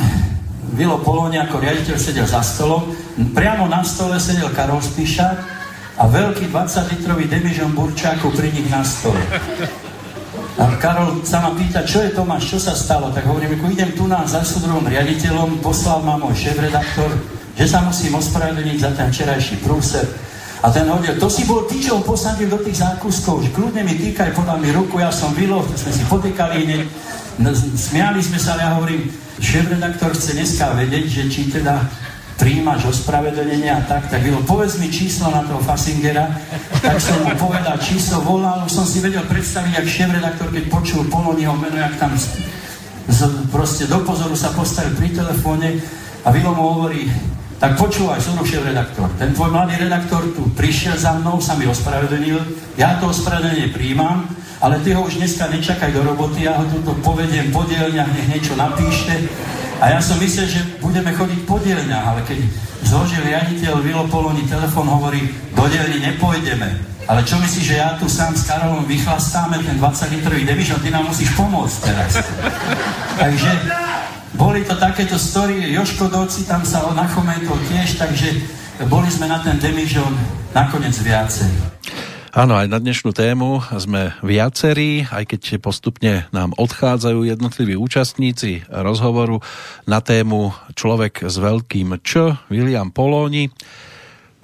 Vilo 0.75 0.99
Polóni 1.03 1.39
ako 1.39 1.63
riaditeľ 1.63 1.97
sedel 1.99 2.27
za 2.27 2.43
stolom, 2.43 2.95
priamo 3.35 3.71
na 3.71 3.87
stole 3.87 4.19
sedel 4.19 4.51
Karol 4.51 4.83
Spíšák 4.83 5.39
a 5.95 6.03
veľký 6.11 6.51
20-litrový 6.51 7.31
demižon 7.31 7.71
burčákov 7.79 8.35
pri 8.35 8.51
nich 8.51 8.67
na 8.67 8.83
stole. 8.83 9.23
A 10.59 10.71
Karol 10.79 11.23
sa 11.27 11.43
ma 11.43 11.55
pýta, 11.55 11.83
čo 11.83 12.03
je 12.03 12.15
Tomáš, 12.15 12.55
čo 12.55 12.59
sa 12.59 12.75
stalo? 12.75 13.11
Tak 13.11 13.27
hovorím, 13.27 13.59
ako 13.59 13.75
idem 13.75 13.91
tu 13.95 14.07
na 14.07 14.23
za 14.27 14.43
súdruhom 14.43 14.87
riaditeľom, 14.87 15.63
poslal 15.63 16.03
ma 16.03 16.19
môj 16.19 16.35
šéf-redaktor, 16.35 17.11
že 17.55 17.67
sa 17.67 17.83
musím 17.83 18.19
ospravedlniť 18.19 18.79
za 18.79 18.91
ten 18.95 19.11
včerajší 19.11 19.63
prúser. 19.63 20.07
A 20.65 20.73
ten 20.73 20.89
hovoril, 20.89 21.21
to 21.21 21.29
si 21.29 21.45
bol 21.45 21.69
ty, 21.69 21.77
čo 21.77 22.01
posadil 22.01 22.49
do 22.49 22.57
tých 22.57 22.81
zákuskov, 22.81 23.45
že 23.45 23.53
kľudne 23.53 23.85
mi 23.85 24.01
týkaj, 24.01 24.33
podal 24.33 24.57
mi 24.57 24.73
ruku, 24.73 24.97
ja 24.97 25.13
som 25.13 25.37
vylo, 25.37 25.61
sme 25.77 25.93
si 25.93 26.01
potýkali 26.09 26.65
hneď, 26.65 26.83
smiali 27.77 28.25
sme 28.25 28.41
sa, 28.41 28.57
ale 28.57 28.65
ja 28.65 28.73
hovorím, 28.81 29.13
šéf-redaktor 29.45 30.17
chce 30.17 30.33
dneska 30.33 30.73
vedieť, 30.73 31.05
že 31.05 31.23
či 31.29 31.53
teda 31.53 31.85
príjmaš 32.41 32.97
ospravedlnenie 32.97 33.69
a 33.77 33.85
tak, 33.85 34.09
tak 34.09 34.25
bylo, 34.25 34.41
povedz 34.49 34.81
mi 34.81 34.89
číslo 34.89 35.29
na 35.29 35.45
toho 35.45 35.61
Fasingera, 35.61 36.33
tak 36.81 36.97
som 36.97 37.21
mu 37.21 37.37
povedal 37.37 37.77
číslo, 37.85 38.25
volal, 38.25 38.65
už 38.65 38.73
som 38.73 38.89
si 38.89 39.05
vedel 39.05 39.23
predstaviť, 39.29 39.85
jak 39.85 39.87
šéf-redaktor, 39.87 40.49
keď 40.49 40.65
počul 40.73 41.05
Poloniho 41.13 41.53
meno, 41.61 41.77
jak 41.77 42.01
tam 42.01 42.17
z, 42.17 42.41
proste 43.53 43.85
do 43.85 44.01
pozoru 44.01 44.33
sa 44.33 44.49
postavil 44.57 44.97
pri 44.97 45.13
telefóne 45.13 45.77
a 46.25 46.33
Vilo 46.33 46.57
mu 46.57 46.65
hovorí, 46.73 47.13
tak 47.65 47.81
počúvaj, 47.81 48.21
som 48.21 48.37
šéf-redaktor, 48.45 49.09
ten 49.17 49.33
tvoj 49.33 49.49
mladý 49.49 49.81
redaktor 49.81 50.21
tu 50.37 50.53
prišiel 50.53 51.01
za 51.01 51.17
mnou, 51.17 51.41
sa 51.41 51.57
mi 51.57 51.65
ospravedlnil, 51.65 52.37
ja 52.77 53.01
to 53.01 53.09
ospravedlenie 53.09 53.73
príjmam, 53.73 54.29
ale 54.61 54.85
ty 54.85 54.93
ho 54.93 55.01
už 55.01 55.17
dneska 55.17 55.49
nečakaj 55.49 55.97
do 55.97 56.05
roboty, 56.05 56.45
ja 56.45 56.61
ho 56.61 56.69
tu 56.69 56.93
povediem 57.01 57.49
po 57.57 57.65
dielňach, 57.65 58.13
nech 58.13 58.29
niečo 58.37 58.53
napíšte 58.53 59.17
a 59.81 59.97
ja 59.97 59.99
som 60.05 60.21
myslel, 60.21 60.45
že 60.45 60.61
budeme 60.85 61.09
chodiť 61.17 61.41
po 61.49 61.57
dielňach, 61.57 62.05
ale 62.05 62.21
keď 62.29 62.45
zložil 62.85 63.25
riaditeľ 63.25 63.81
Vilo 63.81 64.05
Poloni 64.13 64.45
telefon, 64.45 64.85
hovorí, 64.85 65.25
do 65.57 65.65
dielni 65.65 66.05
nepôjdeme. 66.05 66.93
Ale 67.09 67.25
čo 67.25 67.41
myslíš, 67.41 67.65
že 67.65 67.81
ja 67.81 67.97
tu 67.97 68.09
sám 68.13 68.37
s 68.37 68.45
Karolom 68.45 68.85
vychlastáme 68.85 69.61
ten 69.65 69.81
20 69.81 70.13
litrový 70.21 70.45
devižon, 70.45 70.85
ty 70.85 70.93
nám 70.93 71.09
musíš 71.09 71.33
pomôcť 71.33 71.77
teraz. 71.81 72.13
takže 73.25 73.51
boli 74.35 74.67
to 74.67 74.75
takéto 74.79 75.19
story, 75.19 75.63
Joško 75.75 76.11
Doci 76.11 76.47
tam 76.47 76.67
sa 76.67 76.87
nachomentol 76.91 77.59
tiež, 77.71 77.99
takže 77.99 78.29
boli 78.91 79.07
sme 79.11 79.31
na 79.31 79.39
ten 79.39 79.59
demižon 79.59 80.11
nakoniec 80.51 80.95
viacej. 80.99 81.75
Áno, 82.35 82.59
aj 82.59 82.67
na 82.67 82.83
dnešnú 82.83 83.15
tému 83.15 83.63
sme 83.79 84.11
viacerí, 84.19 85.07
aj 85.07 85.31
keď 85.31 85.63
postupne 85.63 86.27
nám 86.35 86.51
odchádzajú 86.59 87.31
jednotliví 87.31 87.79
účastníci 87.79 88.67
rozhovoru 88.67 89.39
na 89.87 90.03
tému 90.03 90.51
Človek 90.75 91.31
s 91.31 91.39
veľkým 91.39 91.95
Č, 92.03 92.35
William 92.51 92.91
Polóni. 92.91 93.55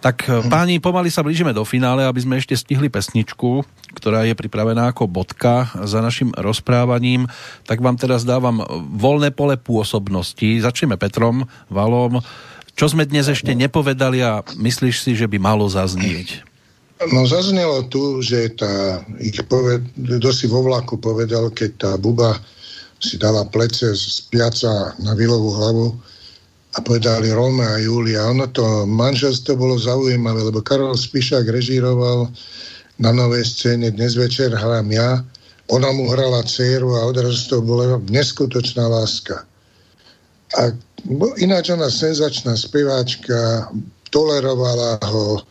Tak 0.00 0.48
páni, 0.48 0.80
pomaly 0.80 1.12
sa 1.12 1.20
blížime 1.20 1.52
do 1.52 1.60
finále, 1.60 2.08
aby 2.08 2.24
sme 2.24 2.40
ešte 2.40 2.56
stihli 2.56 2.88
pesničku, 2.88 3.60
ktorá 3.92 4.24
je 4.24 4.32
pripravená 4.32 4.96
ako 4.96 5.04
bodka 5.04 5.68
za 5.84 6.00
našim 6.00 6.32
rozprávaním. 6.40 7.28
Tak 7.68 7.84
vám 7.84 8.00
teraz 8.00 8.24
dávam 8.24 8.64
voľné 8.96 9.28
pole 9.36 9.60
pôsobnosti. 9.60 10.64
Začneme 10.64 10.96
Petrom 10.96 11.44
Valom. 11.68 12.24
Čo 12.72 12.96
sme 12.96 13.04
dnes 13.04 13.28
ešte 13.28 13.52
nepovedali 13.52 14.24
a 14.24 14.40
myslíš 14.56 14.96
si, 15.04 15.12
že 15.12 15.28
by 15.28 15.36
malo 15.36 15.68
zaznieť? 15.68 16.48
No 17.12 17.28
zaznelo 17.28 17.84
tu, 17.92 18.24
že 18.24 18.56
tá, 18.56 19.04
ich 19.20 19.36
poved, 19.48 19.84
kto 19.96 20.32
si 20.32 20.48
vo 20.48 20.64
vlaku 20.64 20.96
povedal, 20.96 21.52
keď 21.52 21.70
tá 21.76 21.90
buba 22.00 22.40
si 23.00 23.16
dala 23.16 23.48
plece 23.48 23.96
z 23.96 24.24
piaca 24.28 24.96
na 25.00 25.12
Vilovú 25.12 25.56
hlavu 25.56 25.86
a 26.70 26.78
povedali 26.80 27.34
Rome 27.34 27.66
a 27.66 27.82
Julia. 27.82 28.30
Ono 28.30 28.46
to 28.50 28.86
manželstvo 28.86 29.58
bolo 29.58 29.78
zaujímavé, 29.78 30.46
lebo 30.46 30.62
Karol 30.62 30.94
Spišák 30.94 31.48
režíroval 31.50 32.30
na 33.00 33.10
novej 33.10 33.42
scéne 33.42 33.90
Dnes 33.90 34.14
večer 34.14 34.54
hrám 34.54 34.86
ja. 34.92 35.24
Ona 35.70 35.90
mu 35.94 36.10
hrala 36.10 36.42
dceru 36.42 36.98
a 36.98 37.06
odrazu 37.06 37.46
to 37.46 37.58
bola 37.62 37.98
neskutočná 38.10 38.86
láska. 38.86 39.46
A 40.58 40.74
ináč 41.38 41.70
ona 41.70 41.86
senzačná 41.86 42.58
speváčka, 42.58 43.70
tolerovala 44.10 44.98
ho, 45.06 45.42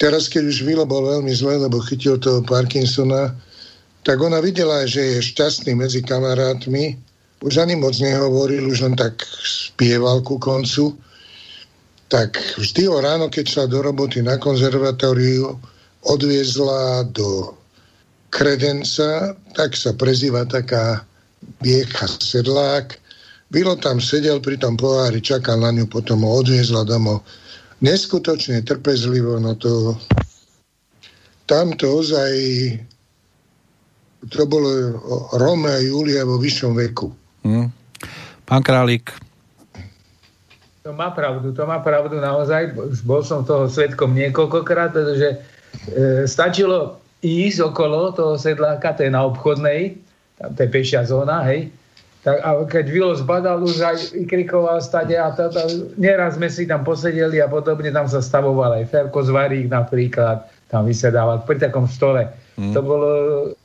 Teraz, 0.00 0.32
keď 0.32 0.48
už 0.48 0.64
Vilo 0.64 0.88
bol 0.88 1.04
veľmi 1.04 1.28
zle, 1.36 1.60
lebo 1.60 1.76
chytil 1.84 2.16
toho 2.16 2.40
Parkinsona, 2.40 3.36
tak 4.00 4.16
ona 4.16 4.40
videla, 4.40 4.88
že 4.88 5.20
je 5.20 5.28
šťastný 5.28 5.76
medzi 5.76 6.00
kamarátmi, 6.00 6.96
už 7.40 7.54
ani 7.56 7.76
moc 7.76 7.96
nehovoril, 7.96 8.68
už 8.68 8.84
len 8.84 8.94
tak 8.96 9.24
spieval 9.44 10.20
ku 10.20 10.36
koncu. 10.36 10.96
Tak 12.10 12.36
vždy 12.58 12.90
o 12.90 12.98
ráno, 13.00 13.30
keď 13.30 13.44
šla 13.46 13.64
do 13.70 13.78
roboty 13.82 14.20
na 14.20 14.36
konzervatóriu, 14.36 15.56
odviezla 16.04 17.06
do 17.14 17.54
kredenca, 18.30 19.36
tak 19.54 19.76
sa 19.76 19.94
prezýva 19.94 20.44
taká 20.44 21.06
viecha 21.62 22.06
sedlák. 22.06 22.98
Vilo 23.50 23.74
tam 23.78 23.98
sedel 23.98 24.38
pri 24.38 24.58
tom 24.58 24.78
pohári, 24.78 25.22
čakal 25.22 25.58
na 25.58 25.74
ňu, 25.74 25.86
potom 25.90 26.22
ho 26.22 26.42
odviezla 26.42 26.86
domov 26.86 27.26
neskutočne 27.80 28.62
trpezlivo, 28.62 29.40
no 29.40 29.56
to 29.56 29.96
tam 31.48 31.74
to 31.74 31.98
ozaj 31.98 32.32
to 34.28 34.44
bolo 34.46 35.00
Rome 35.32 35.72
a 35.72 35.80
Julia 35.80 36.28
vo 36.28 36.36
vyššom 36.36 36.76
veku. 36.76 37.08
Hmm. 37.46 37.68
Pán 38.44 38.62
Králik. 38.62 39.14
To 40.82 40.96
má 40.96 41.12
pravdu, 41.12 41.52
to 41.52 41.62
má 41.68 41.78
pravdu 41.84 42.16
naozaj. 42.16 42.72
Bol 43.04 43.20
som 43.20 43.44
toho 43.44 43.68
svetkom 43.68 44.16
niekoľkokrát, 44.16 44.96
pretože 44.96 45.28
e, 45.28 45.36
stačilo 46.24 46.98
ísť 47.20 47.70
okolo 47.70 48.16
toho 48.16 48.40
sedláka, 48.40 48.96
to 48.96 49.04
je 49.04 49.12
na 49.12 49.22
obchodnej, 49.28 50.00
tam 50.40 50.56
to 50.56 50.64
je 50.64 50.68
pešia 50.72 51.04
zóna, 51.04 51.44
hej, 51.44 51.68
tak, 52.20 52.36
a 52.44 52.64
keď 52.68 52.84
Vilo 52.92 53.12
zbadal 53.16 53.64
už 53.64 53.80
aj 53.80 53.96
vykrikoval 54.12 54.76
stade 54.84 55.16
a 55.16 55.32
to, 55.32 55.48
to, 55.48 55.88
neraz 55.96 56.36
sme 56.36 56.52
si 56.52 56.68
tam 56.68 56.84
posedeli 56.84 57.40
a 57.40 57.48
podobne 57.48 57.88
tam 57.88 58.04
sa 58.04 58.20
stavoval 58.20 58.76
aj 58.76 58.92
Ferko 58.92 59.24
Zvarík 59.24 59.72
napríklad, 59.72 60.44
tam 60.68 60.84
vysedával 60.84 61.40
pri 61.48 61.56
takom 61.64 61.88
stole. 61.88 62.28
Mm. 62.60 62.76
To 62.76 62.80
bolo, 62.84 63.10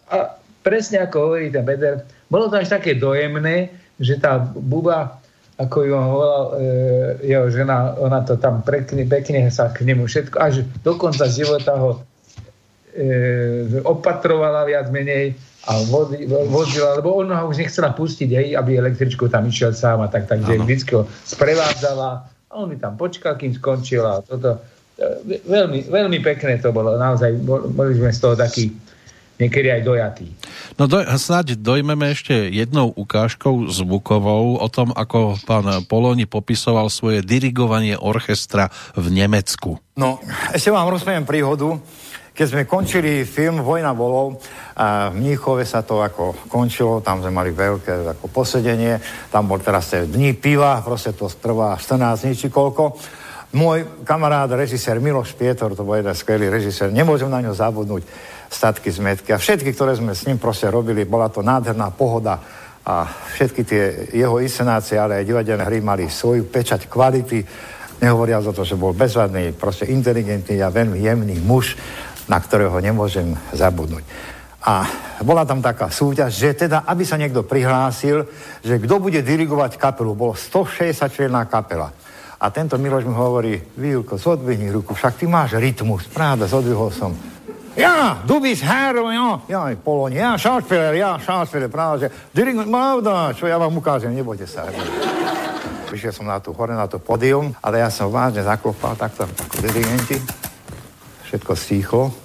a 0.08 0.40
presne 0.66 1.06
ako 1.06 1.16
hovorí 1.30 1.54
ten 1.54 1.62
Peter, 1.62 2.02
bolo 2.26 2.50
to 2.50 2.58
až 2.58 2.74
také 2.74 2.98
dojemné, 2.98 3.70
že 4.02 4.18
tá 4.18 4.42
buba, 4.42 5.22
ako 5.62 5.78
ju 5.86 5.94
volal, 5.94 6.44
e, 6.44 7.30
jeho 7.30 7.46
žena, 7.54 7.94
ona 8.02 8.26
to 8.26 8.34
tam 8.42 8.66
pekne, 8.66 9.06
pekne 9.06 9.46
sa 9.54 9.70
k 9.70 9.86
nemu 9.86 10.10
všetko, 10.10 10.36
až 10.42 10.66
do 10.82 10.98
konca 10.98 11.30
života 11.30 11.78
ho 11.78 12.02
e, 12.98 13.78
opatrovala 13.86 14.66
viac 14.66 14.90
menej 14.90 15.38
a 15.70 15.82
vozila, 16.50 16.98
lebo 16.98 17.14
ona 17.14 17.46
ho 17.46 17.54
už 17.54 17.62
nechcela 17.62 17.94
pustiť, 17.94 18.30
hej, 18.34 18.48
aby 18.58 18.82
električku 18.82 19.30
tam 19.30 19.46
išiel 19.46 19.74
sám 19.74 20.02
a 20.02 20.10
tak, 20.10 20.26
takže 20.26 20.62
vždycky 20.66 20.92
ho 20.98 21.06
sprevádzala 21.26 22.10
a 22.26 22.52
on 22.58 22.74
mi 22.74 22.78
tam 22.82 22.98
počkal, 22.98 23.38
kým 23.38 23.54
skončila 23.54 24.18
a 24.18 24.24
toto. 24.26 24.58
E, 24.98 25.42
veľmi, 25.46 25.94
veľmi 25.94 26.20
pekné 26.26 26.58
to 26.58 26.74
bolo, 26.74 26.98
naozaj 26.98 27.38
boli 27.46 27.94
sme 27.94 28.10
z 28.10 28.20
toho 28.20 28.34
takí 28.34 28.74
niekedy 29.40 29.68
aj 29.72 29.82
dojatý. 29.84 30.26
No 30.80 30.88
do, 30.88 31.04
snáď 31.04 31.60
dojmeme 31.60 32.12
ešte 32.12 32.34
jednou 32.52 32.92
ukážkou 32.96 33.68
zvukovou 33.72 34.60
o 34.60 34.68
tom, 34.72 34.96
ako 34.96 35.40
pán 35.44 35.68
Poloni 35.88 36.28
popisoval 36.28 36.88
svoje 36.88 37.20
dirigovanie 37.24 38.00
orchestra 38.00 38.72
v 38.96 39.12
Nemecku. 39.12 39.80
No, 39.96 40.20
ešte 40.56 40.72
vám 40.72 40.88
rozpiem 40.92 41.28
príhodu. 41.28 41.80
Keď 42.36 42.48
sme 42.52 42.68
končili 42.68 43.24
film 43.24 43.64
Vojna 43.64 43.96
volov, 43.96 44.44
a 44.76 45.08
v 45.08 45.24
Mníchove 45.24 45.64
sa 45.64 45.88
to 45.88 46.04
ako 46.04 46.36
končilo, 46.52 47.00
tam 47.00 47.24
sme 47.24 47.32
mali 47.32 47.56
veľké 47.56 48.12
ako 48.12 48.28
posedenie, 48.28 49.00
tam 49.32 49.48
bol 49.48 49.64
teraz 49.64 49.88
tie 49.96 50.04
dní 50.04 50.36
piva, 50.36 50.84
proste 50.84 51.16
to 51.16 51.32
trvá 51.32 51.80
14 51.80 52.28
dní 52.28 52.34
či 52.36 52.52
koľko. 52.52 53.00
Môj 53.56 53.88
kamarát, 54.04 54.52
režisér 54.52 55.00
Miloš 55.00 55.32
Pietor, 55.32 55.72
to 55.80 55.88
bol 55.88 55.96
jeden 55.96 56.12
skvelý 56.12 56.52
režisér, 56.52 56.92
nemôžem 56.92 57.32
na 57.32 57.40
ňo 57.40 57.56
zabudnúť, 57.56 58.04
statky 58.52 58.92
zmetky 58.92 59.32
a 59.32 59.40
všetky, 59.40 59.72
ktoré 59.72 59.96
sme 59.96 60.12
s 60.12 60.28
ním 60.28 60.36
proste 60.36 60.68
robili, 60.68 61.08
bola 61.08 61.32
to 61.32 61.40
nádherná 61.40 61.88
pohoda 61.96 62.36
a 62.84 63.08
všetky 63.08 63.62
tie 63.64 63.84
jeho 64.12 64.44
inscenácie, 64.44 65.00
ale 65.00 65.24
aj 65.24 65.28
divadelné 65.32 65.64
hry 65.64 65.80
mali 65.80 66.12
svoju 66.12 66.52
pečať 66.52 66.92
kvality, 66.92 67.48
nehovoria 68.04 68.44
o 68.44 68.52
to, 68.52 68.68
že 68.68 68.76
bol 68.76 68.92
bezvadný, 68.92 69.56
proste 69.56 69.88
inteligentný 69.88 70.60
a 70.60 70.68
veľmi 70.68 71.00
jemný 71.00 71.40
muž, 71.40 71.80
na 72.28 72.44
ktorého 72.44 72.76
nemôžem 72.84 73.40
zabudnúť. 73.56 74.04
A 74.68 74.84
bola 75.24 75.48
tam 75.48 75.64
taká 75.64 75.88
súťaž, 75.88 76.36
že 76.36 76.68
teda, 76.68 76.84
aby 76.90 77.08
sa 77.08 77.16
niekto 77.16 77.48
prihlásil, 77.48 78.28
že 78.66 78.84
kto 78.84 79.00
bude 79.00 79.24
dirigovať 79.24 79.80
kapelu. 79.80 80.12
Bolo 80.12 80.36
160 80.36 81.08
členná 81.08 81.48
kapela. 81.48 81.94
A 82.40 82.52
tento 82.52 82.76
Miloš 82.78 83.08
mi 83.08 83.16
hovorí, 83.16 83.54
Vilko, 83.80 84.20
zodvihni 84.20 84.72
ruku, 84.72 84.94
však 84.94 85.20
ty 85.20 85.26
máš 85.28 85.56
rytmus. 85.56 86.08
Pravda, 86.12 86.48
zodvihol 86.48 86.92
som. 86.92 87.16
Ja, 87.76 88.24
du 88.24 88.40
bist 88.40 88.64
Herr, 88.64 88.96
ja, 89.12 89.40
ja, 89.52 89.76
Poloni, 89.76 90.16
ja, 90.16 90.40
Schauspieler, 90.40 90.96
ja, 90.96 91.20
Schauspieler, 91.20 91.68
práve, 91.68 92.08
že 92.08 92.08
pravda, 92.72 93.36
čo 93.36 93.52
ja 93.52 93.60
vám 93.60 93.76
ukážem, 93.76 94.16
nebojte 94.16 94.48
sa. 94.48 94.64
Vyšiel 95.92 96.16
som 96.16 96.24
na 96.24 96.40
tú 96.40 96.56
hore, 96.56 96.72
na 96.72 96.88
to 96.88 97.04
podium, 97.04 97.52
ale 97.60 97.84
ja 97.84 97.92
som 97.92 98.08
vážne 98.08 98.48
zaklopal 98.48 98.96
takto 98.96 99.28
ako 99.28 99.60
dirigenti. 99.60 100.16
Všetko 101.28 101.52
stíchlo, 101.52 102.16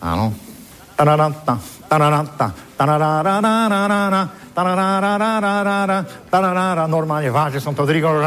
áno. 0.00 0.32
Tararanta, 0.94 1.58
tararanta, 1.90 2.54
tarararararara, 4.54 6.86
normálne 6.86 7.34
vážne 7.34 7.58
som 7.58 7.74
to 7.74 7.82
dirigoval, 7.82 8.22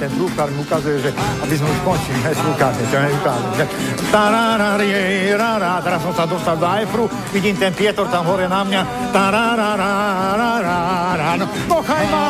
ten 0.00 0.08
trúbkár 0.16 0.48
mi 0.48 0.64
ukazuje, 0.64 1.04
že 1.04 1.12
aby 1.44 1.52
sme 1.52 1.68
už 1.68 1.80
končili, 1.84 2.16
ne, 2.24 2.32
trúbkárne, 2.32 2.80
čo 2.88 2.96
neukáže. 2.96 3.64
Teraz 5.84 6.00
som 6.00 6.16
sa 6.16 6.24
dostal 6.24 6.56
do 6.56 6.64
Ajfru, 6.64 7.04
vidím 7.36 7.60
ten 7.60 7.76
Pietor 7.76 8.08
tam 8.08 8.24
hore 8.24 8.48
na 8.48 8.64
mňa, 8.64 9.12
no 11.68 11.76
chaj 11.84 12.04
ma, 12.08 12.24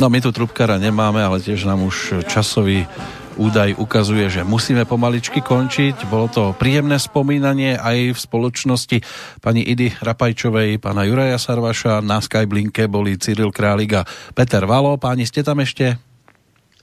No 0.00 0.08
my 0.08 0.16
tu 0.24 0.32
trubkára 0.32 0.80
nemáme, 0.80 1.20
ale 1.20 1.44
tiež 1.44 1.68
nám 1.68 1.84
už 1.84 2.24
časový 2.24 2.88
údaj 3.36 3.78
ukazuje, 3.78 4.26
že 4.32 4.42
musíme 4.42 4.88
pomaličky 4.88 5.44
končiť. 5.44 6.08
Bolo 6.08 6.26
to 6.26 6.56
príjemné 6.56 6.98
spomínanie 6.98 7.78
aj 7.78 8.14
v 8.14 8.18
spoločnosti 8.18 8.98
pani 9.38 9.62
Idy 9.62 9.94
Rapajčovej, 10.02 10.82
pána 10.82 11.06
Juraja 11.06 11.38
Sarvaša. 11.38 12.02
Na 12.02 12.18
Skyblinke 12.18 12.90
boli 12.90 13.20
Cyril 13.20 13.54
Králik 13.54 14.00
a 14.00 14.06
Peter 14.34 14.66
Valo. 14.66 14.98
Páni, 14.98 15.28
ste 15.28 15.44
tam 15.44 15.62
ešte? 15.62 16.00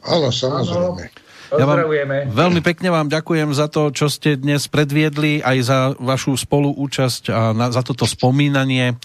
Áno, 0.08 0.32
samozrejme. 0.32 1.28
Ja 1.48 1.64
vám, 1.64 1.88
veľmi 2.28 2.60
pekne 2.60 2.92
vám 2.92 3.08
ďakujem 3.08 3.56
za 3.56 3.72
to, 3.72 3.88
čo 3.96 4.12
ste 4.12 4.36
dnes 4.36 4.68
predviedli, 4.68 5.40
aj 5.40 5.58
za 5.64 5.80
vašu 5.96 6.36
spoluúčasť 6.36 7.24
a 7.32 7.56
na, 7.56 7.72
za 7.72 7.88
toto 7.88 8.04
spomínanie. 8.04 9.00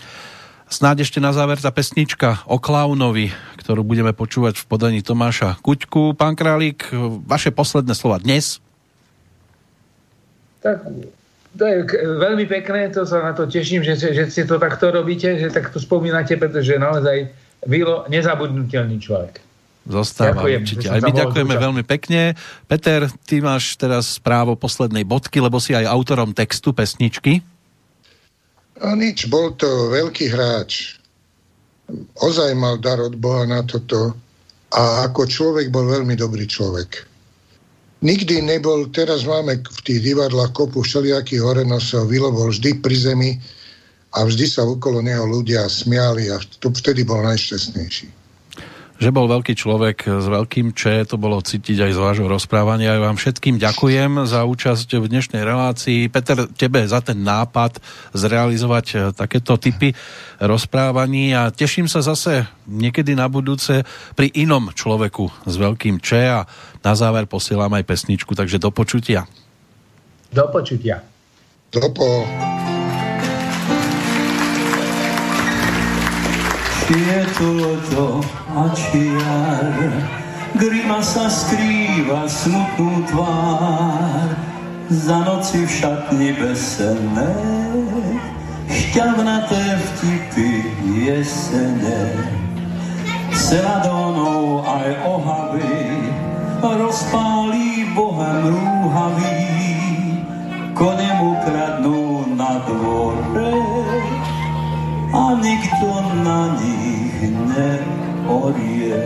Snáď 0.72 1.04
ešte 1.04 1.20
na 1.20 1.36
záver 1.36 1.60
tá 1.60 1.68
pesnička 1.68 2.40
o 2.48 2.56
klaunovi, 2.56 3.28
ktorú 3.60 3.84
budeme 3.84 4.16
počúvať 4.16 4.56
v 4.56 4.64
podaní 4.64 5.04
Tomáša 5.04 5.60
Kuťku. 5.60 6.16
Pán 6.16 6.32
Králik, 6.32 6.88
vaše 7.28 7.52
posledné 7.52 7.92
slova 7.92 8.16
dnes? 8.16 8.56
Tak 10.64 10.88
to 11.52 11.64
je 11.68 11.84
veľmi 12.16 12.48
pekné, 12.48 12.88
to 12.88 13.04
sa 13.04 13.20
na 13.20 13.36
to 13.36 13.44
teším, 13.44 13.84
že, 13.84 14.00
že 14.00 14.32
si 14.32 14.48
to 14.48 14.56
takto 14.56 14.88
robíte, 14.88 15.36
že 15.36 15.52
takto 15.52 15.76
spomínate, 15.76 16.40
pretože 16.40 16.80
naozaj 16.80 17.28
Vilo 17.68 18.08
nezabudnutelný 18.08 18.96
človek. 18.96 19.44
Zostáva 19.84 20.40
Ďakujem, 20.40 20.60
určite. 20.64 20.86
Aj 20.88 21.00
my 21.04 21.12
ďakujeme 21.12 21.54
zúča. 21.54 21.64
veľmi 21.68 21.82
pekne. 21.84 22.20
Peter, 22.64 23.12
ty 23.28 23.44
máš 23.44 23.76
teraz 23.76 24.16
právo 24.16 24.56
poslednej 24.56 25.04
bodky, 25.04 25.36
lebo 25.36 25.60
si 25.60 25.76
aj 25.76 25.84
autorom 25.84 26.32
textu 26.32 26.72
pesničky. 26.72 27.44
A 28.82 28.98
nič, 28.98 29.30
bol 29.30 29.54
to 29.54 29.90
veľký 29.94 30.34
hráč. 30.34 30.98
Ozaj 32.18 32.54
mal 32.58 32.82
dar 32.82 32.98
od 32.98 33.14
Boha 33.14 33.46
na 33.46 33.62
toto 33.62 34.14
a 34.74 35.06
ako 35.06 35.28
človek 35.28 35.70
bol 35.70 35.86
veľmi 35.86 36.18
dobrý 36.18 36.48
človek. 36.48 37.06
Nikdy 38.02 38.42
nebol, 38.42 38.90
teraz 38.90 39.22
máme 39.22 39.62
v 39.62 39.80
tých 39.86 40.02
divadlách 40.02 40.50
kopu 40.50 40.82
všelijakých 40.82 41.38
horenosov, 41.38 42.10
Vilo 42.10 42.34
bol 42.34 42.50
vždy 42.50 42.82
pri 42.82 42.96
zemi 42.98 43.30
a 44.18 44.26
vždy 44.26 44.46
sa 44.50 44.66
okolo 44.66 44.98
neho 44.98 45.22
ľudia 45.22 45.70
smiali 45.70 46.26
a 46.34 46.42
to 46.58 46.74
vtedy 46.74 47.06
bol 47.06 47.22
najšťastnejší 47.22 48.21
že 49.02 49.10
bol 49.10 49.26
veľký 49.26 49.58
človek 49.58 50.06
s 50.06 50.26
veľkým 50.30 50.78
Č, 50.78 51.10
to 51.10 51.18
bolo 51.18 51.42
cítiť 51.42 51.90
aj 51.90 51.90
z 51.90 51.98
vášho 51.98 52.26
rozprávania. 52.30 52.94
Ja 52.94 53.02
vám 53.02 53.18
všetkým 53.18 53.58
ďakujem 53.58 54.30
za 54.30 54.46
účasť 54.46 55.02
v 55.02 55.10
dnešnej 55.10 55.42
relácii. 55.42 56.06
Peter, 56.06 56.46
tebe 56.54 56.86
za 56.86 57.02
ten 57.02 57.18
nápad 57.26 57.82
zrealizovať 58.14 58.86
eh, 58.94 58.98
takéto 59.10 59.58
typy 59.58 59.90
rozprávaní 60.38 61.34
a 61.34 61.50
teším 61.50 61.90
sa 61.90 61.98
zase 61.98 62.46
niekedy 62.70 63.18
na 63.18 63.26
budúce 63.26 63.82
pri 64.14 64.30
inom 64.38 64.70
človeku 64.70 65.50
s 65.50 65.54
veľkým 65.58 65.98
Č 65.98 66.30
a 66.30 66.46
na 66.86 66.92
záver 66.94 67.26
posielam 67.26 67.74
aj 67.74 67.82
pesničku, 67.82 68.38
takže 68.38 68.62
do 68.62 68.70
počutia. 68.70 69.26
Do 70.30 70.46
počutia. 70.46 71.02
Dopo. 71.74 72.61
Je 76.92 77.26
to 77.38 77.48
leto 77.56 78.20
a 78.52 78.68
čiar, 78.76 79.92
grima 80.60 81.00
sa 81.00 81.24
skrýva 81.24 82.28
smutnú 82.28 83.08
tvár, 83.08 84.28
za 84.92 85.24
noci 85.24 85.64
v 85.64 85.72
šatni 85.72 86.36
besené, 86.36 87.32
šťavnaté 88.68 89.80
vtipy 89.80 90.68
jesene. 91.08 92.28
Celadónov 93.32 94.68
aj 94.68 94.92
ohavy 95.08 95.80
rozpálí 96.60 97.88
bohem 97.96 98.52
rúhavý, 98.52 99.40
kone 100.76 101.10
mu 101.16 101.40
kradnú 101.40 102.28
na 102.36 102.60
dvore, 102.68 103.56
a 105.12 105.36
nikto 105.36 105.92
na 106.24 106.56
nich 106.56 107.20
neorie. 107.52 109.04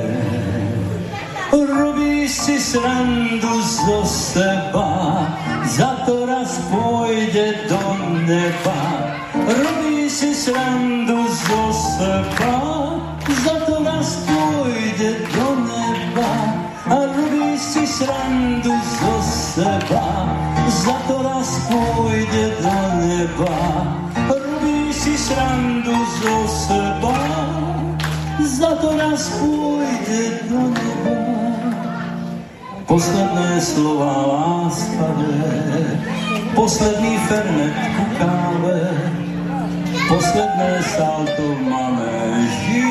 Robí 1.50 2.28
si 2.28 2.60
srandu 2.60 3.62
zo 3.62 4.06
seba, 4.06 5.26
za 5.66 6.06
to 6.06 6.26
raz 6.26 6.62
pôjde 6.70 7.66
do 7.66 7.82
neba. 8.22 8.80
Robí 9.34 10.06
si 10.06 10.30
srandu 10.30 11.26
zo 11.26 11.62
seba, 11.74 12.54
za 13.42 13.54
to 13.66 13.82
raz 13.82 14.22
pôjde 14.30 15.26
do 15.34 15.48
neba. 15.66 16.30
A 16.86 16.98
robí 17.18 17.58
si 17.58 17.82
srandu 17.82 18.70
zo 18.70 19.14
seba, 19.26 20.06
za 20.70 20.96
to 21.10 21.16
raz 21.18 21.50
pôjde 21.66 22.44
do 22.62 22.78
neba 23.02 24.05
srandu 25.26 25.96
zo 26.22 26.36
seba, 26.46 27.18
za 28.46 28.70
to 28.78 28.94
nás 28.94 29.26
pôjde 29.42 30.46
do 30.46 30.70
neba. 30.70 31.18
Posledné 32.86 33.58
slova 33.58 34.14
láskavé, 34.30 35.42
posledný 36.54 37.18
fernet 37.26 37.74
ku 37.74 38.04
káve, 38.22 38.80
posledné 40.06 40.72
salto 40.94 41.44
v 41.58 41.60
manéži, 41.66 42.86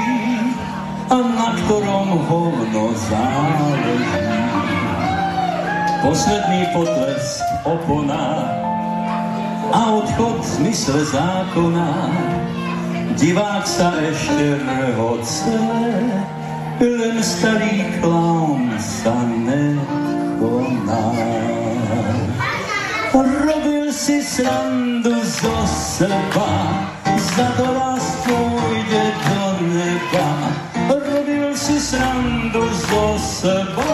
a 1.07 1.17
na 1.23 1.49
ktorom 1.63 2.19
hovno 2.27 2.91
záleží. 2.99 4.27
Posledný 6.03 6.61
potlesk 6.75 7.47
opona, 7.63 8.64
a 9.75 9.91
odchod 9.91 10.39
v 10.39 10.47
zmysle 10.47 11.03
zákona. 11.03 11.91
Divák 13.19 13.67
sa 13.67 13.91
ešte 13.99 14.55
rehoce, 14.63 15.55
len 16.79 17.19
starý 17.19 17.83
klaun 17.99 18.71
sa 18.79 19.15
nekoná. 19.23 21.05
Robil 23.15 23.91
si 23.91 24.19
srandu 24.23 25.15
zo 25.23 25.55
seba, 25.67 26.51
za 27.35 27.47
to 27.55 27.67
raz 27.67 28.05
pôjde 28.27 29.05
do 29.27 29.43
neba. 29.71 30.27
Robil 30.91 31.51
si 31.55 31.79
srandu 31.79 32.63
zo 32.91 33.15
seba, 33.19 33.91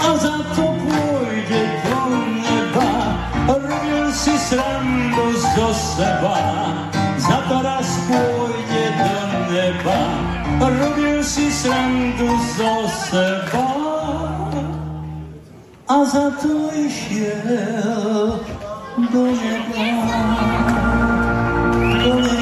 a 0.00 0.08
za 0.16 0.36
to 0.56 0.64
pôjde 0.64 1.62
do 1.84 2.00
neba. 2.40 2.88
Robil 3.48 4.08
si 4.16 4.32
srandu 4.40 4.69
seba, 6.00 6.36
za 7.20 7.38
to 7.48 7.56
raz 7.60 7.88
pôjde 8.08 8.84
do 8.96 9.16
neba. 9.52 10.00
Robil 10.60 11.20
si 11.20 11.52
srandu 11.52 12.30
zo 12.56 12.88
seba, 12.88 13.68
a 15.84 15.96
za 16.08 16.32
to 16.40 16.72
išiel 16.72 18.40
do 19.12 19.22
neba. 19.28 19.88
Do 22.00 22.12
neba. 22.16 22.39